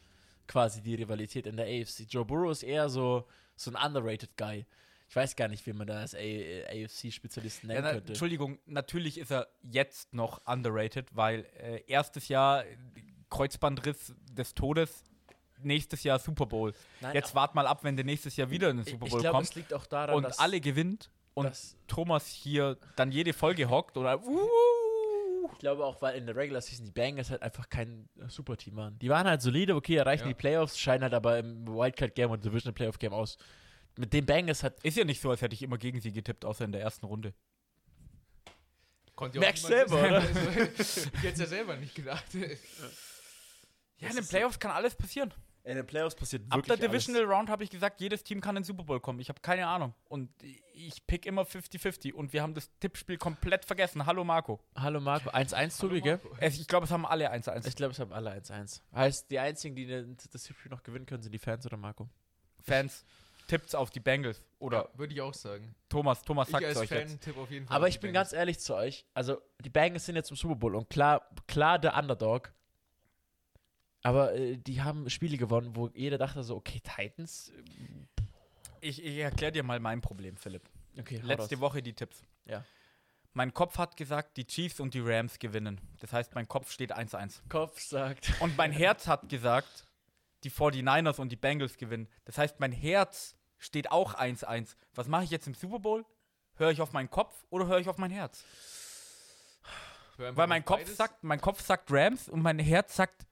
Quasi 0.46 0.80
die 0.80 0.94
Rivalität 0.94 1.46
in 1.46 1.58
der 1.58 1.66
AFC. 1.66 2.06
Joe 2.08 2.24
Burrow 2.24 2.50
ist 2.50 2.62
eher 2.62 2.88
so, 2.88 3.26
so 3.56 3.70
ein 3.70 3.76
underrated 3.76 4.34
Guy. 4.38 4.64
Ich 5.08 5.16
weiß 5.16 5.36
gar 5.36 5.48
nicht, 5.48 5.66
wie 5.66 5.72
man 5.72 5.86
da 5.86 6.00
als 6.00 6.14
AFC-Spezialisten 6.14 7.68
Ja, 7.68 7.74
nennen 7.76 7.84
na, 7.86 7.92
könnte. 7.94 8.08
Entschuldigung, 8.08 8.58
natürlich 8.66 9.18
ist 9.18 9.30
er 9.32 9.48
jetzt 9.62 10.12
noch 10.12 10.42
underrated, 10.46 11.16
weil 11.16 11.46
äh, 11.56 11.82
erstes 11.86 12.28
Jahr 12.28 12.64
äh, 12.66 12.76
Kreuzbandriss 13.30 14.14
des 14.30 14.54
Todes, 14.54 15.04
nächstes 15.62 16.02
Jahr 16.04 16.18
Super 16.18 16.46
Bowl. 16.46 16.72
Nein, 17.00 17.14
Jetzt 17.14 17.34
wart 17.34 17.54
mal 17.54 17.66
ab, 17.66 17.84
wenn 17.84 17.96
der 17.96 18.04
nächstes 18.04 18.36
Jahr 18.36 18.50
wieder 18.50 18.68
in 18.70 18.76
den 18.78 18.86
ich, 18.86 18.92
Super 18.92 19.06
ich 19.06 19.12
Bowl 19.12 19.20
glaube, 19.22 19.42
es 19.42 19.48
kommt 19.48 19.56
liegt 19.56 19.74
auch 19.74 19.86
daran, 19.86 20.14
und 20.16 20.22
dass, 20.24 20.38
alle 20.38 20.60
gewinnt 20.60 21.10
und 21.34 21.50
Thomas 21.86 22.26
hier 22.26 22.76
dann 22.96 23.10
jede 23.10 23.32
Folge 23.32 23.68
hockt 23.70 23.96
oder 23.96 24.22
uh, 24.22 25.50
Ich 25.52 25.58
glaube 25.58 25.84
auch, 25.84 26.00
weil 26.02 26.16
in 26.16 26.26
der 26.26 26.36
Regular 26.36 26.60
Season 26.60 26.84
die 26.84 26.92
Bengals 26.92 27.30
halt 27.30 27.42
einfach 27.42 27.68
kein 27.70 28.08
äh, 28.20 28.28
Superteam 28.28 28.76
waren. 28.76 28.98
Die 28.98 29.08
waren 29.08 29.26
halt 29.26 29.40
solide, 29.40 29.74
okay, 29.74 29.96
erreichen 29.96 30.24
Ja. 30.24 30.28
die 30.28 30.34
Playoffs, 30.34 30.78
scheinen 30.78 31.04
halt 31.04 31.14
aber 31.14 31.38
im 31.38 31.66
Wildcard 31.66 32.14
Game 32.14 32.30
und 32.30 32.44
Divisional 32.44 32.74
Playoff 32.74 32.98
Game 32.98 33.12
aus. 33.14 33.38
Mit 33.98 34.12
den 34.12 34.24
Bengals 34.26 34.62
hat 34.62 34.82
ist 34.84 34.96
ja 34.96 35.04
nicht 35.04 35.20
so, 35.20 35.28
als 35.30 35.42
hätte 35.42 35.54
ich 35.54 35.62
immer 35.62 35.76
gegen 35.76 36.00
sie 36.00 36.12
getippt, 36.12 36.44
außer 36.44 36.64
in 36.64 36.70
der 36.72 36.80
ersten 36.80 37.04
Runde. 37.06 37.34
Konnte 39.16 39.40
Merkst 39.40 39.66
selber, 39.66 40.00
wissen. 40.22 40.36
Also, 40.78 41.10
ich 41.12 41.22
hätte 41.22 41.32
es 41.32 41.38
ja 41.40 41.46
selber 41.46 41.76
nicht 41.76 41.94
gedacht. 41.96 42.24
Ja, 43.98 44.08
in 44.10 44.14
den 44.14 44.26
Playoffs 44.26 44.60
kann 44.60 44.70
alles 44.70 44.94
passieren. 44.94 45.34
in 45.64 45.74
den 45.74 45.84
Playoffs 45.84 46.14
passiert 46.14 46.42
Ab 46.48 46.58
wirklich 46.58 46.78
der 46.78 46.88
Divisional 46.88 47.24
Round 47.24 47.50
habe 47.50 47.64
ich 47.64 47.70
gesagt, 47.70 48.00
jedes 48.00 48.22
Team 48.22 48.40
kann 48.40 48.54
in 48.56 48.60
den 48.62 48.64
Super 48.66 48.84
Bowl 48.84 49.00
kommen. 49.00 49.18
Ich 49.18 49.28
habe 49.28 49.40
keine 49.40 49.66
Ahnung. 49.66 49.92
Und 50.04 50.30
ich 50.72 51.04
pick 51.08 51.26
immer 51.26 51.42
50-50. 51.42 52.12
Und 52.12 52.32
wir 52.32 52.42
haben 52.42 52.54
das 52.54 52.70
Tippspiel 52.78 53.18
komplett 53.18 53.64
vergessen. 53.64 54.06
Hallo 54.06 54.22
Marco. 54.22 54.60
alles. 54.74 54.84
Hallo 54.84 55.00
Marco, 55.00 55.30
1-1 55.30 55.80
Tobi, 55.80 56.00
gell? 56.00 56.20
Ich 56.40 56.68
glaube, 56.68 56.84
es 56.86 56.92
haben 56.92 57.04
alle 57.04 57.32
1-1. 57.32 57.66
Ich 57.66 57.74
glaube, 57.74 57.90
es 57.90 57.98
haben 57.98 58.12
alle 58.12 58.30
1-1. 58.30 58.80
Heißt, 58.94 59.28
die 59.32 59.40
einzigen, 59.40 59.74
die 59.74 59.86
den- 59.86 60.16
das 60.30 60.46
Spiel 60.46 60.70
noch 60.70 60.84
gewinnen 60.84 61.06
können, 61.06 61.24
sind 61.24 61.32
die 61.32 61.40
Fans 61.40 61.66
oder 61.66 61.76
Marco? 61.76 62.08
Fans, 62.60 63.04
tippt's 63.48 63.74
auf 63.74 63.90
die 63.90 63.98
Bengals. 64.00 64.40
Oder 64.60 64.88
Ja, 64.92 64.98
würde 64.98 65.12
ich 65.14 65.20
auch 65.20 65.34
sagen. 65.34 65.74
Thomas, 65.88 66.22
Thomas 66.22 66.48
Ich 66.48 66.52
sagt 66.52 66.64
euch 66.76 66.88
Fan 66.88 66.98
jetzt. 67.08 67.20
tippe 67.22 67.40
auf 67.40 67.50
jeden 67.50 67.66
Fall. 67.66 67.76
Aber 67.76 67.86
auf 67.86 67.90
ich 67.90 67.98
bin 67.98 68.12
Bengals. 68.12 68.30
ganz 68.30 68.38
ehrlich 68.38 68.60
zu 68.60 68.74
euch. 68.76 69.04
Also, 69.14 69.40
die 69.64 69.70
Bengals 69.70 70.06
sind 70.06 70.14
jetzt 70.14 70.30
im 70.30 70.36
Super 70.36 70.54
Bowl 70.54 70.76
und 70.76 70.88
klar, 70.88 71.28
klar 71.48 71.78
der 71.80 71.96
Underdog. 71.96 72.52
Aber 74.02 74.34
äh, 74.34 74.56
die 74.56 74.80
haben 74.82 75.10
Spiele 75.10 75.36
gewonnen, 75.36 75.74
wo 75.74 75.88
jeder 75.88 76.18
dachte 76.18 76.42
so, 76.44 76.56
okay, 76.56 76.80
Titans. 76.80 77.52
Ich, 78.80 79.02
ich 79.04 79.18
erkläre 79.18 79.50
dir 79.52 79.62
mal 79.64 79.80
mein 79.80 80.00
Problem, 80.00 80.36
Philipp. 80.36 80.62
Okay, 80.98 81.20
Letzte 81.24 81.56
raus. 81.56 81.60
Woche 81.60 81.82
die 81.82 81.94
Tipps. 81.94 82.22
Ja. 82.44 82.64
Mein 83.34 83.52
Kopf 83.52 83.78
hat 83.78 83.96
gesagt, 83.96 84.36
die 84.36 84.46
Chiefs 84.46 84.80
und 84.80 84.94
die 84.94 85.00
Rams 85.00 85.38
gewinnen. 85.38 85.80
Das 86.00 86.12
heißt, 86.12 86.34
mein 86.34 86.48
Kopf 86.48 86.70
steht 86.72 86.96
1-1. 86.96 87.42
Kopf 87.48 87.80
sagt. 87.80 88.32
Und 88.40 88.56
mein 88.56 88.72
Herz 88.72 89.06
hat 89.06 89.28
gesagt, 89.28 89.84
die 90.44 90.50
49ers 90.50 91.20
und 91.20 91.30
die 91.30 91.36
Bengals 91.36 91.76
gewinnen. 91.76 92.08
Das 92.24 92.38
heißt, 92.38 92.58
mein 92.60 92.72
Herz 92.72 93.36
steht 93.58 93.90
auch 93.90 94.14
1-1. 94.14 94.76
Was 94.94 95.08
mache 95.08 95.24
ich 95.24 95.30
jetzt 95.30 95.46
im 95.46 95.54
Super 95.54 95.78
Bowl? 95.80 96.04
Höre 96.56 96.70
ich 96.70 96.80
auf 96.80 96.92
meinen 96.92 97.10
Kopf 97.10 97.44
oder 97.50 97.66
höre 97.66 97.78
ich 97.78 97.88
auf 97.88 97.98
mein 97.98 98.10
Herz? 98.10 98.44
Weil 100.16 100.46
mein 100.48 100.64
Kopf 100.64 100.80
beides. 100.80 100.96
sagt, 100.96 101.22
mein 101.22 101.40
Kopf 101.40 101.60
sagt 101.60 101.90
Rams 101.92 102.28
und 102.28 102.42
mein 102.42 102.58
Herz 102.58 102.96
sagt 102.96 103.26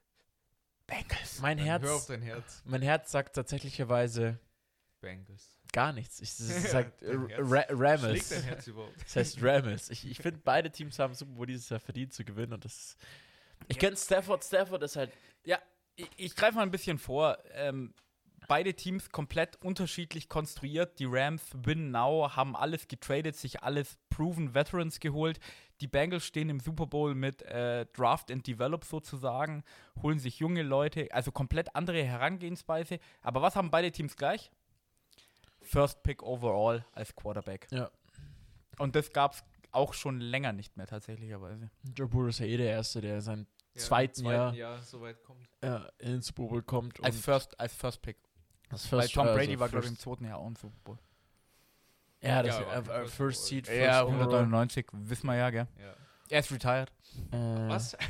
Bengals. 0.87 1.41
Mein 1.41 1.59
Dann 1.59 1.66
Hör 1.66 1.95
auf 1.95 1.99
Herz, 1.99 2.07
dein 2.07 2.22
Herz. 2.22 2.62
mein 2.64 2.83
Herz 2.83 3.11
sagt 3.11 3.35
tatsächlicherweise 3.35 4.39
Bengals. 5.01 5.57
gar 5.72 5.93
nichts. 5.93 6.20
Ich, 6.20 6.31
es 6.31 6.70
sagt 6.70 7.03
äh, 7.03 7.16
Dein 7.16 8.45
Herz. 8.45 8.45
Herz 8.45 8.66
überhaupt? 8.68 9.03
Das 9.03 9.16
heißt 9.16 9.43
Ramels. 9.43 9.91
Ich, 9.91 10.07
ich 10.07 10.18
finde, 10.18 10.41
beide 10.45 10.70
Teams 10.70 10.99
haben 11.01 11.14
Super 11.14 11.33
Bowl 11.33 11.47
dieses 11.47 11.68
Jahr 11.68 11.81
verdient 11.81 12.12
zu 12.12 12.24
gewinnen 12.24 12.53
und 12.53 12.64
das. 12.64 12.97
Ich 13.66 13.79
kenne 13.79 13.97
Stafford. 13.97 14.45
Stafford 14.45 14.83
ist 14.85 14.95
halt. 14.95 15.12
Ja, 15.45 15.59
ich, 15.97 16.09
ich 16.16 16.37
greife 16.37 16.55
mal 16.55 16.62
ein 16.62 16.70
bisschen 16.70 16.99
vor. 16.99 17.39
Ähm, 17.53 17.95
beide 18.49 18.74
Teams 18.74 19.11
komplett 19.11 19.62
unterschiedlich 19.62 20.28
konstruiert. 20.28 20.99
Die 20.99 21.07
Rams 21.07 21.42
win 21.55 21.90
now, 21.90 22.30
haben 22.34 22.57
alles 22.57 22.88
getradet, 22.88 23.36
sich 23.36 23.62
alles 23.62 23.99
proven 24.11 24.55
Veterans 24.55 25.01
geholt. 25.01 25.38
Die 25.80 25.86
Bengals 25.88 26.24
stehen 26.24 26.49
im 26.49 26.61
Super 26.61 26.86
Bowl 26.86 27.14
mit 27.14 27.42
äh, 27.42 27.86
Draft 27.94 28.30
and 28.30 28.47
Develop 28.47 28.84
sozusagen, 28.84 29.62
holen 30.03 30.18
sich 30.18 30.38
junge 30.38 30.62
Leute, 30.62 31.09
also 31.12 31.30
komplett 31.32 31.74
andere 31.74 32.03
Herangehensweise. 32.03 32.99
Aber 33.22 33.42
was 33.42 33.57
haben 33.57 33.70
beide 33.70 33.92
Teams 33.92 34.16
gleich? 34.16 34.51
First 35.61 36.03
Pick 36.03 36.22
overall 36.22 36.84
als 36.92 37.14
Quarterback. 37.14 37.66
Ja. 37.70 37.90
Und 38.78 38.94
das 38.94 39.12
gab 39.12 39.34
es 39.34 39.44
auch 39.72 39.92
schon 39.92 40.20
länger 40.20 40.53
nicht 40.53 40.76
mehr 40.76 40.86
tatsächlicherweise. 40.86 41.70
Joe 41.94 42.09
Burrow 42.09 42.28
ist 42.28 42.38
ja 42.38 42.47
eh 42.47 42.57
der 42.57 42.70
Erste, 42.70 43.01
der 43.01 43.16
in 43.16 43.20
seinem 43.20 43.47
Ja, 43.74 43.82
zweiten, 43.82 44.24
Jahr 44.24 44.55
Jahr 44.55 44.80
so 44.80 45.01
kommt. 45.24 45.49
äh, 45.61 45.80
in 45.99 46.12
den 46.12 46.22
Super 46.22 46.44
Bowl 46.44 46.62
kommt. 46.62 47.03
Als 47.05 47.18
First, 47.20 47.59
als 47.61 47.74
First 47.74 48.01
Pick. 48.01 48.16
Das 48.69 48.91
Weil 48.93 49.01
First- 49.03 49.14
Tom 49.14 49.27
also 49.27 49.39
Brady 49.39 49.59
war, 49.59 49.69
glaube 49.69 49.85
ich, 49.85 49.91
im 49.91 49.99
zweiten 49.99 50.25
Jahr 50.25 50.39
auch 50.39 50.47
im 50.47 50.57
Super 50.57 50.75
Bowl. 50.85 50.99
Ja, 52.23 52.43
das 52.43 52.57
Ja, 52.59 52.62
ja, 52.62 52.69
aber 52.79 52.95
äh, 52.95 53.05
äh, 53.05 53.07
First. 53.07 53.47
Seed. 53.47 53.67
First 53.67 53.79
Ja, 53.81 54.03
overall. 54.05 54.21
199, 54.23 54.87
wissen 54.93 55.27
wir 55.27 55.37
ja, 55.37 55.51
gell? 55.51 55.67
Ja. 55.79 55.95
Er 56.31 56.41
ist 56.41 56.51
retired. 56.51 56.91
Äh, 57.31 57.37
Was? 57.69 57.97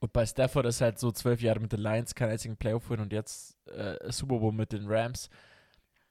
Und 0.00 0.12
bei 0.12 0.24
Stafford 0.26 0.66
ist 0.66 0.80
halt 0.80 0.98
so 0.98 1.10
zwölf 1.10 1.40
Jahre 1.40 1.58
mit 1.60 1.72
den 1.72 1.80
Lions 1.80 2.14
keinen 2.14 2.30
einzigen 2.32 2.56
Playoff 2.56 2.88
win 2.88 3.00
und 3.00 3.12
jetzt 3.12 3.56
äh, 3.66 4.12
Super 4.12 4.38
Bowl 4.38 4.52
mit 4.52 4.72
den 4.72 4.86
Rams. 4.86 5.28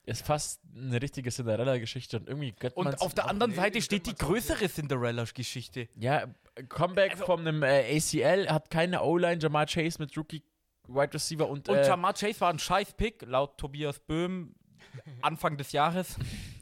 Ist 0.04 0.26
fast 0.26 0.62
eine 0.76 1.02
richtige 1.02 1.30
Cinderella-Geschichte 1.32 2.18
und 2.18 2.28
irgendwie 2.28 2.54
Und 2.76 3.02
auf 3.02 3.14
der 3.14 3.30
anderen 3.30 3.52
nee, 3.52 3.58
Seite 3.58 3.82
steht 3.82 4.06
die 4.08 4.16
größere 4.16 4.68
Cinderella-Geschichte. 4.70 5.88
Ja, 5.96 6.26
Comeback 6.70 7.12
Also- 7.14 7.26
von 7.26 7.42
einem 7.48 7.64
äh, 7.64 7.96
ACL, 7.98 8.48
hat 8.50 8.70
keine 8.70 9.02
O-Line, 9.04 9.40
Jamar 9.42 9.66
Chase 9.68 10.00
mit 10.00 10.18
Rookie 10.18 10.44
Wide 10.88 11.14
Receiver 11.14 11.48
und, 11.48 11.68
Und 11.70 11.76
äh, 11.76 11.88
Jamar 11.88 12.14
Chase 12.14 12.40
war 12.42 12.50
ein 12.50 12.60
Scheiß-Pick, 12.60 13.24
laut 13.24 13.58
Tobias 13.58 14.00
Böhm, 14.00 14.56
Anfang 15.22 15.58
des 15.58 15.72
Jahres. 15.72 16.16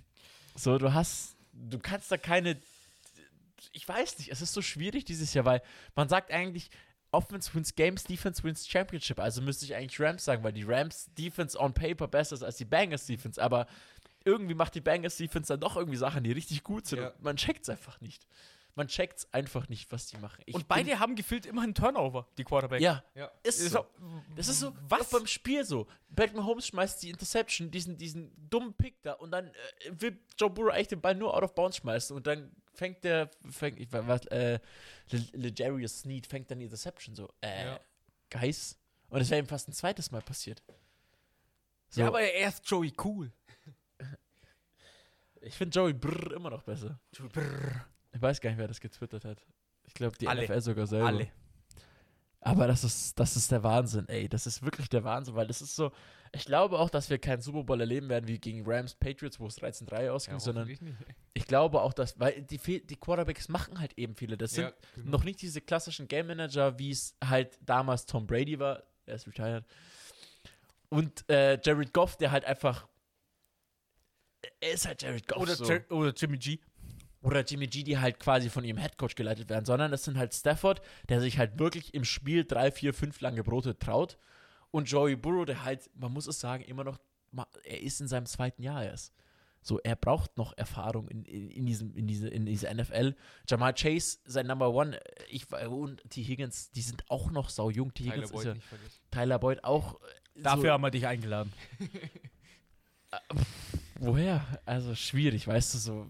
so, 0.56 0.78
du 0.78 0.94
hast, 0.94 1.36
du 1.54 1.80
kannst 1.80 2.12
da 2.12 2.18
keine, 2.18 2.60
ich 3.72 3.88
weiß 3.88 4.20
nicht, 4.20 4.32
es 4.32 4.42
ist 4.42 4.54
so 4.54 4.62
schwierig 4.62 5.06
dieses 5.06 5.34
Jahr, 5.34 5.46
weil 5.46 5.62
man 5.96 6.10
sagt 6.10 6.32
eigentlich, 6.32 6.70
Offense 7.12 7.54
wins 7.54 7.76
Games, 7.76 8.04
Defense 8.04 8.44
wins 8.44 8.68
Championship. 8.68 9.20
Also 9.20 9.42
müsste 9.42 9.66
ich 9.66 9.74
eigentlich 9.74 10.00
Rams 10.00 10.26
sagen, 10.26 10.44
weil 10.44 10.52
die 10.52 10.64
Rams 10.64 11.10
Defense 11.18 11.58
on 11.58 11.74
paper 11.74 12.08
besser 12.08 12.36
ist 12.36 12.44
als 12.44 12.58
die 12.58 12.66
Bengals 12.66 13.06
Defense. 13.06 13.42
Aber 13.42 13.68
irgendwie 14.26 14.54
macht 14.54 14.76
die 14.76 14.82
Bengals 14.82 15.18
Defense 15.18 15.48
dann 15.48 15.62
doch 15.62 15.78
irgendwie 15.78 15.98
Sachen, 15.98 16.24
die 16.24 16.32
richtig 16.32 16.64
gut 16.64 16.88
sind. 16.88 17.00
Ja. 17.00 17.10
Und 17.10 17.24
man 17.24 17.38
checkt 17.38 17.64
es 17.64 17.70
einfach 17.70 18.02
nicht. 18.02 18.28
Man 18.78 18.88
checkt 18.90 19.20
es 19.20 19.34
einfach 19.34 19.70
nicht, 19.70 19.90
was 19.92 20.08
die 20.08 20.18
machen. 20.18 20.44
Ich 20.46 20.54
und 20.54 20.68
beide 20.68 21.00
haben 21.00 21.16
gefühlt 21.16 21.46
immer 21.46 21.62
einen 21.62 21.74
Turnover, 21.74 22.28
die 22.38 22.44
Quarterbacks. 22.44 22.84
Ja, 22.84 23.04
Ja. 23.16 23.32
ist 23.42 23.62
Ist 23.62 23.72
so. 23.72 23.86
Das 24.36 24.50
ist 24.50 24.60
so, 24.60 24.74
Was? 24.90 25.00
was 25.02 25.10
beim 25.12 25.28
Spiel 25.28 25.64
so. 25.64 25.88
Patrick 26.14 26.36
Mahomes 26.36 26.68
schmeißt 26.68 27.02
die 27.02 27.10
Interception, 27.10 27.72
diesen, 27.72 27.98
diesen 27.98 28.32
dummen 28.50 28.74
Pick 28.74 29.02
da 29.02 29.14
und 29.14 29.32
dann 29.32 29.48
äh, 29.48 29.54
will 30.02 30.20
Joe 30.38 30.50
Burrow 30.50 30.74
echt 30.76 30.92
den 30.92 31.00
Ball 31.00 31.16
nur 31.16 31.34
out 31.34 31.44
of 31.44 31.56
bounds 31.56 31.78
schmeißen 31.78 32.14
und 32.16 32.28
dann 32.28 32.52
fängt 32.74 33.04
der, 33.06 33.32
fängt, 33.50 33.80
ich 33.80 33.90
weiß, 33.94 34.04
was, 34.08 34.26
äh, 34.28 34.60
Le- 35.10 35.26
Legarius 35.32 36.00
Sneed 36.00 36.28
fängt 36.28 36.52
dann 36.52 36.60
die 36.60 36.66
Interception 36.66 37.16
so, 37.16 37.32
äh, 37.40 37.66
Ja. 37.66 37.80
Guys. 38.30 38.78
Und 39.08 39.22
es 39.22 39.30
wäre 39.30 39.40
ihm 39.40 39.48
fast 39.48 39.70
ein 39.70 39.74
zweites 39.74 40.12
Mal 40.12 40.22
passiert. 40.22 40.62
So, 41.88 42.02
Ja, 42.02 42.08
aber 42.08 42.20
er 42.22 42.50
ist 42.50 42.70
Joey 42.70 42.92
cool. 43.06 43.32
ich 45.40 45.54
finde 45.54 45.80
Joey 45.80 45.94
Brrr 45.94 46.34
immer 46.34 46.50
noch 46.50 46.64
besser. 46.64 47.00
Ich 48.16 48.22
weiß 48.22 48.40
gar 48.42 48.50
nicht, 48.50 48.60
wer 48.60 48.68
das 48.68 48.80
getwittert 48.80 49.26
hat. 49.26 49.46
Ich 49.84 49.94
glaube, 49.94 50.18
die 50.18 50.28
Alle. 50.28 50.44
NFL 50.46 50.62
sogar 50.62 50.88
selber. 50.88 51.08
Alle. 51.08 51.28
Aber 52.42 52.68
das 52.68 52.84
ist, 52.84 53.20
das 53.20 53.36
ist 53.36 53.52
der 53.52 53.64
Wahnsinn, 53.64 54.08
ey. 54.08 54.30
Das 54.30 54.46
ist 54.46 54.64
wirklich 54.64 54.88
der 54.88 55.04
Wahnsinn, 55.04 55.36
weil 55.36 55.48
das 55.48 55.62
ist 55.62 55.76
so. 55.76 55.92
Ich 56.32 56.46
glaube 56.46 56.78
auch, 56.80 56.90
dass 56.90 57.10
wir 57.10 57.18
keinen 57.18 57.42
Super 57.42 57.64
Bowl 57.64 57.80
erleben 57.80 58.08
werden 58.10 58.28
wie 58.28 58.38
gegen 58.40 58.64
Rams 58.66 58.94
Patriots, 58.96 59.40
wo 59.40 59.48
es 59.48 59.58
13-3 59.60 60.10
ausging, 60.10 60.36
Ja, 60.36 60.40
sondern 60.40 60.68
nicht. 60.68 60.82
ich 61.34 61.48
glaube 61.48 61.82
auch, 61.82 61.94
dass, 61.94 62.20
weil 62.20 62.44
die, 62.44 62.58
die 62.86 62.96
Quarterbacks 62.98 63.48
machen 63.50 63.80
halt 63.80 63.98
eben 63.98 64.16
viele. 64.16 64.38
Das 64.38 64.52
sind 64.52 64.66
Ja, 64.66 64.74
genau. 64.96 65.12
noch 65.12 65.24
nicht 65.24 65.42
diese 65.42 65.60
klassischen 65.62 66.08
Game 66.08 66.28
Manager, 66.28 66.78
wie 66.78 66.92
es 66.92 67.16
halt 67.24 67.58
damals 67.62 68.06
Tom 68.06 68.28
Brady 68.28 68.60
war. 68.60 68.84
Er 69.08 69.16
ist 69.16 69.28
retired. 69.28 69.66
Und 70.90 71.28
äh, 71.30 71.60
Jared 71.64 71.94
Goff, 71.94 72.16
der 72.18 72.32
halt 72.32 72.46
einfach. 72.46 72.88
Er 74.62 74.72
ist 74.74 74.86
halt 74.86 75.02
Jared 75.02 75.28
Goff. 75.28 75.42
Oder, 75.42 75.56
so. 75.56 75.74
Oder 75.90 76.14
Jimmy 76.14 76.38
G. 76.38 76.60
oder 77.26 77.44
Jimmy 77.44 77.66
G, 77.66 77.84
die 77.84 77.98
halt 77.98 78.20
quasi 78.20 78.50
von 78.50 78.64
ihrem 78.64 78.78
Headcoach 78.78 79.16
geleitet 79.16 79.50
werden, 79.50 79.66
sondern 79.66 79.90
das 79.90 80.04
sind 80.04 80.18
halt 80.18 80.34
Stafford, 80.34 80.82
der 81.10 81.22
sich 81.22 81.40
halt 81.40 81.58
wirklich 81.58 81.94
im 81.96 82.06
Spiel 82.06 82.46
drei, 82.46 82.72
vier, 82.72 82.94
fünf 82.94 83.20
lange 83.20 83.44
Brote 83.44 83.78
traut 83.78 84.18
und 84.70 84.90
Joey 84.90 85.16
Burrow, 85.16 85.46
der 85.46 85.64
halt, 85.64 85.90
man 85.96 86.14
muss 86.14 86.28
es 86.28 86.40
sagen, 86.40 86.64
immer 86.64 86.84
noch, 86.84 87.00
er 87.64 87.82
ist 87.82 88.00
in 88.00 88.08
seinem 88.08 88.28
zweiten 88.28 88.62
Jahr 88.62 88.84
erst. 88.84 89.12
So, 89.62 89.80
er 89.80 89.96
braucht 89.96 90.38
noch 90.38 90.56
Erfahrung 90.56 91.08
in, 91.08 91.26
in, 91.26 91.50
in, 91.50 91.66
diesem, 91.66 91.96
in, 91.96 92.06
diese, 92.06 92.28
in 92.28 92.46
dieser 92.46 92.72
NFL. 92.72 93.16
Jamal 93.50 93.74
Chase, 93.74 94.20
sein 94.26 94.46
Number 94.46 94.72
One, 94.72 94.96
äh, 94.96 95.24
ich, 95.28 95.52
und 95.52 96.08
T. 96.12 96.22
Higgins, 96.22 96.70
die 96.70 96.84
sind 96.84 97.10
auch 97.10 97.32
noch 97.32 97.50
sau 97.50 97.72
jung. 97.72 97.92
T. 97.92 98.04
Tyler 98.04 98.16
Higgins 98.18 98.32
Boyd 98.32 98.46
ist 98.46 98.64
ja. 98.64 98.78
Tyler 99.10 99.40
Boyd 99.40 99.64
auch. 99.64 100.00
äh, 100.36 100.44
Dafür 100.44 100.62
so, 100.62 100.70
haben 100.70 100.84
wir 100.84 100.92
dich 100.92 101.08
eingeladen. 101.08 101.52
woher? 104.00 104.46
Also 104.66 104.94
schwierig, 104.94 105.48
weißt 105.48 105.74
du, 105.74 105.78
so 105.80 106.02
äh, 106.02 106.06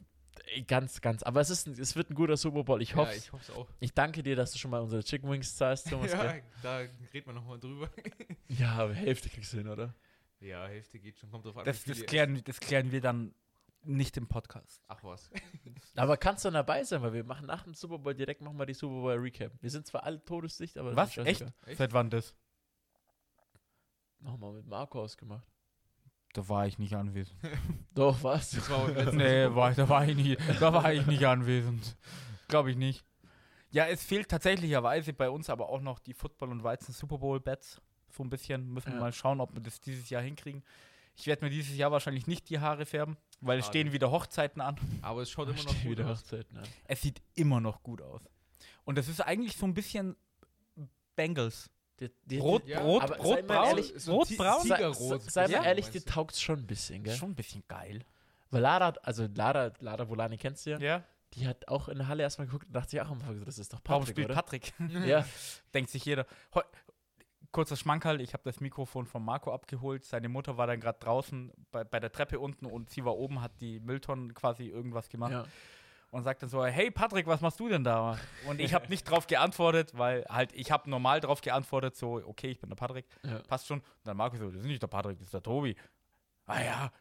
ganz, 0.67 1.01
ganz. 1.01 1.23
Aber 1.23 1.41
es, 1.41 1.49
ist, 1.49 1.67
ein- 1.67 1.79
es 1.79 1.95
wird 1.95 2.09
ein 2.09 2.15
guter 2.15 2.37
Super 2.37 2.63
Bowl. 2.63 2.81
Ich 2.81 2.95
hoffe 2.95 3.11
Ja, 3.11 3.17
ich 3.17 3.31
hoffe 3.31 3.43
es 3.43 3.57
auch. 3.57 3.67
Ich 3.79 3.93
danke 3.93 4.23
dir, 4.23 4.35
dass 4.35 4.51
du 4.51 4.57
schon 4.57 4.71
mal 4.71 4.81
unsere 4.81 5.03
Chicken 5.03 5.29
Wings 5.29 5.55
zahlst, 5.55 5.89
Thomas. 5.89 6.11
Ja, 6.11 6.31
gell? 6.33 6.43
da 6.61 6.77
reden 6.77 7.25
wir 7.27 7.33
nochmal 7.33 7.59
drüber. 7.59 7.89
ja 8.47 8.73
aber 8.73 8.93
Hälfte 8.93 9.29
kriegst 9.29 9.53
du 9.53 9.57
hin, 9.57 9.67
oder? 9.67 9.93
Ja, 10.39 10.67
Hälfte 10.67 10.99
geht 10.99 11.17
schon, 11.17 11.31
kommt 11.31 11.45
drauf 11.45 11.57
an. 11.57 11.65
Das, 11.65 11.83
das, 11.83 12.05
klären, 12.05 12.41
das 12.43 12.59
klären 12.59 12.91
wir 12.91 13.01
dann 13.01 13.33
nicht 13.83 14.17
im 14.17 14.27
Podcast. 14.27 14.81
Ach 14.87 15.03
was. 15.03 15.29
Aber 15.95 16.17
kannst 16.17 16.43
du 16.45 16.49
dabei 16.51 16.83
sein, 16.83 17.01
weil 17.01 17.13
wir 17.13 17.23
machen 17.23 17.45
nach 17.45 17.63
dem 17.63 17.73
Super 17.73 17.99
Bowl 17.99 18.13
direkt 18.15 18.41
machen 18.41 18.57
wir 18.57 18.65
die 18.65 18.73
Super 18.73 19.01
Bowl 19.01 19.13
Recap. 19.17 19.51
Wir 19.61 19.69
sind 19.69 19.85
zwar 19.87 20.03
alle 20.03 20.23
todesdicht, 20.23 20.77
aber 20.77 20.89
das 20.89 20.97
Was? 20.97 21.09
ist 21.09 21.13
scheißegal. 21.15 21.53
Echt? 21.65 21.77
Seit 21.77 21.93
wann 21.93 22.09
das? 22.09 22.35
Wir 24.19 24.51
mit 24.51 24.65
Marco 24.65 25.01
ausgemacht. 25.01 25.47
Da 26.35 26.49
war 26.49 26.67
ich 26.67 26.77
nicht 26.79 26.93
anwesend. 26.93 27.37
Doch, 27.95 28.21
was? 28.21 28.51
Das 28.51 28.69
war 28.69 28.89
nee, 29.13 29.47
war, 29.55 29.71
da, 29.73 29.87
war 29.87 30.05
ich 30.05 30.17
nie, 30.17 30.35
da 30.59 30.73
war 30.73 30.91
ich 30.93 31.05
nicht 31.07 31.25
anwesend. 31.25 31.95
Glaube 32.49 32.71
ich 32.71 32.75
nicht. 32.75 33.05
Ja, 33.71 33.85
es 33.87 34.03
fehlt 34.03 34.27
tatsächlicherweise 34.27 35.13
bei 35.13 35.29
uns 35.29 35.49
aber 35.49 35.69
auch 35.69 35.79
noch 35.79 35.99
die 35.99 36.13
Football- 36.13 36.49
und 36.51 36.61
Weizen 36.63 36.93
Super 36.93 37.19
Bowl 37.19 37.39
Bets. 37.39 37.81
So 38.09 38.21
ein 38.21 38.29
bisschen. 38.29 38.67
Müssen 38.73 38.87
wir 38.87 38.95
Ja. 38.95 38.99
mal 38.99 39.13
schauen, 39.13 39.39
ob 39.39 39.53
wir 39.53 39.61
das 39.61 39.79
dieses 39.79 40.09
Jahr 40.09 40.21
hinkriegen. 40.21 40.61
Ich 41.15 41.25
werde 41.25 41.45
mir 41.45 41.49
dieses 41.51 41.77
Jahr 41.77 41.91
wahrscheinlich 41.93 42.27
nicht 42.27 42.49
die 42.49 42.59
Haare 42.59 42.85
färben, 42.85 43.15
weil 43.39 43.59
es 43.59 43.65
Schade. 43.67 43.79
stehen 43.79 43.93
wieder 43.93 44.11
Hochzeiten 44.11 44.61
an. 44.61 44.75
Aber 45.01 45.21
es 45.21 45.29
schaut 45.31 45.47
immer 45.47 45.63
noch 45.63 45.73
gut 45.73 45.85
wieder 45.85 46.09
aus. 46.09 46.19
Hochzeiten 46.19 46.57
an. 46.57 46.65
Es 46.83 47.01
sieht 47.01 47.21
immer 47.35 47.61
noch 47.61 47.81
gut 47.81 48.01
aus. 48.01 48.27
Und 48.83 48.97
das 48.97 49.07
ist 49.07 49.21
eigentlich 49.21 49.55
so 49.55 49.65
ein 49.65 49.73
bisschen 49.73 50.17
Bengals. 51.15 51.69
Die, 51.99 52.11
die, 52.25 52.39
Rot, 52.39 52.67
ja, 52.67 52.81
rot, 52.81 53.03
aber 53.03 53.15
sei 53.15 53.23
rot, 53.23 53.47
mal 53.47 53.55
braun, 53.55 53.67
ehrlich, 53.67 53.93
so 53.95 54.15
rot, 54.15 54.29
braun. 54.37 54.67
sei, 54.67 54.91
sei, 54.93 55.17
sei 55.19 55.41
mal 55.43 55.51
Ja. 55.51 55.63
ehrlich, 55.63 55.89
dir 55.91 56.01
du? 56.01 56.05
taugt 56.11 56.35
schon 56.35 56.59
ein 56.59 56.67
bisschen, 56.67 57.03
gell? 57.03 57.15
Schon 57.15 57.31
ein 57.31 57.35
bisschen 57.35 57.63
geil. 57.69 58.01
Weil 58.51 58.61
Lara, 58.61 58.93
also 59.03 59.27
Lara, 59.33 59.71
Lara 59.79 60.07
Volani 60.09 60.37
kennst 60.37 60.65
du 60.65 60.71
ja, 60.71 60.79
Ja. 60.79 61.03
die 61.33 61.47
hat 61.47 61.67
auch 61.69 61.87
in 61.87 61.97
der 61.97 62.07
Halle 62.09 62.23
erstmal 62.23 62.47
geguckt 62.47 62.67
und 62.67 62.73
dachte 62.73 62.89
sich 62.91 63.01
auch 63.01 63.09
am 63.09 63.19
Anfang, 63.19 63.45
das 63.45 63.57
ist 63.59 63.71
doch 63.71 63.79
Warum 63.85 64.01
Patrick, 64.03 64.15
spielt 64.15 64.25
oder? 64.27 64.35
Patrick? 64.35 64.73
Ja, 65.07 65.25
Denkt 65.73 65.89
sich 65.89 66.03
jeder. 66.05 66.25
Heu 66.53 66.61
Kurzer 67.51 67.77
Schmankerl, 67.77 68.19
ich 68.19 68.33
habe 68.33 68.43
das 68.43 68.59
Mikrofon 68.59 69.05
von 69.05 69.23
Marco 69.23 69.53
abgeholt. 69.53 70.03
Seine 70.03 70.27
Mutter 70.27 70.57
war 70.57 70.67
dann 70.67 70.81
gerade 70.81 70.99
draußen 70.99 71.53
bei, 71.71 71.85
bei 71.85 72.01
der 72.01 72.11
Treppe 72.11 72.37
unten 72.41 72.65
und 72.65 72.89
sie 72.89 73.05
war 73.05 73.15
oben, 73.15 73.41
hat 73.41 73.61
die 73.61 73.79
Mülltonnen 73.79 74.33
quasi 74.33 74.65
irgendwas 74.65 75.07
gemacht 75.07 75.31
ja. 75.31 75.45
Und 76.15 76.23
sagt 76.23 76.41
dann 76.41 76.49
so, 76.49 76.65
hey 76.65 76.89
Patrick, 76.91 77.27
was 77.27 77.41
machst 77.41 77.59
du 77.59 77.67
denn 77.67 77.83
da? 77.83 78.17
Und 78.47 78.61
ich 78.61 78.73
habe 78.73 78.87
nicht 78.87 79.03
drauf 79.03 79.27
geantwortet, 79.27 79.91
weil 79.97 80.25
halt, 80.29 80.53
ich 80.53 80.71
habe 80.71 80.89
normal 80.89 81.19
drauf 81.19 81.41
geantwortet, 81.41 81.97
so, 81.97 82.21
okay, 82.25 82.51
ich 82.51 82.59
bin 82.59 82.69
der 82.69 82.77
Patrick, 82.77 83.05
ja. 83.23 83.39
passt 83.39 83.67
schon. 83.67 83.79
Und 83.79 83.85
dann 84.05 84.15
Marco 84.15 84.37
so, 84.37 84.49
das 84.49 84.61
ist 84.61 84.67
nicht 84.67 84.81
der 84.81 84.87
Patrick, 84.87 85.17
das 85.17 85.25
ist 85.27 85.33
der 85.33 85.43
Tobi. 85.43 85.75
Ah 86.45 86.61
ja, 86.61 86.91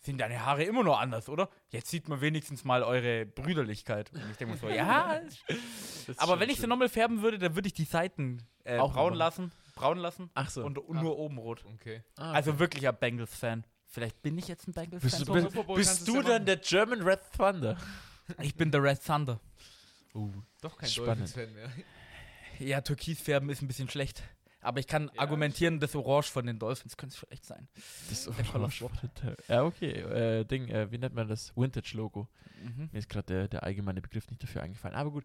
sind 0.00 0.18
deine 0.18 0.44
Haare 0.44 0.62
immer 0.64 0.82
noch 0.84 1.00
anders, 1.00 1.30
oder? 1.30 1.48
Jetzt 1.70 1.88
sieht 1.88 2.06
man 2.08 2.20
wenigstens 2.20 2.64
mal 2.64 2.82
eure 2.82 3.24
Brüderlichkeit. 3.24 4.12
Und 4.12 4.30
ich 4.30 4.36
denke 4.36 4.52
mir 4.52 4.60
so, 4.60 4.68
ja, 4.68 5.20
aber 6.18 6.38
wenn 6.38 6.50
ich 6.50 6.60
sie 6.60 6.66
nochmal 6.66 6.90
färben 6.90 7.22
würde, 7.22 7.38
dann 7.38 7.54
würde 7.54 7.68
ich 7.68 7.74
die 7.74 7.84
Seiten 7.84 8.46
äh, 8.64 8.78
Auch 8.78 8.92
braun 8.92 9.14
lassen, 9.14 9.52
braun 9.74 9.96
lassen 9.96 10.30
Ach 10.34 10.50
so. 10.50 10.64
und, 10.64 10.78
und 10.78 11.00
nur 11.00 11.18
oben 11.18 11.38
rot. 11.38 11.64
Okay. 11.74 12.02
Ah, 12.18 12.32
Also 12.32 12.58
wirklicher 12.58 12.92
Bengals-Fan. 12.92 13.64
Vielleicht 13.86 14.20
bin 14.20 14.36
ich 14.36 14.48
jetzt 14.48 14.68
ein 14.68 14.74
Bengals-Fan. 14.74 15.32
Bist 15.32 15.54
bist, 15.54 15.74
bist 15.74 16.08
du 16.08 16.20
dann 16.20 16.44
der 16.44 16.58
German 16.58 17.00
Red 17.00 17.20
Thunder? 17.34 17.78
Ich 18.40 18.54
bin 18.54 18.70
der 18.70 18.82
Red 18.82 19.04
Thunder. 19.04 19.40
Doch 20.60 20.76
kein 20.76 20.88
Spannend. 20.88 21.36
Dolphins-Fan 21.36 21.52
mehr. 21.54 21.70
Ja, 22.58 22.80
Türkisfärben 22.80 23.48
ist 23.50 23.62
ein 23.62 23.68
bisschen 23.68 23.88
schlecht. 23.88 24.22
Aber 24.60 24.80
ich 24.80 24.88
kann 24.88 25.10
Ja, 25.14 25.20
argumentieren, 25.22 25.78
das 25.78 25.94
Orange 25.94 26.30
von 26.30 26.44
den 26.44 26.58
Dolphins 26.58 26.96
könnte 26.96 27.14
es 27.14 27.18
vielleicht 27.20 27.44
sein. 27.44 27.68
Das 28.08 28.28
Cholesterol. 28.50 28.90
Ja, 29.46 29.62
okay. 29.62 29.92
Äh, 29.92 30.44
Ding, 30.44 30.68
äh, 30.68 30.90
wie 30.90 30.98
nennt 30.98 31.14
man 31.14 31.28
das? 31.28 31.52
Vintage-Logo. 31.56 32.28
Mhm. 32.64 32.88
Mir 32.90 32.98
ist 32.98 33.08
gerade 33.08 33.26
der, 33.26 33.48
der 33.48 33.62
allgemeine 33.62 34.02
Begriff 34.02 34.28
nicht 34.28 34.42
dafür 34.42 34.62
eingefallen. 34.62 34.96
Aber 34.96 35.12
gut. 35.12 35.24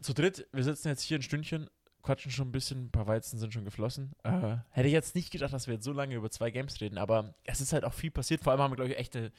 Zu 0.00 0.12
dritt, 0.12 0.46
wir 0.52 0.62
sitzen 0.62 0.88
jetzt 0.88 1.00
hier 1.00 1.18
ein 1.18 1.22
Stündchen, 1.22 1.70
quatschen 2.02 2.30
schon 2.30 2.48
ein 2.48 2.52
bisschen, 2.52 2.86
ein 2.86 2.90
paar 2.90 3.06
Weizen 3.06 3.38
sind 3.38 3.54
schon 3.54 3.64
geflossen. 3.64 4.12
Äh, 4.24 4.58
hätte 4.70 4.88
ich 4.88 4.92
jetzt 4.92 5.14
nicht 5.14 5.30
gedacht, 5.30 5.54
dass 5.54 5.66
wir 5.66 5.74
jetzt 5.74 5.84
so 5.84 5.92
lange 5.92 6.14
über 6.14 6.30
zwei 6.30 6.50
Games 6.50 6.78
reden, 6.82 6.98
aber 6.98 7.34
es 7.44 7.62
ist 7.62 7.72
halt 7.72 7.84
auch 7.84 7.94
viel 7.94 8.10
passiert. 8.10 8.42
Vor 8.42 8.52
allem 8.52 8.60
haben 8.60 8.72
wir, 8.72 8.76
glaube 8.76 8.90
ich, 8.90 8.98
echt 8.98 9.16
eine 9.16 9.32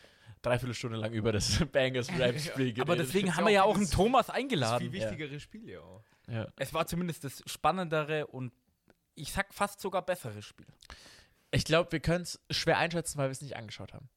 Dreiviertelstunde 0.46 0.98
lang 0.98 1.14
über 1.14 1.32
das 1.32 1.60
Bangers 1.72 2.10
Rams 2.10 2.46
Spiel 2.46 2.74
geredet. 2.74 2.82
Aber 2.82 2.96
deswegen 2.96 3.36
haben 3.36 3.44
ja 3.44 3.48
wir 3.48 3.54
ja 3.54 3.64
auch 3.64 3.76
einen 3.76 3.90
Thomas 3.90 4.28
Das 4.28 4.36
ist 4.36 4.42
eingeladen. 4.42 4.80
viel 4.80 4.92
wichtigere 4.94 5.40
Spiel 5.40 5.70
ja 5.70 5.80
auch. 5.82 6.04
Ja. 6.28 6.48
Es 6.58 6.74
war 6.74 6.88
zumindest 6.88 7.24
das 7.24 7.44
spannendere 7.46 8.28
und 8.28 8.52
ich 9.16 9.32
sag 9.32 9.54
fast 9.54 9.80
sogar 9.80 10.02
bessere 10.06 10.42
Spiel. 10.42 10.68
Ich 11.52 11.64
glaube, 11.66 11.92
wir 11.92 12.00
können 12.00 12.24
es 12.24 12.40
schwer 12.52 12.78
einschätzen, 12.78 13.18
weil 13.18 13.28
wir 13.28 13.32
es 13.32 13.42
nicht 13.42 13.56
angeschaut 13.56 13.94
haben. 13.94 14.10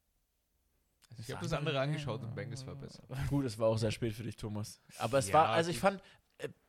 Ich 1.18 1.31
habe 1.33 1.43
das 1.43 1.53
andere 1.53 1.81
angeschaut 1.81 2.22
und 2.22 2.35
Bengals 2.35 2.66
war 2.66 2.76
besser. 2.76 3.03
Gut, 3.29 3.45
es 3.45 3.59
war 3.59 3.68
auch 3.68 3.76
sehr 3.79 3.91
spät 3.91 4.12
für 4.14 4.22
dich, 4.22 4.37
Thomas. 4.37 4.81
Aber 4.99 5.18
es 5.18 5.29
Ja, 5.29 5.35
war, 5.35 5.49
also 5.49 5.70
ich 5.70 5.79
fand, 5.79 6.01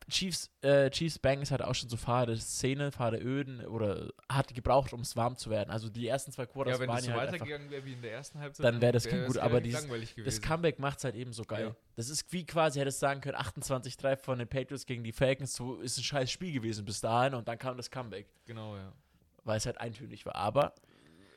Chiefs, 0.10 0.50
äh, 0.62 0.90
Chiefs 0.90 1.18
Bengals 1.20 1.52
hat 1.52 1.62
auch 1.62 1.74
schon 1.76 1.90
so 1.90 1.98
fahre 1.98 2.36
Szene, 2.38 2.92
fahre 2.92 3.18
Öden 3.18 3.66
oder 3.66 4.12
hat 4.28 4.54
gebraucht, 4.54 4.92
um 4.94 5.02
es 5.02 5.16
warm 5.16 5.38
zu 5.38 5.50
werden. 5.50 5.70
Also 5.70 5.90
die 5.90 6.08
ersten 6.08 6.32
zwei 6.32 6.46
Quarters 6.46 6.74
Ja, 6.76 6.80
wenn 6.82 6.90
waren 6.90 6.98
es 7.00 7.06
so 7.06 7.14
halt 7.14 7.32
weitergegangen 7.34 7.70
wäre 7.70 7.86
wie 7.86 7.94
in 7.94 8.02
der 8.02 8.12
ersten 8.14 8.40
Halbzeit, 8.40 8.66
Dann 8.66 8.82
wäre 8.82 8.92
das 8.92 9.06
wär 9.06 9.22
gut, 9.26 9.36
es 9.36 9.38
aber 9.38 9.62
dieses- 9.62 9.88
das. 10.26 10.42
Comeback 10.42 10.80
macht 10.80 10.98
es 10.98 11.04
halt 11.06 11.16
eben 11.16 11.32
so 11.34 11.44
geil. 11.44 11.68
Ja. 11.68 11.76
Das 11.96 12.10
ist 12.10 12.32
wie 12.34 12.46
quasi, 12.46 12.80
hättest 12.80 13.00
sagen 13.00 13.22
können, 13.22 13.38
28-3 13.38 14.18
von 14.18 14.40
den 14.40 14.48
Patriots 14.48 14.86
gegen 14.86 15.04
die 15.04 15.12
Falcons, 15.14 15.54
so 15.56 15.76
ist 15.80 15.98
ein 15.98 16.04
scheiß 16.04 16.30
Spiel 16.32 16.52
gewesen 16.54 16.84
bis 16.86 17.02
dahin 17.02 17.34
und 17.34 17.48
dann 17.48 17.58
kam 17.58 17.78
das 17.78 17.90
Comeback, 17.90 18.28
Genau, 18.46 18.76
ja. 18.76 18.92
weil 19.44 19.58
es 19.58 19.66
halt 19.66 19.80
eintönig 19.80 20.26
war. 20.26 20.36
Aber 20.36 20.74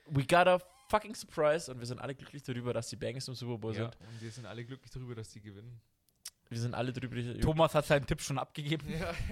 we 0.07 0.23
got 0.25 0.47
a 0.47 0.59
fucking 0.89 1.14
surprise 1.14 1.70
und 1.73 1.79
wir 1.79 1.87
sind 1.87 2.01
alle 2.01 2.14
glücklich 2.14 2.43
darüber, 2.43 2.73
dass 2.75 2.89
die 2.89 2.97
Bengals 2.97 3.27
im 3.29 3.35
Super 3.35 3.59
Bowl 3.59 3.73
ja. 3.75 3.83
sind. 3.85 3.97
Und 4.01 4.20
wir 4.20 4.31
sind 4.31 4.47
alle 4.47 4.64
glücklich 4.64 4.91
darüber, 4.91 5.14
dass 5.14 5.29
die 5.31 5.41
gewinnen. 5.41 5.81
Wir 6.53 6.61
sind 6.61 6.74
alle 6.74 6.92
drüber. 6.92 7.40
Thomas 7.40 7.74
hat 7.74 7.86
seinen 7.86 8.07
Tipp 8.07 8.20
schon 8.20 8.38
abgegeben. 8.38 8.86
Ja. 8.90 9.12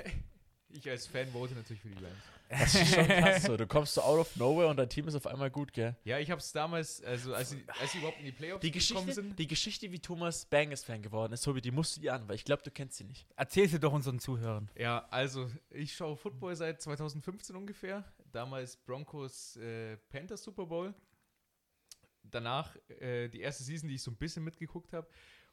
Ich 0.72 0.88
als 0.88 1.04
Fan 1.08 1.26
vote 1.32 1.52
natürlich 1.54 1.82
für 1.82 1.88
die 1.88 1.98
Lions. 1.98 2.14
Das 2.48 2.74
ist 2.76 2.94
schon 2.94 3.04
krass 3.04 3.42
so. 3.42 3.56
Du 3.56 3.66
kommst 3.66 3.92
so 3.94 4.02
out 4.02 4.20
of 4.20 4.36
nowhere 4.36 4.68
und 4.68 4.76
dein 4.76 4.88
Team 4.88 5.08
ist 5.08 5.16
auf 5.16 5.26
einmal 5.26 5.50
gut, 5.50 5.72
gell? 5.72 5.96
Ja, 6.04 6.20
ich 6.20 6.30
habe 6.30 6.40
es 6.40 6.52
damals, 6.52 7.02
also 7.02 7.34
als 7.34 7.50
sie, 7.50 7.64
als 7.80 7.90
sie 7.90 7.98
überhaupt 7.98 8.20
in 8.20 8.26
die 8.26 8.30
Playoffs 8.30 8.60
Die 8.60 8.70
gekommen 8.70 9.12
sind. 9.12 9.36
die 9.36 9.48
Geschichte, 9.48 9.90
wie 9.90 9.98
Thomas 9.98 10.46
Bengals-Fan 10.46 11.02
geworden 11.02 11.32
ist, 11.32 11.42
Tobi, 11.42 11.60
die 11.60 11.72
musst 11.72 11.96
du 11.96 12.00
dir 12.00 12.14
an, 12.14 12.28
weil 12.28 12.36
ich 12.36 12.44
glaube, 12.44 12.62
du 12.62 12.70
kennst 12.70 12.98
sie 12.98 13.04
nicht. 13.04 13.26
Erzähl 13.34 13.68
sie 13.68 13.80
doch 13.80 13.92
unseren 13.92 14.20
Zuhörern. 14.20 14.70
Ja, 14.76 15.08
also 15.10 15.50
ich 15.70 15.92
schaue 15.92 16.16
Football 16.16 16.54
seit 16.54 16.80
2015 16.80 17.56
ungefähr. 17.56 18.04
Damals 18.30 18.76
Broncos 18.76 19.56
äh, 19.56 19.96
Panthers 20.08 20.44
Super 20.44 20.66
Bowl. 20.66 20.94
Danach 22.22 22.76
äh, 23.00 23.28
die 23.28 23.40
erste 23.40 23.64
Season, 23.64 23.88
die 23.88 23.96
ich 23.96 24.02
so 24.02 24.12
ein 24.12 24.16
bisschen 24.16 24.44
mitgeguckt 24.44 24.92
habe. 24.92 25.08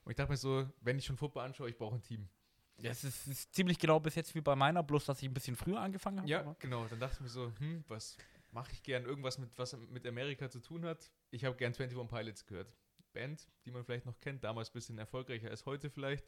Und 0.08 0.12
ich 0.12 0.16
dachte 0.18 0.32
mir 0.32 0.38
so, 0.38 0.66
wenn 0.80 0.98
ich 0.98 1.06
schon 1.06 1.18
Football 1.18 1.44
anschaue, 1.44 1.70
ich 1.70 1.78
brauche 1.78 1.96
ein 1.96 2.02
Team. 2.02 2.30
Ja, 2.78 2.92
es 2.92 3.04
ist, 3.04 3.28
ist 3.28 3.54
ziemlich 3.54 3.78
genau 3.78 4.00
bis 4.00 4.16
jetzt 4.16 4.34
wie 4.36 4.42
bei 4.42 4.56
meiner, 4.56 4.82
bloß 4.84 5.04
dass 5.06 5.22
ich 5.22 5.28
ein 5.28 5.34
bisschen 5.34 5.56
früher 5.58 5.82
angefangen 5.82 6.20
habe. 6.20 6.30
Ja, 6.30 6.40
aber- 6.42 6.56
genau. 6.60 6.86
Dann 6.86 7.00
dachte 7.00 7.16
ich 7.16 7.22
mir 7.22 7.30
so, 7.30 7.52
hm, 7.60 7.84
was 7.90 8.16
mache 8.52 8.72
ich 8.72 8.84
gern? 8.84 9.04
Irgendwas 9.04 9.38
mit 9.38 9.50
was 9.58 9.76
mit 9.76 10.06
Amerika 10.08 10.50
zu 10.50 10.62
tun 10.62 10.86
hat. 10.86 11.12
Ich 11.32 11.44
habe 11.44 11.58
gern 11.58 11.74
21 11.74 12.08
Pilots 12.08 12.46
gehört. 12.46 12.72
Band, 13.12 13.48
die 13.66 13.72
man 13.72 13.84
vielleicht 13.84 14.06
noch 14.06 14.18
kennt, 14.22 14.44
damals 14.46 14.70
ein 14.70 14.74
bisschen 14.74 14.98
erfolgreicher 14.98 15.50
als 15.50 15.66
heute 15.66 15.90
vielleicht. 15.90 16.26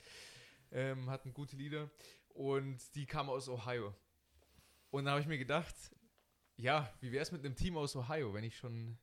Ähm, 0.71 1.09
hatten 1.09 1.33
gute 1.33 1.55
Lieder. 1.55 1.89
Und 2.29 2.79
die 2.95 3.05
kamen 3.05 3.29
aus 3.29 3.47
Ohio. 3.47 3.95
Und 4.89 5.05
da 5.05 5.11
habe 5.11 5.21
ich 5.21 5.27
mir 5.27 5.37
gedacht, 5.37 5.75
ja, 6.57 6.91
wie 6.99 7.13
wäre 7.13 7.21
es 7.21 7.31
mit 7.31 7.45
einem 7.45 7.55
Team 7.55 7.77
aus 7.77 7.95
Ohio, 7.95 8.33
wenn 8.33 8.43
ich 8.43 8.57
schon 8.57 8.97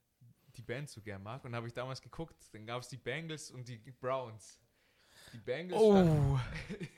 die 0.57 0.62
Band 0.62 0.91
so 0.91 1.01
gern 1.01 1.22
mag? 1.22 1.45
Und 1.45 1.55
habe 1.55 1.66
ich 1.66 1.72
damals 1.72 2.03
geguckt, 2.03 2.37
dann 2.53 2.66
gab 2.66 2.83
es 2.83 2.89
die 2.89 2.97
Bengals 2.99 3.51
und 3.51 3.68
die 3.68 3.79
Browns. 3.79 4.61
Die 5.37 5.43
Bengals 5.43 5.82
standen 5.82 6.32
Oh, 6.32 6.41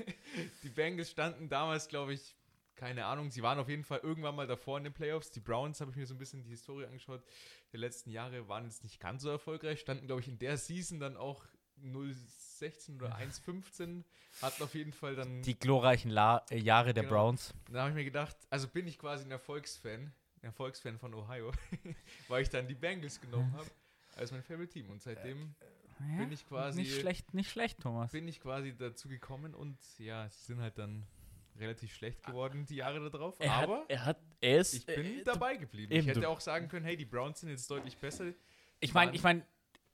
die 0.62 0.68
Bengals 0.68 1.10
standen 1.10 1.48
damals, 1.48 1.88
glaube 1.88 2.14
ich, 2.14 2.36
keine 2.76 3.04
Ahnung, 3.06 3.32
sie 3.32 3.42
waren 3.42 3.58
auf 3.58 3.68
jeden 3.68 3.82
Fall 3.82 3.98
irgendwann 4.04 4.36
mal 4.36 4.46
davor 4.46 4.78
in 4.78 4.84
den 4.84 4.92
Playoffs. 4.92 5.32
Die 5.32 5.40
Browns, 5.40 5.80
habe 5.80 5.90
ich 5.90 5.96
mir 5.96 6.06
so 6.06 6.14
ein 6.14 6.18
bisschen 6.18 6.44
die 6.44 6.50
Historie 6.50 6.86
angeschaut, 6.86 7.24
der 7.72 7.80
letzten 7.80 8.10
Jahre 8.10 8.48
waren 8.48 8.64
jetzt 8.64 8.84
nicht 8.84 9.00
ganz 9.00 9.22
so 9.22 9.30
erfolgreich, 9.30 9.80
standen, 9.80 10.06
glaube 10.06 10.20
ich, 10.20 10.28
in 10.28 10.38
der 10.38 10.56
Season 10.56 11.00
dann 11.00 11.16
auch 11.16 11.44
0-16 11.82 12.96
oder 12.96 13.16
1-15, 13.16 14.04
hatten 14.40 14.62
auf 14.62 14.74
jeden 14.74 14.92
Fall 14.92 15.16
dann, 15.16 15.42
die 15.42 15.58
glorreichen 15.58 16.10
La 16.12 16.44
äh, 16.50 16.58
Jahre 16.58 16.94
der 16.94 17.02
Genau. 17.02 17.14
Browns. 17.16 17.52
da 17.70 17.80
habe 17.80 17.90
ich 17.90 17.96
mir 17.96 18.04
gedacht, 18.04 18.36
also 18.50 18.68
bin 18.68 18.86
ich 18.86 18.98
quasi 18.98 19.24
ein 19.24 19.30
Erfolgsfan, 19.32 20.12
ein 20.42 20.44
Erfolgsfan 20.44 20.98
von 20.98 21.12
Ohio, 21.14 21.50
weil 22.28 22.42
ich 22.42 22.48
dann 22.50 22.68
die 22.68 22.74
Bengals 22.74 23.20
genommen 23.20 23.52
habe 23.54 23.68
als 24.14 24.30
mein 24.30 24.42
Favorite 24.44 24.72
Team 24.72 24.88
und 24.90 25.02
seitdem 25.02 25.54
Ja, 26.00 26.18
bin 26.18 26.32
ich 26.32 26.46
quasi 26.46 26.80
Nicht 26.80 27.00
schlecht, 27.00 27.34
nicht 27.34 27.50
schlecht, 27.50 27.80
Thomas. 27.80 28.12
bin 28.12 28.28
ich 28.28 28.40
quasi 28.40 28.76
dazu 28.76 29.08
gekommen 29.08 29.54
und 29.54 29.78
ja, 29.98 30.28
sie 30.28 30.46
sind 30.46 30.60
halt 30.60 30.78
dann 30.78 31.06
relativ 31.58 31.92
schlecht 31.94 32.24
geworden 32.24 32.66
die 32.66 32.76
Jahre 32.76 33.10
darauf. 33.10 33.36
Er 33.40 33.52
aber 33.52 33.80
hat, 33.80 33.90
er 33.90 34.04
hat, 34.04 34.18
ist, 34.40 34.74
ich 34.74 34.86
bin 34.86 35.20
äh, 35.20 35.24
dabei 35.24 35.56
geblieben. 35.56 35.92
eben, 35.92 36.08
ich 36.08 36.16
hätte 36.16 36.28
auch 36.28 36.40
sagen 36.40 36.68
können, 36.68 36.84
hey, 36.84 36.96
die 36.96 37.04
Browns 37.04 37.40
sind 37.40 37.50
jetzt 37.50 37.70
deutlich 37.70 37.96
besser. 37.96 38.32
Ich 38.80 38.94
meine, 38.94 39.14
ich 39.14 39.22
meine, 39.22 39.44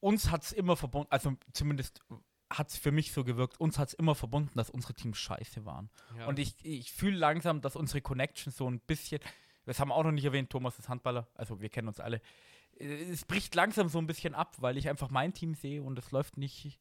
uns 0.00 0.30
hat 0.30 0.42
es 0.42 0.52
immer 0.52 0.76
verbunden, 0.76 1.08
also 1.10 1.34
zumindest 1.52 2.02
hat 2.50 2.68
es 2.68 2.76
für 2.76 2.92
mich 2.92 3.12
so 3.12 3.24
gewirkt, 3.24 3.58
uns 3.58 3.78
hat 3.78 3.88
es 3.88 3.94
immer 3.94 4.14
verbunden, 4.14 4.52
dass 4.54 4.70
unsere 4.70 4.94
Teams 4.94 5.18
scheiße 5.18 5.64
waren. 5.64 5.90
Ja. 6.18 6.26
Und 6.26 6.38
ich, 6.38 6.54
ich 6.64 6.92
fühle 6.92 7.16
langsam, 7.16 7.60
dass 7.60 7.74
unsere 7.74 8.02
Connection 8.02 8.52
so 8.52 8.68
ein 8.68 8.80
bisschen, 8.80 9.20
das 9.64 9.80
haben 9.80 9.88
wir 9.88 9.94
auch 9.94 10.04
noch 10.04 10.12
nicht 10.12 10.24
erwähnt, 10.24 10.50
Thomas 10.50 10.78
ist 10.78 10.88
Handballer, 10.88 11.26
also 11.34 11.60
wir 11.60 11.70
kennen 11.70 11.88
uns 11.88 12.00
alle. 12.00 12.20
Es 12.78 13.24
bricht 13.24 13.54
langsam 13.54 13.88
so 13.88 13.98
ein 13.98 14.06
bisschen 14.06 14.34
ab, 14.34 14.56
weil 14.58 14.76
ich 14.76 14.88
einfach 14.88 15.10
mein 15.10 15.32
Team 15.32 15.54
sehe 15.54 15.82
und 15.82 15.98
es 15.98 16.10
läuft 16.10 16.36
nicht 16.36 16.78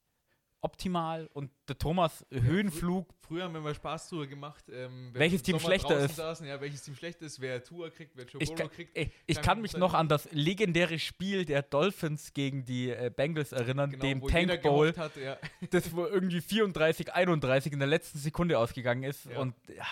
optimal. 0.63 1.29
Und 1.33 1.51
der 1.67 1.77
Thomas, 1.77 2.25
Höhenflug, 2.31 3.13
Früher 3.19 3.43
haben 3.43 3.53
wir 3.53 3.61
mal 3.61 3.75
Spaß 3.75 4.09
drüber 4.09 4.27
gemacht. 4.27 4.65
Ähm, 4.69 5.11
Welches 5.13 5.43
Team 5.43 5.59
schlechter 5.59 5.97
ist. 5.99 6.15
Saßen, 6.15 6.45
ja, 6.47 6.59
welches 6.59 6.83
Team 6.83 6.95
schlechter 6.95 7.25
ist, 7.25 7.39
wer 7.39 7.63
Tour 7.63 7.89
kriegt, 7.89 8.15
wer 8.15 8.25
Joe 8.25 8.41
ich, 8.41 8.53
kann, 8.55 8.69
kriegt. 8.69 8.95
ey, 8.97 9.11
ich 9.25 9.41
kann 9.41 9.61
mich 9.61 9.75
noch 9.77 9.93
an 9.93 10.07
das 10.07 10.29
legendäre 10.31 10.99
Spiel 10.99 11.45
der 11.45 11.61
Dolphins 11.61 12.33
gegen 12.33 12.65
die 12.65 12.89
äh, 12.89 13.11
Bengals 13.15 13.51
erinnern, 13.51 13.91
Genau, 13.91 14.03
dem 14.03 14.27
Tank 14.27 14.61
Bowl. 14.61 14.95
Hat, 14.95 15.15
ja. 15.17 15.37
das 15.69 15.95
wo 15.95 16.05
irgendwie 16.05 16.41
34, 16.41 17.13
31 17.13 17.73
in 17.73 17.79
der 17.79 17.87
letzten 17.87 18.19
Sekunde 18.19 18.57
ausgegangen 18.57 19.03
ist. 19.03 19.25
Ja. 19.25 19.39
Und 19.39 19.55
ja, 19.67 19.85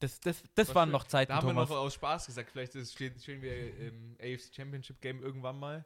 das, 0.00 0.18
das, 0.20 0.42
das 0.54 0.68
War 0.68 0.74
waren 0.76 0.90
noch 0.90 1.04
Zeiten, 1.04 1.30
Da 1.30 1.36
haben 1.36 1.46
wir 1.46 1.52
Thomas. 1.52 1.68
noch 1.68 1.76
aus 1.76 1.94
Spaß 1.94 2.26
gesagt, 2.26 2.50
vielleicht 2.50 2.74
ist, 2.74 2.92
stehen, 2.92 3.14
stehen 3.18 3.40
wir 3.42 3.76
im 3.78 4.16
AFC 4.20 4.54
Championship 4.54 5.00
Game 5.00 5.22
irgendwann 5.22 5.58
mal. 5.58 5.84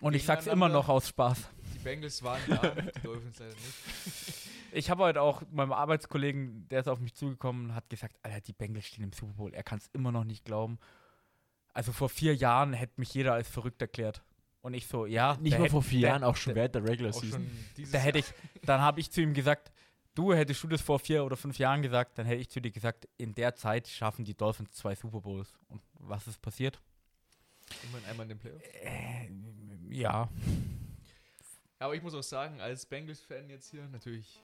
Und 0.00 0.14
ich 0.14 0.24
sag's 0.24 0.46
immer 0.46 0.68
noch 0.68 0.88
aus 0.88 1.08
Spaß. 1.08 1.48
Die 1.74 1.78
Bengals 1.80 2.22
waren 2.22 2.40
da, 2.48 2.56
die 2.70 3.00
Dolphins 3.02 3.38
leider 3.38 3.52
nicht. 3.54 4.34
Ich 4.72 4.90
habe 4.90 5.04
heute 5.04 5.22
auch 5.22 5.42
meinem 5.52 5.72
Arbeitskollegen, 5.72 6.68
der 6.68 6.80
ist 6.80 6.88
auf 6.88 7.00
mich 7.00 7.14
zugekommen, 7.14 7.74
hat 7.74 7.88
gesagt, 7.88 8.16
Alter, 8.22 8.40
die 8.42 8.52
Bengals 8.52 8.86
stehen 8.86 9.04
im 9.04 9.12
Super 9.12 9.32
Bowl. 9.32 9.54
Er 9.54 9.62
kann 9.62 9.78
es 9.78 9.88
immer 9.94 10.12
noch 10.12 10.24
nicht 10.24 10.44
glauben. 10.44 10.78
Also 11.72 11.92
vor 11.92 12.10
vier 12.10 12.34
Jahren 12.34 12.74
hätte 12.74 12.94
mich 12.96 13.14
jeder 13.14 13.32
als 13.32 13.48
verrückt 13.48 13.80
erklärt. 13.80 14.22
Und 14.60 14.74
ich 14.74 14.86
so, 14.86 15.06
ja. 15.06 15.38
nicht 15.40 15.56
hätt- 15.56 15.70
vor 15.70 15.82
vier 15.82 16.00
Jahren, 16.00 16.24
auch 16.24 16.36
schon 16.36 16.54
während 16.56 16.74
der 16.74 16.84
Regular 16.86 17.12
Season. 17.12 17.48
Da 17.90 17.98
hätte 17.98 18.18
ich, 18.18 18.26
dann 18.64 18.82
habe 18.82 19.00
ich 19.00 19.10
zu 19.10 19.22
ihm 19.22 19.32
gesagt, 19.32 19.72
du 20.16 20.34
hättest 20.34 20.62
du 20.64 20.68
das 20.68 20.80
vor 20.80 20.98
vier 20.98 21.24
oder 21.24 21.36
fünf 21.36 21.58
Jahren 21.58 21.82
gesagt, 21.82 22.18
dann 22.18 22.26
hätte 22.26 22.40
ich 22.40 22.48
zu 22.48 22.60
dir 22.60 22.72
gesagt, 22.72 23.08
in 23.16 23.34
der 23.34 23.54
Zeit 23.54 23.86
schaffen 23.86 24.24
die 24.24 24.34
Dolphins 24.34 24.72
zwei 24.72 24.94
Super 24.94 25.20
Bowls. 25.20 25.56
Und 25.68 25.82
was 25.94 26.26
ist 26.26 26.42
passiert? 26.42 26.80
Immerhin 27.84 28.08
einmal 28.08 28.24
in 28.24 28.30
den 28.30 28.38
Playoffs. 28.38 28.64
Äh, 28.82 29.28
ja. 29.90 30.28
Aber 31.78 31.94
ich 31.94 32.02
muss 32.02 32.14
auch 32.14 32.22
sagen, 32.22 32.60
als 32.60 32.86
Bengals-Fan 32.86 33.50
jetzt 33.50 33.70
hier 33.70 33.86
natürlich 33.88 34.42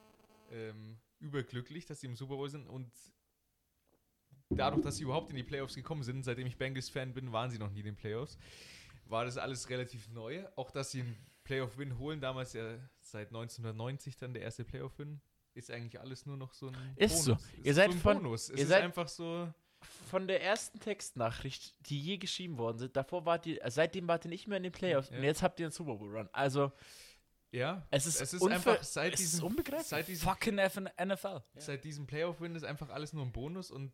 ähm, 0.51 0.99
überglücklich, 1.19 1.87
dass 1.87 2.01
sie 2.01 2.07
im 2.07 2.17
Super 2.17 2.37
Bowl 2.37 2.51
sind 2.51 2.69
und 2.69 2.91
dadurch, 4.51 4.83
dass 4.83 4.97
sie 4.97 5.05
überhaupt 5.05 5.31
in 5.31 5.37
die 5.37 5.43
Playoffs 5.43 5.75
gekommen 5.75 6.03
sind, 6.03 6.25
seitdem 6.25 6.47
ich 6.47 6.59
Bengals-Fan 6.59 7.15
bin, 7.15 7.33
waren 7.33 7.51
sie 7.51 7.59
noch 7.59 7.71
nie 7.71 7.81
in 7.81 7.87
den 7.87 7.97
Playoffs. 7.97 8.39
War 9.07 9.25
das 9.25 9.39
alles 9.39 9.71
relativ 9.71 10.09
neu. 10.11 10.45
Auch, 10.57 10.71
dass 10.71 10.91
sie 10.91 11.01
einen 11.01 11.17
Playoff-Win 11.45 11.99
holen, 11.99 12.21
damals 12.21 12.53
ja 12.53 12.79
seit 13.01 13.29
1990 13.29 14.17
dann 14.17 14.35
der 14.35 14.43
erste 14.43 14.65
Playoff-Win, 14.65 15.21
ist 15.55 15.71
eigentlich 15.71 16.01
alles 16.01 16.27
nur 16.27 16.37
noch 16.37 16.53
so 16.53 16.69
ein 16.69 16.93
Ist 16.97 17.25
so. 17.25 17.33
Bonus. 17.35 17.49
Ihr 17.59 17.67
ist 17.67 17.77
seid 17.77 17.91
so 17.91 17.97
ein 17.97 18.01
von- 18.01 18.17
Bonus. 18.19 18.43
Es 18.45 18.51
ihr 18.51 18.57
ist 18.63 18.69
seid- 18.69 18.83
einfach 18.85 19.09
so. 19.09 19.53
Von 20.09 20.29
der 20.29 20.43
ersten 20.43 20.79
Textnachricht, 20.79 21.75
die 21.89 22.01
je 22.01 22.17
geschrieben 22.19 22.57
worden 22.57 22.79
sind, 22.79 22.95
davor 22.97 23.25
wart 23.27 23.47
ihr, 23.47 23.61
seitdem 23.69 24.07
wart 24.07 24.25
ihr 24.25 24.29
nicht 24.29 24.47
mehr 24.47 24.59
in 24.59 24.63
den 24.63 24.73
Playoffs 24.73 25.11
Ja. 25.11 25.17
und 25.17 25.25
jetzt 25.25 25.43
habt 25.43 25.59
ihr 25.59 25.67
einen 25.67 25.73
Super 25.73 25.97
Bowl 25.97 26.17
Run. 26.17 26.29
Also, 26.33 26.71
Ja, 27.51 27.85
es 27.91 28.07
ist, 28.07 28.21
es 28.21 28.33
ist 28.33 28.43
einfach 28.47 28.83
seit 28.83 29.19
diesem, 29.19 29.45
unbegreiflich. 29.45 29.87
seit 29.89 30.09
diesem 30.09 30.29
Fucking 30.29 30.55
NFL. 30.57 31.43
Seit 31.57 31.85
diesem 31.85 32.07
Playoff-Win 32.07 32.55
ist 32.55 32.65
einfach 32.65 32.89
alles 32.91 33.13
nur 33.13 33.25
ein 33.27 33.33
Bonus 33.33 33.71
und 33.71 33.93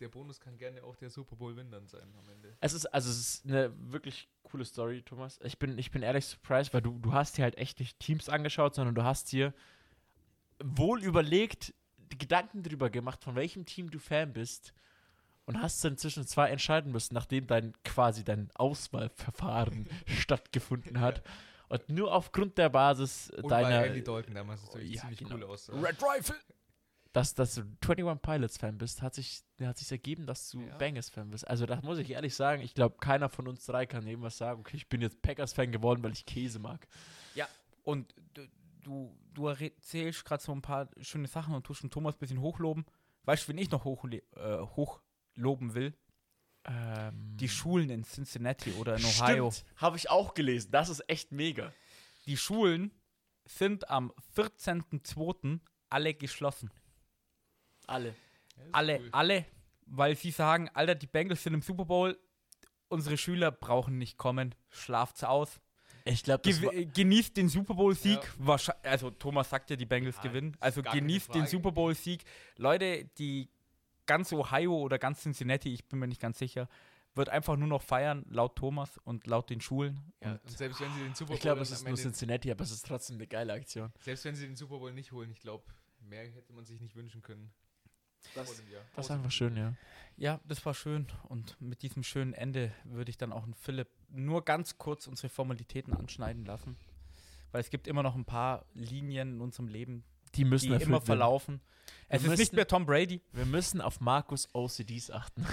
der 0.00 0.08
Bonus 0.08 0.40
kann 0.40 0.58
gerne 0.58 0.82
auch 0.82 0.96
der 0.96 1.08
Super 1.08 1.36
Bowl-Win 1.36 1.70
dann 1.70 1.86
sein 1.86 2.12
am 2.18 2.28
Ende. 2.28 2.56
Es 2.60 2.72
ist, 2.74 2.86
also 2.86 3.08
es 3.08 3.16
ist 3.18 3.46
eine 3.46 3.72
wirklich 3.92 4.28
coole 4.42 4.64
Story, 4.64 5.02
Thomas. 5.02 5.38
Ich 5.44 5.58
bin, 5.58 5.78
ich 5.78 5.92
bin 5.92 6.02
ehrlich 6.02 6.26
surprised, 6.26 6.74
weil 6.74 6.82
du, 6.82 6.98
du 6.98 7.12
hast 7.12 7.38
dir 7.38 7.44
halt 7.44 7.56
echt 7.56 7.78
nicht 7.78 7.98
Teams 8.00 8.28
angeschaut, 8.28 8.74
sondern 8.74 8.94
du 8.96 9.04
hast 9.04 9.30
dir 9.32 9.54
wohl 10.62 11.02
überlegt, 11.02 11.74
Gedanken 12.18 12.62
drüber 12.62 12.90
gemacht, 12.90 13.24
von 13.24 13.34
welchem 13.34 13.64
Team 13.66 13.90
du 13.90 13.98
Fan 13.98 14.32
bist 14.32 14.72
und 15.46 15.60
hast 15.60 15.84
dann 15.84 15.96
zwischen 15.98 16.26
zwei 16.26 16.48
entscheiden 16.50 16.92
müssen, 16.92 17.14
nachdem 17.14 17.46
dein 17.46 17.72
quasi 17.84 18.24
dein 18.24 18.50
Auswahlverfahren 18.54 19.88
stattgefunden 20.06 21.00
hat. 21.00 21.22
Und 21.68 21.88
nur 21.88 22.12
aufgrund 22.14 22.56
der 22.58 22.68
Basis 22.68 23.30
Und 23.30 23.50
deiner, 23.50 23.80
bei 23.80 23.86
Andy 23.88 24.04
Dalton 24.04 24.34
damals 24.34 24.62
ist 24.62 24.66
natürlich 24.68 24.94
Ja, 24.94 25.00
ziemlich 25.00 25.18
genau. 25.18 25.34
cool 25.36 25.44
aus. 25.44 25.70
Red 25.70 25.96
Rifle. 26.02 26.36
dass, 27.12 27.34
dass 27.34 27.54
du 27.54 27.62
21 27.62 28.22
Pilots 28.22 28.56
Fan 28.58 28.78
bist, 28.78 29.02
hat 29.02 29.14
sich, 29.14 29.42
hat 29.60 29.78
sich 29.78 29.90
ergeben, 29.90 30.26
dass 30.26 30.50
du 30.50 30.60
Ja. 30.60 30.76
Bengals 30.76 31.10
Fan 31.10 31.30
bist. 31.30 31.48
Also 31.48 31.66
da 31.66 31.80
muss 31.82 31.98
ich 31.98 32.10
ehrlich 32.10 32.34
sagen, 32.34 32.62
ich 32.62 32.74
glaube, 32.74 32.96
keiner 33.00 33.28
von 33.28 33.48
uns 33.48 33.66
drei 33.66 33.86
kann 33.86 34.06
irgendwas 34.06 34.36
sagen, 34.38 34.60
okay, 34.60 34.76
ich 34.76 34.88
bin 34.88 35.00
jetzt 35.00 35.20
Packers 35.22 35.52
Fan 35.52 35.72
geworden, 35.72 36.02
weil 36.04 36.12
ich 36.12 36.24
Käse 36.26 36.58
mag. 36.58 36.86
Und 37.82 38.14
du, 38.84 39.18
du, 39.32 39.48
erzählst 39.48 40.24
gerade 40.24 40.42
so 40.42 40.52
ein 40.52 40.62
paar 40.62 40.88
schöne 41.00 41.28
Sachen 41.28 41.54
und 41.54 41.64
tust 41.64 41.80
schon 41.80 41.90
Thomas 41.90 42.14
ein 42.14 42.18
bisschen 42.18 42.40
hochloben. 42.40 42.84
Weißt 43.24 43.44
du, 43.44 43.48
wen 43.52 43.58
ich 43.58 43.70
noch 43.70 43.84
hochle 43.84 44.22
äh, 44.36 44.58
hochloben 44.60 45.74
will? 45.74 45.94
Ähm, 46.64 47.36
Die 47.36 47.48
Schulen 47.48 47.90
in 47.90 48.04
Cincinnati 48.04 48.72
oder 48.72 48.96
in 48.96 49.04
Ohio. 49.04 49.52
habe 49.76 49.96
ich 49.96 50.08
auch 50.10 50.34
gelesen. 50.34 50.70
Das 50.70 50.88
ist 50.88 51.08
echt 51.08 51.32
mega. 51.32 51.72
Die 52.26 52.36
Schulen 52.36 52.92
sind 53.44 53.90
am 53.90 54.12
14.02. 54.36 55.60
alle 55.90 56.14
geschlossen. 56.14 56.70
Alle. 57.86 58.14
Alle, 58.72 59.00
cool. 59.00 59.08
alle, 59.12 59.46
weil 59.86 60.16
sie 60.16 60.30
sagen, 60.30 60.70
Alter, 60.74 60.94
die 60.94 61.06
Bengals 61.06 61.42
sind 61.42 61.54
im 61.54 61.62
Super 61.62 61.84
Bowl, 61.84 62.18
unsere 62.88 63.16
Schüler 63.16 63.50
brauchen 63.50 63.98
nicht 63.98 64.16
kommen, 64.16 64.54
schlaft's 64.70 65.24
aus. 65.24 65.60
Ich 66.06 66.22
glaube, 66.22 66.44
war, 66.62 66.74
äh, 66.74 66.84
genießt 66.84 67.36
den 67.36 67.48
Super 67.48 67.74
Bowl-Sieg. 67.74 68.22
Ja. 68.22 68.28
Wahrscheinlich- 68.38 68.84
Also 68.84 69.10
Thomas 69.10 69.48
sagt 69.48 69.70
ja, 69.70 69.76
die 69.76 69.86
Bengals 69.86 70.16
Ja, 70.16 70.22
gewinnen. 70.22 70.54
Also 70.60 70.82
genießt 70.82 71.34
den. 71.34 71.46
Super 71.46 71.72
Bowl-Sieg. 71.72 72.24
Leute, 72.58 73.06
die 73.18 73.48
ganz 74.06 74.30
Ohio 74.32 74.76
oder 74.76 74.98
ganz 74.98 75.22
Cincinnati, 75.22 75.72
ich 75.72 75.84
bin 75.86 75.98
mir 75.98 76.06
nicht 76.06 76.20
ganz 76.20 76.38
sicher, 76.38 76.68
wird 77.14 77.30
einfach 77.30 77.56
nur 77.56 77.68
noch 77.68 77.80
feiern, 77.80 78.26
laut 78.28 78.56
Thomas 78.56 78.98
und 79.04 79.26
laut 79.26 79.48
den 79.48 79.60
Schulen. 79.62 80.12
Ja, 80.22 80.32
Und 80.32 80.44
und 80.44 80.58
selbst 80.58 80.80
wenn 80.80 80.92
sie 80.92 81.00
den 81.04 81.14
Super 81.14 81.28
Bowl 81.28 81.36
ich 81.36 81.40
glaube, 81.40 81.60
es 81.62 81.70
ist 81.70 81.86
nur 81.86 81.96
Cincinnati, 81.96 82.50
aber 82.50 82.64
es 82.64 82.70
ist 82.72 82.86
trotzdem 82.86 83.16
eine 83.16 83.26
geile 83.26 83.52
Aktion. 83.54 83.90
Selbst 84.00 84.24
wenn 84.26 84.34
sie 84.34 84.46
den 84.46 84.56
Super 84.56 84.78
Bowl 84.78 84.92
nicht 84.92 85.12
holen, 85.12 85.30
ich 85.30 85.40
glaube, 85.40 85.64
mehr 86.00 86.24
hätte 86.26 86.52
man 86.52 86.66
sich 86.66 86.80
nicht 86.80 86.96
wünschen 86.96 87.22
können. 87.22 87.50
Das-. 88.34 88.62
Das 88.96 89.06
ist 89.06 89.10
einfach 89.10 89.30
schön, 89.30 89.56
ja. 89.56 89.74
ja, 90.16 90.40
das 90.46 90.64
war 90.66 90.74
schön. 90.74 91.06
Und 91.28 91.60
mit 91.60 91.82
diesem 91.82 92.02
schönen 92.02 92.32
Ende 92.32 92.72
würde 92.84 93.10
ich 93.10 93.16
dann 93.18 93.32
auch 93.32 93.44
einen 93.44 93.54
Philipp 93.54 93.88
nur 94.10 94.44
ganz 94.44 94.78
kurz 94.78 95.06
unsere 95.06 95.28
Formalitäten 95.28 95.94
anschneiden 95.94 96.44
lassen. 96.44 96.76
Weil 97.52 97.60
es 97.60 97.70
gibt 97.70 97.86
immer 97.86 98.02
noch 98.02 98.14
ein 98.16 98.24
paar 98.24 98.64
Linien 98.74 99.34
in 99.34 99.40
unserem 99.40 99.68
Leben, 99.68 100.02
Die 100.34 100.44
müssen 100.44 100.76
die 100.76 100.82
immer 100.84 101.00
verlaufen. 101.00 101.60
Es 102.08 102.22
ist 102.22 102.28
nicht 102.30 102.38
müssen- 102.38 102.56
mehr 102.56 102.66
Tom 102.66 102.86
Brady. 102.86 103.20
Wir 103.32 103.46
müssen 103.46 103.80
auf 103.80 104.00
Markus 104.00 104.48
OCDs 104.52 105.10
achten. 105.10 105.46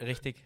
Richtig. 0.00 0.44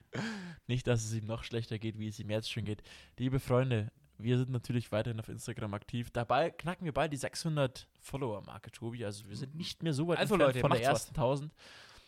Nicht, 0.66 0.86
dass 0.86 1.05
es 1.05 1.12
ihm 1.14 1.24
noch 1.26 1.44
schlechter 1.44 1.78
geht, 1.78 1.98
wie 1.98 2.09
es 2.09 2.18
ihm 2.18 2.28
jetzt 2.30 2.50
schon 2.50 2.64
geht. 2.64 2.82
Liebe 3.18 3.38
Freunde, 3.40 3.92
wir 4.18 4.38
sind 4.38 4.50
natürlich 4.50 4.92
weiterhin 4.92 5.18
auf 5.20 5.28
Instagram 5.28 5.74
aktiv. 5.74 6.10
Dabei 6.10 6.50
knacken 6.50 6.84
wir 6.84 6.92
bald 6.92 7.12
die 7.12 7.16
600 7.16 7.86
Follower-Marke, 8.00 8.70
Tobi. 8.70 9.04
Also 9.04 9.28
wir 9.28 9.36
sind 9.36 9.54
nicht 9.54 9.82
mehr 9.82 9.92
so 9.92 10.08
weit 10.08 10.18
Also, 10.18 10.34
entfernt 10.34 10.54
Leute, 10.54 10.60
von 10.60 10.70
der 10.70 10.80
macht's 10.80 10.92
was. 10.92 11.02
ersten 11.02 11.14
1000. 11.16 11.52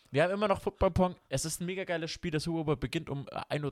Wir 0.09 0.23
haben 0.23 0.31
immer 0.31 0.47
noch 0.47 0.61
Football 0.61 0.91
Pong. 0.91 1.15
Es 1.29 1.43
ist 1.43 1.59
ein 1.61 1.65
mega 1.65 1.83
geiles 1.83 2.09
Spiel. 2.11 2.31
Das 2.31 2.43
Super 2.43 2.63
Bowl 2.63 2.77
beginnt 2.77 3.09
um 3.09 3.27
äh, 3.49 3.57
1.30 3.57 3.63
Uhr, 3.63 3.71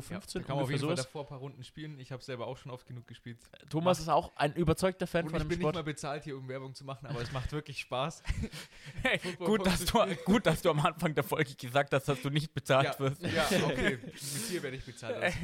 2.15 0.00 0.10
Ja, 0.10 0.16
Uhr. 0.16 0.22
da 0.32 0.40
kann 0.40 0.56
man 0.56 0.64
auf 0.64 0.70
jeden 0.70 0.80
Fall 0.80 0.88
sowas. 0.90 1.04
davor 1.04 1.22
ein 1.22 1.28
paar 1.28 1.38
Runden 1.38 1.64
spielen. 1.64 1.98
Ich 1.98 2.12
habe 2.12 2.22
selber 2.22 2.46
auch 2.46 2.56
schon 2.56 2.70
oft 2.70 2.86
genug 2.86 3.06
gespielt. 3.06 3.38
Thomas 3.68 3.98
ist 3.98 4.08
auch 4.08 4.32
ein 4.36 4.52
überzeugter 4.54 5.06
Fan 5.06 5.24
Und 5.24 5.30
von 5.30 5.38
ich 5.38 5.42
dem 5.44 5.48
bin 5.48 5.58
nicht 5.58 5.62
Sport. 5.64 5.74
mal 5.74 5.82
bezahlt 5.82 6.24
hier, 6.24 6.36
um 6.36 6.48
Werbung 6.48 6.74
zu 6.74 6.84
machen, 6.84 7.06
aber 7.06 7.20
es 7.20 7.32
macht 7.32 7.52
wirklich 7.52 7.80
Spaß. 7.80 8.22
Hey, 9.02 9.18
gut, 9.38 9.66
dass 9.66 9.84
du, 9.84 9.98
gut, 10.24 10.46
dass 10.46 10.62
du 10.62 10.70
am 10.70 10.80
Anfang 10.80 11.14
der 11.14 11.22
Folge 11.24 11.54
gesagt 11.54 11.92
hast, 11.92 12.08
dass 12.08 12.20
du 12.22 12.30
nicht 12.30 12.52
bezahlt 12.54 12.86
ja, 12.86 12.98
wirst. 12.98 13.22
ja, 13.22 13.44
okay. 13.64 13.98
Mit 14.02 14.50
dir 14.50 14.62
werde 14.62 14.76
ich 14.76 14.84
bezahlt. 14.84 15.16
Also, 15.22 15.38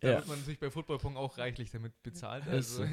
da 0.00 0.08
Ja. 0.08 0.16
wird 0.16 0.28
man 0.28 0.38
natürlich 0.38 0.58
bei 0.60 0.70
Football 0.70 0.98
Pong 0.98 1.16
auch 1.16 1.38
reichlich 1.38 1.70
damit 1.70 2.00
bezahlt. 2.02 2.46
Also 2.48 2.84
so. 2.84 2.88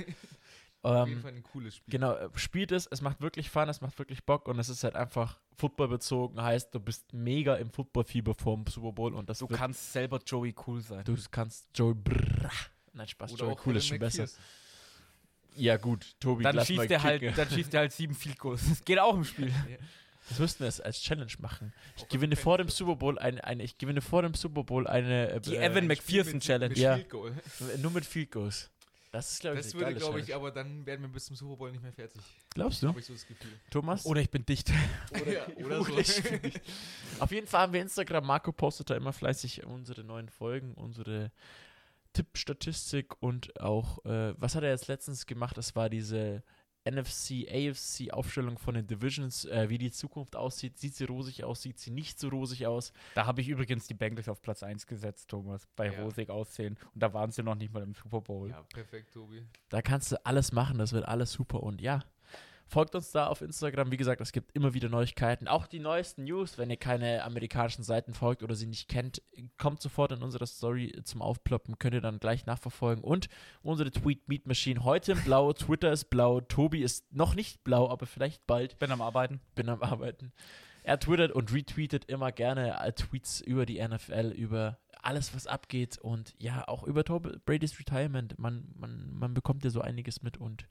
Auf 0.86 1.08
jeden 1.08 1.20
Ähm, 1.20 1.24
Fall 1.24 1.34
ein 1.34 1.44
cooles 1.44 1.76
Spiel. 1.76 1.92
Genau, 1.92 2.14
äh, 2.14 2.30
spielt 2.36 2.72
es, 2.72 2.86
es 2.88 3.02
macht 3.02 3.22
wirklich 3.22 3.50
Fun, 3.50 3.68
es 3.70 3.82
macht 3.82 3.98
wirklich 4.00 4.24
Bock 4.26 4.48
und 4.48 4.60
es 4.60 4.70
ist 4.70 4.84
halt 4.84 4.96
einfach 4.96 5.40
Football 5.58 5.88
bezogen, 5.90 6.42
heißt, 6.42 6.74
du 6.76 6.80
bist 6.80 7.14
mega 7.14 7.56
im 7.56 7.70
Footballfieber 7.72 8.34
vorm 8.36 8.66
Super 8.68 8.92
Bowl 8.92 9.14
und 9.14 9.30
das 9.30 9.40
Du 9.40 9.48
kannst 9.48 9.94
selber 9.94 10.20
Joey 10.26 10.54
cool 10.68 10.82
sein. 10.82 11.04
du 11.06 11.16
kannst 11.32 11.68
Joey 11.76 11.94
Brrrr. 11.96 12.52
Nein, 12.94 13.08
Spaß, 13.08 13.34
Oder 13.34 13.46
Joey 13.46 13.56
cool 13.66 13.76
ist 13.78 13.88
schon 13.88 14.00
besser. 14.00 14.26
Ja 15.58 15.78
gut, 15.78 16.16
Tobi, 16.20 16.44
Dann 16.44 16.56
lass 16.58 16.68
schießt, 16.68 16.92
er 16.92 17.02
halt, 17.04 17.38
dann 17.38 17.50
schießt 17.50 17.74
er 17.74 17.80
halt 17.82 17.94
sieben 17.94 18.14
Field 18.14 18.38
Goals. 18.40 18.68
Das 18.68 18.84
geht 18.84 19.00
auch 19.00 19.16
im 19.16 19.24
Spiel. 19.24 19.54
Das 20.28 20.40
müssten 20.40 20.60
wir 20.62 20.66
als, 20.66 20.82
als 20.82 21.02
Challenge 21.02 21.32
machen. 21.40 21.72
Ich 21.98 22.10
gewinne 22.10 22.36
vor 22.36 22.58
dem 22.58 22.68
Super 22.68 22.96
Bowl 22.96 23.18
eine, 23.20 23.44
eine, 23.44 23.64
ich 23.64 23.78
gewinne 23.78 24.02
vor 24.02 24.24
dem 24.24 24.34
Super 24.34 24.64
Bowl 24.64 24.88
eine 24.88 25.30
äh, 25.30 25.40
Die 25.40 25.56
äh, 25.56 25.66
Evan 25.66 25.88
McPherson 25.88 26.34
mit- 26.34 26.44
Challenge. 26.44 26.70
Mit 26.70 26.78
Ja. 26.80 26.96
Field 26.96 27.10
Goal. 27.10 27.34
nur 27.82 27.92
mit 27.92 28.06
Field 28.06 28.32
Goals. 28.32 28.70
Das 29.16 29.32
ist 29.32 29.40
glaube 29.40 29.60
ich 29.60 29.66
Das 29.66 29.74
würde, 29.76 29.96
glaube 29.96 30.20
ich, 30.20 30.36
aber 30.36 30.52
dann 30.52 30.86
werden 30.86 31.04
wir 31.04 31.08
bis 31.08 31.28
zum 31.28 31.38
Super 31.38 31.56
Bowl 31.56 31.72
nicht 31.72 31.82
mehr 31.82 31.94
fertig. 31.94 32.22
Glaubst 32.54 32.84
du? 32.84 32.90
Habe 32.90 33.00
ich 33.00 33.06
so 33.06 33.14
das 33.14 33.26
Gefühl. 33.26 33.54
Thomas? 33.72 34.06
Oder 34.06 34.20
ich 34.20 34.30
bin 34.30 34.46
dicht. 34.46 34.70
Oder, 35.22 35.32
ja, 35.32 35.48
oder 35.56 35.84
so. 35.86 35.92
Oder 35.94 36.02
ich 36.02 36.22
bin 36.22 36.42
nicht. 36.42 36.62
Auf 37.20 37.32
jeden 37.32 37.48
Fall 37.48 37.62
haben 37.62 37.72
wir 37.72 37.82
Instagram. 37.82 38.26
Marco 38.26 38.52
postet 38.52 38.90
da 38.90 38.96
immer 38.98 39.14
fleißig 39.14 39.66
unsere 39.66 40.04
neuen 40.04 40.28
Folgen, 40.28 40.74
unsere 40.74 41.32
Tippstatistik 42.12 43.22
und 43.22 43.58
auch, 43.62 44.04
äh, 44.04 44.34
was 44.38 44.56
hat 44.56 44.64
er 44.64 44.72
jetzt 44.72 44.90
letztens 44.90 45.26
gemacht? 45.26 45.58
Das 45.58 45.78
war 45.78 45.90
diese 45.90 46.44
NFC, 46.86 47.48
AFC 47.52 48.12
Aufstellung 48.12 48.58
von 48.58 48.76
den 48.76 48.88
Divisions, 48.88 49.46
äh, 49.46 49.70
wie 49.70 49.78
die 49.78 49.92
Zukunft 49.92 50.36
aussieht. 50.36 50.78
Sieht 50.78 50.96
sie 50.96 51.06
rosig 51.06 51.44
aus, 51.44 51.62
sieht 51.62 51.80
sie 51.80 51.92
nicht 51.92 52.20
so 52.20 52.30
rosig 52.30 52.68
aus. 52.68 52.94
Da 53.16 53.26
habe 53.26 53.42
ich 53.42 53.50
übrigens 53.50 53.88
die 53.88 53.94
Bengals 53.96 54.30
auf 54.30 54.42
Platz 54.42 54.62
1 54.64 54.86
gesetzt, 54.88 55.30
Thomas, 55.30 55.68
bei 55.76 55.92
Ja. 55.92 56.04
rosig 56.04 56.30
aussehen. 56.30 56.78
Und 56.94 57.02
da 57.02 57.14
waren 57.14 57.32
sie 57.32 57.44
noch 57.44 57.56
nicht 57.56 57.74
mal 57.74 57.84
im 57.84 57.96
Super 57.96 58.22
Bowl. 58.22 58.50
Ja, 58.50 58.62
perfekt, 58.74 59.14
Tobi. 59.14 59.44
Da 59.70 59.82
kannst 59.82 60.12
du 60.12 60.26
alles 60.26 60.52
machen, 60.52 60.78
das 60.78 60.94
wird 60.94 61.06
alles 61.08 61.32
super. 61.32 61.64
Und 61.64 61.82
ja, 61.82 62.04
folgt 62.68 62.96
uns 62.96 63.12
da 63.12 63.28
auf 63.28 63.42
Instagram. 63.42 63.92
Wie 63.92 63.98
gesagt, 63.98 64.22
es 64.22 64.32
gibt 64.32 64.56
immer 64.56 64.74
wieder 64.74 64.90
Neuigkeiten. 64.90 65.48
Auch 65.48 65.68
die 65.68 65.80
neuesten 65.80 66.24
News, 66.24 66.58
wenn 66.58 66.70
ihr 66.70 66.78
keine 66.78 67.24
amerikanischen 67.24 67.84
Seiten 67.84 68.14
folgt 68.14 68.44
oder 68.44 68.56
sie 68.56 68.66
nicht 68.66 68.88
kennt, 68.88 69.22
kommt 69.58 69.82
sofort 69.82 70.12
in 70.12 70.24
unsere 70.24 70.48
Story 70.48 71.00
zum 71.04 71.22
Aufploppen. 71.22 71.78
Könnt 71.80 71.94
ihr 71.94 72.02
dann 72.02 72.20
gleich 72.20 72.46
nachverfolgen. 72.46 73.04
Und 73.04 73.28
unsere 73.62 73.92
Tweet 73.92 74.28
Meet 74.28 74.48
Machine 74.48 74.84
heute 74.84 75.14
in 75.14 75.24
blau, 75.24 75.54
Twitter 75.54 75.92
ist 75.92 76.10
blau, 76.10 76.42
Tobi 76.42 76.82
ist 76.82 77.12
noch 77.14 77.36
nicht 77.36 77.64
blau, 77.64 77.90
aber 77.90 78.06
vielleicht 78.06 78.46
bald. 78.48 78.80
Bin 78.80 78.92
am 78.92 79.02
Arbeiten. 79.02 79.42
Bin 79.56 79.70
am 79.70 79.82
Arbeiten. 79.82 80.34
Er 80.84 81.00
twittert 81.00 81.32
und 81.32 81.52
retweetet 81.52 82.06
immer 82.06 82.32
gerne 82.32 82.80
äh, 82.80 82.92
Tweets 82.94 83.42
über 83.42 83.66
die 83.66 83.86
NFL, 83.86 84.34
über 84.36 84.78
alles, 85.02 85.34
was 85.36 85.48
abgeht 85.48 85.98
und 86.00 86.36
ja, 86.40 86.68
auch 86.68 86.84
über 86.84 87.04
Tom 87.04 87.24
Brady's 87.46 87.80
Retirement. 87.80 88.38
Man, 88.40 88.72
man, 88.76 89.12
man 89.12 89.34
bekommt 89.34 89.64
ja 89.64 89.70
so 89.70 89.82
einiges 89.82 90.22
mit 90.22 90.38
und 90.38 90.68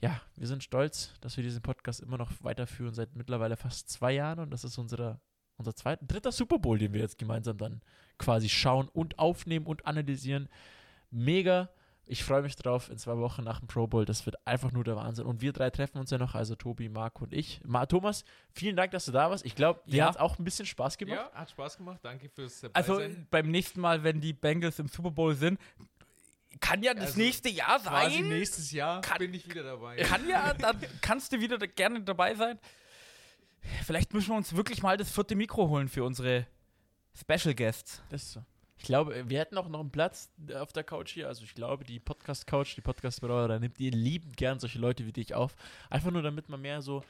ja, 0.00 0.20
wir 0.36 0.46
sind 0.46 0.62
stolz, 0.62 1.12
dass 1.20 1.36
wir 1.36 1.44
diesen 1.44 1.62
Podcast 1.62 2.00
immer 2.00 2.18
noch 2.18 2.30
weiterführen 2.42 2.94
seit 2.94 3.16
mittlerweile 3.16 3.56
fast 3.56 3.88
zwei 3.90 4.12
Jahren 4.12 4.38
und 4.40 4.50
das 4.50 4.64
ist 4.64 4.78
unsere, 4.78 5.20
unser 5.56 5.74
zweiter, 5.74 6.04
dritter 6.06 6.32
Super 6.32 6.58
Bowl, 6.58 6.78
den 6.78 6.92
wir 6.92 7.00
jetzt 7.00 7.18
gemeinsam 7.18 7.58
dann 7.58 7.80
quasi 8.18 8.48
schauen 8.48 8.88
und 8.88 9.18
aufnehmen 9.18 9.66
und 9.66 9.86
analysieren. 9.86 10.48
Mega. 11.10 11.68
Ich 12.10 12.24
freue 12.24 12.40
mich 12.40 12.56
drauf 12.56 12.88
in 12.88 12.96
zwei 12.96 13.18
Wochen 13.18 13.44
nach 13.44 13.58
dem 13.58 13.68
Pro 13.68 13.86
Bowl. 13.86 14.06
Das 14.06 14.24
wird 14.24 14.36
einfach 14.46 14.72
nur 14.72 14.82
der 14.82 14.96
Wahnsinn. 14.96 15.26
Und 15.26 15.42
wir 15.42 15.52
drei 15.52 15.68
treffen 15.68 15.98
uns 15.98 16.10
ja 16.10 16.16
noch, 16.16 16.34
also 16.34 16.54
Tobi, 16.54 16.88
Marco 16.88 17.24
und 17.24 17.34
ich. 17.34 17.60
Ma 17.66 17.84
Thomas, 17.84 18.24
vielen 18.50 18.76
Dank, 18.76 18.92
dass 18.92 19.04
du 19.04 19.12
da 19.12 19.28
warst. 19.28 19.44
Ich 19.44 19.54
glaube, 19.54 19.80
dir 19.86 19.96
Ja. 19.96 20.06
hat 20.06 20.14
es 20.14 20.20
auch 20.20 20.38
ein 20.38 20.44
bisschen 20.44 20.64
Spaß 20.64 20.96
gemacht. 20.96 21.18
Ja, 21.18 21.38
hat 21.38 21.50
Spaß 21.50 21.76
gemacht. 21.76 21.98
Danke 22.02 22.30
fürs 22.30 22.60
dabei 22.62 22.74
Also 22.76 22.94
sein. 22.96 23.26
beim 23.30 23.50
nächsten 23.50 23.80
Mal, 23.82 24.04
wenn 24.04 24.22
die 24.22 24.32
Bengals 24.32 24.78
im 24.78 24.88
Super 24.88 25.10
Bowl 25.10 25.34
sind, 25.34 25.60
kann 26.60 26.82
ja 26.82 26.94
das 26.94 27.06
Also, 27.06 27.20
nächste 27.20 27.48
Jahr 27.48 27.80
Quasi 27.80 28.16
sein. 28.18 28.28
nächstes 28.28 28.72
Jahr 28.72 29.00
Kann- 29.00 29.18
bin 29.18 29.34
ich 29.34 29.48
wieder 29.48 29.62
dabei. 29.62 29.96
Kann 29.96 30.28
ja, 30.28 30.54
dann 30.54 30.80
kannst 31.00 31.32
du 31.32 31.40
wieder 31.40 31.58
gerne 31.58 32.02
dabei 32.02 32.34
sein. 32.34 32.58
Vielleicht 33.84 34.14
müssen 34.14 34.28
wir 34.30 34.36
uns 34.36 34.54
wirklich 34.54 34.82
mal 34.82 34.96
das 34.96 35.10
vierte 35.10 35.34
Mikro 35.34 35.68
holen 35.68 35.88
für 35.88 36.04
unsere 36.04 36.46
Special 37.14 37.54
Guests. 37.54 38.02
Das 38.10 38.22
ist 38.22 38.32
so. 38.32 38.44
Ich 38.80 38.84
glaube, 38.84 39.28
wir 39.28 39.40
hätten 39.40 39.58
auch 39.58 39.68
noch 39.68 39.80
einen 39.80 39.90
Platz 39.90 40.30
auf 40.54 40.72
der 40.72 40.84
Couch 40.84 41.10
hier. 41.10 41.26
Also 41.26 41.42
ich 41.42 41.54
glaube, 41.54 41.84
die 41.84 41.98
Podcast-Couch, 41.98 42.76
die 42.76 42.80
Podcast-Brauer, 42.80 43.48
da 43.48 43.58
nimmt 43.58 43.80
ihr 43.80 43.90
liebend 43.90 44.36
gern 44.36 44.60
solche 44.60 44.78
Leute 44.78 45.04
wie 45.04 45.12
dich 45.12 45.34
auf. 45.34 45.56
Einfach 45.90 46.12
nur, 46.12 46.22
damit 46.22 46.48
man 46.48 46.60
mehr 46.60 46.80
so, 46.80 47.02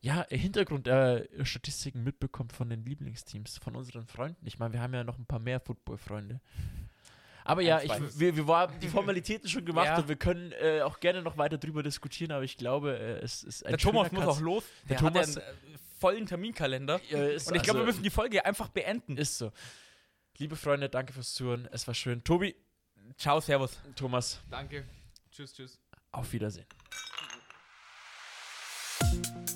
ja, 0.00 0.24
Hintergrundstatistiken 0.30 2.02
äh, 2.02 2.04
mitbekommt 2.04 2.52
von 2.52 2.70
den 2.70 2.84
Lieblingsteams, 2.84 3.58
von 3.58 3.74
unseren 3.74 4.06
Freunden. 4.06 4.46
Ich 4.46 4.60
meine, 4.60 4.74
wir 4.74 4.80
haben 4.80 4.94
ja 4.94 5.02
noch 5.02 5.18
ein 5.18 5.26
paar 5.26 5.40
mehr 5.40 5.58
Football-Freunde. 5.58 6.40
Aber 7.48 7.62
ja, 7.62 7.80
ich, 7.80 7.90
wir, 8.18 8.36
wir 8.36 8.46
haben 8.46 8.78
die 8.78 8.88
Formalitäten 8.88 9.48
schon 9.48 9.64
gemacht 9.64 9.86
Ja. 9.86 9.96
und 9.98 10.08
wir 10.08 10.16
können 10.16 10.52
äh, 10.60 10.82
auch 10.82 11.00
gerne 11.00 11.22
noch 11.22 11.38
weiter 11.38 11.56
drüber 11.56 11.82
diskutieren, 11.82 12.30
aber 12.32 12.44
ich 12.44 12.56
glaube, 12.58 12.98
äh, 12.98 13.18
es 13.24 13.42
ist 13.42 13.64
ein 13.64 13.70
Der 13.70 13.78
Thomas 13.78 14.08
schöner 14.10 14.20
muss 14.20 14.28
Katz- 14.34 14.36
auch 14.36 14.42
los. 14.44 14.64
Der 14.88 14.98
Der, 14.98 15.06
hat 15.06 15.14
Thomas- 15.14 15.34
ja 15.36 15.42
einen 15.42 15.74
äh, 15.74 15.78
vollen 15.98 16.26
Terminkalender. 16.26 17.00
Ist 17.10 17.48
Und 17.48 17.56
ich 17.56 17.62
glaube, 17.62 17.78
also- 17.78 17.78
wir 17.78 17.84
müssen 17.86 18.02
die 18.02 18.10
Folge 18.10 18.44
einfach 18.44 18.68
beenden. 18.68 19.16
Ist 19.16 19.38
so. 19.38 19.50
Liebe 20.36 20.56
Freunde, 20.56 20.88
danke 20.88 21.12
fürs 21.14 21.32
Zuhören. 21.32 21.66
Es 21.72 21.86
war 21.86 21.94
schön. 21.94 22.22
Tobi, 22.22 22.54
Ciao, 23.16 23.40
Servus. 23.40 23.78
Thomas, 23.96 24.40
Danke. 24.50 24.84
Tschüss, 25.32 25.54
tschüss. 25.54 25.80
auf 26.12 26.30
Wiedersehen. 26.32 26.66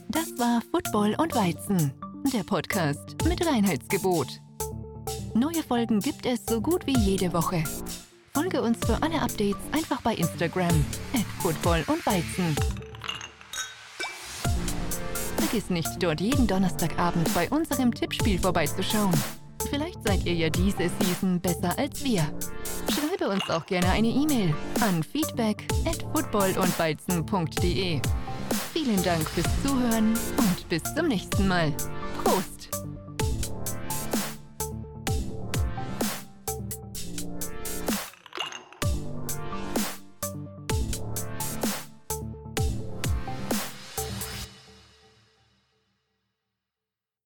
Das 0.09 0.27
war 0.39 0.62
Football 0.70 1.14
und 1.19 1.35
Weizen, 1.35 1.93
der 2.32 2.43
Podcast 2.44 3.23
mit 3.24 3.47
Reinheitsgebot. 3.47 4.41
Neue 5.34 5.62
Folgen 5.62 6.00
gibt 6.00 6.26
es 6.26 6.44
so 6.46 6.60
gut 6.60 6.86
wie 6.86 6.96
jede 6.98 7.32
Woche. 7.32 7.64
Folge 8.34 8.60
uns 8.60 8.78
für 8.84 9.02
alle 9.02 9.20
Updates 9.20 9.62
einfach 9.72 10.02
bei 10.02 10.14
Instagram 10.14 10.84
at 11.14 11.24
Football 11.40 11.84
und 11.86 12.04
Weizen. 12.04 12.54
Vergiss 15.38 15.70
nicht, 15.70 15.88
dort 16.02 16.20
jeden 16.20 16.46
Donnerstagabend 16.46 17.32
bei 17.34 17.48
unserem 17.48 17.94
Tippspiel 17.94 18.38
vorbeizuschauen. 18.38 19.14
Vielleicht 19.70 20.06
seid 20.06 20.26
ihr 20.26 20.34
ja 20.34 20.50
diese 20.50 20.90
Season 21.00 21.40
besser 21.40 21.78
als 21.78 22.04
wir. 22.04 22.22
Schreibe 22.90 23.28
uns 23.30 23.48
auch 23.48 23.64
gerne 23.64 23.88
eine 23.90 24.09
E-Mail 24.09 24.54
an 24.80 25.02
feedback 25.02 25.66
at 25.86 26.04
footballundweizen.de. 26.14 28.00
Vielen 28.72 29.02
Dank 29.02 29.28
fürs 29.30 29.46
Zuhören 29.62 30.14
und 30.36 30.68
bis 30.68 30.82
zum 30.94 31.09
nächsten 31.09 31.48
Mal. 31.48 31.72
Prost! 32.22 32.68